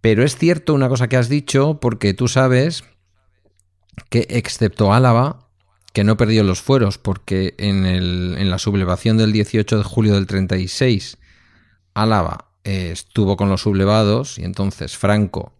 Pero 0.00 0.24
es 0.24 0.36
cierto 0.36 0.72
una 0.72 0.88
cosa 0.88 1.08
que 1.08 1.18
has 1.18 1.28
dicho, 1.28 1.80
porque 1.80 2.14
tú 2.14 2.28
sabes 2.28 2.84
que 4.10 4.26
excepto 4.30 4.92
Álava, 4.92 5.46
que 5.92 6.04
no 6.04 6.16
perdió 6.16 6.44
los 6.44 6.60
fueros, 6.60 6.98
porque 6.98 7.54
en, 7.58 7.86
el- 7.86 8.36
en 8.38 8.50
la 8.50 8.58
sublevación 8.58 9.16
del 9.16 9.32
18 9.32 9.78
de 9.78 9.84
julio 9.84 10.14
del 10.14 10.26
36, 10.26 11.18
Álava 11.94 12.50
eh, 12.64 12.90
estuvo 12.92 13.36
con 13.36 13.48
los 13.48 13.62
sublevados 13.62 14.38
y 14.38 14.44
entonces 14.44 14.96
Franco 14.96 15.52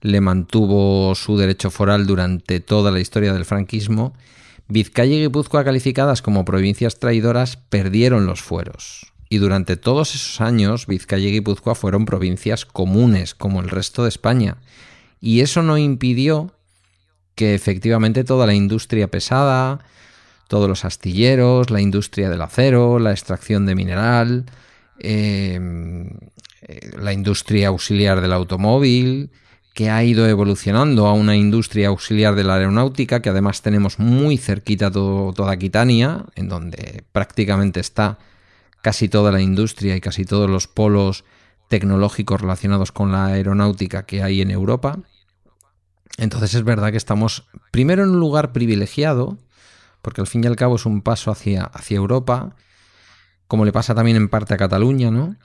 le 0.00 0.20
mantuvo 0.20 1.14
su 1.14 1.36
derecho 1.36 1.70
foral 1.70 2.06
durante 2.06 2.60
toda 2.60 2.90
la 2.90 3.00
historia 3.00 3.32
del 3.32 3.44
franquismo, 3.44 4.14
Vizcaya 4.68 5.14
y 5.14 5.20
Guipúzcoa 5.22 5.64
calificadas 5.64 6.22
como 6.22 6.44
provincias 6.44 6.98
traidoras 6.98 7.56
perdieron 7.56 8.26
los 8.26 8.42
fueros. 8.42 9.12
Y 9.28 9.38
durante 9.38 9.76
todos 9.76 10.14
esos 10.14 10.40
años 10.40 10.86
Vizcaya 10.86 11.28
y 11.28 11.32
Guipúzcoa 11.32 11.74
fueron 11.74 12.04
provincias 12.04 12.64
comunes 12.64 13.34
como 13.34 13.60
el 13.60 13.68
resto 13.68 14.02
de 14.02 14.08
España. 14.08 14.56
Y 15.20 15.40
eso 15.40 15.62
no 15.62 15.78
impidió 15.78 16.52
que 17.36 17.54
efectivamente 17.54 18.24
toda 18.24 18.46
la 18.46 18.54
industria 18.54 19.08
pesada, 19.08 19.78
todos 20.48 20.68
los 20.68 20.84
astilleros, 20.84 21.70
la 21.70 21.80
industria 21.80 22.28
del 22.28 22.42
acero, 22.42 22.98
la 22.98 23.12
extracción 23.12 23.66
de 23.66 23.74
mineral, 23.76 24.46
eh, 24.98 25.60
eh, 26.62 26.90
la 26.98 27.12
industria 27.12 27.68
auxiliar 27.68 28.20
del 28.20 28.32
automóvil, 28.32 29.30
que 29.74 29.90
ha 29.90 30.02
ido 30.02 30.26
evolucionando 30.26 31.06
a 31.06 31.12
una 31.12 31.36
industria 31.36 31.88
auxiliar 31.88 32.34
de 32.34 32.44
la 32.44 32.54
aeronáutica, 32.54 33.20
que 33.20 33.28
además 33.28 33.60
tenemos 33.60 33.98
muy 33.98 34.38
cerquita 34.38 34.90
toda 34.90 35.52
Aquitania, 35.52 36.24
en 36.34 36.48
donde 36.48 37.04
prácticamente 37.12 37.80
está 37.80 38.18
casi 38.80 39.10
toda 39.10 39.30
la 39.30 39.42
industria 39.42 39.94
y 39.94 40.00
casi 40.00 40.24
todos 40.24 40.48
los 40.48 40.66
polos 40.66 41.24
tecnológicos 41.68 42.40
relacionados 42.40 42.90
con 42.90 43.12
la 43.12 43.26
aeronáutica 43.26 44.06
que 44.06 44.22
hay 44.22 44.40
en 44.40 44.50
Europa. 44.50 45.00
Entonces 46.16 46.54
es 46.54 46.64
verdad 46.64 46.90
que 46.90 46.96
estamos 46.96 47.46
primero 47.70 48.02
en 48.02 48.10
un 48.10 48.20
lugar 48.20 48.52
privilegiado, 48.52 49.38
porque 50.02 50.20
al 50.20 50.26
fin 50.26 50.44
y 50.44 50.46
al 50.46 50.56
cabo 50.56 50.76
es 50.76 50.86
un 50.86 51.02
paso 51.02 51.30
hacia, 51.30 51.64
hacia 51.64 51.96
Europa, 51.96 52.54
como 53.48 53.64
le 53.64 53.72
pasa 53.72 53.94
también 53.94 54.16
en 54.16 54.28
parte 54.28 54.54
a 54.54 54.56
Cataluña, 54.56 55.10
¿no? 55.10 55.36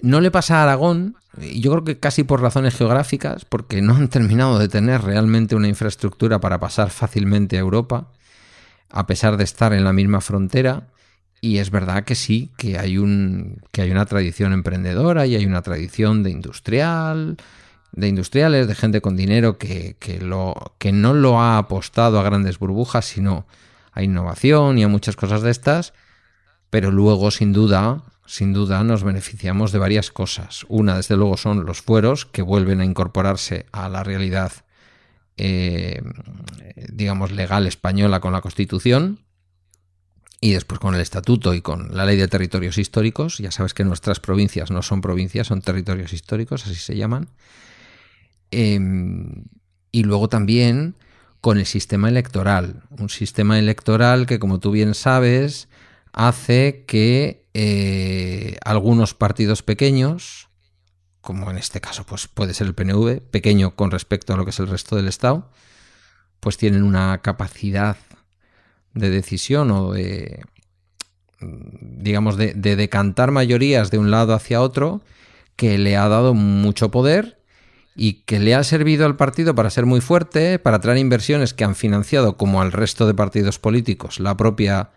No 0.00 0.20
le 0.20 0.30
pasa 0.30 0.58
a 0.58 0.62
Aragón, 0.62 1.16
y 1.40 1.60
yo 1.60 1.72
creo 1.72 1.84
que 1.84 1.98
casi 1.98 2.22
por 2.22 2.40
razones 2.40 2.76
geográficas, 2.76 3.44
porque 3.44 3.82
no 3.82 3.96
han 3.96 4.08
terminado 4.08 4.58
de 4.58 4.68
tener 4.68 5.02
realmente 5.02 5.56
una 5.56 5.68
infraestructura 5.68 6.40
para 6.40 6.60
pasar 6.60 6.90
fácilmente 6.90 7.56
a 7.56 7.60
Europa, 7.60 8.12
a 8.90 9.06
pesar 9.06 9.36
de 9.36 9.44
estar 9.44 9.72
en 9.72 9.84
la 9.84 9.92
misma 9.92 10.20
frontera. 10.20 10.88
Y 11.40 11.58
es 11.58 11.70
verdad 11.70 12.04
que 12.04 12.14
sí, 12.14 12.50
que 12.56 12.78
hay, 12.78 12.98
un, 12.98 13.62
que 13.70 13.82
hay 13.82 13.90
una 13.90 14.06
tradición 14.06 14.52
emprendedora 14.52 15.26
y 15.26 15.36
hay 15.36 15.46
una 15.46 15.62
tradición 15.62 16.22
de 16.22 16.30
industrial, 16.30 17.36
de 17.98 18.08
industriales, 18.08 18.68
de 18.68 18.74
gente 18.76 19.00
con 19.00 19.16
dinero 19.16 19.58
que, 19.58 19.96
que, 19.98 20.20
lo, 20.20 20.54
que 20.78 20.92
no 20.92 21.14
lo 21.14 21.40
ha 21.40 21.58
apostado 21.58 22.20
a 22.20 22.22
grandes 22.22 22.60
burbujas, 22.60 23.06
sino 23.06 23.44
a 23.92 24.04
innovación 24.04 24.78
y 24.78 24.84
a 24.84 24.88
muchas 24.88 25.16
cosas 25.16 25.42
de 25.42 25.50
estas. 25.50 25.94
Pero 26.70 26.92
luego, 26.92 27.32
sin 27.32 27.52
duda, 27.52 28.02
sin 28.24 28.52
duda, 28.52 28.84
nos 28.84 29.02
beneficiamos 29.02 29.72
de 29.72 29.80
varias 29.80 30.12
cosas. 30.12 30.64
Una, 30.68 30.96
desde 30.96 31.16
luego, 31.16 31.36
son 31.36 31.66
los 31.66 31.82
fueros 31.82 32.24
que 32.24 32.42
vuelven 32.42 32.80
a 32.80 32.84
incorporarse 32.84 33.66
a 33.72 33.88
la 33.88 34.04
realidad, 34.04 34.52
eh, 35.36 36.00
digamos, 36.92 37.32
legal 37.32 37.66
española 37.66 38.20
con 38.20 38.32
la 38.32 38.42
Constitución. 38.42 39.20
Y 40.40 40.52
después 40.52 40.78
con 40.78 40.94
el 40.94 41.00
estatuto 41.00 41.52
y 41.52 41.62
con 41.62 41.96
la 41.96 42.06
ley 42.06 42.16
de 42.16 42.28
territorios 42.28 42.78
históricos. 42.78 43.38
Ya 43.38 43.50
sabes 43.50 43.74
que 43.74 43.82
nuestras 43.82 44.20
provincias 44.20 44.70
no 44.70 44.82
son 44.82 45.00
provincias, 45.00 45.48
son 45.48 45.62
territorios 45.62 46.12
históricos, 46.12 46.64
así 46.64 46.76
se 46.76 46.96
llaman. 46.96 47.28
Eh, 48.50 48.78
y 49.92 50.02
luego 50.02 50.28
también 50.28 50.96
con 51.40 51.58
el 51.58 51.66
sistema 51.66 52.08
electoral. 52.08 52.82
Un 52.90 53.08
sistema 53.08 53.58
electoral 53.58 54.26
que, 54.26 54.38
como 54.38 54.60
tú 54.60 54.70
bien 54.70 54.94
sabes, 54.94 55.68
hace 56.12 56.84
que 56.86 57.46
eh, 57.54 58.56
algunos 58.64 59.14
partidos 59.14 59.62
pequeños, 59.62 60.48
como 61.20 61.50
en 61.50 61.58
este 61.58 61.80
caso 61.80 62.04
pues 62.04 62.28
puede 62.28 62.54
ser 62.54 62.66
el 62.66 62.74
PNV, 62.74 63.20
pequeño 63.30 63.76
con 63.76 63.90
respecto 63.90 64.32
a 64.32 64.36
lo 64.36 64.44
que 64.44 64.50
es 64.50 64.58
el 64.58 64.68
resto 64.68 64.96
del 64.96 65.08
Estado, 65.08 65.50
pues 66.40 66.56
tienen 66.56 66.82
una 66.82 67.18
capacidad 67.18 67.96
de 68.94 69.10
decisión 69.10 69.70
o 69.70 69.92
de, 69.92 70.42
digamos, 71.40 72.36
de 72.36 72.54
decantar 72.54 73.30
mayorías 73.30 73.90
de 73.90 73.98
un 73.98 74.10
lado 74.10 74.34
hacia 74.34 74.60
otro 74.60 75.02
que 75.56 75.78
le 75.78 75.96
ha 75.96 76.08
dado 76.08 76.34
mucho 76.34 76.90
poder 76.90 77.37
y 78.00 78.22
que 78.26 78.38
le 78.38 78.54
ha 78.54 78.62
servido 78.62 79.06
al 79.06 79.16
partido 79.16 79.56
para 79.56 79.70
ser 79.70 79.84
muy 79.84 80.00
fuerte, 80.00 80.60
para 80.60 80.78
traer 80.78 80.98
inversiones 80.98 81.52
que 81.52 81.64
han 81.64 81.74
financiado, 81.74 82.36
como 82.36 82.62
al 82.62 82.70
resto 82.70 83.08
de 83.08 83.12
partidos 83.12 83.58
políticos, 83.58 84.20
la 84.20 84.36
propia 84.36 84.90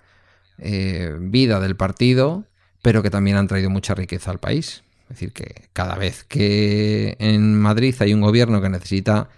eh, 0.60 1.18
vida 1.20 1.60
del 1.60 1.76
partido, 1.76 2.46
pero 2.84 3.02
que 3.02 3.10
también 3.10 3.38
han 3.38 3.48
traído 3.48 3.72
mucha 3.72 3.96
riqueza 3.96 4.30
al 4.30 4.38
país. 4.38 4.84
Es 5.10 5.16
decir, 5.16 5.34
que 5.34 5.68
cada 5.74 5.96
vez 5.96 6.24
que 6.26 7.18
en 7.18 7.60
Madrid 7.60 7.96
hay 8.02 8.14
un 8.14 8.22
gobierno 8.22 8.62
que 8.62 8.70
necesita 8.70 9.30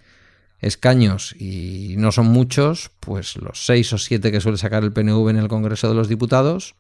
escaños 0.59 1.33
y 1.39 1.95
no 1.97 2.11
son 2.11 2.25
muchos, 2.25 2.91
pues 2.99 3.37
los 3.37 3.65
seis 3.65 3.93
o 3.93 3.97
siete 3.97 4.33
que 4.33 4.41
suele 4.41 4.57
sacar 4.57 4.83
el 4.83 4.91
PNV 4.91 5.29
en 5.29 5.37
el 5.37 5.47
Congreso 5.47 5.87
de 5.87 5.95
los 5.95 6.09
Diputados 6.09 6.75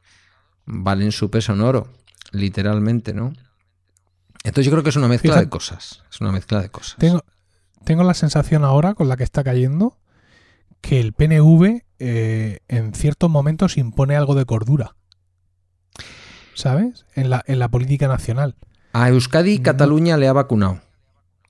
valen 0.65 1.13
su 1.13 1.31
peso 1.31 1.53
en 1.53 1.61
oro, 1.61 1.87
literalmente, 2.33 3.13
¿no? 3.13 3.31
Entonces 4.43 4.65
yo 4.65 4.71
creo 4.71 4.83
que 4.83 4.89
es 4.89 4.95
una 4.97 5.07
mezcla 5.07 5.31
Fíjate. 5.31 5.45
de 5.45 5.49
cosas. 5.49 6.03
Es 6.11 6.21
una 6.21 6.31
mezcla 6.31 6.61
de 6.61 6.69
cosas. 6.69 6.97
Tengo, 6.97 7.23
tengo 7.85 8.03
la 8.03 8.13
sensación 8.13 8.63
ahora, 8.63 8.93
con 8.93 9.07
la 9.07 9.15
que 9.15 9.23
está 9.23 9.43
cayendo, 9.43 9.97
que 10.81 10.99
el 10.99 11.13
PNV 11.13 11.83
eh, 11.99 12.59
en 12.67 12.93
ciertos 12.93 13.29
momentos 13.29 13.77
impone 13.77 14.15
algo 14.17 14.35
de 14.35 14.45
cordura. 14.45 14.95
¿Sabes? 16.55 17.05
En 17.15 17.29
la, 17.29 17.43
en 17.47 17.57
la 17.59 17.69
política 17.69 18.07
nacional. 18.07 18.55
A 18.91 19.09
Euskadi, 19.09 19.59
Cataluña 19.59 20.17
le 20.17 20.27
ha 20.27 20.33
vacunado. 20.33 20.81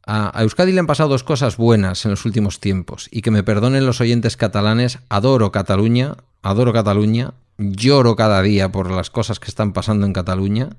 A, 0.06 0.38
a 0.38 0.44
Euskadi 0.44 0.72
le 0.72 0.80
han 0.80 0.88
pasado 0.88 1.10
dos 1.10 1.24
cosas 1.24 1.58
buenas 1.58 2.06
en 2.06 2.12
los 2.12 2.26
últimos 2.26 2.60
tiempos. 2.60 3.10
Y 3.12 3.22
que 3.22 3.32
me 3.32 3.44
perdonen 3.44 3.86
los 3.88 4.02
oyentes 4.02 4.38
catalanes, 4.38 5.00
adoro 5.10 5.52
Cataluña, 5.52 6.18
adoro 6.44 6.72
Cataluña, 6.72 7.34
lloro 7.58 8.16
cada 8.16 8.42
día 8.44 8.72
por 8.72 8.92
las 8.92 9.10
cosas 9.10 9.40
que 9.40 9.48
están 9.48 9.74
pasando 9.74 10.06
en 10.06 10.14
Cataluña 10.14 10.70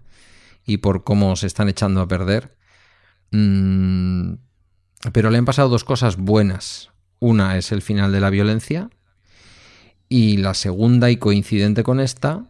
y 0.66 0.78
por 0.78 1.04
cómo 1.04 1.36
se 1.36 1.46
están 1.46 1.68
echando 1.68 2.00
a 2.00 2.08
perder. 2.08 2.56
Mm, 3.30 4.34
pero 5.12 5.30
le 5.30 5.38
han 5.38 5.44
pasado 5.44 5.68
dos 5.68 5.84
cosas 5.84 6.16
buenas. 6.16 6.90
Una 7.18 7.56
es 7.58 7.72
el 7.72 7.82
final 7.82 8.12
de 8.12 8.20
la 8.20 8.30
violencia 8.30 8.90
y 10.08 10.36
la 10.36 10.54
segunda 10.54 11.10
y 11.10 11.16
coincidente 11.16 11.82
con 11.82 12.00
esta, 12.00 12.44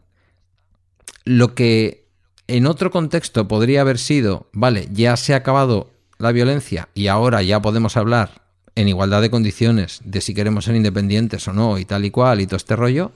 lo 1.25 1.55
que 1.55 2.09
en 2.47 2.67
otro 2.67 2.91
contexto 2.91 3.49
podría 3.49 3.81
haber 3.81 3.99
sido, 3.99 4.49
vale, 4.53 4.89
ya 4.93 5.17
se 5.17 5.33
ha 5.33 5.39
acabado 5.39 5.91
la 6.19 6.33
violencia 6.33 6.89
y 6.95 7.07
ahora 7.07 7.43
ya 7.43 7.63
podemos 7.63 7.97
hablar 7.97 8.43
en 8.75 8.89
igualdad 8.89 9.23
de 9.23 9.31
condiciones 9.31 10.01
de 10.05 10.21
si 10.21 10.35
queremos 10.35 10.65
ser 10.65 10.75
independientes 10.75 11.47
o 11.49 11.53
no 11.53 11.79
y 11.79 11.85
tal 11.85 12.05
y 12.05 12.11
cual 12.11 12.41
y 12.41 12.47
todo 12.47 12.57
este 12.57 12.77
rollo, 12.77 13.13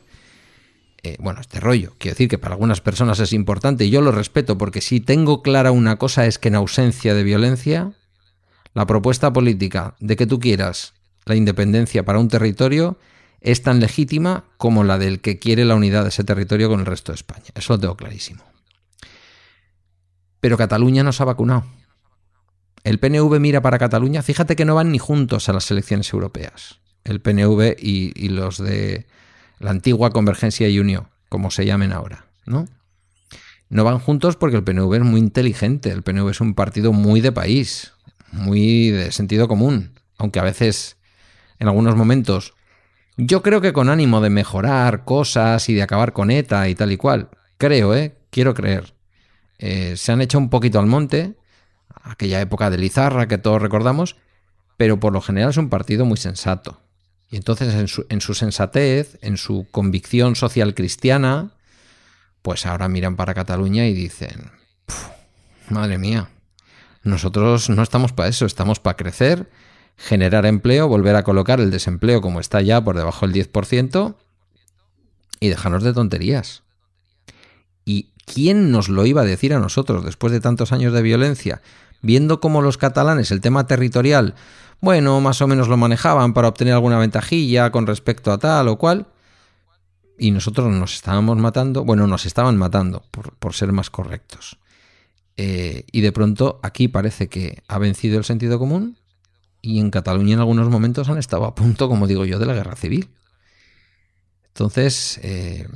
eh, 1.03 1.17
bueno, 1.21 1.41
este 1.41 1.61
rollo, 1.61 1.95
quiero 1.99 2.15
decir 2.15 2.29
que 2.29 2.39
para 2.39 2.55
algunas 2.55 2.81
personas 2.81 3.21
es 3.21 3.33
importante 3.33 3.85
y 3.85 3.91
yo 3.91 4.01
lo 4.01 4.13
respeto 4.13 4.59
porque 4.59 4.81
si 4.81 5.01
tengo 5.01 5.43
clara 5.43 5.71
una 5.71 5.97
cosa 5.97 6.27
es 6.27 6.39
que 6.39 6.49
en 6.49 6.57
ausencia 6.57 7.15
de 7.15 7.23
violencia, 7.23 7.93
la 8.75 8.87
propuesta 8.87 9.33
política 9.33 9.95
de 10.01 10.17
que 10.17 10.27
tú 10.27 10.41
quieras 10.41 10.95
la 11.25 11.37
independencia 11.37 12.05
para 12.05 12.19
un 12.19 12.29
territorio 12.29 12.99
es 13.41 13.63
tan 13.63 13.81
legítima 13.81 14.45
como 14.57 14.83
la 14.83 14.99
del 14.99 15.21
que 15.21 15.39
quiere 15.39 15.65
la 15.65 15.77
unidad 15.77 16.03
de 16.03 16.09
ese 16.09 16.25
territorio 16.25 16.69
con 16.69 16.81
el 16.81 16.87
resto 16.87 17.13
de 17.13 17.17
España. 17.17 17.47
Eso 17.55 17.75
lo 17.75 17.79
tengo 17.79 17.97
clarísimo. 17.97 18.43
Pero 20.41 20.57
Cataluña 20.57 21.03
no 21.03 21.13
se 21.13 21.23
ha 21.23 21.27
vacunado. 21.27 21.65
El 22.85 22.99
PNV 22.99 23.39
mira 23.41 23.61
para 23.61 23.79
Cataluña. 23.79 24.23
Fíjate 24.23 24.57
que 24.57 24.65
no 24.65 24.75
van 24.75 24.91
ni 24.91 24.99
juntos 24.99 25.49
a 25.49 25.53
las 25.53 25.71
elecciones 25.71 26.13
europeas. 26.13 26.79
El 27.05 27.21
PNV 27.21 27.77
y, 27.79 28.29
los 28.29 28.59
de 28.59 29.07
la 29.59 29.71
antigua 29.71 30.11
Convergencia 30.11 30.69
y 30.69 30.79
Unión, 30.79 31.09
como 31.29 31.51
se 31.51 31.67
llamen 31.67 31.93
ahora, 31.93 32.27
¿no? 32.47 32.67
No 33.71 33.85
van 33.85 33.99
juntos 33.99 34.37
porque 34.37 34.57
el 34.57 34.65
PNV 34.65 34.95
es 34.95 35.03
muy 35.03 35.21
inteligente. 35.21 35.91
El 35.91 36.03
PNV 36.03 36.31
es 36.31 36.41
un 36.41 36.55
partido 36.55 36.93
muy 36.93 37.21
de 37.21 37.33
país, 37.33 37.93
muy 38.33 38.91
de 38.91 39.13
sentido 39.13 39.47
común. 39.47 39.93
Aunque 40.17 40.41
a 40.41 40.45
veces, 40.45 40.97
en 41.59 41.69
algunos 41.69 41.95
momentos, 41.95 42.55
yo 43.17 43.43
creo 43.43 43.61
que 43.61 43.73
con 43.73 43.91
ánimo 43.91 44.21
de 44.21 44.31
mejorar 44.31 45.05
cosas 45.05 45.69
y 45.69 45.75
de 45.75 45.83
acabar 45.83 46.13
con 46.13 46.31
ETA 46.31 46.69
y 46.69 46.75
tal 46.75 46.93
y 46.93 46.97
cual. 46.97 47.29
Creo, 47.59 47.95
¿eh? 47.95 48.17
Quiero 48.31 48.55
creer. 48.55 48.95
Eh, 49.59 49.97
se 49.97 50.13
han 50.13 50.21
hecho 50.23 50.39
un 50.39 50.51
poquito 50.51 50.79
al 50.79 50.87
monte, 50.87 51.35
aquella 52.03 52.41
época 52.41 52.71
de 52.71 52.79
Lizarra 52.79 53.29
que 53.29 53.39
todos 53.39 53.61
recordamos, 53.61 54.17
pero 54.77 55.01
por 55.01 55.13
lo 55.13 55.21
general 55.21 55.51
es 55.51 55.57
un 55.57 55.69
partido 55.69 56.05
muy 56.05 56.17
sensato. 56.17 56.81
Y 57.31 57.37
entonces 57.37 57.75
en 57.75 57.89
su, 57.89 58.07
en 58.09 58.21
su 58.21 58.35
sensatez, 58.35 59.19
en 59.21 59.37
su 59.37 59.67
convicción 59.71 60.35
social 60.35 60.75
cristiana, 60.75 61.51
pues 62.43 62.67
ahora 62.67 62.89
miran 62.89 63.17
para 63.17 63.35
Cataluña 63.35 63.87
y 63.87 63.93
dicen, 63.93 64.51
madre 65.69 65.99
mía, 65.99 66.31
nosotros 67.03 67.69
no 67.69 67.83
estamos 67.83 68.13
para 68.13 68.29
eso, 68.29 68.47
estamos 68.47 68.81
para 68.81 68.97
crecer 68.97 69.49
generar 69.99 70.47
empleo, 70.47 70.89
volver 70.89 71.17
a 71.17 71.25
colocar 71.25 71.61
el 71.61 71.71
desempleo 71.71 72.23
como 72.23 72.41
está 72.41 72.63
ya 72.63 72.83
por 72.83 72.97
debajo 72.97 73.27
del 73.27 73.35
10% 73.35 74.15
y 75.41 75.49
dejarnos 75.49 75.83
de 75.83 75.93
tonterías. 75.93 76.63
¿Y 77.85 78.11
quién 78.25 78.71
nos 78.71 78.89
lo 78.89 79.05
iba 79.05 79.23
a 79.23 79.27
decir 79.27 79.53
a 79.53 79.59
nosotros 79.59 80.05
después 80.05 80.33
de 80.33 80.41
tantos 80.41 80.73
años 80.73 80.93
de 80.93 81.03
violencia? 81.03 81.61
Viendo 82.01 82.41
cómo 82.41 82.63
los 82.63 82.79
catalanes 82.79 83.33
el 83.33 83.41
tema 83.41 83.67
territorial, 83.67 84.37
bueno, 84.81 85.21
más 85.21 85.41
o 85.43 85.47
menos 85.47 85.69
lo 85.69 85.77
manejaban 85.77 86.35
para 86.35 86.49
obtener 86.49 86.75
alguna 86.75 86.99
ventajilla 86.99 87.71
con 87.71 87.87
respecto 87.87 88.31
a 88.33 88.39
tal 88.39 88.69
o 88.69 88.79
cual, 88.79 89.09
y 90.19 90.31
nosotros 90.31 90.69
nos 90.69 90.95
estábamos 90.95 91.39
matando, 91.39 91.85
bueno, 91.85 92.07
nos 92.07 92.27
estaban 92.27 92.57
matando, 92.57 93.05
por, 93.11 93.55
ser 93.55 93.73
más 93.73 93.91
correctos. 93.91 94.59
Eh, 95.37 95.85
y 95.93 96.01
de 96.01 96.13
pronto 96.13 96.59
aquí 96.63 96.89
parece 96.89 97.29
que 97.29 97.63
ha 97.69 97.79
vencido 97.79 98.19
el 98.19 98.25
sentido 98.25 98.59
común 98.59 98.99
y 99.63 99.79
en 99.79 99.91
Cataluña 99.91 100.35
en 100.35 100.41
algunos 100.41 100.69
momentos 100.69 101.09
han 101.09 101.19
estado 101.19 101.45
a 101.45 101.55
punto, 101.55 101.89
como 101.89 102.07
digo 102.07 102.25
yo, 102.25 102.39
de 102.39 102.47
la 102.47 102.55
guerra 102.55 102.75
civil. 102.75 103.09
Entonces, 104.49 105.21
eh, 105.23 105.69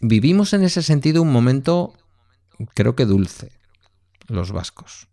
vivimos 0.00 0.52
en 0.52 0.64
ese 0.64 0.82
sentido 0.82 1.22
un 1.22 1.32
momento, 1.32 1.94
creo 2.74 2.96
que 2.96 3.06
dulce, 3.06 3.52
los 4.26 4.50
vascos. 4.50 5.08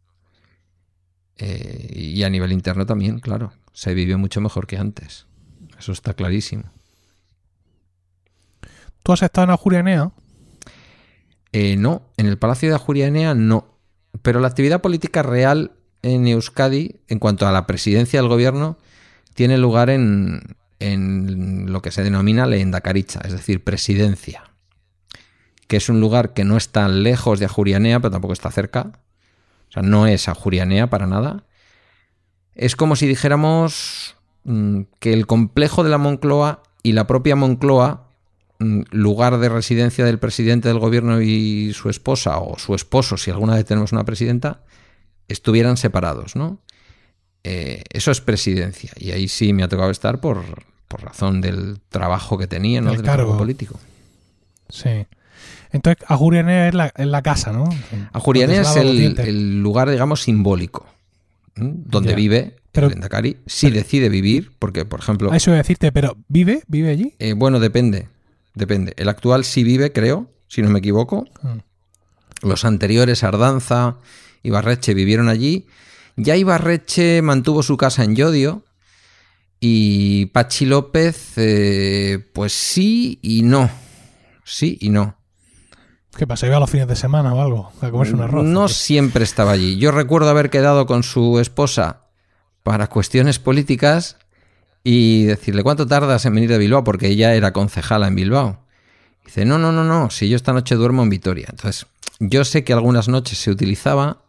Eh, 1.37 1.89
y 1.93 2.23
a 2.23 2.29
nivel 2.29 2.51
interno 2.51 2.85
también, 2.85 3.19
claro, 3.19 3.53
se 3.73 3.93
vivió 3.93 4.17
mucho 4.17 4.41
mejor 4.41 4.67
que 4.67 4.77
antes. 4.77 5.25
Eso 5.77 5.91
está 5.91 6.13
clarísimo. 6.13 6.63
¿Tú 9.03 9.11
has 9.11 9.21
estado 9.21 9.45
en 9.45 9.51
Ajurianea? 9.51 10.11
Eh, 11.51 11.75
no, 11.75 12.03
en 12.17 12.27
el 12.27 12.37
Palacio 12.37 12.69
de 12.69 12.75
Ajurianea 12.75 13.35
no. 13.35 13.67
Pero 14.21 14.39
la 14.39 14.47
actividad 14.47 14.81
política 14.81 15.23
real 15.23 15.73
en 16.01 16.27
Euskadi, 16.27 17.01
en 17.07 17.19
cuanto 17.19 17.47
a 17.47 17.51
la 17.51 17.67
presidencia 17.67 18.19
del 18.21 18.29
gobierno, 18.29 18.77
tiene 19.33 19.57
lugar 19.57 19.89
en, 19.89 20.55
en 20.79 21.71
lo 21.71 21.81
que 21.81 21.91
se 21.91 22.03
denomina 22.03 22.45
leendakaricha, 22.45 23.21
es 23.23 23.31
decir, 23.31 23.63
presidencia, 23.63 24.43
que 25.67 25.77
es 25.77 25.89
un 25.89 25.99
lugar 25.99 26.33
que 26.33 26.43
no 26.43 26.57
está 26.57 26.87
lejos 26.87 27.39
de 27.39 27.45
Ajurianea, 27.45 27.99
pero 27.99 28.11
tampoco 28.11 28.33
está 28.33 28.51
cerca. 28.51 28.91
O 29.73 29.81
sea, 29.81 29.81
no 29.81 30.05
es 30.05 30.29
Ajurianea 30.29 30.87
para 30.91 31.07
nada. 31.07 31.45
Es 32.53 32.75
como 32.75 32.95
si 32.95 33.07
dijéramos 33.07 34.15
mm, 34.43 34.81
que 34.99 35.13
el 35.13 35.25
complejo 35.25 35.83
de 35.83 35.89
la 35.89 35.97
Moncloa 35.97 36.61
y 36.83 36.91
la 36.91 37.07
propia 37.07 37.35
Moncloa, 37.35 38.07
mm, 38.59 38.81
lugar 38.91 39.39
de 39.39 39.49
residencia 39.49 40.05
del 40.05 40.19
presidente 40.19 40.67
del 40.67 40.77
gobierno 40.77 41.21
y 41.21 41.73
su 41.73 41.89
esposa, 41.89 42.37
o 42.37 42.59
su 42.59 42.75
esposo, 42.75 43.17
si 43.17 43.31
alguna 43.31 43.55
vez 43.55 43.65
tenemos 43.65 43.91
una 43.93 44.05
presidenta, 44.05 44.61
estuvieran 45.27 45.75
separados, 45.75 46.35
¿no? 46.35 46.59
Eh, 47.43 47.81
eso 47.89 48.11
es 48.11 48.21
presidencia. 48.21 48.91
Y 48.95 49.09
ahí 49.09 49.27
sí 49.27 49.53
me 49.53 49.63
ha 49.63 49.69
tocado 49.69 49.89
estar 49.89 50.21
por, 50.21 50.43
razón 50.89 51.41
del 51.41 51.79
trabajo 51.89 52.37
que 52.37 52.45
tenía, 52.45 52.79
¿no? 52.79 52.91
El 52.91 52.97
del 52.97 53.05
cargo. 53.07 53.35
político. 53.39 53.79
Sí. 54.69 55.07
Entonces, 55.73 56.05
Ajurianea 56.07 56.67
es 56.67 56.75
la, 56.75 56.93
es 56.95 57.07
la 57.07 57.23
casa, 57.23 57.51
¿no? 57.51 57.67
Ajurianea 58.13 58.61
es 58.61 58.75
el, 58.75 59.61
lugar, 59.61 59.89
digamos, 59.89 60.21
simbólico. 60.21 60.85
Donde 61.55 62.15
vive 62.15 62.55
pero, 62.71 62.87
el 62.87 62.93
Endacari. 62.93 63.37
Sí 63.47 63.71
decide 63.71 64.07
vivir, 64.07 64.51
porque, 64.59 64.85
por 64.85 64.99
ejemplo. 64.99 65.33
Eso 65.33 65.51
voy 65.51 65.55
a 65.55 65.63
decirte, 65.63 65.91
pero 65.91 66.15
¿vive? 66.27 66.63
¿Vive 66.67 66.89
allí? 66.89 67.15
Eh, 67.17 67.33
bueno, 67.33 67.59
depende. 67.59 68.07
Depende. 68.53 68.93
El 68.97 69.09
actual 69.09 69.43
sí 69.45 69.63
vive, 69.63 69.91
creo, 69.91 70.29
si 70.47 70.61
no 70.61 70.69
me 70.69 70.79
equivoco. 70.79 71.27
Ah. 71.41 71.57
Los 72.43 72.65
anteriores, 72.65 73.23
Ardanza, 73.23 73.97
Ibarreche 74.43 74.93
vivieron 74.93 75.27
allí. 75.27 75.65
Ya 76.17 76.35
Ibarreche 76.35 77.23
mantuvo 77.23 77.63
su 77.63 77.77
casa 77.77 78.03
en 78.03 78.15
Yodio. 78.15 78.63
Y 79.59 80.27
Pachi 80.27 80.65
López, 80.65 81.33
eh, 81.37 82.19
pues 82.33 82.53
sí 82.53 83.17
y 83.23 83.41
no. 83.41 83.71
Sí 84.43 84.77
y 84.81 84.89
no. 84.89 85.15
¿Qué 86.15 86.27
pasa? 86.27 86.47
¿Iba 86.47 86.57
a 86.57 86.59
los 86.59 86.69
fines 86.69 86.87
de 86.87 86.95
semana 86.95 87.33
o 87.33 87.41
algo? 87.41 87.71
A 87.81 87.89
comerse 87.89 88.13
un 88.13 88.21
arroz. 88.21 88.45
No 88.45 88.67
siempre 88.67 89.23
estaba 89.23 89.51
allí. 89.51 89.77
Yo 89.77 89.91
recuerdo 89.91 90.29
haber 90.29 90.49
quedado 90.49 90.85
con 90.85 91.03
su 91.03 91.39
esposa 91.39 92.03
para 92.61 92.87
cuestiones 92.87 93.39
políticas 93.39 94.17
y 94.83 95.23
decirle, 95.23 95.63
¿cuánto 95.63 95.87
tardas 95.87 96.25
en 96.25 96.35
venir 96.35 96.49
de 96.49 96.57
Bilbao? 96.57 96.83
Porque 96.83 97.07
ella 97.07 97.33
era 97.33 97.51
concejala 97.51 98.07
en 98.07 98.15
Bilbao. 98.15 98.65
dice, 99.25 99.45
no, 99.45 99.57
no, 99.57 99.71
no, 99.71 99.83
no, 99.83 100.09
si 100.09 100.29
yo 100.29 100.35
esta 100.35 100.53
noche 100.53 100.75
duermo 100.75 101.03
en 101.03 101.09
Vitoria. 101.09 101.47
Entonces, 101.49 101.87
yo 102.19 102.45
sé 102.45 102.63
que 102.63 102.73
algunas 102.73 103.07
noches 103.07 103.39
se 103.39 103.49
utilizaba 103.49 104.23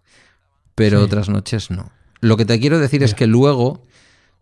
pero 0.74 1.02
otras 1.02 1.28
noches 1.28 1.70
no. 1.70 1.93
Lo 2.20 2.36
que 2.36 2.44
te 2.44 2.59
quiero 2.59 2.78
decir 2.78 3.02
es 3.02 3.15
que 3.15 3.27
luego, 3.27 3.86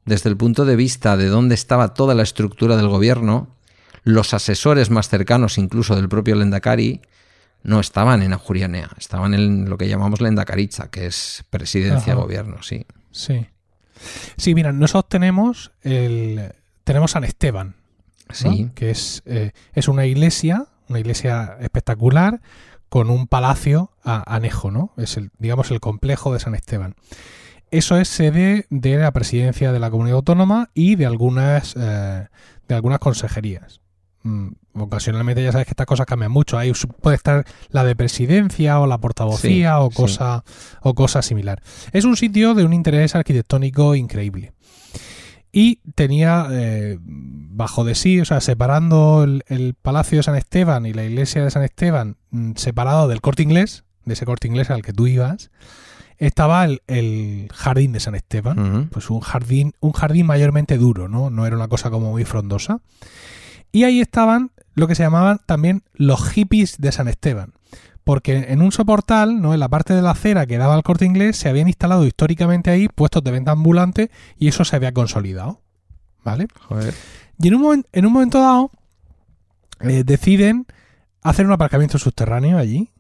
desde 0.05 0.31
el 0.31 0.37
punto 0.37 0.65
de 0.65 0.77
vista 0.77 1.17
de 1.17 1.27
dónde 1.27 1.55
estaba 1.55 1.95
toda 1.95 2.15
la 2.15 2.23
estructura 2.23 2.77
del 2.77 2.89
gobierno, 2.89 3.49
los 4.05 4.35
asesores 4.35 4.91
más 4.91 5.09
cercanos, 5.09 5.59
incluso 5.59 5.95
del 5.95 6.09
propio 6.09 6.37
Lendakari, 6.37 7.03
no 7.63 7.81
estaban 7.81 8.23
en 8.23 8.33
Ajurianea, 8.33 8.91
estaban 8.99 9.35
en 9.35 9.69
lo 9.69 9.79
que 9.79 9.89
llamamos 9.89 10.21
Lendakaricha, 10.21 10.89
que 10.91 11.07
es 11.07 11.45
presidencia 11.51 12.15
gobierno, 12.15 12.63
sí. 12.63 12.87
Sí. 13.11 13.47
Sí, 14.37 14.55
mira, 14.55 14.73
nosotros 14.73 15.09
tenemos 15.09 15.73
el 15.83 16.53
tenemos 16.85 17.13
San 17.13 17.25
Esteban, 17.25 17.77
sí. 18.31 18.71
que 18.75 18.91
es, 18.91 19.23
eh, 19.27 19.53
es 19.73 19.89
una 19.89 20.07
iglesia, 20.07 20.67
una 20.89 20.99
iglesia 20.99 21.57
espectacular, 21.61 22.41
con 22.89 23.09
un 23.09 23.27
palacio 23.27 23.93
anejo, 24.03 24.71
¿no? 24.71 24.93
Es 24.99 25.17
el, 25.17 25.31
digamos, 25.39 25.71
el 25.71 25.81
complejo 25.81 26.33
de 26.33 26.41
San 26.41 26.55
Esteban. 26.55 26.95
Eso 27.71 27.97
es 27.97 28.09
sede 28.09 28.67
de 28.69 28.99
la 28.99 29.13
presidencia 29.13 29.73
de 29.73 29.79
la 29.79 29.91
comunidad 29.91 30.17
autónoma 30.17 30.69
y 30.75 30.97
de 30.97 31.07
algunas, 31.07 31.75
eh, 31.75 32.27
de 32.69 32.75
algunas 32.75 32.99
consejerías. 32.99 33.82
Mm, 34.25 34.49
ocasionalmente 34.75 35.43
ya 35.43 35.53
sabes 35.53 35.67
que 35.67 35.73
estas 35.73 35.87
cosas 35.87 36.07
cambian 36.07 36.31
mucho. 36.33 36.57
Ahí 36.59 36.73
puede 37.01 37.17
estar 37.17 37.45
la 37.71 37.85
de 37.85 37.97
presidencia 37.97 38.79
o 38.81 38.87
la 38.87 38.99
portavocía 38.99 39.81
o, 39.81 39.91
cosa, 39.91 40.45
o 40.81 40.95
cosa 40.95 41.23
similar. 41.23 41.61
Es 41.93 42.05
un 42.05 42.17
sitio 42.17 42.55
de 42.55 42.65
un 42.65 42.73
interés 42.73 43.15
arquitectónico 43.15 43.95
increíble. 43.95 44.53
y 45.55 45.81
tenía 45.95 46.47
eh, 46.51 46.99
bajo 47.01 47.85
de 47.85 47.95
sí, 47.95 48.21
o 48.21 48.25
sea, 48.25 48.41
separando 48.41 49.23
el, 49.25 49.43
el, 49.49 49.75
Palacio 49.75 50.19
de 50.19 50.23
San 50.23 50.37
Esteban 50.37 50.87
y 50.87 50.95
la 50.95 51.05
iglesia 51.05 51.45
de 51.45 51.51
San 51.51 51.63
Esteban, 51.63 52.17
mm, 52.31 52.53
separado 52.57 53.07
del 53.09 53.21
corte 53.21 53.43
inglés, 53.43 53.85
de 54.07 54.15
ese 54.15 54.25
corte 54.25 54.49
inglés 54.49 54.71
al 54.71 54.81
que 54.83 54.93
tú 54.95 55.07
ibas, 55.07 55.51
estaba 56.17 56.65
el, 56.65 56.81
el 56.87 57.49
jardín 57.53 57.93
de 57.93 58.01
San 58.01 58.15
Esteban, 58.15 58.59
Uh 58.59 58.63
-huh. 58.63 58.89
pues 58.89 59.11
un 59.11 59.21
jardín, 59.21 59.75
un 59.81 59.93
jardín 59.93 60.25
mayormente 60.27 60.79
duro, 60.79 61.09
¿no? 61.09 61.29
No 61.29 61.45
era 61.47 61.57
una 61.57 61.69
cosa 61.69 61.91
como 61.91 62.13
muy 62.13 62.25
frondosa. 62.25 62.81
Y 63.73 63.85
ahí 63.85 64.01
estaban 64.01 64.51
lo 64.75 64.87
que 64.87 64.95
se 64.95 65.03
llamaban 65.03 65.41
también 65.47 65.83
los 65.95 66.29
hippies 66.31 66.77
de 66.79 66.93
San 66.93 67.09
Esteban. 67.09 67.53
Porque 68.05 68.47
en 68.49 68.63
un 68.63 68.73
soportal, 68.73 69.41
¿no? 69.41 69.55
en 69.55 69.61
la 69.61 69.69
parte 69.69 69.95
de 69.95 70.03
la 70.03 70.11
acera 70.11 70.47
que 70.47 70.59
daba 70.59 70.75
al 70.75 70.83
corte 70.83 71.05
inglés, 71.05 71.37
se 71.37 71.49
habían 71.49 71.69
instalado 71.69 72.05
históricamente 72.07 72.71
ahí 72.71 72.89
puestos 72.89 73.23
de 73.23 73.31
venta 73.31 73.53
ambulante 73.53 74.11
y 74.39 74.49
eso 74.49 74.65
se 74.65 74.77
había 74.77 74.93
consolidado. 74.93 75.61
¿Vale? 76.25 76.47
Joder. 76.69 76.95
Y 77.39 77.49
en 77.49 77.55
un, 77.55 77.63
momen- 77.63 77.87
en 77.93 78.07
un 78.07 78.13
momento 78.13 78.41
dado 78.41 78.71
eh, 79.81 80.03
deciden 80.05 80.67
hacer 81.23 81.47
un 81.47 81.53
aparcamiento 81.53 81.99
subterráneo 81.99 82.59
allí. 82.59 82.91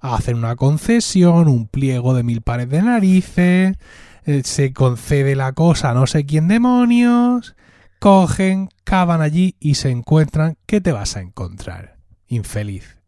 Hacen 0.00 0.36
una 0.36 0.56
concesión, 0.56 1.46
un 1.48 1.68
pliego 1.68 2.14
de 2.14 2.24
mil 2.24 2.42
pares 2.42 2.68
de 2.68 2.82
narices, 2.82 3.76
eh, 4.24 4.42
se 4.44 4.72
concede 4.72 5.36
la 5.36 5.52
cosa 5.52 5.90
a 5.90 5.94
no 5.94 6.06
sé 6.08 6.26
quién 6.26 6.48
demonios, 6.48 7.54
cogen, 8.02 8.68
cavan 8.82 9.20
allí 9.20 9.54
y 9.60 9.76
se 9.76 9.90
encuentran. 9.90 10.56
¿Qué 10.66 10.80
te 10.80 10.90
vas 10.90 11.16
a 11.16 11.20
encontrar, 11.20 11.98
infeliz? 12.26 12.98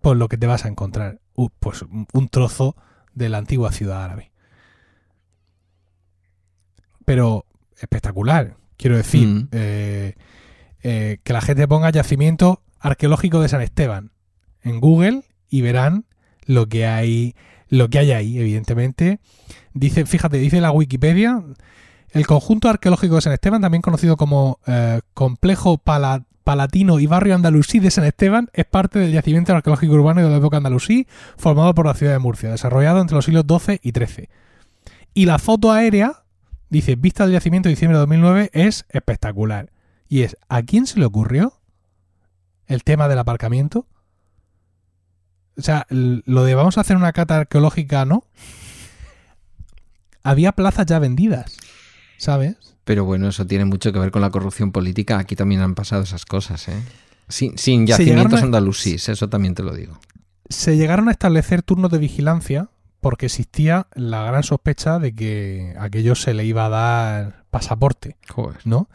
Pues 0.00 0.16
lo 0.16 0.26
que 0.28 0.38
te 0.38 0.46
vas 0.46 0.64
a 0.64 0.68
encontrar, 0.68 1.20
uh, 1.34 1.50
pues 1.60 1.82
un 1.82 2.06
un 2.14 2.28
trozo 2.30 2.76
de 3.14 3.28
la 3.28 3.36
antigua 3.36 3.72
ciudad 3.72 4.02
árabe. 4.02 4.32
Pero 7.04 7.44
espectacular, 7.78 8.56
quiero 8.78 8.96
decir, 8.96 9.28
Mm. 9.28 9.48
eh, 9.52 10.14
eh, 10.82 11.18
que 11.22 11.32
la 11.34 11.42
gente 11.42 11.68
ponga 11.68 11.90
yacimiento 11.90 12.62
arqueológico 12.78 13.42
de 13.42 13.48
San 13.48 13.60
Esteban 13.60 14.12
en 14.62 14.80
Google 14.80 15.24
y 15.50 15.60
verán 15.60 16.06
lo 16.46 16.66
que 16.70 16.86
hay, 16.86 17.34
lo 17.68 17.90
que 17.90 17.98
hay 17.98 18.12
ahí, 18.12 18.38
evidentemente. 18.38 19.20
Dice, 19.74 20.06
fíjate, 20.06 20.38
dice 20.38 20.62
la 20.62 20.70
Wikipedia, 20.70 21.42
el 22.12 22.26
conjunto 22.26 22.68
arqueológico 22.68 23.16
de 23.16 23.20
San 23.22 23.32
Esteban, 23.32 23.60
también 23.62 23.82
conocido 23.82 24.16
como 24.16 24.58
eh, 24.66 25.00
Complejo 25.14 25.78
Pala- 25.78 26.24
Palatino 26.44 26.98
y 26.98 27.06
Barrio 27.06 27.34
Andalusí 27.34 27.78
de 27.78 27.90
San 27.90 28.04
Esteban, 28.04 28.48
es 28.52 28.64
parte 28.64 28.98
del 28.98 29.12
yacimiento 29.12 29.54
arqueológico 29.54 29.94
urbano 29.94 30.22
de 30.22 30.28
la 30.30 30.36
época 30.38 30.56
andalusí, 30.56 31.06
formado 31.36 31.74
por 31.74 31.86
la 31.86 31.94
ciudad 31.94 32.12
de 32.12 32.18
Murcia, 32.18 32.50
desarrollado 32.50 33.00
entre 33.00 33.14
los 33.14 33.24
siglos 33.24 33.44
XII 33.46 33.78
y 33.82 33.92
XIII. 33.92 34.28
Y 35.14 35.26
la 35.26 35.38
foto 35.38 35.70
aérea, 35.70 36.24
dice, 36.68 36.96
vista 36.96 37.24
del 37.24 37.34
yacimiento 37.34 37.68
de 37.68 37.74
diciembre 37.74 37.96
de 37.96 38.00
2009, 38.00 38.50
es 38.52 38.86
espectacular. 38.88 39.70
Y 40.08 40.22
es, 40.22 40.36
¿a 40.48 40.62
quién 40.62 40.86
se 40.86 40.98
le 40.98 41.04
ocurrió 41.04 41.60
el 42.66 42.82
tema 42.84 43.06
del 43.06 43.18
aparcamiento? 43.18 43.86
O 45.56 45.62
sea, 45.62 45.86
lo 45.90 46.44
de 46.44 46.54
vamos 46.54 46.78
a 46.78 46.80
hacer 46.80 46.96
una 46.96 47.12
cata 47.12 47.36
arqueológica, 47.36 48.04
¿no? 48.06 48.24
Había 50.22 50.52
plazas 50.52 50.86
ya 50.86 50.98
vendidas, 50.98 51.56
¿sabes? 52.20 52.56
Pero 52.84 53.04
bueno, 53.04 53.28
eso 53.28 53.46
tiene 53.46 53.64
mucho 53.64 53.92
que 53.92 53.98
ver 53.98 54.10
con 54.10 54.20
la 54.22 54.30
corrupción 54.30 54.72
política. 54.72 55.18
Aquí 55.18 55.36
también 55.36 55.60
han 55.62 55.74
pasado 55.74 56.02
esas 56.02 56.24
cosas, 56.26 56.68
¿eh? 56.68 56.82
Sin, 57.28 57.56
sin 57.56 57.86
yacimientos 57.86 58.40
a- 58.40 58.44
andalusíes, 58.44 59.08
eso 59.08 59.28
también 59.28 59.54
te 59.54 59.62
lo 59.62 59.72
digo. 59.74 59.98
Se 60.48 60.76
llegaron 60.76 61.08
a 61.08 61.12
establecer 61.12 61.62
turnos 61.62 61.90
de 61.92 61.98
vigilancia 61.98 62.68
porque 63.00 63.26
existía 63.26 63.86
la 63.94 64.24
gran 64.24 64.42
sospecha 64.42 64.98
de 64.98 65.14
que 65.14 65.74
aquello 65.78 66.14
se 66.14 66.34
le 66.34 66.44
iba 66.44 66.66
a 66.66 66.68
dar 66.68 67.44
pasaporte. 67.50 68.16
Joder. 68.28 68.58
¿no? 68.64 68.88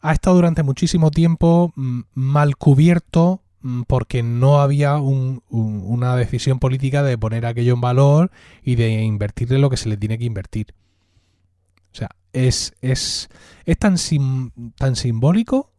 Ha 0.00 0.12
estado 0.12 0.36
durante 0.36 0.62
muchísimo 0.62 1.10
tiempo 1.10 1.72
mm, 1.74 2.00
mal 2.14 2.56
cubierto 2.56 3.42
mm, 3.62 3.82
porque 3.88 4.22
no 4.22 4.60
había 4.60 4.96
un- 4.98 5.42
un- 5.48 5.82
una 5.86 6.14
decisión 6.16 6.58
política 6.58 7.02
de 7.02 7.16
poner 7.18 7.46
aquello 7.46 7.74
en 7.74 7.80
valor 7.80 8.30
y 8.62 8.74
de 8.76 9.02
invertirle 9.02 9.58
lo 9.58 9.70
que 9.70 9.76
se 9.78 9.88
le 9.88 9.96
tiene 9.96 10.18
que 10.18 10.24
invertir. 10.26 10.74
Es, 12.32 12.74
es, 12.80 13.28
es 13.64 13.78
tan, 13.78 13.98
sim- 13.98 14.50
tan 14.76 14.96
simbólico, 14.96 15.72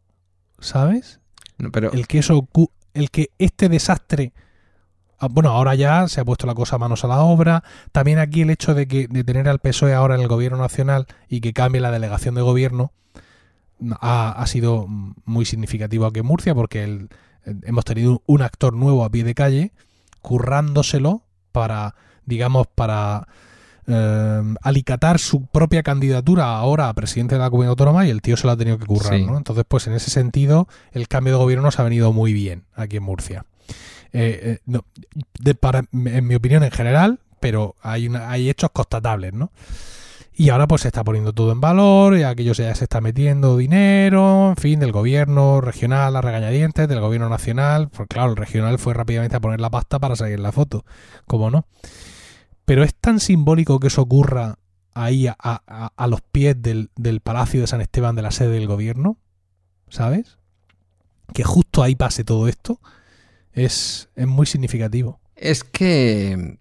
¿sabes? 0.59 1.19
No, 1.57 1.71
pero 1.71 1.91
El 1.91 2.07
que 2.07 2.19
eso 2.19 2.47
el 2.93 3.09
que 3.09 3.29
este 3.39 3.69
desastre 3.69 4.33
ah, 5.19 5.27
bueno, 5.31 5.49
ahora 5.49 5.73
ya 5.75 6.07
se 6.07 6.21
ha 6.21 6.25
puesto 6.25 6.45
la 6.45 6.53
cosa 6.53 6.77
manos 6.77 7.03
a 7.03 7.07
la 7.07 7.21
obra. 7.21 7.63
También 7.91 8.19
aquí 8.19 8.41
el 8.41 8.49
hecho 8.49 8.73
de 8.75 8.87
que 8.87 9.07
de 9.07 9.23
tener 9.23 9.47
al 9.49 9.59
PSOE 9.59 9.93
ahora 9.93 10.15
en 10.15 10.21
el 10.21 10.27
gobierno 10.27 10.57
nacional 10.57 11.07
y 11.27 11.41
que 11.41 11.53
cambie 11.53 11.81
la 11.81 11.91
delegación 11.91 12.35
de 12.35 12.41
gobierno 12.41 12.91
ha, 13.99 14.31
ha 14.31 14.47
sido 14.47 14.85
muy 14.87 15.45
significativo 15.45 16.05
aquí 16.05 16.19
en 16.19 16.25
Murcia 16.25 16.53
porque 16.55 16.83
el- 16.83 17.09
hemos 17.63 17.83
tenido 17.85 18.21
un 18.25 18.41
actor 18.41 18.73
nuevo 18.73 19.03
a 19.03 19.09
pie 19.09 19.23
de 19.23 19.33
calle 19.35 19.71
currándoselo 20.21 21.23
para, 21.51 21.95
digamos, 22.25 22.67
para 22.67 23.27
eh, 23.87 24.41
alicatar 24.61 25.19
su 25.19 25.45
propia 25.45 25.83
candidatura 25.83 26.55
ahora 26.57 26.89
a 26.89 26.93
presidente 26.93 27.35
de 27.35 27.41
la 27.41 27.49
comunidad 27.49 27.71
autónoma 27.71 28.05
y 28.05 28.09
el 28.09 28.21
tío 28.21 28.37
se 28.37 28.47
lo 28.47 28.53
ha 28.53 28.57
tenido 28.57 28.77
que 28.77 28.85
currar, 28.85 29.15
Sí. 29.15 29.25
¿no? 29.25 29.37
Entonces, 29.37 29.65
pues 29.67 29.87
en 29.87 29.93
ese 29.93 30.09
sentido, 30.11 30.67
el 30.91 31.07
cambio 31.07 31.33
de 31.33 31.39
gobierno 31.39 31.63
nos 31.65 31.79
ha 31.79 31.83
venido 31.83 32.13
muy 32.13 32.33
bien 32.33 32.63
aquí 32.75 32.97
en 32.97 33.03
Murcia. 33.03 33.45
Eh, 34.13 34.39
eh, 34.43 34.59
no, 34.65 34.85
de- 35.39 35.55
para, 35.55 35.83
en 35.91 36.27
mi 36.27 36.35
opinión 36.35 36.63
en 36.63 36.71
general, 36.71 37.19
pero 37.39 37.75
hay, 37.81 38.07
una, 38.07 38.29
hay 38.29 38.49
hechos 38.49 38.69
constatables, 38.71 39.33
¿no? 39.33 39.51
Y 40.35 40.49
ahora 40.49 40.65
pues 40.67 40.81
se 40.81 40.87
está 40.87 41.03
poniendo 41.03 41.31
todo 41.31 41.51
en 41.51 41.61
valor, 41.61 42.17
y 42.17 42.23
aquello 42.23 42.53
ya 42.53 42.73
se 42.73 42.85
está 42.85 43.01
metiendo 43.01 43.55
dinero, 43.55 44.49
en 44.49 44.55
fin, 44.55 44.79
del 44.79 44.91
gobierno 44.91 45.61
regional 45.61 46.15
a 46.15 46.21
regañadientes, 46.21 46.87
del 46.87 47.01
gobierno 47.01 47.29
nacional, 47.29 47.89
pues 47.89 48.07
claro, 48.09 48.31
el 48.31 48.35
regional 48.37 48.79
fue 48.79 48.95
rápidamente 48.95 49.35
a 49.35 49.39
poner 49.39 49.61
la 49.61 49.69
pasta 49.69 49.99
para 49.99 50.15
salir 50.15 50.35
en 50.35 50.43
la 50.43 50.51
foto, 50.51 50.85
como 51.27 51.51
no. 51.51 51.65
Pero 52.65 52.83
es 52.83 52.95
tan 52.95 53.19
simbólico 53.19 53.79
que 53.79 53.87
eso 53.87 54.01
ocurra 54.01 54.57
ahí 54.93 55.27
a, 55.27 56.07
los 56.07 56.21
pies 56.21 56.61
del, 56.61 56.89
del 56.95 57.19
Palacio 57.19 57.61
de 57.61 57.67
San 57.67 57.81
Esteban, 57.81 58.15
de 58.15 58.21
la 58.21 58.31
sede 58.31 58.49
del 58.49 58.67
gobierno, 58.67 59.17
¿sabes? 59.89 60.37
Que 61.33 61.43
justo 61.43 61.83
ahí 61.83 61.95
pase 61.95 62.23
todo 62.23 62.47
esto, 62.47 62.79
es, 63.53 64.09
es 64.15 64.27
muy 64.27 64.45
significativo. 64.45 65.19
es 65.35 65.63
que 65.63 66.57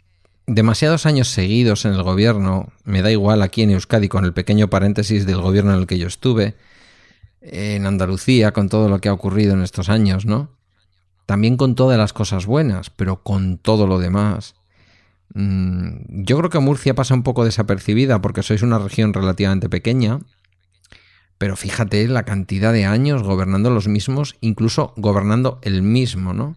demasiados 0.47 1.07
años 1.07 1.29
seguidos 1.29 1.85
en 1.85 1.93
el 1.93 2.03
gobierno, 2.03 2.73
me 2.85 3.03
da 3.03 3.11
igual 3.11 3.43
aquí 3.43 3.63
en 3.63 3.71
Euskadi 3.71 4.09
con 4.09 4.25
el 4.25 4.33
pequeño 4.33 4.69
paréntesis 4.69 5.27
del 5.27 5.41
gobierno 5.41 5.73
en 5.73 5.81
el 5.81 5.87
que 5.87 5.99
yo 5.99 6.07
estuve, 6.07 6.57
en 7.41 7.87
Andalucía 7.87 8.53
con 8.53 8.69
todo 8.69 8.89
lo 8.89 9.01
que 9.01 9.09
ha 9.09 9.13
ocurrido 9.13 9.55
en 9.55 9.63
estos 9.63 9.89
años, 9.89 10.27
¿no? 10.27 10.51
También 11.27 11.57
con 11.57 11.75
todas 11.75 11.99
las 11.99 12.13
cosas 12.13 12.47
buenas, 12.47 12.91
pero 12.91 13.23
con 13.23 13.59
todo 13.59 13.87
lo 13.87 13.99
demás. 13.99 14.55
Mm, 15.35 16.25
Yo 16.25 16.39
creo 16.39 16.51
que 16.51 16.59
Murcia 16.59 16.95
pasa 16.95 17.15
un 17.15 17.23
poco 17.23 17.45
desapercibida 17.45 18.21
porque 18.21 18.43
sois 18.43 18.63
una 18.63 18.79
región 18.79 19.13
relativamente 19.13 19.69
pequeña, 19.69 20.21
pero 21.39 21.57
fíjate 21.57 22.07
la 22.09 22.25
cantidad 22.25 22.73
de 22.73 22.85
años 22.85 23.23
gobernando 23.23 23.71
los 23.71 23.89
mismos, 23.89 24.37
incluso 24.41 24.93
gobernando 24.97 25.59
el 25.63 25.83
mismo, 25.83 26.33
¿no? 26.35 26.57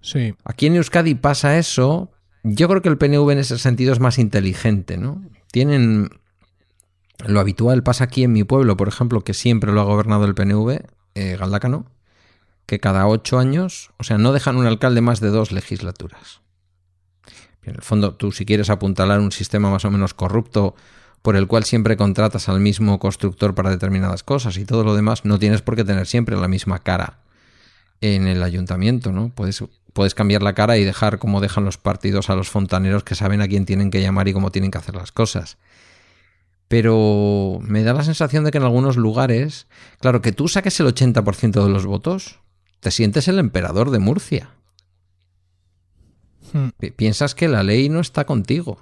Sí, 0.00 0.34
Aquí 0.44 0.66
en 0.66 0.76
Euskadi 0.76 1.14
pasa 1.14 1.58
eso. 1.58 2.10
Yo 2.42 2.68
creo 2.68 2.80
que 2.80 2.88
el 2.88 2.96
PNV 2.96 3.30
en 3.30 3.38
ese 3.38 3.58
sentido 3.58 3.92
es 3.92 4.00
más 4.00 4.18
inteligente, 4.18 4.96
¿no? 4.96 5.22
Tienen. 5.52 6.08
Lo 7.26 7.38
habitual 7.38 7.82
pasa 7.82 8.04
aquí 8.04 8.24
en 8.24 8.32
mi 8.32 8.44
pueblo, 8.44 8.78
por 8.78 8.88
ejemplo, 8.88 9.20
que 9.20 9.34
siempre 9.34 9.72
lo 9.72 9.82
ha 9.82 9.84
gobernado 9.84 10.24
el 10.24 10.34
PNV, 10.34 10.86
eh, 11.14 11.36
Galdácano, 11.38 11.84
que 12.64 12.80
cada 12.80 13.06
ocho 13.06 13.38
años, 13.38 13.90
o 13.98 14.04
sea, 14.04 14.16
no 14.16 14.32
dejan 14.32 14.56
un 14.56 14.66
alcalde 14.66 15.02
más 15.02 15.20
de 15.20 15.28
dos 15.28 15.52
legislaturas. 15.52 16.39
En 17.70 17.76
el 17.76 17.82
fondo, 17.82 18.14
tú 18.14 18.32
si 18.32 18.44
quieres 18.44 18.68
apuntalar 18.68 19.20
un 19.20 19.32
sistema 19.32 19.70
más 19.70 19.84
o 19.84 19.90
menos 19.90 20.12
corrupto 20.12 20.74
por 21.22 21.36
el 21.36 21.46
cual 21.46 21.64
siempre 21.64 21.96
contratas 21.96 22.48
al 22.48 22.60
mismo 22.60 22.98
constructor 22.98 23.54
para 23.54 23.70
determinadas 23.70 24.22
cosas 24.22 24.56
y 24.56 24.64
todo 24.64 24.84
lo 24.84 24.94
demás, 24.94 25.24
no 25.24 25.38
tienes 25.38 25.62
por 25.62 25.76
qué 25.76 25.84
tener 25.84 26.06
siempre 26.06 26.36
la 26.36 26.48
misma 26.48 26.80
cara 26.80 27.18
en 28.00 28.26
el 28.26 28.42
ayuntamiento, 28.42 29.12
¿no? 29.12 29.28
Puedes, 29.28 29.62
puedes 29.92 30.14
cambiar 30.14 30.42
la 30.42 30.54
cara 30.54 30.78
y 30.78 30.84
dejar 30.84 31.18
como 31.18 31.40
dejan 31.40 31.64
los 31.64 31.78
partidos 31.78 32.30
a 32.30 32.36
los 32.36 32.48
fontaneros 32.48 33.04
que 33.04 33.14
saben 33.14 33.40
a 33.40 33.48
quién 33.48 33.66
tienen 33.66 33.90
que 33.90 34.00
llamar 34.00 34.28
y 34.28 34.32
cómo 34.32 34.50
tienen 34.50 34.70
que 34.70 34.78
hacer 34.78 34.96
las 34.96 35.12
cosas. 35.12 35.58
Pero 36.68 37.58
me 37.62 37.82
da 37.82 37.92
la 37.92 38.04
sensación 38.04 38.44
de 38.44 38.50
que 38.50 38.58
en 38.58 38.64
algunos 38.64 38.96
lugares, 38.96 39.66
claro, 40.00 40.22
que 40.22 40.32
tú 40.32 40.48
saques 40.48 40.80
el 40.80 40.86
80% 40.86 41.64
de 41.64 41.70
los 41.70 41.84
votos, 41.84 42.40
te 42.80 42.90
sientes 42.90 43.28
el 43.28 43.38
emperador 43.38 43.90
de 43.90 43.98
Murcia. 43.98 44.50
Hmm. 46.52 46.68
Pi- 46.78 46.90
Piensas 46.90 47.34
que 47.34 47.48
la 47.48 47.62
ley 47.62 47.88
no 47.88 48.00
está 48.00 48.24
contigo. 48.24 48.78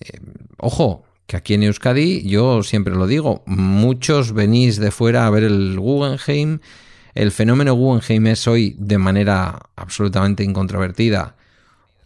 Eh, 0.00 0.18
ojo, 0.58 1.04
que 1.26 1.36
aquí 1.36 1.54
en 1.54 1.62
Euskadi, 1.64 2.22
yo 2.28 2.62
siempre 2.62 2.94
lo 2.94 3.06
digo, 3.06 3.42
muchos 3.46 4.32
venís 4.32 4.78
de 4.78 4.90
fuera 4.90 5.26
a 5.26 5.30
ver 5.30 5.44
el 5.44 5.78
Guggenheim. 5.78 6.60
El 7.14 7.32
fenómeno 7.32 7.74
Guggenheim 7.74 8.28
es 8.28 8.46
hoy, 8.46 8.76
de 8.78 8.98
manera 8.98 9.58
absolutamente 9.76 10.44
incontrovertida, 10.44 11.34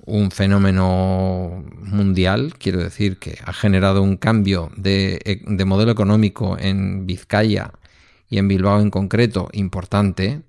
un 0.05 0.31
fenómeno 0.33 1.65
mundial, 1.83 2.55
quiero 2.59 2.81
decir 2.81 3.19
que 3.19 3.39
ha 3.45 3.53
generado 3.53 4.03
un 4.03 4.17
cambio 4.17 4.71
de, 4.77 5.43
de 5.47 5.65
modelo 5.65 5.93
económico 5.93 6.57
en 6.59 7.07
Vizcaya 7.07 7.73
y 8.29 8.39
en 8.39 8.49
Bilbao 8.49 8.81
en 8.81 8.91
concreto 8.91 9.49
importante, 9.53 10.41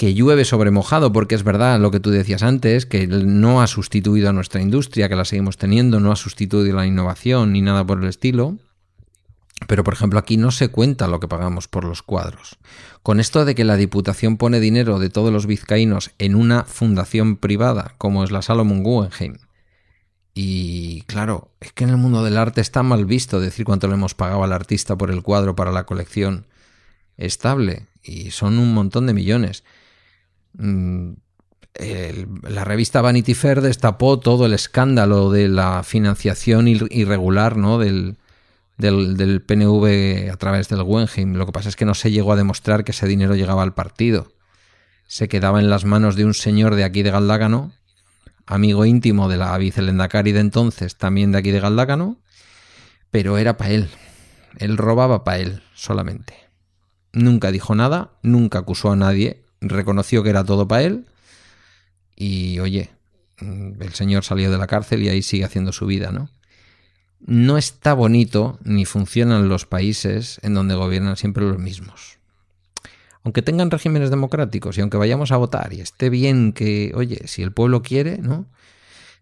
que 0.00 0.14
llueve 0.14 0.46
sobre 0.46 0.70
mojado, 0.70 1.12
porque 1.12 1.34
es 1.34 1.44
verdad 1.44 1.78
lo 1.78 1.90
que 1.90 2.00
tú 2.00 2.08
decías 2.08 2.42
antes, 2.42 2.86
que 2.86 3.06
no 3.06 3.60
ha 3.60 3.66
sustituido 3.66 4.30
a 4.30 4.32
nuestra 4.32 4.62
industria, 4.62 5.10
que 5.10 5.14
la 5.14 5.26
seguimos 5.26 5.58
teniendo, 5.58 6.00
no 6.00 6.10
ha 6.10 6.16
sustituido 6.16 6.74
la 6.74 6.86
innovación 6.86 7.52
ni 7.52 7.60
nada 7.60 7.86
por 7.86 8.00
el 8.02 8.08
estilo. 8.08 8.56
Pero, 9.66 9.84
por 9.84 9.92
ejemplo, 9.92 10.18
aquí 10.18 10.38
no 10.38 10.52
se 10.52 10.68
cuenta 10.68 11.06
lo 11.06 11.20
que 11.20 11.28
pagamos 11.28 11.68
por 11.68 11.84
los 11.84 12.00
cuadros. 12.02 12.56
Con 13.02 13.20
esto 13.20 13.44
de 13.44 13.54
que 13.54 13.64
la 13.64 13.76
Diputación 13.76 14.38
pone 14.38 14.58
dinero 14.58 14.98
de 15.00 15.10
todos 15.10 15.30
los 15.30 15.44
vizcaínos 15.44 16.12
en 16.16 16.34
una 16.34 16.64
fundación 16.64 17.36
privada, 17.36 17.94
como 17.98 18.24
es 18.24 18.30
la 18.30 18.40
Salomon 18.40 18.82
Guggenheim, 18.82 19.36
y 20.32 21.02
claro, 21.02 21.50
es 21.60 21.74
que 21.74 21.84
en 21.84 21.90
el 21.90 21.98
mundo 21.98 22.24
del 22.24 22.38
arte 22.38 22.62
está 22.62 22.82
mal 22.82 23.04
visto 23.04 23.38
decir 23.38 23.66
cuánto 23.66 23.86
le 23.86 23.94
hemos 23.94 24.14
pagado 24.14 24.44
al 24.44 24.54
artista 24.54 24.96
por 24.96 25.10
el 25.10 25.22
cuadro 25.22 25.54
para 25.54 25.72
la 25.72 25.84
colección 25.84 26.46
estable, 27.18 27.86
y 28.02 28.30
son 28.30 28.58
un 28.58 28.72
montón 28.72 29.06
de 29.06 29.12
millones. 29.12 29.62
Mm, 30.54 31.12
la 32.42 32.64
revista 32.64 33.00
Vanity 33.00 33.34
Fair 33.34 33.60
destapó 33.60 34.18
todo 34.18 34.46
el 34.46 34.52
escándalo 34.52 35.30
de 35.30 35.48
la 35.48 35.82
financiación 35.82 36.68
irregular 36.68 37.56
¿no? 37.56 37.78
del, 37.78 38.18
del, 38.76 39.42
PNV 39.42 40.30
a 40.30 40.36
través 40.36 40.68
del 40.68 40.82
Wenheim. 40.82 41.34
Lo 41.34 41.46
que 41.46 41.52
pasa 41.52 41.68
es 41.68 41.76
que 41.76 41.84
no 41.84 41.94
se 41.94 42.10
llegó 42.10 42.32
a 42.32 42.36
demostrar 42.36 42.84
que 42.84 42.92
ese 42.92 43.06
dinero 43.06 43.34
llegaba 43.34 43.62
al 43.62 43.74
partido. 43.74 44.32
Se 45.06 45.28
quedaba 45.28 45.60
en 45.60 45.70
las 45.70 45.84
manos 45.84 46.16
de 46.16 46.24
un 46.24 46.34
señor 46.34 46.74
de 46.74 46.84
aquí 46.84 47.02
de 47.02 47.10
Galdácano, 47.10 47.72
amigo 48.46 48.84
íntimo 48.84 49.28
de 49.28 49.36
la 49.38 49.56
vicelendacari 49.58 50.32
de 50.32 50.40
entonces, 50.40 50.96
también 50.96 51.32
de 51.32 51.38
aquí 51.38 51.50
de 51.50 51.60
Galdácano, 51.60 52.18
pero 53.10 53.38
era 53.38 53.56
para 53.56 53.70
él. 53.70 53.88
Él 54.58 54.76
robaba 54.76 55.24
para 55.24 55.38
él 55.38 55.62
solamente. 55.74 56.34
Nunca 57.12 57.50
dijo 57.50 57.74
nada, 57.74 58.12
nunca 58.22 58.60
acusó 58.60 58.92
a 58.92 58.96
nadie, 58.96 59.39
reconoció 59.60 60.22
que 60.22 60.30
era 60.30 60.44
todo 60.44 60.66
para 60.66 60.82
él 60.82 61.06
y 62.16 62.58
oye, 62.60 62.90
mm, 63.40 63.82
el 63.82 63.94
señor 63.94 64.24
salió 64.24 64.50
de 64.50 64.58
la 64.58 64.66
cárcel 64.66 65.02
y 65.02 65.08
ahí 65.08 65.22
sigue 65.22 65.44
haciendo 65.44 65.72
su 65.72 65.86
vida, 65.86 66.12
¿no? 66.12 66.30
No 67.20 67.58
está 67.58 67.92
bonito 67.94 68.58
ni 68.64 68.84
funcionan 68.84 69.48
los 69.48 69.66
países 69.66 70.40
en 70.42 70.54
donde 70.54 70.74
gobiernan 70.74 71.16
siempre 71.16 71.44
los 71.44 71.58
mismos. 71.58 72.18
Aunque 73.22 73.42
tengan 73.42 73.70
regímenes 73.70 74.10
democráticos 74.10 74.78
y 74.78 74.80
aunque 74.80 74.96
vayamos 74.96 75.30
a 75.30 75.36
votar 75.36 75.72
y 75.74 75.80
esté 75.80 76.08
bien 76.08 76.52
que, 76.52 76.92
oye, 76.94 77.26
si 77.26 77.42
el 77.42 77.52
pueblo 77.52 77.82
quiere, 77.82 78.18
¿no? 78.18 78.46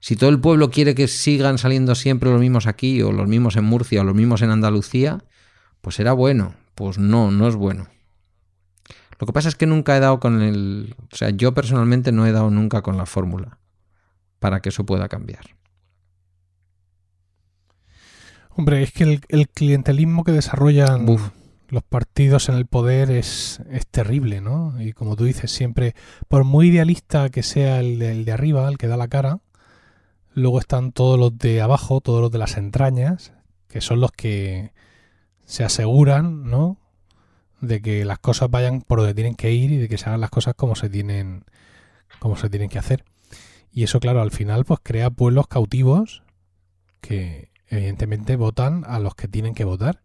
Si 0.00 0.14
todo 0.14 0.30
el 0.30 0.38
pueblo 0.38 0.70
quiere 0.70 0.94
que 0.94 1.08
sigan 1.08 1.58
saliendo 1.58 1.96
siempre 1.96 2.30
los 2.30 2.40
mismos 2.40 2.68
aquí 2.68 3.02
o 3.02 3.10
los 3.10 3.26
mismos 3.26 3.56
en 3.56 3.64
Murcia 3.64 4.00
o 4.02 4.04
los 4.04 4.14
mismos 4.14 4.42
en 4.42 4.50
Andalucía, 4.50 5.24
pues 5.80 5.96
será 5.96 6.12
bueno. 6.12 6.54
Pues 6.76 6.98
no, 6.98 7.32
no 7.32 7.48
es 7.48 7.56
bueno. 7.56 7.88
Lo 9.18 9.26
que 9.26 9.32
pasa 9.32 9.48
es 9.48 9.56
que 9.56 9.66
nunca 9.66 9.96
he 9.96 10.00
dado 10.00 10.20
con 10.20 10.42
el... 10.42 10.94
O 11.12 11.16
sea, 11.16 11.30
yo 11.30 11.52
personalmente 11.54 12.12
no 12.12 12.26
he 12.26 12.32
dado 12.32 12.50
nunca 12.50 12.82
con 12.82 12.96
la 12.96 13.06
fórmula 13.06 13.58
para 14.38 14.60
que 14.60 14.68
eso 14.68 14.86
pueda 14.86 15.08
cambiar. 15.08 15.56
Hombre, 18.50 18.82
es 18.82 18.92
que 18.92 19.20
el, 19.28 19.48
clientelismo 19.48 20.24
que 20.24 20.32
desarrollan 20.32 21.06
los 21.68 21.82
partidos 21.84 22.48
en 22.48 22.56
el 22.56 22.66
poder 22.66 23.10
es, 23.10 23.60
es, 23.70 23.86
terrible, 23.86 24.40
¿no? 24.40 24.80
Y 24.80 24.92
como 24.92 25.14
tú 25.14 25.24
dices, 25.24 25.50
siempre, 25.52 25.94
por 26.26 26.42
muy 26.42 26.68
idealista 26.68 27.28
que 27.28 27.44
sea 27.44 27.78
el 27.78 28.02
el 28.02 28.24
de 28.24 28.32
arriba, 28.32 28.68
el 28.68 28.78
que 28.78 28.88
da 28.88 28.96
la 28.96 29.06
cara, 29.06 29.38
luego 30.34 30.58
están 30.58 30.92
todos 30.92 31.18
los 31.18 31.38
de 31.38 31.60
abajo, 31.60 32.00
todos 32.00 32.20
los 32.20 32.30
de 32.30 32.38
las 32.38 32.56
entrañas, 32.56 33.32
que 33.68 33.80
son 33.80 34.00
los 34.00 34.12
que 34.12 34.72
se 35.44 35.64
aseguran, 35.64 36.44
¿no? 36.50 36.78
De 37.60 37.80
que 37.80 38.04
las 38.04 38.18
cosas 38.18 38.50
vayan 38.50 38.82
por 38.82 39.00
donde 39.00 39.14
tienen 39.14 39.34
que 39.34 39.52
ir 39.52 39.72
y 39.72 39.76
de 39.76 39.88
que 39.88 39.98
se 39.98 40.06
hagan 40.06 40.20
las 40.20 40.30
cosas 40.30 40.54
como 40.54 40.76
se 40.76 40.88
tienen 40.88 41.44
como 42.18 42.36
se 42.36 42.50
tienen 42.50 42.68
que 42.68 42.78
hacer. 42.78 43.04
Y 43.72 43.84
eso, 43.84 44.00
claro, 44.00 44.20
al 44.22 44.30
final 44.30 44.64
pues 44.64 44.80
crea 44.82 45.10
pueblos 45.10 45.46
cautivos 45.46 46.22
que 47.00 47.50
evidentemente 47.68 48.36
votan 48.36 48.84
a 48.86 48.98
los 48.98 49.14
que 49.14 49.28
tienen 49.28 49.54
que 49.54 49.64
votar. 49.64 50.00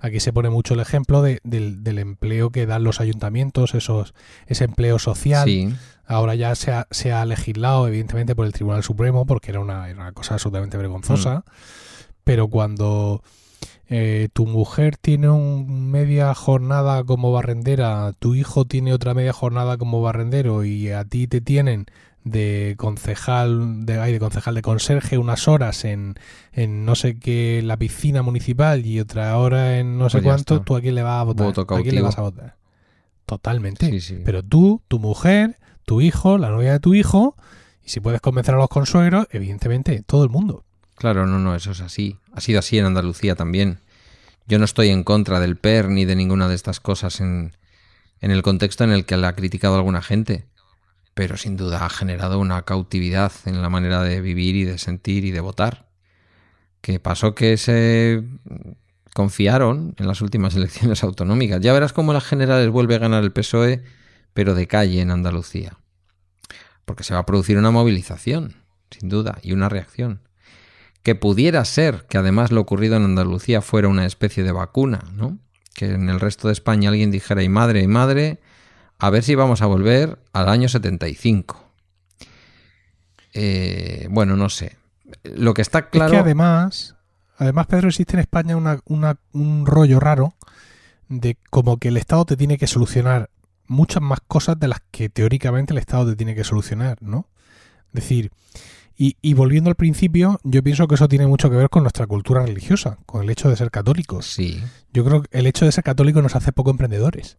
Aquí 0.00 0.20
se 0.20 0.32
pone 0.32 0.50
mucho 0.50 0.74
el 0.74 0.80
ejemplo 0.80 1.22
de, 1.22 1.40
del, 1.42 1.98
empleo 1.98 2.50
que 2.50 2.66
dan 2.66 2.84
los 2.84 3.00
ayuntamientos, 3.00 3.74
esos, 3.74 4.14
ese 4.46 4.64
empleo 4.64 4.98
social. 4.98 5.76
Ahora 6.06 6.34
ya 6.36 6.54
se 6.54 6.70
ha, 6.70 6.86
se 6.90 7.12
ha, 7.12 7.24
legislado, 7.24 7.88
evidentemente, 7.88 8.36
por 8.36 8.46
el 8.46 8.52
Tribunal 8.52 8.84
Supremo, 8.84 9.26
porque 9.26 9.50
era 9.50 9.60
una, 9.60 9.90
era 9.90 10.00
una 10.00 10.12
cosa 10.12 10.34
absolutamente 10.34 10.76
vergonzosa. 10.76 11.40
Mm. 11.40 11.42
Pero 12.22 12.48
cuando 12.48 13.22
eh, 13.88 14.28
tu 14.32 14.46
mujer 14.46 14.96
tiene 14.96 15.30
una 15.30 15.64
media 15.64 16.34
jornada 16.34 17.04
como 17.04 17.32
barrendera, 17.32 18.12
tu 18.18 18.34
hijo 18.34 18.64
tiene 18.64 18.92
otra 18.92 19.14
media 19.14 19.32
jornada 19.32 19.78
como 19.78 20.02
barrendero 20.02 20.64
y 20.64 20.90
a 20.90 21.04
ti 21.04 21.26
te 21.26 21.40
tienen 21.40 21.86
de 22.24 22.74
concejal 22.76 23.86
de, 23.86 23.94
de 23.94 24.18
concejal 24.18 24.54
de 24.54 24.62
conserje 24.62 25.16
unas 25.16 25.48
horas 25.48 25.84
en, 25.84 26.16
en 26.52 26.84
no 26.84 26.94
sé 26.94 27.18
qué 27.18 27.62
la 27.64 27.76
piscina 27.78 28.22
municipal 28.22 28.84
y 28.84 29.00
otra 29.00 29.36
hora 29.38 29.78
en 29.78 29.96
no 29.96 30.10
sé 30.10 30.18
pues 30.18 30.24
cuánto, 30.24 30.60
tú 30.60 30.76
a 30.76 30.80
quién 30.80 30.94
le 30.94 31.02
vas 31.02 31.20
a 31.20 31.24
votar, 31.24 31.48
¿a 31.48 31.82
quién 31.82 31.94
le 31.94 32.02
vas 32.02 32.18
a 32.18 32.22
votar? 32.22 32.56
Totalmente. 33.28 34.00
Pero 34.24 34.42
tú, 34.42 34.80
tu 34.88 34.98
mujer, 34.98 35.58
tu 35.84 36.00
hijo, 36.00 36.38
la 36.38 36.48
novia 36.48 36.72
de 36.72 36.80
tu 36.80 36.94
hijo, 36.94 37.36
y 37.84 37.90
si 37.90 38.00
puedes 38.00 38.22
convencer 38.22 38.54
a 38.54 38.58
los 38.58 38.68
consuegros, 38.68 39.26
evidentemente, 39.30 40.02
todo 40.06 40.24
el 40.24 40.30
mundo. 40.30 40.64
Claro, 40.94 41.26
no, 41.26 41.38
no, 41.38 41.54
eso 41.54 41.72
es 41.72 41.82
así. 41.82 42.16
Ha 42.38 42.40
sido 42.40 42.60
así 42.60 42.78
en 42.78 42.84
Andalucía 42.84 43.34
también. 43.34 43.80
Yo 44.46 44.60
no 44.60 44.64
estoy 44.64 44.90
en 44.90 45.02
contra 45.02 45.40
del 45.40 45.56
PER 45.56 45.88
ni 45.88 46.04
de 46.04 46.14
ninguna 46.14 46.46
de 46.46 46.54
estas 46.54 46.78
cosas 46.78 47.20
en, 47.20 47.56
en 48.20 48.30
el 48.30 48.42
contexto 48.42 48.84
en 48.84 48.92
el 48.92 49.06
que 49.06 49.16
la 49.16 49.26
ha 49.26 49.32
criticado 49.34 49.74
alguna 49.74 50.02
gente, 50.02 50.46
pero 51.14 51.36
sin 51.36 51.56
duda 51.56 51.84
ha 51.84 51.90
generado 51.90 52.38
una 52.38 52.62
cautividad 52.62 53.32
en 53.44 53.60
la 53.60 53.68
manera 53.70 54.04
de 54.04 54.20
vivir 54.20 54.54
y 54.54 54.62
de 54.62 54.78
sentir 54.78 55.24
y 55.24 55.32
de 55.32 55.40
votar. 55.40 55.88
Que 56.80 57.00
pasó 57.00 57.34
que 57.34 57.56
se 57.56 58.22
confiaron 59.14 59.96
en 59.98 60.06
las 60.06 60.20
últimas 60.20 60.54
elecciones 60.54 61.02
autonómicas. 61.02 61.60
Ya 61.60 61.72
verás 61.72 61.92
cómo 61.92 62.12
las 62.12 62.24
generales 62.24 62.70
vuelve 62.70 62.94
a 62.94 62.98
ganar 62.98 63.24
el 63.24 63.32
PSOE, 63.32 63.82
pero 64.32 64.54
de 64.54 64.68
calle 64.68 65.00
en 65.00 65.10
Andalucía. 65.10 65.76
Porque 66.84 67.02
se 67.02 67.14
va 67.14 67.18
a 67.18 67.26
producir 67.26 67.58
una 67.58 67.72
movilización, 67.72 68.54
sin 68.92 69.08
duda, 69.08 69.40
y 69.42 69.50
una 69.50 69.68
reacción 69.68 70.20
que 71.08 71.14
pudiera 71.14 71.64
ser 71.64 72.04
que 72.06 72.18
además 72.18 72.52
lo 72.52 72.60
ocurrido 72.60 72.96
en 72.96 73.04
Andalucía 73.04 73.62
fuera 73.62 73.88
una 73.88 74.04
especie 74.04 74.44
de 74.44 74.52
vacuna, 74.52 75.04
¿no? 75.14 75.38
Que 75.72 75.86
en 75.86 76.10
el 76.10 76.20
resto 76.20 76.48
de 76.48 76.52
España 76.52 76.90
alguien 76.90 77.10
dijera, 77.10 77.42
y 77.42 77.48
madre, 77.48 77.80
y 77.80 77.86
madre, 77.86 78.42
a 78.98 79.08
ver 79.08 79.22
si 79.22 79.34
vamos 79.34 79.62
a 79.62 79.66
volver 79.66 80.18
al 80.34 80.50
año 80.50 80.68
75. 80.68 81.64
Eh, 83.32 84.06
bueno, 84.10 84.36
no 84.36 84.50
sé. 84.50 84.76
Lo 85.22 85.54
que 85.54 85.62
está 85.62 85.88
claro... 85.88 86.12
Es 86.12 86.12
que 86.12 86.18
además, 86.18 86.94
además, 87.38 87.66
Pedro, 87.68 87.88
existe 87.88 88.12
en 88.12 88.20
España 88.20 88.54
un 88.54 89.64
rollo 89.64 90.00
raro 90.00 90.34
de 91.08 91.38
como 91.48 91.78
que 91.78 91.88
el 91.88 91.96
Estado 91.96 92.26
te 92.26 92.36
tiene 92.36 92.58
que 92.58 92.66
solucionar 92.66 93.30
muchas 93.66 94.02
más 94.02 94.18
cosas 94.28 94.60
de 94.60 94.68
las 94.68 94.82
que 94.90 95.08
teóricamente 95.08 95.72
el 95.72 95.78
Estado 95.78 96.10
te 96.10 96.16
tiene 96.16 96.34
que 96.34 96.44
solucionar, 96.44 96.98
¿no? 97.00 97.28
Es 97.94 98.02
decir, 98.02 98.30
y, 99.00 99.34
volviendo 99.34 99.70
al 99.70 99.76
principio, 99.76 100.40
yo 100.42 100.60
pienso 100.64 100.88
que 100.88 100.96
eso 100.96 101.06
tiene 101.06 101.28
mucho 101.28 101.48
que 101.48 101.54
ver 101.54 101.70
con 101.70 101.84
nuestra 101.84 102.08
cultura 102.08 102.44
religiosa, 102.44 102.98
con 103.06 103.22
el 103.22 103.30
hecho 103.30 103.48
de 103.48 103.54
ser 103.54 103.70
católicos. 103.70 104.26
Sí. 104.26 104.60
Yo 104.92 105.04
creo 105.04 105.22
que 105.22 105.38
el 105.38 105.46
hecho 105.46 105.64
de 105.64 105.70
ser 105.70 105.84
católico 105.84 106.20
nos 106.20 106.34
hace 106.34 106.50
poco 106.50 106.72
emprendedores. 106.72 107.38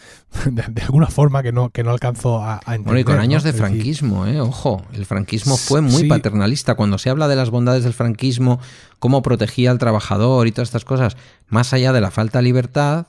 De, 0.50 0.82
alguna 0.82 1.06
forma 1.06 1.42
que 1.42 1.50
no, 1.50 1.70
que 1.70 1.82
no 1.82 1.92
alcanzo 1.92 2.44
a, 2.44 2.60
entender. 2.66 2.84
Bueno, 2.84 3.00
y 3.00 3.04
con 3.04 3.18
años 3.18 3.42
de 3.42 3.54
franquismo, 3.54 4.26
¿eh? 4.26 4.38
Ojo, 4.42 4.84
el 4.92 5.06
franquismo 5.06 5.56
fue 5.56 5.80
muy 5.80 6.06
paternalista. 6.06 6.74
Cuando 6.74 6.98
se 6.98 7.08
habla 7.08 7.26
de 7.26 7.36
las 7.36 7.48
bondades 7.48 7.84
del 7.84 7.94
franquismo, 7.94 8.60
cómo 8.98 9.22
protegía 9.22 9.70
al 9.70 9.78
trabajador 9.78 10.46
y 10.46 10.52
todas 10.52 10.68
estas 10.68 10.84
cosas, 10.84 11.16
más 11.46 11.72
allá 11.72 11.94
de 11.94 12.02
la 12.02 12.10
falta 12.10 12.40
de 12.40 12.42
libertad, 12.42 13.06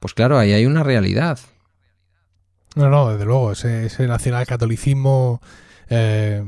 pues 0.00 0.14
claro, 0.14 0.36
ahí 0.36 0.52
hay 0.52 0.66
una 0.66 0.82
realidad. 0.82 1.38
No, 2.74 2.88
no, 2.88 3.12
desde 3.12 3.24
luego, 3.24 3.52
ese, 3.52 3.86
ese 3.86 4.08
nacionalcatolicismo 4.08 5.40
eh, 5.90 6.44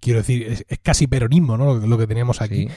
quiero 0.00 0.20
decir, 0.20 0.64
es, 0.68 0.78
casi 0.82 1.08
peronismo, 1.08 1.58
¿no? 1.58 1.74
Lo, 1.74 1.98
que 1.98 2.06
teníamos 2.06 2.40
aquí. 2.40 2.68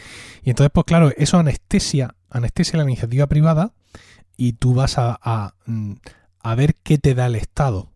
Y 0.44 0.50
entonces, 0.50 0.72
pues 0.74 0.86
claro, 0.86 1.12
eso 1.16 1.38
anestesia, 1.38 2.16
anestesia 2.30 2.78
la 2.78 2.84
iniciativa 2.84 3.28
privada 3.28 3.74
y 4.36 4.54
tú 4.54 4.74
vas 4.74 4.98
a, 4.98 5.18
a, 5.22 6.56
ver 6.56 6.76
qué 6.84 6.98
te 6.98 7.14
da 7.14 7.28
el 7.28 7.36
Estado. 7.36 7.92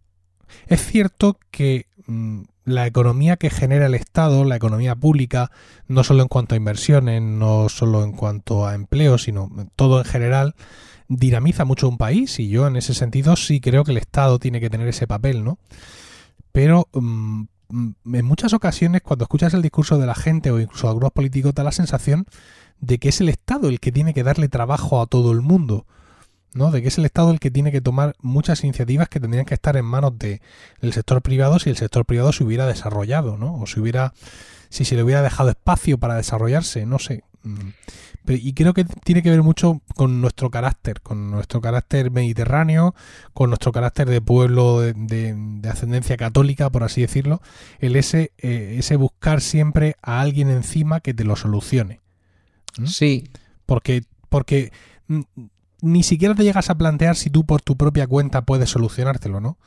Es 0.68 0.86
cierto 0.86 1.40
que 1.50 1.88
mm, 2.06 2.44
la 2.66 2.86
economía 2.86 3.38
que 3.38 3.50
genera 3.50 3.88
el 3.88 3.96
Estado, 3.96 4.46
la 4.46 4.56
economía 4.56 4.96
pública, 4.96 5.52
no 5.88 6.04
solo 6.04 6.22
en 6.22 6.30
cuanto 6.30 6.54
a 6.54 6.58
inversiones, 6.58 7.24
no 7.24 7.70
solo 7.70 8.04
en 8.04 8.12
cuanto 8.12 8.68
a 8.68 8.76
empleo, 8.76 9.18
sino 9.18 9.50
todo 9.76 9.98
en 9.98 10.06
general, 10.06 10.56
dinamiza 11.08 11.66
mucho 11.66 11.90
un 11.90 11.98
país 11.98 12.40
y 12.40 12.50
yo 12.50 12.68
en 12.68 12.76
ese 12.76 12.94
sentido 12.94 13.36
sí 13.36 13.60
creo 13.62 13.84
que 13.84 13.92
el 13.92 13.98
Estado 13.98 14.38
tiene 14.38 14.60
que 14.60 14.70
tener 14.70 14.88
ese 14.88 15.08
papel, 15.08 15.44
¿no? 15.44 15.58
Pero 16.60 16.90
mm, 16.92 17.44
mm, 17.70 18.16
en 18.16 18.26
muchas 18.26 18.52
ocasiones 18.52 19.02
cuando 19.02 19.24
escuchas 19.24 19.54
el 19.54 19.62
discurso 19.62 19.98
de 19.98 20.06
la 20.06 20.14
gente 20.14 20.52
o 20.52 20.60
incluso 20.60 20.90
algunos 20.90 21.14
políticos 21.14 21.54
da 21.54 21.64
la 21.64 21.72
sensación 21.72 22.26
de 22.82 23.00
que 23.00 23.08
es 23.08 23.22
el 23.22 23.30
Estado 23.30 23.70
el 23.70 23.80
que 23.80 23.94
tiene 23.94 24.14
que 24.14 24.24
darle 24.24 24.50
trabajo 24.50 25.02
a 25.02 25.08
todo 25.08 25.32
el 25.32 25.40
mundo. 25.40 25.86
¿no? 26.54 26.70
De 26.70 26.82
que 26.82 26.90
es 26.90 26.98
el 26.98 27.06
Estado 27.06 27.32
el 27.32 27.40
que 27.40 27.50
tiene 27.50 27.72
que 27.72 27.80
tomar 27.80 28.14
muchas 28.22 28.62
iniciativas 28.66 29.08
que 29.08 29.22
tendrían 29.22 29.46
que 29.46 29.54
estar 29.54 29.78
en 29.78 29.86
manos 29.86 30.20
del 30.20 30.42
sector 30.92 31.22
privado 31.22 31.60
si 31.60 31.70
el 31.70 31.78
sector 31.78 32.04
privado 32.04 32.34
se 32.34 32.44
hubiera 32.44 32.66
desarrollado, 32.66 33.38
¿no? 33.38 33.56
O 33.56 33.66
si 33.66 33.80
hubiera, 33.80 34.14
si 34.70 34.84
se 34.84 34.96
le 34.96 35.04
hubiera 35.04 35.22
dejado 35.22 35.52
espacio 35.52 35.98
para 35.98 36.16
desarrollarse, 36.16 36.86
no 36.86 37.00
sé. 37.00 37.24
Mm. 38.26 38.32
y 38.34 38.54
creo 38.54 38.74
que 38.74 38.84
tiene 38.84 39.22
que 39.22 39.30
ver 39.30 39.44
mucho 39.44 39.82
con 39.96 40.22
nuestro 40.22 40.50
carácter, 40.50 41.02
con 41.02 41.32
nuestro 41.32 41.62
carácter 41.62 42.12
mediterráneo, 42.12 42.96
con 43.34 43.50
nuestro 43.50 43.72
carácter 43.72 44.10
de 44.10 44.22
pueblo 44.22 44.82
de, 44.82 45.62
ascendencia 45.70 46.18
católica, 46.18 46.70
por 46.70 46.84
así 46.84 47.02
decirlo, 47.02 47.42
el 47.80 47.96
ese, 47.96 48.32
eh, 48.38 48.76
ese 48.80 48.96
buscar 48.96 49.42
siempre 49.42 49.96
a 50.02 50.22
alguien 50.22 50.50
encima 50.50 51.00
que 51.00 51.14
te 51.14 51.24
lo 51.24 51.36
solucione. 51.36 52.02
¿Mm? 52.78 52.86
Sí. 52.86 53.30
Porque, 53.66 54.04
porque 54.30 54.72
ni 55.82 56.04
siquiera 56.04 56.36
te 56.36 56.44
llegas 56.44 56.70
a 56.70 56.78
plantear 56.78 57.16
si 57.16 57.30
tú 57.30 57.46
por 57.46 57.62
tu 57.62 57.78
propia 57.78 58.08
cuenta 58.08 58.44
puedes 58.44 58.70
solucionártelo, 58.70 59.40
¿no? 59.40 59.58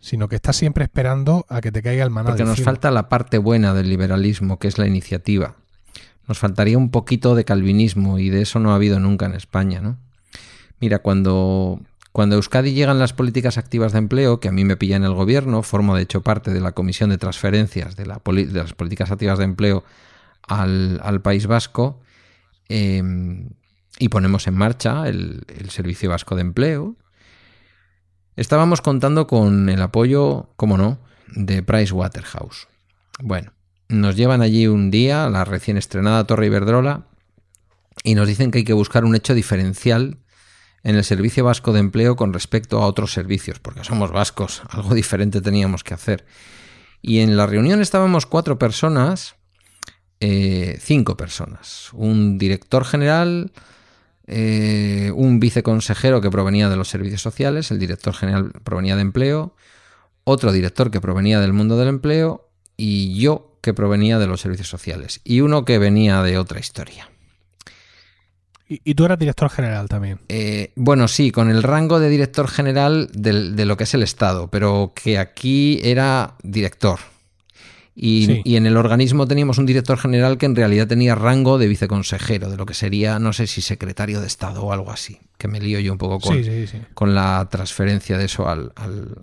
Sino 0.00 0.28
que 0.28 0.36
estás 0.36 0.56
siempre 0.56 0.84
esperando 0.84 1.44
a 1.48 1.60
que 1.60 1.70
te 1.70 1.82
caiga 1.82 2.02
el 2.02 2.10
maná. 2.10 2.30
Porque 2.30 2.44
nos 2.44 2.62
falta 2.62 2.90
la 2.90 3.08
parte 3.08 3.38
buena 3.38 3.74
del 3.74 3.88
liberalismo, 3.88 4.58
que 4.58 4.68
es 4.68 4.78
la 4.78 4.86
iniciativa. 4.86 5.56
Nos 6.30 6.38
faltaría 6.38 6.78
un 6.78 6.92
poquito 6.92 7.34
de 7.34 7.44
calvinismo 7.44 8.20
y 8.20 8.30
de 8.30 8.42
eso 8.42 8.60
no 8.60 8.70
ha 8.70 8.76
habido 8.76 9.00
nunca 9.00 9.26
en 9.26 9.34
España, 9.34 9.80
¿no? 9.80 9.98
Mira, 10.78 11.00
cuando, 11.00 11.80
cuando 12.12 12.36
Euskadi 12.36 12.72
llegan 12.72 13.00
las 13.00 13.12
políticas 13.12 13.58
activas 13.58 13.90
de 13.90 13.98
empleo, 13.98 14.38
que 14.38 14.46
a 14.46 14.52
mí 14.52 14.64
me 14.64 14.76
pilla 14.76 14.94
en 14.94 15.02
el 15.02 15.12
gobierno, 15.12 15.64
formo 15.64 15.96
de 15.96 16.02
hecho 16.02 16.20
parte 16.20 16.52
de 16.52 16.60
la 16.60 16.70
comisión 16.70 17.10
de 17.10 17.18
transferencias 17.18 17.96
de, 17.96 18.06
la 18.06 18.22
de 18.24 18.46
las 18.46 18.74
políticas 18.74 19.10
activas 19.10 19.38
de 19.38 19.44
empleo 19.44 19.82
al, 20.46 21.20
País 21.20 21.48
Vasco, 21.48 22.00
eh, 22.68 23.02
y 23.98 24.08
ponemos 24.08 24.46
en 24.46 24.54
marcha 24.54 25.08
el, 25.08 25.44
Servicio 25.70 26.10
Vasco 26.10 26.36
de 26.36 26.42
Empleo. 26.42 26.94
Estábamos 28.36 28.82
contando 28.82 29.26
con 29.26 29.68
el 29.68 29.82
apoyo, 29.82 30.50
como 30.54 30.78
no, 30.78 31.00
de 31.34 31.64
Price 31.64 31.92
Waterhouse. 31.92 32.68
Bueno, 33.20 33.50
nos 33.90 34.16
llevan 34.16 34.40
allí 34.40 34.66
un 34.68 34.90
día 34.90 35.28
la 35.28 35.44
recién 35.44 35.76
estrenada 35.76 36.24
Torre 36.24 36.46
Iberdrola 36.46 37.06
y 38.04 38.14
nos 38.14 38.28
dicen 38.28 38.50
que 38.50 38.58
hay 38.58 38.64
que 38.64 38.72
buscar 38.72 39.04
un 39.04 39.16
hecho 39.16 39.34
diferencial 39.34 40.18
en 40.82 40.96
el 40.96 41.04
Servicio 41.04 41.44
Vasco 41.44 41.72
de 41.72 41.80
Empleo 41.80 42.16
con 42.16 42.32
respecto 42.32 42.78
a 42.78 42.86
otros 42.86 43.12
servicios, 43.12 43.58
porque 43.58 43.84
somos 43.84 44.12
vascos, 44.12 44.62
algo 44.70 44.94
diferente 44.94 45.40
teníamos 45.40 45.84
que 45.84 45.94
hacer. 45.94 46.24
Y 47.02 47.18
en 47.18 47.36
la 47.36 47.46
reunión 47.46 47.80
estábamos 47.80 48.26
cuatro 48.26 48.58
personas, 48.58 49.34
eh, 50.20 50.78
cinco 50.80 51.16
personas, 51.16 51.90
un 51.92 52.38
director 52.38 52.84
general, 52.84 53.52
eh, 54.26 55.10
un 55.14 55.40
viceconsejero 55.40 56.20
que 56.20 56.30
provenía 56.30 56.68
de 56.68 56.76
los 56.76 56.88
servicios 56.88 57.22
sociales, 57.22 57.70
el 57.70 57.78
director 57.78 58.14
general 58.14 58.52
provenía 58.62 58.94
de 58.94 59.02
empleo, 59.02 59.56
otro 60.24 60.52
director 60.52 60.90
que 60.90 61.00
provenía 61.00 61.40
del 61.40 61.52
mundo 61.52 61.76
del 61.76 61.88
empleo 61.88 62.48
y 62.76 63.18
yo 63.18 63.49
que 63.60 63.74
provenía 63.74 64.18
de 64.18 64.26
los 64.26 64.40
servicios 64.40 64.68
sociales 64.68 65.20
y 65.24 65.40
uno 65.40 65.64
que 65.64 65.78
venía 65.78 66.22
de 66.22 66.38
otra 66.38 66.60
historia. 66.60 67.08
¿Y, 68.72 68.94
tú 68.94 69.04
eras 69.04 69.18
director 69.18 69.50
general 69.50 69.88
también? 69.88 70.20
Eh, 70.28 70.72
bueno, 70.76 71.08
sí, 71.08 71.32
con 71.32 71.50
el 71.50 71.64
rango 71.64 71.98
de 71.98 72.08
director 72.08 72.46
general 72.46 73.10
de 73.12 73.64
lo 73.64 73.76
que 73.76 73.82
es 73.82 73.94
el 73.94 74.04
Estado, 74.04 74.48
pero 74.48 74.92
que 74.94 75.18
aquí 75.18 75.80
era 75.82 76.34
director. 76.44 77.00
Y, 78.02 78.56
en 78.56 78.66
el 78.66 78.76
organismo 78.76 79.26
teníamos 79.26 79.58
un 79.58 79.66
director 79.66 79.98
general 79.98 80.38
que 80.38 80.46
en 80.46 80.56
realidad 80.56 80.86
tenía 80.86 81.14
rango 81.14 81.58
de 81.58 81.66
viceconsejero, 81.66 82.48
de 82.48 82.56
lo 82.56 82.64
que 82.64 82.72
sería, 82.72 83.18
no 83.18 83.32
sé 83.32 83.46
si 83.46 83.60
secretario 83.60 84.20
de 84.20 84.26
Estado 84.26 84.62
o 84.62 84.72
algo 84.72 84.90
así, 84.90 85.18
que 85.36 85.48
me 85.48 85.60
lío 85.60 85.80
yo 85.80 85.92
un 85.92 85.98
poco 85.98 86.20
con, 86.20 86.42
con 86.94 87.14
la 87.14 87.46
transferencia 87.50 88.16
de 88.16 88.24
eso 88.24 88.48
al, 88.48 88.72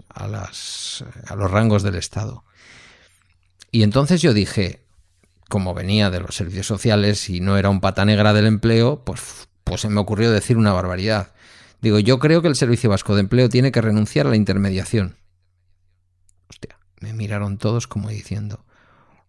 a, 0.09 0.27
las, 0.27 1.03
a 1.25 1.35
los 1.35 1.49
rangos 1.49 1.81
del 1.81 1.95
Estado. 1.95 2.43
Y 3.71 3.83
entonces 3.83 4.21
yo 4.21 4.33
dije, 4.33 4.81
como 5.49 5.73
venía 5.73 6.09
de 6.09 6.19
los 6.19 6.35
servicios 6.35 6.67
sociales 6.67 7.29
y 7.29 7.39
no 7.39 7.57
era 7.57 7.69
un 7.69 7.81
pata 7.81 8.05
negra 8.05 8.33
del 8.33 8.45
empleo, 8.45 9.03
pues, 9.03 9.47
pues 9.63 9.81
se 9.81 9.89
me 9.89 9.99
ocurrió 9.99 10.31
decir 10.31 10.57
una 10.57 10.73
barbaridad. 10.73 11.33
Digo, 11.81 11.99
yo 11.99 12.19
creo 12.19 12.41
que 12.41 12.47
el 12.47 12.55
Servicio 12.55 12.89
Vasco 12.89 13.13
de 13.15 13.21
Empleo 13.21 13.49
tiene 13.49 13.71
que 13.71 13.81
renunciar 13.81 14.25
a 14.25 14.31
la 14.31 14.35
intermediación. 14.35 15.17
Hostia, 16.49 16.77
me 16.99 17.13
miraron 17.13 17.57
todos 17.57 17.87
como 17.87 18.09
diciendo, 18.09 18.65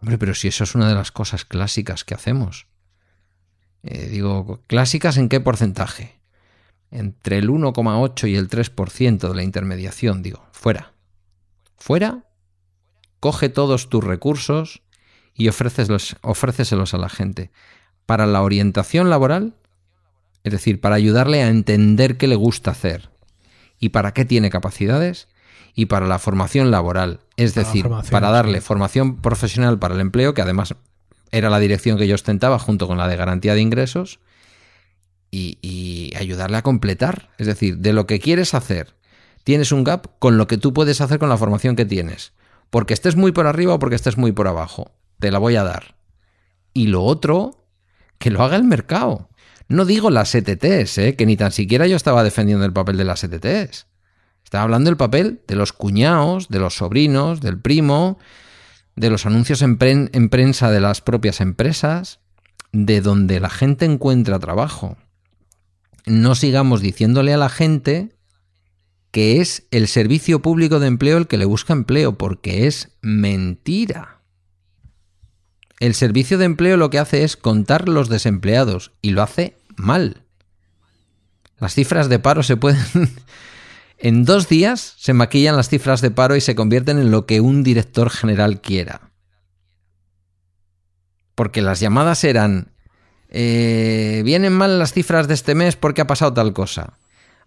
Hombre, 0.01 0.19
pero 0.19 0.35
si 0.35 0.49
eso 0.49 0.65
es 0.65 0.75
una 0.75 0.89
de 0.89 0.95
las 0.95 1.11
cosas 1.11 1.45
clásicas 1.45 2.05
que 2.05 2.15
hacemos. 2.15 2.67
Eh, 3.83 4.07
digo, 4.09 4.63
¿clásicas 4.67 5.17
en 5.17 5.29
qué 5.29 5.41
porcentaje? 5.41 6.21
Entre 6.91 7.39
el 7.39 7.49
1,8 7.51 8.29
y 8.29 8.37
el 8.37 8.49
3% 8.49 9.29
de 9.29 9.35
la 9.35 9.43
intermediación, 9.43 10.23
digo, 10.23 10.47
fuera. 10.53 10.95
Fuera, 11.77 12.25
coge 13.21 13.49
todos 13.49 13.89
tus 13.89 14.05
recursos 14.05 14.83
y 15.35 15.49
ofréceselos 15.49 16.95
a 16.95 16.99
la 16.99 17.09
gente. 17.09 17.51
Para 18.07 18.27
la 18.27 18.43
orientación 18.43 19.11
laboral, 19.11 19.55
es 20.45 20.53
decir, 20.53 20.81
para 20.81 20.97
ayudarle 20.97 21.43
a 21.43 21.49
entender 21.49 22.17
qué 22.17 22.27
le 22.27 22.37
gusta 22.37 22.71
hacer 22.71 23.11
y 23.79 23.91
para 23.91 24.13
qué 24.13 24.25
tiene 24.25 24.51
capacidades, 24.51 25.29
y 25.79 25.87
para 25.87 26.09
la 26.09 26.19
formación 26.19 26.73
laboral, 26.73 27.21
es 27.37 27.55
decir, 27.55 27.89
para 28.11 28.31
darle 28.31 28.61
formación 28.61 29.15
profesional 29.23 29.79
para 29.79 29.95
el 29.95 30.01
empleo, 30.01 30.35
que 30.35 30.43
además 30.43 30.75
era 31.31 31.51
la 31.51 31.61
dirección 31.61 31.97
que 31.97 32.09
yo 32.09 32.17
ostentaba 32.17 32.59
junto 32.59 32.89
con 32.89 32.99
la 32.99 33.07
de 33.07 33.15
garantía 33.15 33.55
de 33.55 33.61
ingresos, 33.61 34.19
y, 35.31 36.13
ayudarle 36.17 36.57
a 36.57 36.63
completar, 36.63 37.31
es 37.39 37.47
decir, 37.47 37.79
de 37.79 37.93
lo 37.93 38.09
que 38.09 38.19
quieres 38.19 38.55
hacer, 38.55 38.97
tienes 39.45 39.71
un 39.71 39.85
gap 39.85 40.09
con 40.19 40.37
lo 40.37 40.49
que 40.49 40.59
tú 40.59 40.73
puedes 40.73 41.01
hacer 41.01 41.21
con 41.21 41.29
la 41.29 41.37
formación 41.37 41.77
que 41.77 41.85
tienes, 41.85 42.33
porque 42.71 42.95
estés 42.95 43.17
muy 43.17 43.33
por 43.33 43.47
arriba 43.47 43.75
o 43.75 43.79
porque 43.79 43.97
estés 43.97 44.17
muy 44.17 44.33
por 44.33 44.49
abajo, 44.49 44.93
te 45.19 45.31
la 45.31 45.39
voy 45.39 45.57
a 45.57 45.65
dar. 45.65 45.97
Y 46.75 46.89
lo 46.89 47.03
otro, 47.03 47.67
que 48.19 48.31
lo 48.31 48.43
haga 48.43 48.57
el 48.57 48.65
mercado. 48.65 49.29
No 49.69 49.85
digo 49.85 50.11
las 50.11 50.35
ETTs, 50.35 50.99
¿eh? 50.99 51.17
que 51.17 51.27
ni 51.27 51.37
tan 51.37 51.53
siquiera 51.53 51.87
yo 51.87 51.97
estaba 51.97 52.25
defendiendo 52.25 52.65
el 52.65 52.73
papel 52.73 52.97
de 52.97 53.05
las 53.05 53.23
ETTs. 53.25 53.87
Estaba 54.45 54.65
hablando 54.65 54.89
del 54.89 54.97
papel 54.97 55.43
de 55.47 55.57
los 55.57 55.75
cuñados, 55.75 56.49
de 56.49 56.59
los 56.59 56.77
sobrinos, 56.77 57.43
del 57.43 57.61
primo, 57.61 58.19
de 58.97 59.11
los 59.11 59.27
anuncios 59.27 59.61
en, 59.63 59.77
prensa 59.77 60.71
de 60.71 60.81
las 60.81 61.03
propias 61.03 61.43
empresas, 61.43 62.21
de 62.73 63.03
donde 63.03 63.41
la 63.41 63.51
gente 63.51 63.85
encuentra 63.85 64.39
trabajo. 64.39 64.97
No 66.07 66.35
sigamos 66.35 66.81
diciéndole 66.81 67.35
a 67.35 67.37
la 67.39 67.51
gente 67.51 68.17
que 69.11 69.41
es 69.41 69.67
el 69.71 69.89
servicio 69.89 70.43
público 70.43 70.81
de 70.81 70.87
empleo 70.87 71.19
el 71.19 71.27
que 71.27 71.39
le 71.39 71.45
busca 71.45 71.73
empleo, 71.73 72.19
porque 72.19 72.67
es 72.67 72.91
mentira. 73.01 74.21
El 75.81 75.95
servicio 75.95 76.39
de 76.39 76.45
empleo 76.45 76.77
lo 76.77 76.91
que 76.91 76.99
hace 76.99 77.25
es 77.25 77.37
contar 77.37 77.89
los 77.89 78.09
desempleados 78.09 78.93
y 79.01 79.11
lo 79.11 79.23
hace 79.23 79.57
mal. 79.77 80.25
Las 81.59 81.75
cifras 81.75 82.09
de 82.09 82.19
paro 82.19 82.43
se 82.43 82.57
pueden 82.57 82.85
en 83.99 84.25
dos 84.25 84.49
días 84.49 84.95
se 84.97 85.13
maquillan 85.13 85.57
las 85.57 85.69
cifras 85.69 86.01
de 86.01 86.11
paro 86.11 86.37
y 86.37 86.41
se 86.41 86.55
convierten 86.55 86.99
en 86.99 87.11
lo 87.11 87.27
que 87.27 87.41
un 87.41 87.63
director 87.63 88.11
general 88.11 88.61
quiera. 88.61 89.11
Porque 91.35 91.63
las 91.63 91.79
llamadas 91.79 92.25
eran, 92.25 92.73
eh, 93.29 94.23
vienen 94.25 94.53
mal 94.53 94.79
las 94.79 94.93
cifras 94.93 95.29
de 95.29 95.35
este 95.35 95.55
mes 95.55 95.77
porque 95.77 96.01
ha 96.01 96.07
pasado 96.07 96.35
tal 96.35 96.53
cosa. 96.53 96.95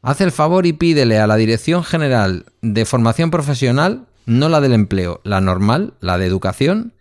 Haz 0.01 0.19
el 0.21 0.31
favor 0.31 0.65
y 0.65 0.73
pídele 0.73 1.19
a 1.19 1.27
la 1.27 1.35
Dirección 1.35 1.83
General 1.83 2.45
de 2.61 2.85
Formación 2.85 3.29
Profesional, 3.29 4.07
no 4.25 4.49
la 4.49 4.59
del 4.59 4.73
empleo, 4.73 5.21
la 5.23 5.41
normal, 5.41 5.93
la 5.99 6.17
de 6.17 6.25
educación, 6.25 6.93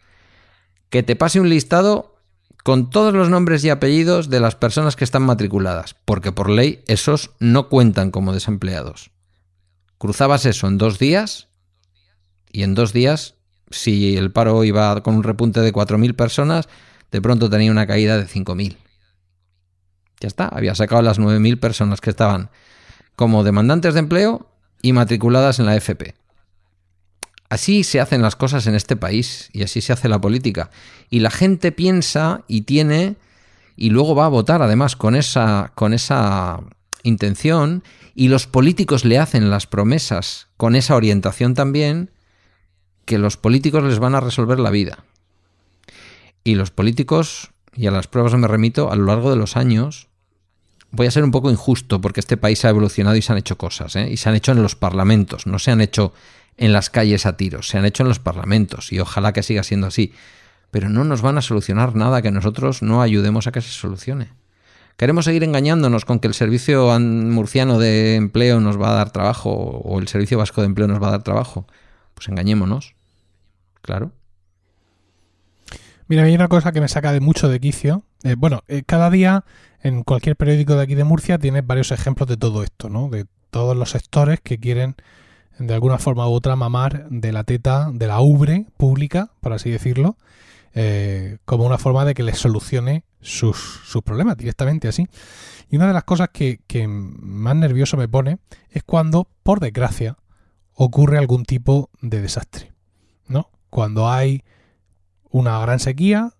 que 0.90 1.02
te 1.02 1.16
pase 1.16 1.40
un 1.40 1.48
listado 1.48 2.16
con 2.62 2.90
todos 2.90 3.14
los 3.14 3.30
nombres 3.30 3.64
y 3.64 3.70
apellidos 3.70 4.28
de 4.28 4.40
las 4.40 4.54
personas 4.54 4.96
que 4.96 5.04
están 5.04 5.22
matriculadas, 5.22 5.96
porque 6.04 6.30
por 6.30 6.50
ley 6.50 6.84
esos 6.88 7.30
no 7.38 7.70
cuentan 7.70 8.10
como 8.10 8.34
desempleados. 8.34 9.10
Cruzabas 9.96 10.44
eso 10.44 10.66
en 10.66 10.76
dos 10.76 10.98
días 10.98 11.48
y 12.52 12.64
en 12.64 12.74
dos 12.74 12.92
días, 12.92 13.36
si 13.70 14.18
el 14.18 14.30
paro 14.30 14.62
iba 14.64 15.02
con 15.02 15.14
un 15.14 15.22
repunte 15.22 15.60
de 15.60 15.72
4.000 15.72 16.14
personas, 16.16 16.68
de 17.10 17.22
pronto 17.22 17.48
tenía 17.48 17.70
una 17.70 17.86
caída 17.86 18.18
de 18.18 18.26
5.000. 18.26 18.76
Ya 20.20 20.28
está, 20.28 20.48
había 20.48 20.74
sacado 20.74 21.00
las 21.00 21.18
9.000 21.18 21.58
personas 21.58 22.02
que 22.02 22.10
estaban 22.10 22.50
como 23.16 23.44
demandantes 23.44 23.94
de 23.94 24.00
empleo 24.00 24.46
y 24.82 24.92
matriculadas 24.92 25.58
en 25.58 25.66
la 25.66 25.76
FP. 25.76 26.14
Así 27.48 27.82
se 27.82 28.00
hacen 28.00 28.22
las 28.22 28.36
cosas 28.36 28.66
en 28.66 28.74
este 28.74 28.96
país 28.96 29.50
y 29.52 29.62
así 29.62 29.80
se 29.80 29.92
hace 29.92 30.08
la 30.08 30.20
política. 30.20 30.70
Y 31.10 31.20
la 31.20 31.30
gente 31.30 31.72
piensa 31.72 32.44
y 32.46 32.62
tiene 32.62 33.16
y 33.76 33.90
luego 33.90 34.14
va 34.14 34.26
a 34.26 34.28
votar 34.28 34.62
además 34.62 34.94
con 34.94 35.16
esa, 35.16 35.72
con 35.74 35.92
esa 35.92 36.60
intención 37.02 37.82
y 38.14 38.28
los 38.28 38.46
políticos 38.46 39.04
le 39.04 39.18
hacen 39.18 39.50
las 39.50 39.66
promesas 39.66 40.48
con 40.56 40.76
esa 40.76 40.94
orientación 40.94 41.54
también, 41.54 42.10
que 43.06 43.16
los 43.16 43.38
políticos 43.38 43.82
les 43.82 43.98
van 43.98 44.14
a 44.14 44.20
resolver 44.20 44.60
la 44.60 44.70
vida. 44.70 45.04
Y 46.44 46.54
los 46.54 46.70
políticos, 46.70 47.50
y 47.74 47.86
a 47.86 47.90
las 47.90 48.08
pruebas 48.08 48.34
me 48.34 48.46
remito, 48.46 48.92
a 48.92 48.96
lo 48.96 49.06
largo 49.06 49.30
de 49.30 49.36
los 49.36 49.56
años, 49.56 50.09
voy 50.92 51.06
a 51.06 51.10
ser 51.10 51.24
un 51.24 51.30
poco 51.30 51.50
injusto 51.50 52.00
porque 52.00 52.20
este 52.20 52.36
país 52.36 52.64
ha 52.64 52.70
evolucionado 52.70 53.16
y 53.16 53.22
se 53.22 53.32
han 53.32 53.38
hecho 53.38 53.56
cosas, 53.56 53.96
¿eh? 53.96 54.08
y 54.10 54.16
se 54.16 54.28
han 54.28 54.34
hecho 54.34 54.52
en 54.52 54.62
los 54.62 54.76
parlamentos, 54.76 55.46
no 55.46 55.58
se 55.58 55.70
han 55.70 55.80
hecho 55.80 56.12
en 56.56 56.72
las 56.72 56.90
calles 56.90 57.26
a 57.26 57.36
tiros, 57.36 57.68
se 57.68 57.78
han 57.78 57.84
hecho 57.84 58.02
en 58.02 58.08
los 58.08 58.18
parlamentos, 58.18 58.92
y 58.92 59.00
ojalá 59.00 59.32
que 59.32 59.42
siga 59.42 59.62
siendo 59.62 59.86
así. 59.86 60.12
Pero 60.70 60.88
no 60.88 61.04
nos 61.04 61.22
van 61.22 61.36
a 61.36 61.42
solucionar 61.42 61.96
nada 61.96 62.22
que 62.22 62.30
nosotros 62.30 62.82
no 62.82 63.02
ayudemos 63.02 63.46
a 63.46 63.52
que 63.52 63.60
se 63.60 63.70
solucione. 63.70 64.28
¿Queremos 64.96 65.24
seguir 65.24 65.42
engañándonos 65.42 66.04
con 66.04 66.20
que 66.20 66.28
el 66.28 66.34
servicio 66.34 66.96
murciano 67.00 67.78
de 67.78 68.16
empleo 68.16 68.60
nos 68.60 68.80
va 68.80 68.90
a 68.90 68.94
dar 68.94 69.10
trabajo 69.10 69.50
o 69.50 69.98
el 69.98 70.06
servicio 70.08 70.36
vasco 70.36 70.60
de 70.60 70.66
empleo 70.66 70.86
nos 70.86 71.02
va 71.02 71.08
a 71.08 71.12
dar 71.12 71.22
trabajo? 71.22 71.66
Pues 72.14 72.28
engañémonos. 72.28 72.94
Claro. 73.80 74.12
Mira, 76.06 76.24
hay 76.24 76.34
una 76.34 76.48
cosa 76.48 76.72
que 76.72 76.82
me 76.82 76.88
saca 76.88 77.12
de 77.12 77.20
mucho 77.20 77.48
de 77.48 77.60
quicio. 77.60 78.04
Eh, 78.24 78.34
bueno, 78.36 78.62
eh, 78.68 78.82
cada 78.84 79.08
día 79.08 79.44
en 79.82 80.02
cualquier 80.02 80.36
periódico 80.36 80.74
de 80.74 80.82
aquí 80.82 80.94
de 80.94 81.04
Murcia 81.04 81.38
tienes 81.38 81.66
varios 81.66 81.90
ejemplos 81.90 82.28
de 82.28 82.36
todo 82.36 82.62
esto, 82.62 82.88
¿no? 82.88 83.08
De 83.08 83.26
todos 83.50 83.76
los 83.76 83.90
sectores 83.90 84.40
que 84.40 84.58
quieren 84.58 84.96
de 85.58 85.74
alguna 85.74 85.98
forma 85.98 86.28
u 86.28 86.32
otra 86.32 86.56
mamar 86.56 87.08
de 87.10 87.32
la 87.32 87.44
teta 87.44 87.90
de 87.92 88.06
la 88.06 88.20
ubre 88.20 88.66
pública, 88.76 89.30
por 89.40 89.52
así 89.52 89.70
decirlo, 89.70 90.16
eh, 90.72 91.38
como 91.44 91.64
una 91.64 91.78
forma 91.78 92.04
de 92.04 92.14
que 92.14 92.22
les 92.22 92.38
solucione 92.38 93.04
sus, 93.20 93.80
sus, 93.84 94.02
problemas 94.02 94.36
directamente 94.36 94.88
así. 94.88 95.08
Y 95.68 95.76
una 95.76 95.88
de 95.88 95.92
las 95.92 96.04
cosas 96.04 96.30
que, 96.32 96.60
que 96.66 96.88
más 96.88 97.56
nervioso 97.56 97.96
me 97.96 98.08
pone 98.08 98.38
es 98.70 98.82
cuando, 98.84 99.28
por 99.42 99.60
desgracia, 99.60 100.16
ocurre 100.74 101.18
algún 101.18 101.44
tipo 101.44 101.90
de 102.00 102.22
desastre. 102.22 102.72
¿No? 103.26 103.50
Cuando 103.68 104.08
hay 104.08 104.44
una 105.30 105.58
gran 105.60 105.78
sequía 105.78 106.32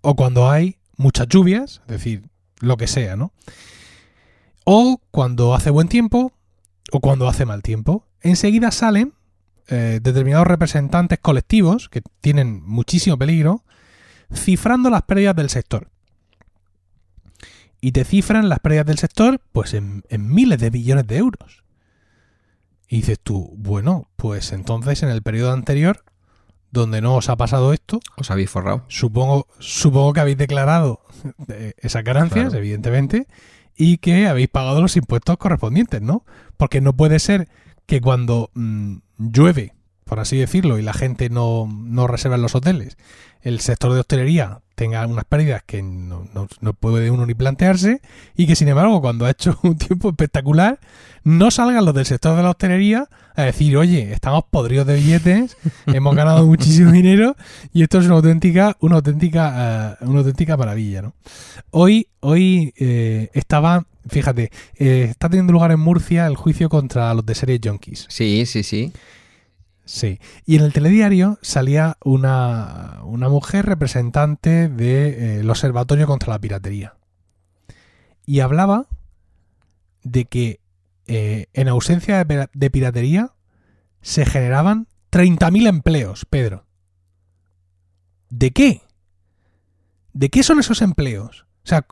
o 0.00 0.14
cuando 0.14 0.48
hay 0.48 0.78
muchas 0.96 1.28
lluvias, 1.28 1.82
es 1.86 1.88
decir, 1.88 2.30
lo 2.60 2.76
que 2.76 2.86
sea, 2.86 3.16
¿no? 3.16 3.32
O 4.64 5.00
cuando 5.10 5.54
hace 5.54 5.70
buen 5.70 5.88
tiempo 5.88 6.32
o 6.92 7.00
cuando 7.00 7.28
hace 7.28 7.46
mal 7.46 7.62
tiempo. 7.62 8.06
Enseguida 8.20 8.70
salen 8.70 9.14
eh, 9.68 10.00
determinados 10.02 10.46
representantes 10.46 11.18
colectivos 11.20 11.88
que 11.88 12.02
tienen 12.20 12.62
muchísimo 12.64 13.16
peligro 13.16 13.64
cifrando 14.32 14.90
las 14.90 15.02
pérdidas 15.02 15.36
del 15.36 15.50
sector. 15.50 15.90
Y 17.80 17.92
te 17.92 18.04
cifran 18.04 18.48
las 18.48 18.60
pérdidas 18.60 18.86
del 18.86 18.98
sector 18.98 19.40
pues 19.52 19.74
en, 19.74 20.02
miles 20.10 20.60
de 20.60 20.70
billones 20.70 21.06
de 21.06 21.16
euros. 21.16 21.64
Y 22.88 22.96
dices 22.96 23.20
tú, 23.22 23.54
bueno, 23.56 24.10
pues 24.16 24.52
entonces 24.52 25.02
en 25.02 25.08
el 25.08 25.22
periodo 25.22 25.52
anterior, 25.52 26.04
donde 26.72 27.00
no 27.00 27.14
os 27.14 27.28
ha 27.28 27.36
pasado 27.36 27.72
esto, 27.72 28.00
os 28.16 28.30
habéis 28.30 28.50
forrado. 28.50 28.84
Supongo, 28.88 29.46
supongo 29.60 30.12
que 30.12 30.20
habéis 30.20 30.36
declarado 30.36 31.00
esas 31.78 32.04
ganancias, 32.04 32.54
evidentemente, 32.54 33.26
y 33.76 33.98
que 33.98 34.26
habéis 34.26 34.48
pagado 34.48 34.80
los 34.80 34.96
impuestos 34.96 35.36
correspondientes, 35.36 36.02
¿no? 36.02 36.24
Porque 36.56 36.80
no 36.80 36.94
puede 36.94 37.18
ser 37.18 37.48
que 37.86 38.00
cuando 38.00 38.50
mm, 38.54 38.96
llueve 39.18 39.74
por 40.10 40.18
así 40.18 40.36
decirlo, 40.36 40.76
y 40.76 40.82
la 40.82 40.92
gente 40.92 41.30
no, 41.30 41.68
no 41.72 42.08
reserva 42.08 42.34
en 42.34 42.42
los 42.42 42.56
hoteles, 42.56 42.98
el 43.42 43.60
sector 43.60 43.92
de 43.92 44.00
hostelería 44.00 44.60
tenga 44.74 45.06
unas 45.06 45.26
pérdidas 45.26 45.62
que 45.64 45.82
no, 45.82 46.26
no, 46.60 46.72
puede 46.72 47.10
uno 47.10 47.26
ni 47.26 47.34
plantearse, 47.34 48.00
y 48.34 48.46
que 48.46 48.56
sin 48.56 48.68
embargo, 48.68 49.02
cuando 49.02 49.26
ha 49.26 49.30
hecho 49.30 49.58
un 49.62 49.76
tiempo 49.76 50.08
espectacular, 50.08 50.80
no 51.22 51.50
salgan 51.50 51.84
los 51.84 51.94
del 51.94 52.06
sector 52.06 52.34
de 52.34 52.42
la 52.42 52.50
hostelería 52.50 53.06
a 53.36 53.42
decir, 53.42 53.76
oye, 53.76 54.12
estamos 54.12 54.44
podridos 54.50 54.86
de 54.86 54.94
billetes, 54.94 55.58
hemos 55.86 56.16
ganado 56.16 56.46
muchísimo 56.46 56.92
dinero, 56.92 57.36
y 57.74 57.82
esto 57.82 57.98
es 57.98 58.06
una 58.06 58.14
auténtica, 58.14 58.76
una 58.80 58.96
auténtica, 58.96 59.98
uh, 60.00 60.08
una 60.08 60.20
auténtica 60.20 60.56
maravilla, 60.56 61.02
¿no? 61.02 61.14
Hoy, 61.70 62.08
hoy 62.20 62.72
eh, 62.78 63.28
estaba 63.34 63.84
fíjate, 64.08 64.50
eh, 64.78 65.08
está 65.10 65.28
teniendo 65.28 65.52
lugar 65.52 65.72
en 65.72 65.80
Murcia 65.80 66.26
el 66.26 66.36
juicio 66.36 66.68
contra 66.68 67.12
los 67.14 67.24
de 67.26 67.34
serie 67.34 67.60
Junkies. 67.62 68.06
Sí, 68.08 68.46
sí, 68.46 68.62
sí. 68.62 68.92
Sí. 69.90 70.20
Y 70.46 70.54
en 70.54 70.62
el 70.62 70.72
telediario 70.72 71.40
salía 71.42 71.96
una, 72.04 73.00
mujer 73.02 73.66
representante 73.66 74.68
del 74.68 75.48
eh, 75.48 75.50
Observatorio 75.50 76.06
contra 76.06 76.32
la 76.32 76.38
Piratería. 76.38 76.94
Y 78.24 78.38
hablaba 78.38 78.86
de 80.04 80.26
que 80.26 80.60
eh, 81.08 81.46
en 81.54 81.66
ausencia 81.66 82.24
de, 82.24 82.70
piratería 82.70 83.32
se 84.00 84.24
generaban 84.26 84.86
30.000 85.10 85.66
empleos, 85.66 86.24
Pedro. 86.24 86.66
¿De 88.28 88.52
qué? 88.52 88.82
¿De 90.12 90.28
qué 90.28 90.44
son 90.44 90.60
esos 90.60 90.82
empleos? 90.82 91.46
O 91.64 91.66
sea, 91.66 91.84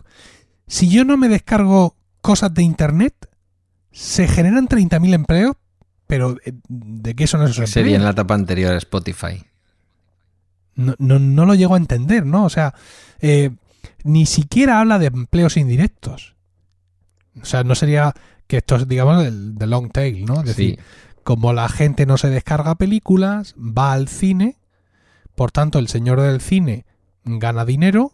si 0.69 0.89
yo 0.89 1.05
no 1.05 1.17
me 1.17 1.29
descargo 1.29 1.97
cosas 2.21 2.55
de 2.55 2.63
Internet, 2.63 3.29
se 3.91 4.29
generan 4.29 4.69
30.000 4.69 5.15
empleos, 5.15 5.57
pero, 6.09 6.39
eh, 6.45 6.55
¿de 6.69 7.15
qué 7.15 7.29
son 7.29 7.43
esos 7.43 7.59
empleos? 7.59 7.71
Sería 7.71 7.97
en 7.97 8.05
la 8.05 8.11
etapa 8.11 8.35
anterior 8.35 8.73
a 8.73 8.79
Spotify. 8.79 9.45
No, 10.75 10.95
no, 10.99 11.45
lo 11.45 11.55
llego 11.55 11.75
a 11.75 11.79
entender, 11.79 12.25
¿no? 12.25 12.45
O 12.45 12.51
sea, 12.51 12.75
eh, 13.21 13.51
ni 14.05 14.27
siquiera 14.27 14.81
habla 14.81 14.99
de 14.99 15.07
empleos 15.07 15.57
indirectos. 15.57 16.35
O 17.41 17.45
sea, 17.45 17.63
no 17.63 17.75
sería 17.75 18.15
que 18.47 18.57
esto 18.59 18.77
es, 18.77 18.89
digamos, 18.89 19.25
el, 19.25 19.55
long 19.59 19.91
tail, 19.91 20.25
¿no? 20.25 20.41
Es 20.41 20.47
decir, 20.47 20.79
como 21.25 21.53
la 21.53 21.69
gente 21.69 22.07
no 22.07 22.17
se 22.17 22.31
descarga 22.31 22.77
películas, 22.77 23.55
va 23.59 23.93
al 23.93 24.09
cine, 24.09 24.57
por 25.35 25.53
tanto, 25.53 25.79
el 25.79 25.89
señor 25.89 26.21
del 26.23 26.41
cine 26.41 26.87
gana 27.25 27.67
dinero 27.67 28.13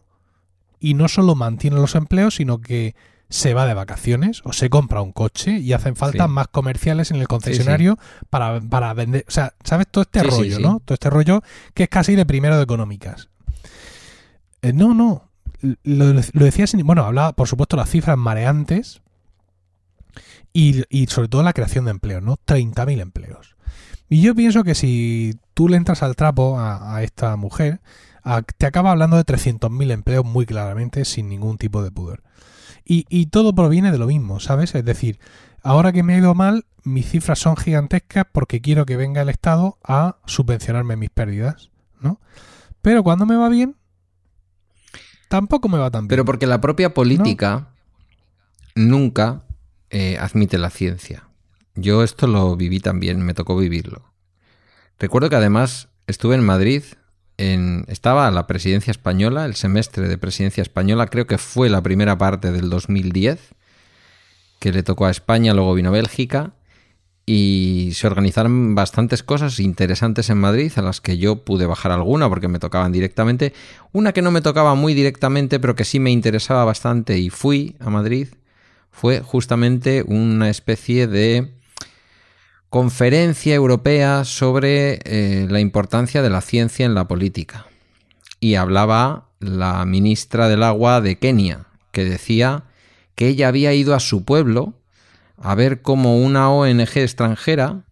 y 0.81 0.95
no 0.95 1.07
solo 1.09 1.37
mantiene 1.37 1.77
los 1.77 1.95
empleos, 1.95 2.35
sino 2.35 2.61
que 2.61 2.97
se 3.29 3.55
va 3.55 3.67
de 3.67 3.75
vacaciones 3.75 4.43
o 4.45 4.53
se 4.53 4.71
compra 4.71 5.01
un 5.01 5.13
coche 5.13 5.59
y 5.59 5.73
hacen 5.73 5.97
falta 5.97 6.29
más 6.29 6.49
comerciales 6.49 7.11
en 7.11 7.17
el 7.17 7.29
concesionario 7.29 7.99
Para, 8.31 8.95
vender. 8.95 9.25
O 9.29 9.31
sea, 9.31 9.55
¿sabes? 9.65 9.89
Todo 9.91 10.03
este 10.03 10.23
rollo, 10.23 10.61
¿no? 10.61 10.81
Todo 10.85 10.95
este 10.95 11.11
rollo 11.11 11.43
que 11.75 11.85
es 11.85 11.89
casi 11.89 12.15
de 12.15 12.27
primero 12.27 12.57
de 12.57 12.63
económicas. 12.63 13.29
Eh, 14.63 14.73
no, 14.73 14.95
no. 14.95 15.31
Lo, 15.83 16.13
decía 16.13 16.67
sin. 16.67 16.87
Bueno, 16.87 17.05
hablaba, 17.05 17.33
por 17.33 17.49
supuesto, 17.49 17.77
las 17.77 17.91
cifras 17.91 18.19
mareantes 18.19 19.03
y, 20.53 21.07
sobre 21.09 21.29
todo 21.29 21.43
la 21.43 21.53
creación 21.53 21.85
de 21.85 21.91
empleos, 21.91 22.23
¿no? 22.23 22.37
30.000 22.47 23.01
empleos. 23.01 23.57
Y 24.09 24.23
yo 24.23 24.35
pienso 24.35 24.63
que 24.63 24.75
si 24.75 25.35
tú 25.55 25.69
le 25.69 25.77
entras 25.77 26.03
al 26.03 26.15
trapo 26.15 26.59
a, 26.61 27.03
esta 27.03 27.35
mujer, 27.37 27.81
te 28.59 28.67
acaba 28.67 28.93
hablando 28.93 29.17
de 29.17 29.25
300.000 29.25 29.91
empleos 29.91 30.25
muy 30.25 30.47
claramente, 30.47 31.05
sin 31.05 31.29
ningún 31.29 31.59
tipo 31.59 31.83
de 31.83 31.91
pudor. 31.91 32.23
Y, 32.87 33.27
todo 33.27 33.55
proviene 33.55 33.93
de 33.93 33.99
lo 33.99 34.07
mismo, 34.07 34.41
¿sabes? 34.41 34.75
Es 34.75 34.85
decir, 34.85 35.19
ahora 35.63 35.93
que 35.93 36.03
me 36.03 36.15
ha 36.15 36.19
ido 36.19 36.35
mal, 36.35 36.67
mis 36.83 37.09
cifras 37.09 37.39
son 37.39 37.57
gigantescas 37.57 38.27
porque 38.31 38.61
quiero 38.61 38.85
que 38.85 38.97
venga 38.97 39.23
el 39.23 39.31
Estado 39.31 39.79
a 39.83 40.19
subvencionarme 40.27 40.97
mis 40.97 41.11
pérdidas, 41.11 41.71
¿no? 42.01 42.21
Pero 42.83 43.03
cuando 43.03 43.25
me 43.25 43.37
va 43.37 43.49
bien, 43.49 43.77
tampoco 45.29 45.71
me 45.71 45.79
va 45.79 45.91
tan 45.91 46.03
bien. 46.03 46.09
Pero 46.09 46.25
porque 46.27 46.47
la 46.47 46.61
propia 46.61 46.93
política 46.93 47.69
nunca 48.75 49.45
eh, 49.89 50.19
admite 50.19 50.59
la 50.59 50.69
ciencia. 50.69 51.29
Yo 51.75 52.03
esto 52.03 52.27
lo 52.27 52.55
viví 52.57 52.81
también, 52.81 53.23
me 53.23 53.33
tocó 53.33 53.57
vivirlo. 53.57 54.13
Recuerdo 54.99 55.31
que 55.31 55.37
además 55.37 55.89
estuve 56.07 56.35
en 56.35 56.45
Madrid 56.45 56.85
estaba 57.37 58.31
la 58.31 58.47
presidencia 58.47 58.91
española, 58.91 59.45
el 59.45 59.55
semestre 59.55 60.09
de 60.09 60.19
presidencia 60.19 60.63
española, 60.63 61.07
creo 61.07 61.27
que 61.27 61.39
fue 61.39 61.69
la 61.69 61.83
primera 61.83 62.17
parte 62.17 62.53
del 62.53 62.71
2010, 62.71 63.55
que 64.61 64.73
le 64.73 64.83
tocó 64.83 65.07
a 65.07 65.11
España, 65.11 65.53
luego 65.55 65.75
vino 65.75 65.91
Bélgica, 65.91 66.53
y 67.27 67.91
se 67.95 68.07
organizaron 68.07 68.75
bastantes 68.75 69.23
cosas 69.23 69.59
interesantes 69.59 70.29
en 70.31 70.39
Madrid, 70.39 70.73
a 70.77 70.83
las 70.83 71.01
que 71.01 71.17
yo 71.17 71.45
pude 71.45 71.67
bajar 71.67 71.93
alguna 71.93 72.29
porque 72.29 72.49
me 72.49 72.59
tocaban 72.59 72.93
directamente. 72.93 73.55
Una 73.93 74.13
que 74.13 74.23
no 74.23 74.31
me 74.31 74.43
tocaba 74.43 74.75
muy 74.75 74.95
directamente, 74.95 75.59
pero 75.59 75.75
que 75.75 75.85
sí 75.85 76.01
me 76.01 76.11
interesaba 76.11 76.65
bastante 76.65 77.19
y 77.19 77.31
fui 77.31 77.77
a 77.81 77.89
Madrid, 77.89 78.29
fue 78.91 79.21
justamente 79.21 80.05
una 80.07 80.51
especie 80.51 81.07
de 81.07 81.55
conferencia 82.75 83.55
europea 83.55 84.25
sobre 84.25 84.99
eh, 85.05 85.47
la 85.49 85.61
importancia 85.61 86.23
de 86.23 86.29
la 86.29 86.41
ciencia 86.41 86.85
en 86.85 86.97
la 86.97 87.07
política. 87.07 87.67
Y 88.41 88.57
hablaba 88.57 89.29
la 89.39 89.85
ministra 89.85 90.49
del 90.49 90.65
Agua 90.65 91.01
de 91.01 91.17
Kenia, 91.17 91.67
que 91.93 92.05
decía 92.05 92.65
que 93.15 93.29
ella 93.29 93.47
había 93.47 93.73
ido 93.75 93.95
a 93.95 94.01
su 94.01 94.25
pueblo 94.25 94.75
a 95.41 95.55
ver 95.55 95.83
cómo 95.83 96.19
una 96.19 96.51
ONG 96.51 96.97
extranjera 96.97 97.85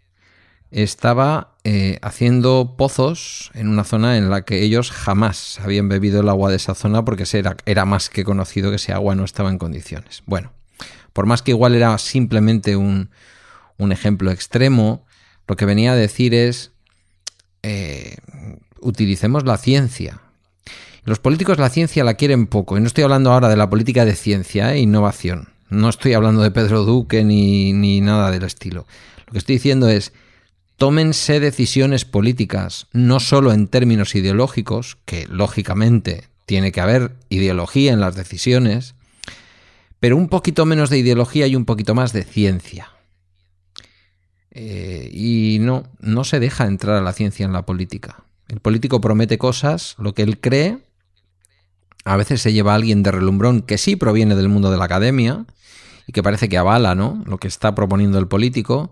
estaba 0.72 1.54
eh, 1.62 2.00
haciendo 2.02 2.74
pozos 2.76 3.52
en 3.54 3.68
una 3.68 3.84
zona 3.84 4.16
en 4.16 4.30
la 4.30 4.44
que 4.44 4.64
ellos 4.64 4.90
jamás 4.90 5.60
habían 5.60 5.88
bebido 5.88 6.22
el 6.22 6.28
agua 6.28 6.50
de 6.50 6.56
esa 6.56 6.74
zona 6.74 7.04
porque 7.04 7.22
era, 7.34 7.56
era 7.66 7.84
más 7.84 8.10
que 8.10 8.24
conocido 8.24 8.70
que 8.70 8.76
ese 8.76 8.92
agua 8.92 9.14
no 9.14 9.22
estaba 9.24 9.50
en 9.50 9.58
condiciones. 9.58 10.24
Bueno, 10.26 10.50
por 11.12 11.26
más 11.26 11.40
que 11.40 11.52
igual 11.52 11.76
era 11.76 11.96
simplemente 11.98 12.74
un, 12.74 13.10
un 13.82 13.92
ejemplo 13.92 14.30
extremo, 14.30 15.04
lo 15.46 15.56
que 15.56 15.66
venía 15.66 15.92
a 15.92 15.96
decir 15.96 16.34
es, 16.34 16.72
eh, 17.62 18.16
utilicemos 18.80 19.44
la 19.44 19.58
ciencia. 19.58 20.20
Los 21.04 21.18
políticos 21.18 21.58
la 21.58 21.68
ciencia 21.68 22.04
la 22.04 22.14
quieren 22.14 22.46
poco, 22.46 22.78
y 22.78 22.80
no 22.80 22.86
estoy 22.86 23.04
hablando 23.04 23.32
ahora 23.32 23.48
de 23.48 23.56
la 23.56 23.68
política 23.68 24.04
de 24.04 24.14
ciencia 24.14 24.72
e 24.72 24.80
innovación. 24.80 25.48
No 25.68 25.88
estoy 25.88 26.12
hablando 26.14 26.42
de 26.42 26.50
Pedro 26.50 26.84
Duque 26.84 27.24
ni, 27.24 27.72
ni 27.72 28.00
nada 28.00 28.30
del 28.30 28.44
estilo. 28.44 28.86
Lo 29.26 29.32
que 29.32 29.38
estoy 29.38 29.56
diciendo 29.56 29.88
es, 29.88 30.12
tómense 30.76 31.40
decisiones 31.40 32.04
políticas, 32.04 32.86
no 32.92 33.20
solo 33.20 33.52
en 33.52 33.68
términos 33.68 34.14
ideológicos, 34.14 34.98
que 35.04 35.26
lógicamente 35.26 36.28
tiene 36.46 36.72
que 36.72 36.80
haber 36.80 37.12
ideología 37.30 37.92
en 37.92 38.00
las 38.00 38.14
decisiones, 38.14 38.94
pero 39.98 40.16
un 40.16 40.28
poquito 40.28 40.66
menos 40.66 40.90
de 40.90 40.98
ideología 40.98 41.46
y 41.46 41.56
un 41.56 41.64
poquito 41.64 41.94
más 41.94 42.12
de 42.12 42.24
ciencia. 42.24 42.91
Eh, 44.54 45.08
y 45.12 45.58
no, 45.60 45.84
no 46.00 46.24
se 46.24 46.38
deja 46.38 46.66
entrar 46.66 46.96
a 46.96 47.00
la 47.00 47.14
ciencia 47.14 47.46
en 47.46 47.52
la 47.52 47.64
política. 47.64 48.24
El 48.48 48.60
político 48.60 49.00
promete 49.00 49.38
cosas, 49.38 49.96
lo 49.98 50.14
que 50.14 50.22
él 50.22 50.38
cree. 50.38 50.78
A 52.04 52.16
veces 52.16 52.42
se 52.42 52.52
lleva 52.52 52.72
a 52.72 52.74
alguien 52.74 53.02
de 53.02 53.12
relumbrón 53.12 53.62
que 53.62 53.78
sí 53.78 53.96
proviene 53.96 54.36
del 54.36 54.50
mundo 54.50 54.70
de 54.70 54.76
la 54.76 54.84
academia 54.84 55.46
y 56.06 56.12
que 56.12 56.22
parece 56.22 56.48
que 56.48 56.58
avala 56.58 56.94
¿no? 56.94 57.22
lo 57.26 57.38
que 57.38 57.48
está 57.48 57.74
proponiendo 57.74 58.18
el 58.18 58.28
político, 58.28 58.90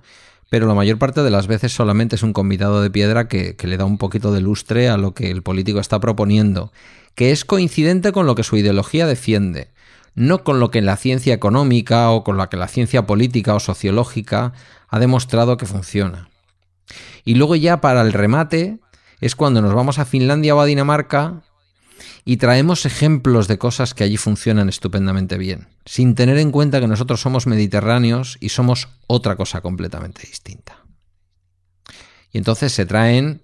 pero 0.49 0.67
la 0.67 0.75
mayor 0.75 0.99
parte 0.99 1.23
de 1.23 1.31
las 1.31 1.47
veces 1.47 1.73
solamente 1.73 2.17
es 2.17 2.23
un 2.23 2.33
convidado 2.33 2.81
de 2.83 2.91
piedra 2.91 3.29
que, 3.29 3.57
que 3.57 3.67
le 3.67 3.77
da 3.77 3.85
un 3.85 3.99
poquito 3.99 4.33
de 4.33 4.41
lustre 4.41 4.89
a 4.89 4.97
lo 4.97 5.13
que 5.13 5.31
el 5.31 5.43
político 5.43 5.81
está 5.81 6.01
proponiendo, 6.01 6.73
que 7.15 7.33
es 7.33 7.45
coincidente 7.45 8.13
con 8.13 8.27
lo 8.27 8.35
que 8.35 8.45
su 8.45 8.57
ideología 8.57 9.07
defiende 9.07 9.69
no 10.15 10.45
con 10.45 10.61
lo 10.61 10.71
que 10.71 10.83
la 10.83 10.97
ciencia 10.97 11.35
económica 11.35 12.11
o 12.11 12.25
con 12.25 12.37
lo 12.37 12.49
que 12.49 12.57
la 12.57 12.69
ciencia 12.69 13.07
política 13.07 13.55
o 13.55 13.61
sociológica 13.61 14.53
ha 14.89 14.99
demostrado 14.99 15.57
que 15.57 15.67
funciona. 15.67 16.29
Y 17.25 17.35
luego 17.35 17.57
ya 17.57 17.81
para 17.81 18.03
el 18.03 18.13
remate 18.13 18.79
es 19.21 19.37
cuando 19.37 19.63
nos 19.63 19.75
vamos 19.75 19.99
a 19.99 20.05
Finlandia 20.05 20.55
o 20.55 20.61
a 20.61 20.67
Dinamarca 20.67 21.43
y 22.25 22.39
traemos 22.39 22.87
ejemplos 22.87 23.49
de 23.49 23.59
cosas 23.59 23.95
que 23.95 24.05
allí 24.05 24.17
funcionan 24.17 24.69
estupendamente 24.69 25.39
bien, 25.39 25.69
sin 25.85 26.15
tener 26.15 26.39
en 26.39 26.51
cuenta 26.51 26.81
que 26.81 26.87
nosotros 26.87 27.21
somos 27.21 27.47
mediterráneos 27.47 28.37
y 28.41 28.51
somos 28.51 28.89
otra 29.07 29.37
cosa 29.37 29.61
completamente 29.61 30.23
distinta. 30.27 30.85
Y 32.33 32.39
entonces 32.39 32.73
se 32.73 32.87
traen 32.87 33.43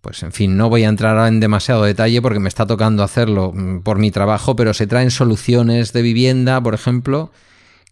pues 0.00 0.22
en 0.22 0.32
fin, 0.32 0.56
no 0.56 0.68
voy 0.70 0.84
a 0.84 0.88
entrar 0.88 1.28
en 1.28 1.40
demasiado 1.40 1.84
detalle 1.84 2.22
porque 2.22 2.38
me 2.38 2.48
está 2.48 2.66
tocando 2.66 3.02
hacerlo 3.02 3.52
mm, 3.54 3.80
por 3.80 3.98
mi 3.98 4.10
trabajo, 4.10 4.56
pero 4.56 4.72
se 4.72 4.86
traen 4.86 5.10
soluciones 5.10 5.92
de 5.92 6.02
vivienda, 6.02 6.60
por 6.62 6.74
ejemplo, 6.74 7.30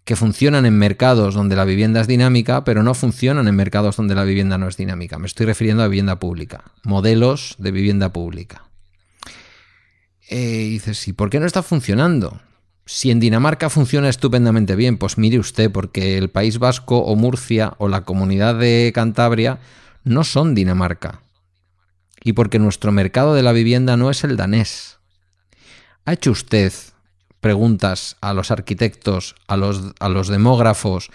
que 0.04 0.16
funcionan 0.16 0.64
en 0.64 0.78
mercados 0.78 1.34
donde 1.34 1.54
la 1.54 1.66
vivienda 1.66 2.00
es 2.00 2.06
dinámica, 2.06 2.64
pero 2.64 2.82
no 2.82 2.94
funcionan 2.94 3.46
en 3.46 3.54
mercados 3.54 3.96
donde 3.96 4.14
la 4.14 4.24
vivienda 4.24 4.56
no 4.56 4.68
es 4.68 4.78
dinámica. 4.78 5.18
Me 5.18 5.26
estoy 5.26 5.44
refiriendo 5.44 5.82
a 5.82 5.88
vivienda 5.88 6.18
pública, 6.18 6.64
modelos 6.82 7.56
de 7.58 7.70
vivienda 7.72 8.10
pública. 8.10 8.64
Eh, 10.30 10.80
y 10.86 11.10
¿y 11.10 11.12
por 11.12 11.28
qué 11.28 11.40
no 11.40 11.46
está 11.46 11.62
funcionando? 11.62 12.40
Si 12.86 13.10
en 13.10 13.20
Dinamarca 13.20 13.68
funciona 13.68 14.08
estupendamente 14.08 14.76
bien, 14.76 14.96
pues 14.96 15.18
mire 15.18 15.38
usted, 15.38 15.70
porque 15.70 16.16
el 16.16 16.30
País 16.30 16.58
Vasco 16.58 16.98
o 17.00 17.14
Murcia 17.16 17.74
o 17.76 17.88
la 17.88 18.04
comunidad 18.04 18.54
de 18.54 18.92
Cantabria 18.94 19.58
no 20.04 20.24
son 20.24 20.54
Dinamarca 20.54 21.20
y 22.22 22.32
porque 22.32 22.58
nuestro 22.58 22.92
mercado 22.92 23.34
de 23.34 23.42
la 23.42 23.52
vivienda 23.52 23.96
no 23.96 24.10
es 24.10 24.24
el 24.24 24.36
danés. 24.36 24.98
¿Ha 26.04 26.14
hecho 26.14 26.30
usted 26.30 26.72
preguntas 27.40 28.16
a 28.20 28.32
los 28.32 28.50
arquitectos, 28.50 29.34
a 29.46 29.56
los, 29.56 30.28
demógrafos, 30.28 31.10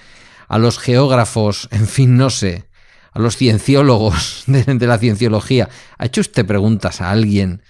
a 0.48 0.58
los 0.58 0.80
geógrafos, 0.80 1.68
en 1.72 1.88
fin, 1.88 2.16
no 2.16 2.30
sé, 2.30 2.68
a 3.12 3.20
los 3.20 3.38
cienciólogos 3.38 4.44
de, 4.48 4.64
de, 4.64 4.88
la 4.88 4.98
cienciología? 4.98 5.70
¿Ha 5.98 6.06
hecho 6.06 6.22
usted 6.22 6.46
preguntas 6.46 7.02
a 7.02 7.12
alguien 7.12 7.62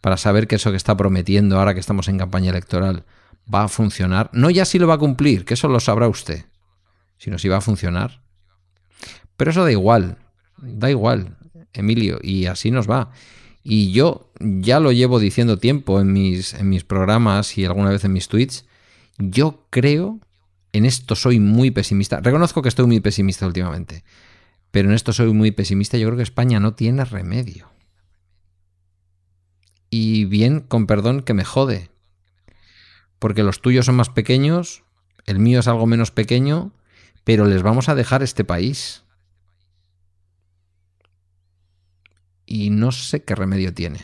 para 0.00 0.16
saber 0.16 0.46
que 0.46 0.56
eso 0.56 0.70
que 0.70 0.76
está 0.76 0.96
prometiendo 0.96 1.58
ahora 1.58 1.74
que 1.74 1.80
estamos 1.80 2.08
en 2.08 2.18
campaña 2.18 2.50
electoral 2.50 3.04
va 3.52 3.64
a 3.64 3.68
funcionar? 3.68 4.30
No 4.32 4.50
ya 4.50 4.64
si 4.64 4.78
lo 4.78 4.86
va 4.86 4.94
a 4.94 4.98
cumplir, 4.98 5.44
que 5.44 5.54
eso 5.54 5.68
lo 5.68 5.80
sabrá 5.80 6.08
usted, 6.08 6.46
sino 7.18 7.38
si 7.38 7.48
va 7.48 7.58
a 7.58 7.62
funcionar. 7.62 8.22
Pero 9.36 9.50
eso 9.50 9.64
da 9.64 9.72
igual, 9.72 10.18
da 10.56 10.90
igual. 10.90 11.36
Emilio, 11.72 12.18
y 12.22 12.46
así 12.46 12.70
nos 12.70 12.88
va. 12.88 13.10
Y 13.62 13.92
yo 13.92 14.32
ya 14.40 14.80
lo 14.80 14.92
llevo 14.92 15.18
diciendo 15.18 15.58
tiempo 15.58 16.00
en 16.00 16.12
mis, 16.12 16.54
en 16.54 16.68
mis 16.68 16.84
programas 16.84 17.58
y 17.58 17.64
alguna 17.64 17.90
vez 17.90 18.04
en 18.04 18.12
mis 18.12 18.28
tweets. 18.28 18.64
Yo 19.18 19.66
creo, 19.70 20.18
en 20.72 20.86
esto 20.86 21.14
soy 21.14 21.40
muy 21.40 21.70
pesimista. 21.70 22.20
Reconozco 22.20 22.62
que 22.62 22.68
estoy 22.68 22.86
muy 22.86 23.00
pesimista 23.00 23.46
últimamente, 23.46 24.02
pero 24.70 24.88
en 24.88 24.94
esto 24.94 25.12
soy 25.12 25.32
muy 25.32 25.50
pesimista. 25.50 25.98
Yo 25.98 26.06
creo 26.08 26.16
que 26.16 26.22
España 26.22 26.58
no 26.60 26.74
tiene 26.74 27.04
remedio. 27.04 27.70
Y 29.90 30.24
bien, 30.24 30.60
con 30.60 30.86
perdón, 30.86 31.22
que 31.22 31.34
me 31.34 31.44
jode. 31.44 31.90
Porque 33.18 33.42
los 33.42 33.60
tuyos 33.60 33.86
son 33.86 33.96
más 33.96 34.08
pequeños, 34.08 34.84
el 35.26 35.38
mío 35.40 35.60
es 35.60 35.68
algo 35.68 35.86
menos 35.86 36.10
pequeño, 36.10 36.72
pero 37.24 37.44
les 37.44 37.62
vamos 37.62 37.88
a 37.88 37.94
dejar 37.94 38.22
este 38.22 38.44
país. 38.44 39.02
Y 42.50 42.70
no 42.70 42.90
sé 42.90 43.22
qué 43.22 43.36
remedio 43.36 43.72
tiene. 43.72 44.00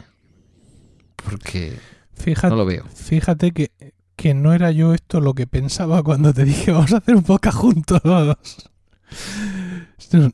Porque 1.17 1.77
fíjate, 2.15 2.49
no 2.49 2.57
lo 2.57 2.65
veo. 2.65 2.85
Fíjate 2.95 3.51
que, 3.51 3.73
que 4.15 4.35
no 4.35 4.55
era 4.55 4.71
yo 4.71 4.95
esto 4.95 5.21
lo 5.21 5.35
que 5.35 5.49
pensaba 5.49 6.03
cuando 6.05 6.33
te 6.33 6.45
dije 6.45 6.71
vamos 6.71 6.93
a 6.93 6.99
hacer 6.99 7.17
un 7.17 7.25
podcast 7.25 7.59
juntos. 7.59 8.01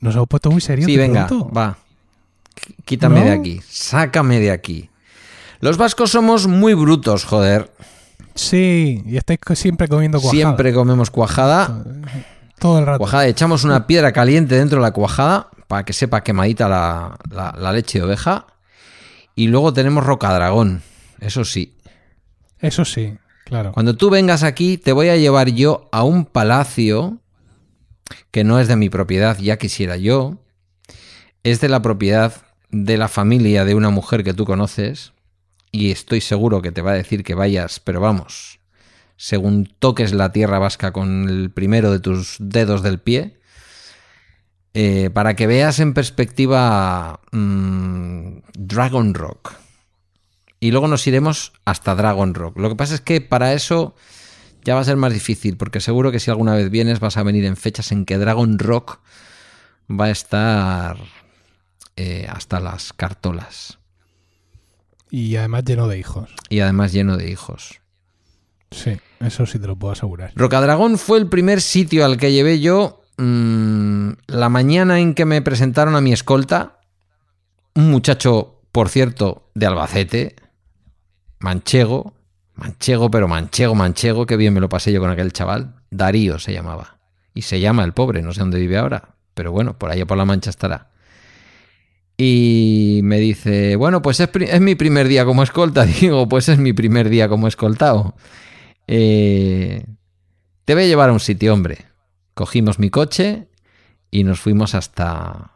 Nos 0.01 0.14
hemos 0.14 0.28
puesto 0.28 0.51
muy 0.51 0.60
serios. 0.60 0.86
Sí, 0.86 0.97
venga, 0.97 1.26
pronto. 1.26 1.51
va. 1.51 1.78
Quítame 2.84 3.20
¿No? 3.20 3.26
de 3.26 3.32
aquí. 3.32 3.60
Sácame 3.66 4.39
de 4.40 4.51
aquí. 4.51 4.90
Los 5.60 5.78
vascos 5.78 6.10
somos 6.10 6.47
muy 6.47 6.74
brutos, 6.74 7.24
joder. 7.24 7.72
Sí, 8.34 9.02
y 9.06 9.16
estáis 9.16 9.40
siempre 9.55 9.89
comiendo 9.89 10.20
cuajada. 10.20 10.43
Siempre 10.43 10.74
comemos 10.74 11.10
cuajada. 11.10 11.82
Todo 12.59 12.78
el 12.78 12.86
rato. 12.86 12.98
Cuajada, 12.98 13.26
echamos 13.26 13.64
una 13.64 13.86
piedra 13.86 14.12
caliente 14.12 14.55
dentro 14.56 14.78
de 14.78 14.82
la 14.82 14.93
cuajada 14.93 15.48
para 15.72 15.86
que 15.86 15.94
sepa 15.94 16.22
quemadita 16.22 16.68
la, 16.68 17.16
la, 17.30 17.54
la, 17.58 17.72
leche 17.72 17.98
de 17.98 18.04
oveja. 18.04 18.46
Y 19.34 19.46
luego 19.46 19.72
tenemos 19.72 20.04
rocadragón, 20.04 20.82
eso 21.18 21.46
sí. 21.46 21.78
Eso 22.58 22.84
sí, 22.84 23.16
claro. 23.46 23.72
Cuando 23.72 23.96
tú 23.96 24.10
vengas 24.10 24.42
aquí, 24.42 24.76
te 24.76 24.92
voy 24.92 25.08
a 25.08 25.16
llevar 25.16 25.48
yo 25.48 25.88
a 25.90 26.02
un 26.02 26.26
palacio 26.26 27.22
que 28.30 28.44
no 28.44 28.60
es 28.60 28.68
de 28.68 28.76
mi 28.76 28.90
propiedad, 28.90 29.38
ya 29.38 29.56
quisiera 29.56 29.96
yo. 29.96 30.44
Es 31.42 31.62
de 31.62 31.70
la 31.70 31.80
propiedad 31.80 32.34
de 32.68 32.98
la 32.98 33.08
familia 33.08 33.64
de 33.64 33.74
una 33.74 33.88
mujer 33.88 34.24
que 34.24 34.34
tú 34.34 34.44
conoces. 34.44 35.14
Y 35.70 35.90
estoy 35.90 36.20
seguro 36.20 36.60
que 36.60 36.70
te 36.70 36.82
va 36.82 36.90
a 36.90 36.96
decir 36.96 37.24
que 37.24 37.34
vayas, 37.34 37.80
pero 37.80 37.98
vamos, 37.98 38.58
según 39.16 39.72
toques 39.78 40.12
la 40.12 40.32
tierra 40.32 40.58
vasca 40.58 40.92
con 40.92 41.30
el 41.30 41.50
primero 41.50 41.90
de 41.90 41.98
tus 41.98 42.36
dedos 42.40 42.82
del 42.82 42.98
pie, 42.98 43.40
eh, 44.74 45.10
para 45.12 45.36
que 45.36 45.46
veas 45.46 45.80
en 45.80 45.94
perspectiva 45.94 47.20
mmm, 47.30 48.38
Dragon 48.54 49.14
Rock. 49.14 49.54
Y 50.60 50.70
luego 50.70 50.88
nos 50.88 51.06
iremos 51.06 51.52
hasta 51.64 51.94
Dragon 51.94 52.34
Rock. 52.34 52.58
Lo 52.58 52.68
que 52.68 52.76
pasa 52.76 52.94
es 52.94 53.00
que 53.00 53.20
para 53.20 53.52
eso 53.52 53.94
ya 54.64 54.74
va 54.74 54.80
a 54.80 54.84
ser 54.84 54.96
más 54.96 55.12
difícil, 55.12 55.56
porque 55.56 55.80
seguro 55.80 56.12
que 56.12 56.20
si 56.20 56.30
alguna 56.30 56.54
vez 56.54 56.70
vienes 56.70 57.00
vas 57.00 57.16
a 57.16 57.22
venir 57.22 57.44
en 57.44 57.56
fechas 57.56 57.92
en 57.92 58.04
que 58.04 58.16
Dragon 58.16 58.58
Rock 58.58 59.00
va 59.90 60.06
a 60.06 60.10
estar 60.10 60.96
eh, 61.96 62.26
hasta 62.28 62.60
las 62.60 62.92
cartolas. 62.92 63.78
Y 65.10 65.36
además 65.36 65.64
lleno 65.64 65.88
de 65.88 65.98
hijos. 65.98 66.30
Y 66.48 66.60
además 66.60 66.92
lleno 66.92 67.16
de 67.16 67.30
hijos. 67.30 67.80
Sí, 68.70 68.98
eso 69.20 69.44
sí 69.44 69.58
te 69.58 69.66
lo 69.66 69.76
puedo 69.76 69.92
asegurar. 69.92 70.32
Rocadragón 70.34 70.96
fue 70.96 71.18
el 71.18 71.28
primer 71.28 71.60
sitio 71.60 72.06
al 72.06 72.16
que 72.16 72.32
llevé 72.32 72.60
yo 72.60 73.01
mmm, 73.18 74.10
la 74.26 74.48
mañana 74.48 75.01
en 75.01 75.14
que 75.14 75.24
me 75.24 75.43
presentaron 75.43 75.94
a 75.97 76.01
mi 76.01 76.12
escolta. 76.12 76.80
Un 77.74 77.90
muchacho, 77.90 78.60
por 78.70 78.89
cierto, 78.89 79.51
de 79.55 79.66
Albacete, 79.66 80.36
manchego, 81.39 82.14
manchego, 82.55 83.10
pero 83.10 83.28
manchego, 83.28 83.74
manchego, 83.74 84.26
qué 84.26 84.36
bien 84.36 84.55
me 84.55 84.60
lo 84.60 84.68
pasé 84.68 84.93
yo 84.93 85.01
con 85.01 85.10
aquel 85.10 85.32
chaval. 85.32 85.76
Darío 85.90 86.39
se 86.39 86.52
llamaba. 86.52 86.98
Y 87.34 87.43
se 87.43 87.60
llama 87.60 87.84
el 87.84 87.93
pobre, 87.93 88.22
no 88.22 88.32
sé 88.32 88.40
dónde 88.40 88.59
vive 88.59 88.76
ahora, 88.76 89.14
pero 89.34 89.52
bueno, 89.52 89.78
por 89.78 89.90
allá 89.90 90.06
por 90.06 90.18
la 90.18 90.24
mancha 90.24 90.51
estará. 90.51 90.90
Y 92.16 93.01
me 93.02 93.18
dice, 93.18 93.76
bueno, 93.76 94.02
pues 94.02 94.20
es, 94.20 94.28
es, 94.34 94.60
mi 94.60 94.74
primer 94.74 95.09
día 95.09 95.24
como 95.24 95.43
escolta. 95.43 95.84
Digo, 96.01 96.28
pues 96.28 96.48
es 96.48 96.59
mi 96.59 96.72
primer 96.72 97.09
día 97.09 97.28
como 97.28 97.48
escoltado. 97.48 98.14
Eh, 98.86 99.84
te 100.64 100.74
voy 100.74 100.84
a 100.84 100.86
llevar 100.86 101.09
a 101.09 101.12
un 101.12 101.20
sitio, 101.20 101.52
hombre. 101.52 101.86
Cogimos 102.34 102.78
mi 102.78 102.90
coche 102.90 103.48
y 104.10 104.24
nos 104.24 104.40
fuimos 104.40 104.74
hasta. 104.74 105.52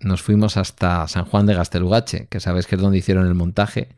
Nos 0.00 0.22
fuimos 0.22 0.56
hasta 0.56 1.06
San 1.08 1.26
Juan 1.26 1.44
de 1.44 1.54
Gastelugache, 1.54 2.26
que 2.28 2.40
sabes 2.40 2.66
que 2.66 2.76
es 2.76 2.80
donde 2.80 2.98
hicieron 2.98 3.26
el 3.26 3.34
montaje. 3.34 3.88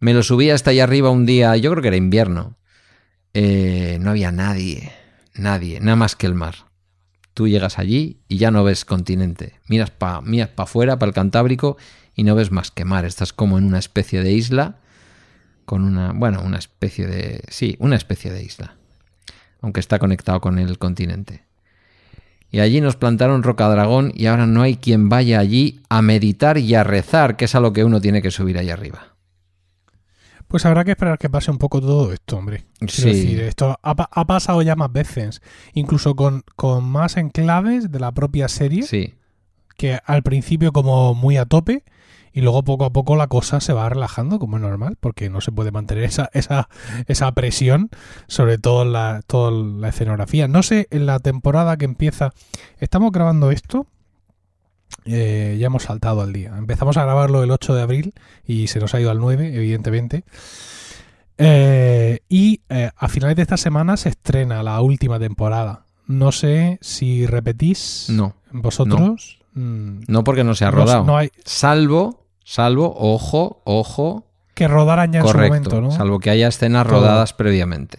Me 0.00 0.14
lo 0.14 0.22
subí 0.22 0.48
hasta 0.50 0.70
allá 0.70 0.84
arriba 0.84 1.10
un 1.10 1.26
día, 1.26 1.54
yo 1.56 1.70
creo 1.70 1.82
que 1.82 1.88
era 1.88 1.96
invierno. 1.96 2.56
Eh, 3.34 3.98
no 4.00 4.10
había 4.10 4.32
nadie, 4.32 4.92
nadie, 5.34 5.80
nada 5.80 5.96
más 5.96 6.16
que 6.16 6.26
el 6.26 6.34
mar. 6.34 6.54
Tú 7.34 7.46
llegas 7.46 7.78
allí 7.78 8.20
y 8.26 8.38
ya 8.38 8.50
no 8.50 8.64
ves 8.64 8.84
continente. 8.84 9.60
Miras 9.68 9.90
para 9.90 10.20
miras 10.22 10.48
pa 10.48 10.64
afuera, 10.64 10.98
para 10.98 11.10
el 11.10 11.14
Cantábrico, 11.14 11.76
y 12.14 12.24
no 12.24 12.34
ves 12.34 12.50
más 12.50 12.70
que 12.70 12.84
mar. 12.84 13.04
Estás 13.04 13.32
como 13.32 13.58
en 13.58 13.64
una 13.64 13.78
especie 13.78 14.22
de 14.22 14.32
isla, 14.32 14.80
con 15.64 15.84
una, 15.84 16.12
bueno, 16.12 16.42
una 16.42 16.58
especie 16.58 17.06
de, 17.06 17.42
sí, 17.48 17.76
una 17.78 17.96
especie 17.96 18.32
de 18.32 18.42
isla, 18.42 18.76
aunque 19.62 19.80
está 19.80 19.98
conectado 19.98 20.40
con 20.40 20.58
el 20.58 20.78
continente. 20.78 21.44
Y 22.50 22.60
allí 22.60 22.82
nos 22.82 22.96
plantaron 22.96 23.42
Rocadragón 23.42 24.12
y 24.14 24.26
ahora 24.26 24.46
no 24.46 24.60
hay 24.60 24.76
quien 24.76 25.08
vaya 25.08 25.38
allí 25.38 25.80
a 25.88 26.02
meditar 26.02 26.58
y 26.58 26.74
a 26.74 26.84
rezar, 26.84 27.36
que 27.36 27.46
es 27.46 27.54
a 27.54 27.60
lo 27.60 27.72
que 27.72 27.84
uno 27.84 28.00
tiene 28.00 28.20
que 28.20 28.30
subir 28.30 28.58
ahí 28.58 28.68
arriba. 28.68 29.14
Pues 30.48 30.66
habrá 30.66 30.84
que 30.84 30.90
esperar 30.90 31.18
que 31.18 31.30
pase 31.30 31.50
un 31.50 31.56
poco 31.56 31.80
todo 31.80 32.12
esto, 32.12 32.36
hombre. 32.36 32.66
Sí. 32.86 33.06
decir, 33.06 33.40
esto 33.40 33.78
ha 33.82 34.26
pasado 34.26 34.60
ya 34.60 34.76
más 34.76 34.92
veces, 34.92 35.40
incluso 35.72 36.14
con, 36.14 36.42
con 36.56 36.84
más 36.84 37.16
enclaves 37.16 37.90
de 37.90 37.98
la 37.98 38.12
propia 38.12 38.48
serie, 38.48 38.82
Sí, 38.82 39.14
que 39.76 39.98
al 40.04 40.22
principio 40.22 40.72
como 40.72 41.14
muy 41.14 41.36
a 41.36 41.46
tope 41.46 41.84
y 42.32 42.40
luego 42.40 42.62
poco 42.62 42.84
a 42.84 42.90
poco 42.90 43.16
la 43.16 43.26
cosa 43.26 43.60
se 43.60 43.72
va 43.72 43.88
relajando 43.88 44.38
como 44.38 44.56
es 44.56 44.62
normal, 44.62 44.96
porque 45.00 45.28
no 45.30 45.40
se 45.40 45.52
puede 45.52 45.70
mantener 45.70 46.04
esa, 46.04 46.30
esa, 46.32 46.68
esa 47.06 47.32
presión 47.32 47.90
sobre 48.26 48.58
todo 48.58 48.84
la, 48.84 49.22
toda 49.26 49.50
la 49.50 49.88
escenografía. 49.88 50.48
No 50.48 50.62
sé, 50.62 50.88
en 50.90 51.06
la 51.06 51.18
temporada 51.18 51.76
que 51.76 51.84
empieza, 51.84 52.30
estamos 52.78 53.12
grabando 53.12 53.50
esto, 53.50 53.86
eh, 55.04 55.56
ya 55.58 55.66
hemos 55.66 55.82
saltado 55.84 56.20
al 56.22 56.32
día. 56.32 56.54
Empezamos 56.56 56.96
a 56.96 57.02
grabarlo 57.04 57.42
el 57.42 57.50
8 57.50 57.74
de 57.74 57.82
abril 57.82 58.14
y 58.46 58.68
se 58.68 58.78
nos 58.80 58.94
ha 58.94 59.00
ido 59.00 59.10
al 59.10 59.18
9, 59.18 59.54
evidentemente. 59.54 60.24
Eh, 61.38 62.20
y 62.28 62.60
eh, 62.68 62.90
a 62.96 63.08
finales 63.08 63.36
de 63.36 63.42
esta 63.42 63.56
semana 63.56 63.96
se 63.96 64.10
estrena 64.10 64.62
la 64.62 64.80
última 64.80 65.18
temporada. 65.18 65.86
No 66.06 66.30
sé 66.32 66.78
si 66.82 67.26
repetís 67.26 68.06
no. 68.10 68.34
vosotros. 68.52 69.38
Mm, 69.54 70.00
No 70.08 70.24
porque 70.24 70.44
no 70.44 70.54
se 70.54 70.64
ha 70.64 70.70
no- 70.70 70.76
rodado. 70.78 71.04
no 71.04 71.16
hay 71.16 71.30
Salvo, 71.44 72.21
salvo, 72.44 72.94
ojo, 72.96 73.62
ojo, 73.64 74.24
que 74.54 74.68
rodaran 74.68 75.12
ya 75.12 75.20
en 75.20 75.28
su 75.28 75.36
momento, 75.38 75.80
¿no? 75.80 75.90
Salvo 75.90 76.18
que 76.18 76.30
haya 76.30 76.48
escenas 76.48 76.86
Todo. 76.86 76.96
rodadas 77.00 77.32
previamente. 77.32 77.98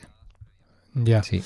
Ya. 0.93 1.23
Sí. 1.23 1.41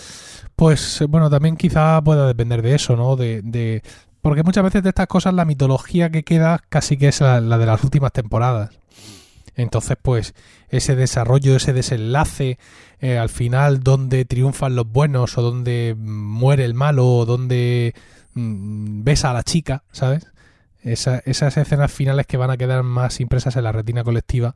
Pues 0.56 1.02
eh, 1.02 1.06
bueno, 1.06 1.30
también 1.30 1.56
quizá 1.56 2.02
pueda 2.02 2.28
depender 2.28 2.62
de 2.62 2.76
eso, 2.76 2.96
¿no? 2.96 3.16
De, 3.16 3.42
de- 3.42 3.82
Porque 4.22 4.44
muchas 4.44 4.64
veces 4.64 4.84
de 4.84 4.90
estas 4.90 5.08
cosas 5.08 5.34
la 5.34 5.46
mitología 5.46 6.10
que 6.10 6.24
queda 6.24 6.62
casi 6.70 6.98
que 6.98 7.08
es 7.08 7.22
la, 7.22 7.40
la 7.40 7.58
de 7.58 7.66
las 7.66 7.84
últimas 7.84 8.12
temporadas. 8.12 8.72
Entonces, 9.56 9.98
pues, 10.02 10.36
ese 10.70 10.96
desarrollo, 10.96 11.56
ese 11.56 11.74
desenlace, 11.74 12.60
eh, 13.00 13.18
al 13.18 13.30
final, 13.30 13.82
donde 13.84 14.26
triunfan 14.26 14.76
los 14.76 14.88
buenos, 14.92 15.38
o 15.38 15.42
donde 15.42 15.96
mm, 15.98 16.10
muere 16.10 16.66
el 16.66 16.74
malo, 16.74 17.08
o 17.08 17.26
donde 17.26 17.96
mm, 18.34 19.04
besa 19.04 19.32
a 19.32 19.34
la 19.34 19.44
chica, 19.44 19.84
¿sabes? 19.92 20.28
Esa- 20.92 21.20
esas 21.26 21.58
escenas 21.58 21.92
finales 21.92 22.26
que 22.28 22.38
van 22.38 22.50
a 22.52 22.58
quedar 22.58 22.84
más 22.84 23.20
impresas 23.20 23.56
en 23.56 23.64
la 23.64 23.72
retina 23.72 24.04
colectiva, 24.04 24.56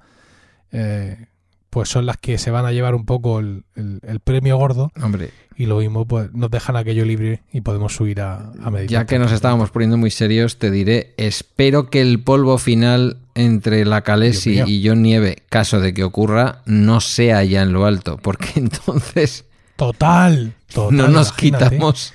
eh, 0.71 1.25
pues 1.69 1.87
son 1.89 2.05
las 2.05 2.17
que 2.17 2.37
se 2.37 2.51
van 2.51 2.65
a 2.65 2.71
llevar 2.71 2.95
un 2.95 3.05
poco 3.05 3.39
el- 3.39 3.63
el- 3.75 3.99
el 4.05 4.19
premio 4.19 4.57
gordo. 4.57 4.91
Hombre, 5.01 5.29
y 5.55 5.67
lo 5.67 5.77
mismo 5.77 6.05
pues 6.05 6.33
nos 6.33 6.49
dejan 6.49 6.75
aquello 6.75 7.05
libre 7.05 7.43
y 7.53 7.61
podemos 7.61 7.93
subir 7.95 8.19
a, 8.21 8.51
a 8.63 8.83
ya 8.87 9.05
que 9.05 9.19
nos 9.19 9.31
estábamos 9.31 9.69
poniendo 9.69 9.95
muy 9.97 10.09
serios, 10.11 10.57
te 10.57 10.71
diré, 10.71 11.13
espero 11.17 11.89
que 11.89 12.01
el 12.01 12.19
polvo 12.23 12.57
final 12.57 13.17
entre 13.35 13.85
la 13.85 14.01
Calesi 14.01 14.59
y 14.65 14.85
John 14.87 15.01
Nieve, 15.03 15.43
caso 15.49 15.79
de 15.79 15.93
que 15.93 16.03
ocurra, 16.03 16.61
no 16.65 16.99
sea 16.99 17.43
ya 17.43 17.61
en 17.61 17.73
lo 17.73 17.85
alto, 17.85 18.17
porque 18.17 18.49
entonces 18.55 19.45
Total, 19.75 20.53
total, 20.73 20.97
no 20.97 21.07
nos 21.07 21.29
imagínate. 21.29 21.69
quitamos 21.75 22.13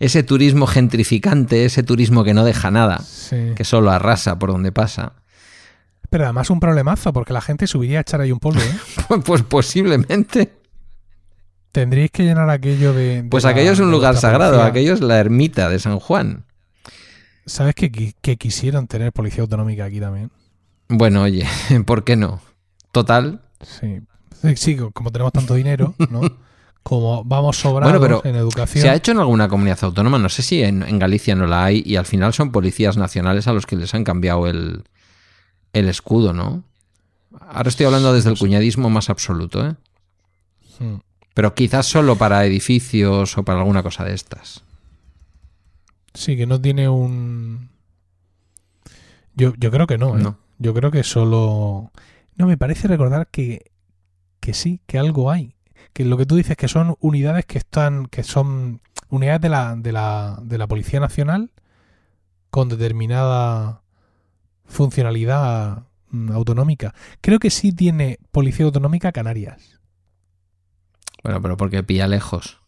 ese 0.00 0.22
turismo 0.22 0.66
gentrificante, 0.66 1.64
ese 1.64 1.82
turismo 1.82 2.24
que 2.24 2.34
no 2.34 2.44
deja 2.44 2.70
nada, 2.70 2.98
Sí. 3.00 3.52
que 3.56 3.64
solo 3.64 3.90
arrasa 3.90 4.38
por 4.38 4.50
donde 4.52 4.72
pasa. 4.72 5.14
Pero 6.10 6.24
además 6.24 6.50
un 6.50 6.60
problemazo, 6.60 7.12
porque 7.12 7.32
la 7.32 7.40
gente 7.40 7.66
subiría 7.66 7.98
a 7.98 8.00
echar 8.02 8.20
ahí 8.20 8.30
un 8.32 8.38
polvo, 8.40 8.60
¿eh? 8.60 8.74
Pues 9.24 9.42
posiblemente. 9.42 10.52
Tendríais 11.72 12.10
que 12.12 12.22
llenar 12.22 12.48
aquello 12.50 12.92
de... 12.92 13.22
de 13.22 13.28
Pues 13.28 13.44
la- 13.44 13.50
aquello 13.50 13.72
es 13.72 13.80
un 13.80 13.90
lugar 13.90 14.16
sagrado, 14.16 14.52
policía. 14.52 14.70
aquello 14.70 14.92
es 14.94 15.00
la 15.00 15.18
ermita 15.18 15.68
de 15.68 15.78
San 15.80 15.98
Juan. 15.98 16.44
¿Sabes 17.46 17.74
que, 17.74 18.14
que 18.20 18.36
quisieron 18.36 18.86
tener 18.86 19.12
policía 19.12 19.42
autonómica 19.42 19.84
aquí 19.84 19.98
también? 20.00 20.30
Bueno, 20.88 21.22
oye, 21.22 21.46
¿por 21.86 22.04
qué 22.04 22.14
no? 22.16 22.40
Total. 22.92 23.40
Sí, 23.60 24.00
sí, 24.54 24.76
como 24.92 25.10
tenemos 25.10 25.32
tanto 25.32 25.54
dinero, 25.54 25.94
¿no? 26.10 26.20
Como 26.84 27.24
vamos 27.24 27.56
sobrados 27.56 27.98
Bueno, 27.98 28.20
pero 28.20 28.30
en 28.30 28.36
educación. 28.36 28.82
Se 28.82 28.90
ha 28.90 28.94
hecho 28.94 29.12
en 29.12 29.18
alguna 29.18 29.48
comunidad 29.48 29.78
autónoma, 29.82 30.18
no 30.18 30.28
sé 30.28 30.42
si 30.42 30.62
en, 30.62 30.82
en 30.82 30.98
Galicia 30.98 31.34
no 31.34 31.46
la 31.46 31.64
hay, 31.64 31.82
y 31.84 31.96
al 31.96 32.04
final 32.04 32.34
son 32.34 32.52
policías 32.52 32.98
nacionales 32.98 33.48
a 33.48 33.54
los 33.54 33.64
que 33.64 33.74
les 33.74 33.94
han 33.94 34.04
cambiado 34.04 34.46
el, 34.46 34.84
el 35.72 35.88
escudo, 35.88 36.34
¿no? 36.34 36.62
Ahora 37.40 37.70
estoy 37.70 37.86
hablando 37.86 38.12
desde 38.12 38.30
el 38.30 38.38
cuñadismo 38.38 38.90
más 38.90 39.08
absoluto, 39.08 39.66
¿eh? 39.66 39.74
Mm. 40.78 40.96
Pero 41.32 41.54
quizás 41.54 41.86
solo 41.86 42.16
para 42.16 42.44
edificios 42.44 43.36
o 43.36 43.42
para 43.42 43.60
alguna 43.60 43.82
cosa 43.82 44.04
de 44.04 44.14
estas. 44.14 44.62
Sí, 46.12 46.36
que 46.36 46.46
no 46.46 46.60
tiene 46.60 46.88
un... 46.88 47.70
Yo, 49.34 49.54
yo 49.56 49.70
creo 49.70 49.86
que 49.86 49.98
no, 49.98 50.16
¿eh? 50.16 50.22
No. 50.22 50.38
Yo 50.58 50.74
creo 50.74 50.90
que 50.90 51.02
solo... 51.02 51.90
No, 52.36 52.46
me 52.46 52.56
parece 52.56 52.88
recordar 52.88 53.26
que, 53.28 53.72
que 54.38 54.54
sí, 54.54 54.80
que 54.86 54.98
algo 54.98 55.30
hay. 55.30 55.53
Que 55.94 56.04
lo 56.04 56.18
que 56.18 56.26
tú 56.26 56.36
dices 56.36 56.58
que 56.58 56.68
son 56.68 56.96
unidades 57.00 57.46
que 57.46 57.56
están, 57.56 58.06
que 58.06 58.22
son 58.22 58.82
unidades 59.08 59.40
de 59.40 59.48
la, 59.48 59.76
de 59.76 59.92
la, 59.92 60.38
de 60.42 60.58
la 60.58 60.66
Policía 60.66 61.00
Nacional 61.00 61.52
con 62.50 62.68
determinada 62.68 63.82
funcionalidad 64.66 65.84
mm, 66.10 66.32
autonómica. 66.32 66.94
Creo 67.20 67.38
que 67.38 67.50
sí 67.50 67.72
tiene 67.72 68.18
Policía 68.30 68.66
Autonómica 68.66 69.12
Canarias. 69.12 69.80
Bueno, 71.22 71.40
pero 71.40 71.56
porque 71.56 71.82
pilla 71.82 72.06
lejos. 72.06 72.60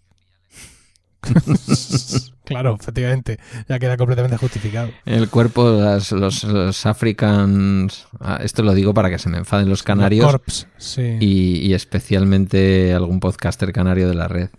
claro, 2.45 2.77
efectivamente. 2.81 3.39
Ya 3.69 3.79
queda 3.79 3.97
completamente 3.97 4.37
justificado. 4.37 4.91
El 5.05 5.29
cuerpo, 5.29 5.71
las- 5.71 6.13
los, 6.13 6.45
los 6.45 6.87
Africans... 6.87 8.07
ah, 8.21 8.39
Esto 8.43 8.63
lo 8.63 8.75
digo 8.75 8.95
para 8.95 9.11
que 9.11 9.19
se 9.19 9.29
me 9.29 9.39
enfaden 9.39 9.69
los 9.69 9.83
canarios 9.83 10.25
Los 10.25 10.33
Corps, 10.41 10.67
sí. 10.79 11.17
y, 11.21 11.59
y 11.67 11.75
especialmente 11.75 12.95
algún 12.95 13.21
podcaster 13.21 13.73
canario 13.73 14.09
de 14.09 14.15
la 14.15 14.29
red. 14.29 14.51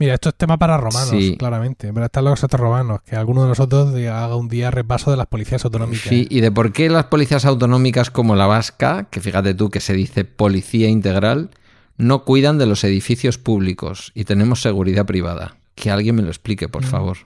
Mira, 0.00 0.14
esto 0.14 0.28
es 0.28 0.36
tema 0.36 0.56
para 0.58 0.76
romanos, 0.76 1.08
Sí. 1.10 1.34
claramente. 1.36 1.92
Pero 1.92 2.06
están 2.06 2.24
los 2.24 2.44
otros 2.44 2.60
romanos. 2.60 3.00
Que 3.04 3.16
alguno 3.16 3.42
de 3.42 3.48
nosotros 3.48 3.92
haga 3.96 4.36
un 4.36 4.48
día 4.48 4.70
repaso 4.70 5.10
de 5.10 5.16
las 5.16 5.26
policías 5.26 5.64
autonómicas. 5.64 6.04
Sí, 6.08 6.24
y 6.30 6.40
de 6.40 6.52
por 6.52 6.72
qué 6.72 6.88
las 6.88 7.06
policías 7.06 7.44
autonómicas 7.44 8.08
como 8.12 8.36
la 8.36 8.46
vasca, 8.46 9.08
que 9.10 9.20
fíjate 9.20 9.54
tú 9.54 9.70
que 9.70 9.80
se 9.80 9.94
dice 9.94 10.24
policía 10.24 10.88
integral, 10.88 11.50
no 11.98 12.24
cuidan 12.24 12.56
de 12.58 12.64
los 12.66 12.82
edificios 12.84 13.36
públicos 13.38 14.10
y 14.14 14.24
tenemos 14.24 14.62
seguridad 14.62 15.04
privada. 15.04 15.56
Que 15.74 15.90
alguien 15.90 16.16
me 16.16 16.22
lo 16.22 16.28
explique, 16.28 16.68
por 16.68 16.84
Mm. 16.84 16.88
favor. 16.88 17.16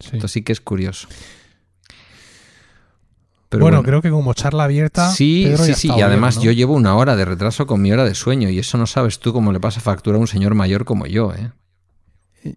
Sí. 0.00 0.10
Esto 0.14 0.28
sí 0.28 0.42
que 0.42 0.52
es 0.52 0.60
curioso. 0.60 1.06
Pero 3.48 3.64
bueno, 3.64 3.82
creo 3.82 4.00
que 4.00 4.10
como 4.10 4.32
charla 4.32 4.64
abierta. 4.64 5.10
Sí, 5.10 5.42
Pedro, 5.46 5.64
sí, 5.64 5.74
sí. 5.74 5.88
Y 5.96 6.02
además 6.02 6.40
yo 6.40 6.52
llevo 6.52 6.74
una 6.74 6.94
hora 6.94 7.16
de 7.16 7.24
retraso 7.24 7.66
con 7.66 7.82
mi 7.82 7.90
hora 7.92 8.04
de 8.04 8.14
sueño 8.14 8.48
y 8.48 8.58
eso 8.60 8.78
no 8.78 8.86
sabes 8.86 9.18
tú 9.18 9.32
cómo 9.32 9.50
le 9.52 9.58
pasa 9.58 9.80
factura 9.80 10.16
a 10.18 10.20
un 10.20 10.28
señor 10.28 10.54
mayor 10.54 10.84
como 10.84 11.06
yo, 11.06 11.32
¿eh? 11.34 11.50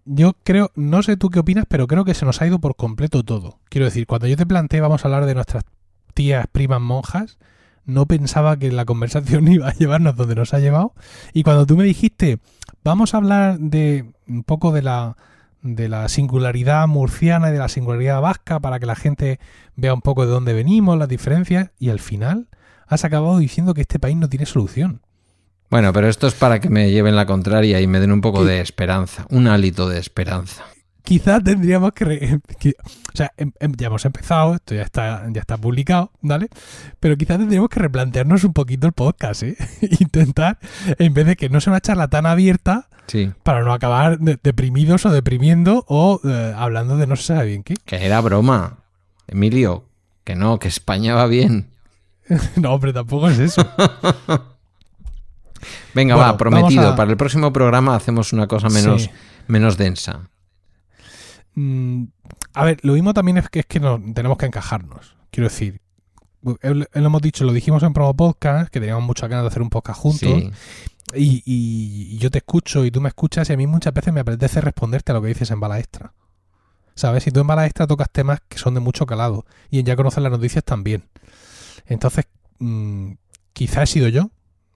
Yo 0.04 0.36
creo, 0.44 0.70
no 0.76 1.02
sé 1.02 1.16
tú 1.16 1.30
qué 1.30 1.40
opinas, 1.40 1.64
pero 1.68 1.86
creo 1.88 2.04
que 2.04 2.14
se 2.14 2.24
nos 2.24 2.40
ha 2.40 2.46
ido 2.46 2.60
por 2.60 2.76
completo 2.76 3.22
todo. 3.24 3.58
Quiero 3.68 3.84
decir, 3.86 4.06
cuando 4.06 4.28
yo 4.28 4.36
te 4.36 4.46
planteé 4.46 4.80
vamos 4.80 5.04
a 5.04 5.08
hablar 5.08 5.26
de 5.26 5.34
nuestras 5.34 5.64
tías, 6.14 6.46
primas 6.50 6.80
monjas, 6.80 7.38
no 7.86 8.06
pensaba 8.06 8.58
que 8.58 8.72
la 8.72 8.84
conversación 8.84 9.48
iba 9.52 9.68
a 9.68 9.74
llevarnos 9.74 10.16
donde 10.16 10.34
nos 10.34 10.54
ha 10.54 10.58
llevado. 10.58 10.94
Y 11.32 11.42
cuando 11.42 11.66
tú 11.66 11.76
me 11.76 11.84
dijiste, 11.84 12.38
vamos 12.82 13.14
a 13.14 13.18
hablar 13.18 13.58
de 13.58 14.12
un 14.26 14.42
poco 14.42 14.72
de 14.72 14.82
la 14.82 15.16
de 15.64 15.88
la 15.88 16.08
singularidad 16.10 16.86
murciana 16.86 17.48
y 17.48 17.52
de 17.52 17.58
la 17.58 17.70
singularidad 17.70 18.20
vasca 18.20 18.60
para 18.60 18.78
que 18.78 18.84
la 18.84 18.94
gente 18.94 19.40
vea 19.76 19.94
un 19.94 20.02
poco 20.02 20.26
de 20.26 20.30
dónde 20.30 20.52
venimos, 20.52 20.98
las 20.98 21.08
diferencias, 21.08 21.70
y 21.78 21.88
al 21.88 22.00
final 22.00 22.48
has 22.86 23.04
acabado 23.04 23.38
diciendo 23.38 23.72
que 23.72 23.80
este 23.80 23.98
país 23.98 24.14
no 24.14 24.28
tiene 24.28 24.44
solución. 24.44 25.00
Bueno, 25.70 25.92
pero 25.94 26.06
esto 26.06 26.26
es 26.26 26.34
para 26.34 26.60
que 26.60 26.68
me 26.68 26.90
lleven 26.90 27.16
la 27.16 27.24
contraria 27.24 27.80
y 27.80 27.86
me 27.86 27.98
den 27.98 28.12
un 28.12 28.20
poco 28.20 28.44
de 28.44 28.60
esperanza, 28.60 29.26
un 29.30 29.48
hálito 29.48 29.88
de 29.88 29.98
esperanza. 29.98 30.64
Quizás 31.04 31.44
tendríamos 31.44 31.92
que, 31.92 32.04
re- 32.04 32.40
que- 32.58 32.74
o 32.80 33.16
sea 33.16 33.30
em- 33.36 33.52
em- 33.60 33.74
ya 33.76 33.86
hemos 33.88 34.04
empezado 34.04 34.54
esto 34.54 34.74
ya 34.74 34.82
está 34.82 35.24
ya 35.30 35.40
está 35.40 35.56
publicado 35.58 36.10
vale 36.22 36.48
pero 36.98 37.16
quizás 37.16 37.38
tendríamos 37.38 37.68
que 37.68 37.78
replantearnos 37.78 38.42
un 38.42 38.52
poquito 38.54 38.86
el 38.86 38.92
podcast 38.94 39.42
¿eh? 39.44 39.56
intentar 40.00 40.58
en 40.98 41.12
vez 41.14 41.26
de 41.26 41.36
que 41.36 41.48
no 41.50 41.60
sea 41.60 41.72
una 41.74 41.80
charla 41.80 42.08
tan 42.08 42.26
abierta 42.26 42.88
Sí. 43.06 43.30
para 43.42 43.62
no 43.62 43.74
acabar 43.74 44.18
de- 44.18 44.38
deprimidos 44.42 45.04
o 45.04 45.10
deprimiendo 45.10 45.84
o 45.88 46.20
eh, 46.24 46.54
hablando 46.56 46.96
de 46.96 47.06
no 47.06 47.16
se 47.16 47.24
sabe 47.24 47.46
bien 47.48 47.62
qué 47.62 47.74
Que 47.84 47.96
era 48.06 48.18
broma. 48.22 48.78
Emilio, 49.26 49.84
que 50.24 50.34
no, 50.34 50.58
que 50.58 50.68
España 50.68 51.14
va 51.14 51.26
bien. 51.26 51.68
no 52.56 52.72
hombre 52.72 52.94
tampoco 52.94 53.28
es 53.28 53.38
eso 53.38 53.60
Venga, 55.94 56.14
Bueno, 56.16 56.32
va, 56.32 56.36
prometido. 56.38 56.88
a- 56.88 56.96
Para 56.96 57.10
el 57.10 57.16
próximo 57.16 57.52
programa 57.52 57.94
hacemos 57.94 58.32
una 58.32 58.46
cosa 58.46 58.68
menos, 58.68 59.02
Sí. 59.02 59.10
menos 59.46 59.76
densa. 59.76 60.28
Mm, 61.54 62.04
a 62.54 62.64
ver, 62.64 62.78
lo 62.82 62.92
mismo 62.94 63.14
también 63.14 63.36
es 63.38 63.48
que 63.48 63.60
es 63.60 63.66
que 63.66 63.80
no, 63.80 64.00
tenemos 64.14 64.38
que 64.38 64.46
encajarnos. 64.46 65.16
Quiero 65.30 65.48
decir, 65.48 65.80
lo 66.42 66.56
hemos 66.92 67.22
dicho, 67.22 67.44
lo 67.44 67.52
dijimos 67.52 67.82
en 67.82 67.92
Promo 67.92 68.14
Podcast, 68.14 68.70
que 68.70 68.80
teníamos 68.80 69.04
muchas 69.04 69.28
ganas 69.30 69.44
de 69.44 69.48
hacer 69.48 69.62
un 69.62 69.70
podcast 69.70 69.98
juntos. 69.98 70.28
Sí. 70.28 70.50
Y, 71.14 71.42
y 71.46 72.18
yo 72.18 72.30
te 72.30 72.38
escucho 72.38 72.84
y 72.84 72.90
tú 72.90 73.00
me 73.00 73.08
escuchas 73.08 73.48
y 73.50 73.52
a 73.52 73.56
mí 73.56 73.66
muchas 73.66 73.92
veces 73.94 74.12
me 74.12 74.20
apetece 74.20 74.60
responderte 74.60 75.12
a 75.12 75.14
lo 75.14 75.22
que 75.22 75.28
dices 75.28 75.50
en 75.50 75.60
bala 75.60 75.78
extra. 75.78 76.12
¿Sabes? 76.96 77.24
Si 77.24 77.30
tú 77.30 77.40
en 77.40 77.46
bala 77.46 77.66
extra 77.66 77.86
tocas 77.86 78.08
temas 78.10 78.40
que 78.48 78.58
son 78.58 78.74
de 78.74 78.80
mucho 78.80 79.04
calado 79.06 79.44
y 79.70 79.80
en 79.80 79.86
ya 79.86 79.96
conoces 79.96 80.22
las 80.22 80.32
noticias 80.32 80.62
también. 80.64 81.04
Entonces, 81.86 82.26
mm, 82.58 83.12
quizá 83.52 83.82
he 83.82 83.86
sido 83.86 84.08
yo, 84.08 84.30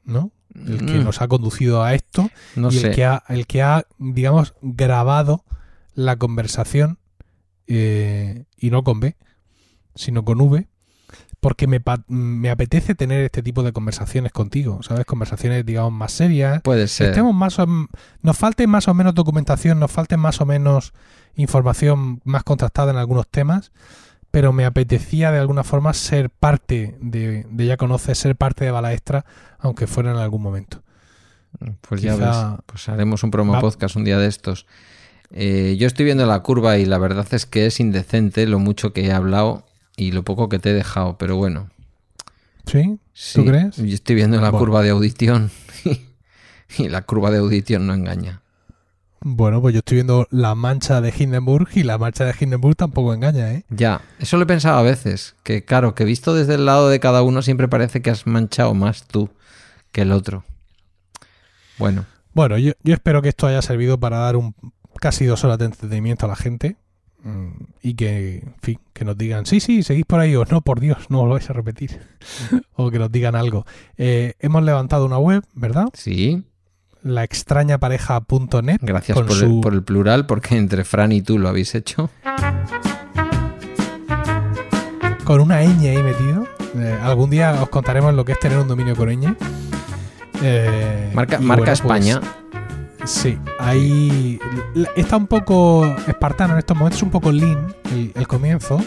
¿no? 0.04 0.30
El 0.54 0.84
que 0.84 0.98
Mm. 0.98 1.04
nos 1.04 1.20
ha 1.22 1.28
conducido 1.28 1.82
a 1.84 1.94
esto 1.94 2.28
No 2.56 2.68
y 2.68 2.72
sé. 2.72 2.88
el 2.88 2.94
que 2.94 3.04
ha, 3.04 3.22
el 3.28 3.46
que 3.46 3.62
ha, 3.62 3.84
digamos, 3.98 4.54
grabado 4.62 5.44
la 5.98 6.14
conversación 6.16 6.98
eh, 7.66 8.44
y 8.56 8.70
no 8.70 8.84
con 8.84 9.00
B, 9.00 9.16
sino 9.96 10.24
con 10.24 10.40
V, 10.40 10.68
porque 11.40 11.66
me, 11.66 11.82
me 12.06 12.50
apetece 12.50 12.94
tener 12.94 13.24
este 13.24 13.42
tipo 13.42 13.64
de 13.64 13.72
conversaciones 13.72 14.30
contigo, 14.30 14.80
¿sabes? 14.82 15.04
Conversaciones, 15.06 15.66
digamos, 15.66 15.92
más 15.92 16.12
serias. 16.12 16.62
Puede 16.62 16.86
ser. 16.86 17.08
estemos 17.08 17.34
más 17.34 17.58
o, 17.58 17.66
nos 18.22 18.38
falte 18.38 18.68
más 18.68 18.86
o 18.86 18.94
menos 18.94 19.12
documentación, 19.14 19.80
nos 19.80 19.90
falte 19.90 20.16
más 20.16 20.40
o 20.40 20.46
menos 20.46 20.92
información 21.34 22.20
más 22.24 22.44
contrastada 22.44 22.92
en 22.92 22.98
algunos 22.98 23.28
temas, 23.28 23.72
pero 24.30 24.52
me 24.52 24.64
apetecía 24.66 25.32
de 25.32 25.38
alguna 25.38 25.64
forma 25.64 25.92
ser 25.94 26.30
parte 26.30 26.96
de, 27.00 27.44
de 27.50 27.66
ya 27.66 27.76
conoces, 27.76 28.18
ser 28.18 28.36
parte 28.36 28.64
de 28.64 28.70
Bala 28.70 28.92
Extra, 28.92 29.24
aunque 29.58 29.88
fuera 29.88 30.12
en 30.12 30.18
algún 30.18 30.42
momento. 30.42 30.82
Pues 31.80 32.02
ya 32.02 32.14
ves. 32.14 32.36
Pues 32.66 32.88
haremos 32.88 33.24
un 33.24 33.30
promo 33.32 33.54
Va- 33.54 33.60
podcast 33.60 33.96
un 33.96 34.04
día 34.04 34.18
de 34.18 34.28
estos. 34.28 34.66
Eh, 35.30 35.76
yo 35.78 35.86
estoy 35.86 36.04
viendo 36.04 36.24
la 36.26 36.40
curva 36.40 36.78
y 36.78 36.86
la 36.86 36.98
verdad 36.98 37.26
es 37.32 37.44
que 37.46 37.66
es 37.66 37.80
indecente 37.80 38.46
lo 38.46 38.58
mucho 38.58 38.92
que 38.92 39.06
he 39.06 39.12
hablado 39.12 39.66
y 39.96 40.12
lo 40.12 40.22
poco 40.22 40.48
que 40.48 40.58
te 40.58 40.70
he 40.70 40.74
dejado, 40.74 41.18
pero 41.18 41.36
bueno. 41.36 41.68
¿Sí? 42.66 42.98
Sí, 43.12 43.44
crees? 43.44 43.76
Yo 43.76 43.94
estoy 43.94 44.14
viendo 44.16 44.36
la 44.40 44.50
Bueno. 44.50 44.58
curva 44.58 44.82
de 44.82 44.90
audición 44.90 45.50
y 46.78 46.88
la 46.88 47.02
curva 47.02 47.30
de 47.30 47.38
audición 47.38 47.86
no 47.86 47.94
engaña. 47.94 48.42
Bueno, 49.20 49.60
pues 49.60 49.74
yo 49.74 49.78
estoy 49.80 49.96
viendo 49.96 50.28
la 50.30 50.54
mancha 50.54 51.00
de 51.00 51.12
Hindenburg 51.16 51.68
y 51.74 51.82
la 51.82 51.98
mancha 51.98 52.24
de 52.24 52.34
Hindenburg 52.38 52.76
tampoco 52.76 53.12
engaña, 53.12 53.52
¿eh? 53.52 53.64
Ya, 53.68 54.00
eso 54.20 54.36
lo 54.36 54.44
he 54.44 54.46
pensado 54.46 54.78
a 54.78 54.82
veces, 54.82 55.34
que 55.42 55.64
claro, 55.64 55.96
que 55.96 56.04
visto 56.04 56.34
desde 56.34 56.54
el 56.54 56.66
lado 56.66 56.88
de 56.88 57.00
cada 57.00 57.22
uno 57.22 57.42
siempre 57.42 57.66
parece 57.66 58.00
que 58.00 58.10
has 58.10 58.28
manchado 58.28 58.74
más 58.74 59.08
tú 59.08 59.28
que 59.90 60.02
el 60.02 60.12
otro. 60.12 60.44
Bueno, 61.78 62.06
Bueno, 62.32 62.58
yo, 62.58 62.72
yo 62.84 62.94
espero 62.94 63.20
que 63.20 63.28
esto 63.30 63.48
haya 63.48 63.60
servido 63.62 63.98
para 63.98 64.18
dar 64.18 64.36
un 64.36 64.54
casi 65.00 65.24
dos 65.26 65.44
horas 65.44 65.58
de 65.58 65.66
entretenimiento 65.66 66.26
a 66.26 66.28
la 66.28 66.36
gente 66.36 66.76
mm, 67.22 67.48
y 67.82 67.94
que, 67.94 68.38
en 68.38 68.54
fin, 68.62 68.78
que 68.92 69.04
nos 69.04 69.16
digan, 69.18 69.46
sí, 69.46 69.60
sí, 69.60 69.82
seguís 69.82 70.04
por 70.06 70.20
ahí 70.20 70.34
o 70.36 70.44
no, 70.44 70.60
por 70.60 70.80
Dios, 70.80 70.98
no 71.10 71.24
lo 71.26 71.32
vais 71.32 71.48
a 71.50 71.52
repetir. 71.52 72.00
o 72.74 72.90
que 72.90 72.98
nos 72.98 73.10
digan 73.12 73.34
algo. 73.34 73.64
Eh, 73.96 74.34
hemos 74.40 74.62
levantado 74.62 75.06
una 75.06 75.18
web, 75.18 75.42
¿verdad? 75.54 75.88
sí, 75.94 76.44
La 77.02 77.24
extrañapareja.net. 77.24 78.78
gracias 78.82 79.16
por, 79.18 79.32
su- 79.32 79.44
el, 79.56 79.60
por 79.60 79.74
el 79.74 79.82
plural, 79.82 80.26
porque 80.26 80.56
entre 80.56 80.84
Fran 80.84 81.12
y 81.12 81.22
tú 81.22 81.38
lo 81.38 81.48
habéis 81.48 81.74
hecho. 81.74 82.10
con 85.24 85.40
una 85.40 85.60
ñ 85.62 85.88
ahí 85.90 86.02
metido. 86.02 86.46
Eh, 86.76 86.98
algún 87.02 87.28
día 87.30 87.52
os 87.62 87.68
contaremos 87.68 88.14
lo 88.14 88.24
que 88.24 88.32
es 88.32 88.40
tener 88.40 88.58
un 88.58 88.66
dominio 88.68 88.96
con 88.96 89.08
ñ. 89.10 89.34
Eh, 90.42 91.10
Marca, 91.14 91.38
marca 91.38 91.64
bueno, 91.64 91.64
pues, 91.64 91.80
España. 91.80 92.20
Sí, 93.08 93.38
ahí 93.58 94.38
está 94.94 95.16
un 95.16 95.26
poco 95.26 95.86
espartano 96.06 96.52
en 96.52 96.58
estos 96.58 96.76
momentos, 96.76 97.02
un 97.02 97.10
poco 97.10 97.32
lean 97.32 97.74
el, 97.90 98.28
comienzo. 98.28 98.78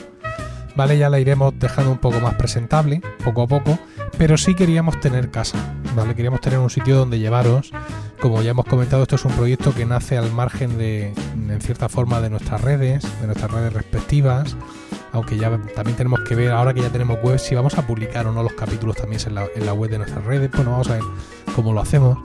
Vale, 0.76 0.96
ya 1.00 1.10
la 1.10 1.20
iremos 1.20 1.58
dejando 1.58 1.92
un 1.92 1.98
poco 1.98 2.20
más 2.20 2.36
presentable, 2.36 3.02
poco 3.24 3.42
a 3.42 3.48
poco, 3.48 3.80
pero 4.20 4.38
sí 4.38 4.54
queríamos 4.54 5.00
tener 5.00 5.32
casa, 5.32 5.58
¿vale? 5.96 6.14
Queríamos 6.14 6.40
tener 6.40 6.60
un 6.60 6.70
sitio 6.70 6.98
donde 6.98 7.18
llevaros. 7.18 7.72
Como 8.20 8.44
ya 8.44 8.52
hemos 8.52 8.66
comentado, 8.66 9.02
esto 9.02 9.16
es 9.16 9.26
un 9.26 9.32
proyecto 9.32 9.74
que 9.74 9.88
nace 9.88 10.20
al 10.20 10.32
margen 10.32 10.78
de, 10.78 11.16
en 11.34 11.60
cierta 11.60 11.90
forma, 11.90 12.22
de 12.22 12.30
nuestras 12.30 12.62
redes, 12.62 13.04
de 13.22 13.26
nuestras 13.26 13.50
redes 13.50 13.74
respectivas. 13.74 14.56
Aunque 15.14 15.36
ya 15.36 15.50
también 15.74 15.98
tenemos 15.98 16.20
que 16.20 16.36
ver, 16.36 16.52
ahora 16.52 16.76
que 16.76 16.82
ya 16.82 16.90
tenemos 16.90 17.18
web, 17.24 17.40
si 17.40 17.56
vamos 17.56 17.76
a 17.80 17.88
publicar 17.88 18.28
o 18.28 18.32
no 18.32 18.44
los 18.44 18.54
capítulos 18.54 18.96
también 18.98 19.20
en 19.26 19.66
la, 19.66 19.74
web 19.74 19.90
de 19.90 19.98
nuestras 19.98 20.24
redes. 20.24 20.52
Bueno, 20.52 20.72
vamos 20.72 20.90
a 20.92 20.94
ver 20.94 21.04
cómo 21.56 21.74
lo 21.74 21.82
hacemos. 21.82 22.20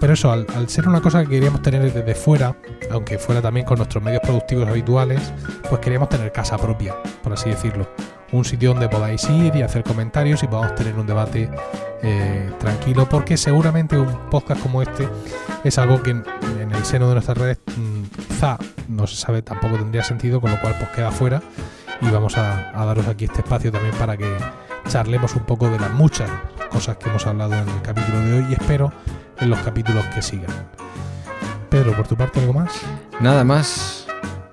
Pero 0.00 0.12
eso, 0.12 0.30
al, 0.30 0.46
al 0.54 0.68
ser 0.68 0.88
una 0.88 1.00
cosa 1.00 1.22
que 1.22 1.30
queríamos 1.30 1.62
tener 1.62 1.92
desde 1.92 2.14
fuera, 2.14 2.56
aunque 2.90 3.18
fuera 3.18 3.40
también 3.40 3.66
con 3.66 3.78
nuestros 3.78 4.02
medios 4.02 4.20
productivos 4.22 4.68
habituales, 4.68 5.32
pues 5.68 5.80
queríamos 5.80 6.08
tener 6.08 6.32
casa 6.32 6.56
propia, 6.58 6.94
por 7.22 7.32
así 7.32 7.50
decirlo. 7.50 7.88
Un 8.32 8.44
sitio 8.44 8.70
donde 8.70 8.88
podáis 8.88 9.28
ir 9.30 9.54
y 9.54 9.62
hacer 9.62 9.84
comentarios 9.84 10.42
y 10.42 10.48
podamos 10.48 10.74
tener 10.74 10.94
un 10.94 11.06
debate 11.06 11.48
eh, 12.02 12.50
tranquilo, 12.58 13.08
porque 13.08 13.36
seguramente 13.36 13.96
un 13.96 14.28
podcast 14.30 14.60
como 14.60 14.82
este 14.82 15.08
es 15.62 15.78
algo 15.78 16.02
que 16.02 16.10
en, 16.10 16.24
el 16.70 16.84
seno 16.84 17.08
de 17.08 17.14
nuestras 17.14 17.38
redes 17.38 17.58
mm, 17.76 18.02
quizá 18.28 18.58
no 18.88 19.06
se 19.06 19.16
sabe, 19.16 19.42
tampoco 19.42 19.76
tendría 19.76 20.02
sentido, 20.02 20.40
con 20.40 20.50
lo 20.50 20.60
cual 20.60 20.74
pues 20.78 20.90
queda 20.90 21.10
fuera 21.10 21.40
y 22.00 22.10
vamos 22.10 22.36
a, 22.36 22.78
a 22.78 22.84
daros 22.84 23.06
aquí 23.06 23.24
este 23.24 23.40
espacio 23.40 23.72
también 23.72 23.94
para 23.94 24.16
que 24.16 24.36
charlemos 24.88 25.34
un 25.36 25.44
poco 25.44 25.70
de 25.70 25.78
las 25.78 25.92
muchas 25.92 26.30
cosas 26.70 26.96
que 26.98 27.08
hemos 27.08 27.26
hablado 27.26 27.54
en 27.54 27.68
el 27.68 27.82
capítulo 27.82 28.20
de 28.20 28.38
hoy 28.38 28.46
y 28.50 28.52
espero 28.52 28.92
en 29.40 29.50
los 29.50 29.58
capítulos 29.60 30.04
que 30.06 30.22
sigan. 30.22 30.50
Pedro, 31.70 31.96
por 31.96 32.06
tu 32.06 32.16
parte, 32.16 32.40
¿algo 32.40 32.54
más? 32.54 32.72
Nada 33.20 33.44
más 33.44 34.06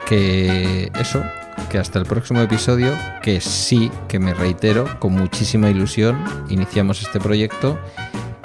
que 0.08 0.92
eso, 1.00 1.24
que 1.70 1.78
hasta 1.78 2.00
el 2.00 2.06
próximo 2.06 2.42
episodio, 2.42 2.94
que 3.22 3.42
sí, 3.42 3.92
que 4.08 4.20
me 4.20 4.34
reitero, 4.34 5.00
con 5.00 5.14
muchísima 5.14 5.70
ilusión, 5.70 6.18
iniciamos 6.50 7.02
este 7.02 7.20
proyecto 7.20 7.80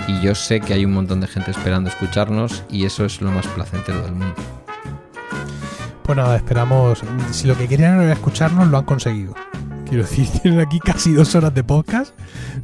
y 0.06 0.20
yo 0.20 0.34
sé 0.34 0.60
que 0.60 0.74
hay 0.74 0.84
un 0.84 0.92
montón 0.92 1.20
de 1.20 1.26
gente 1.26 1.50
esperando 1.50 1.90
escucharnos 1.90 2.64
y 2.70 2.84
eso 2.84 3.04
es 3.04 3.20
lo 3.20 3.30
más 3.30 3.46
placentero 3.48 4.02
del 4.02 4.12
mundo. 4.12 4.34
Pues 6.02 6.16
nada, 6.16 6.36
esperamos. 6.36 7.02
Si 7.32 7.48
lo 7.48 7.56
que 7.56 7.66
querían 7.66 8.00
era 8.00 8.12
escucharnos, 8.12 8.68
lo 8.68 8.78
han 8.78 8.84
conseguido. 8.84 9.34
Quiero 9.88 10.04
decir, 10.04 10.28
tienen 10.42 10.60
aquí 10.60 10.80
casi 10.80 11.12
dos 11.12 11.34
horas 11.34 11.54
de 11.54 11.64
podcast. 11.64 12.14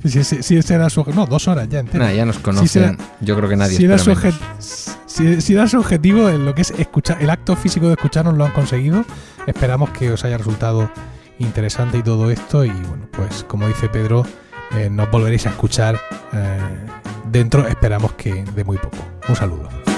Si 0.05 0.19
ese, 0.19 0.43
si 0.43 0.57
ese 0.57 0.75
era 0.75 0.91
su. 0.91 1.05
No, 1.15 1.27
dos 1.27 1.49
horas 1.49 1.69
ya 1.69 1.81
enteras. 1.81 2.01
Nada, 2.01 2.13
ya 2.13 2.25
nos 2.25 2.39
conocen. 2.39 2.99
yo 3.21 3.37
creo 3.37 3.49
que 3.49 3.57
nadie 3.57 3.77
si, 3.77 3.85
era 3.85 3.99
su 3.99 4.11
menos. 4.11 4.97
si 5.07 5.55
era 5.55 5.69
su 5.69 5.79
objetivo, 5.79 6.29
en 6.29 6.45
lo 6.45 6.55
que 6.55 6.63
es 6.63 6.71
escuchar, 6.73 7.23
el 7.23 7.31
acto 7.31 7.57
físico 7.57 7.87
de 7.87 7.95
escucharnos 7.95 8.37
lo 8.37 8.45
han 8.45 8.53
conseguido. 8.53 9.05
Esperamos 9.47 9.91
que 9.91 10.11
os 10.11 10.25
haya 10.25 10.39
resultado 10.39 10.91
interesante 11.39 11.99
y 11.99 12.03
todo 12.03 12.31
esto. 12.31 12.65
Y 12.65 12.71
bueno, 12.71 13.09
pues 13.13 13.45
como 13.45 13.69
dice 13.69 13.89
Pedro, 13.89 14.25
eh, 14.77 14.89
nos 14.91 15.11
volveréis 15.11 15.47
a 15.47 15.51
escuchar 15.51 16.01
eh, 16.33 16.59
dentro. 17.31 17.67
Esperamos 17.67 18.13
que 18.15 18.45
de 18.45 18.65
muy 18.65 18.79
poco. 18.79 18.99
Un 19.29 19.37
saludo. 19.37 19.92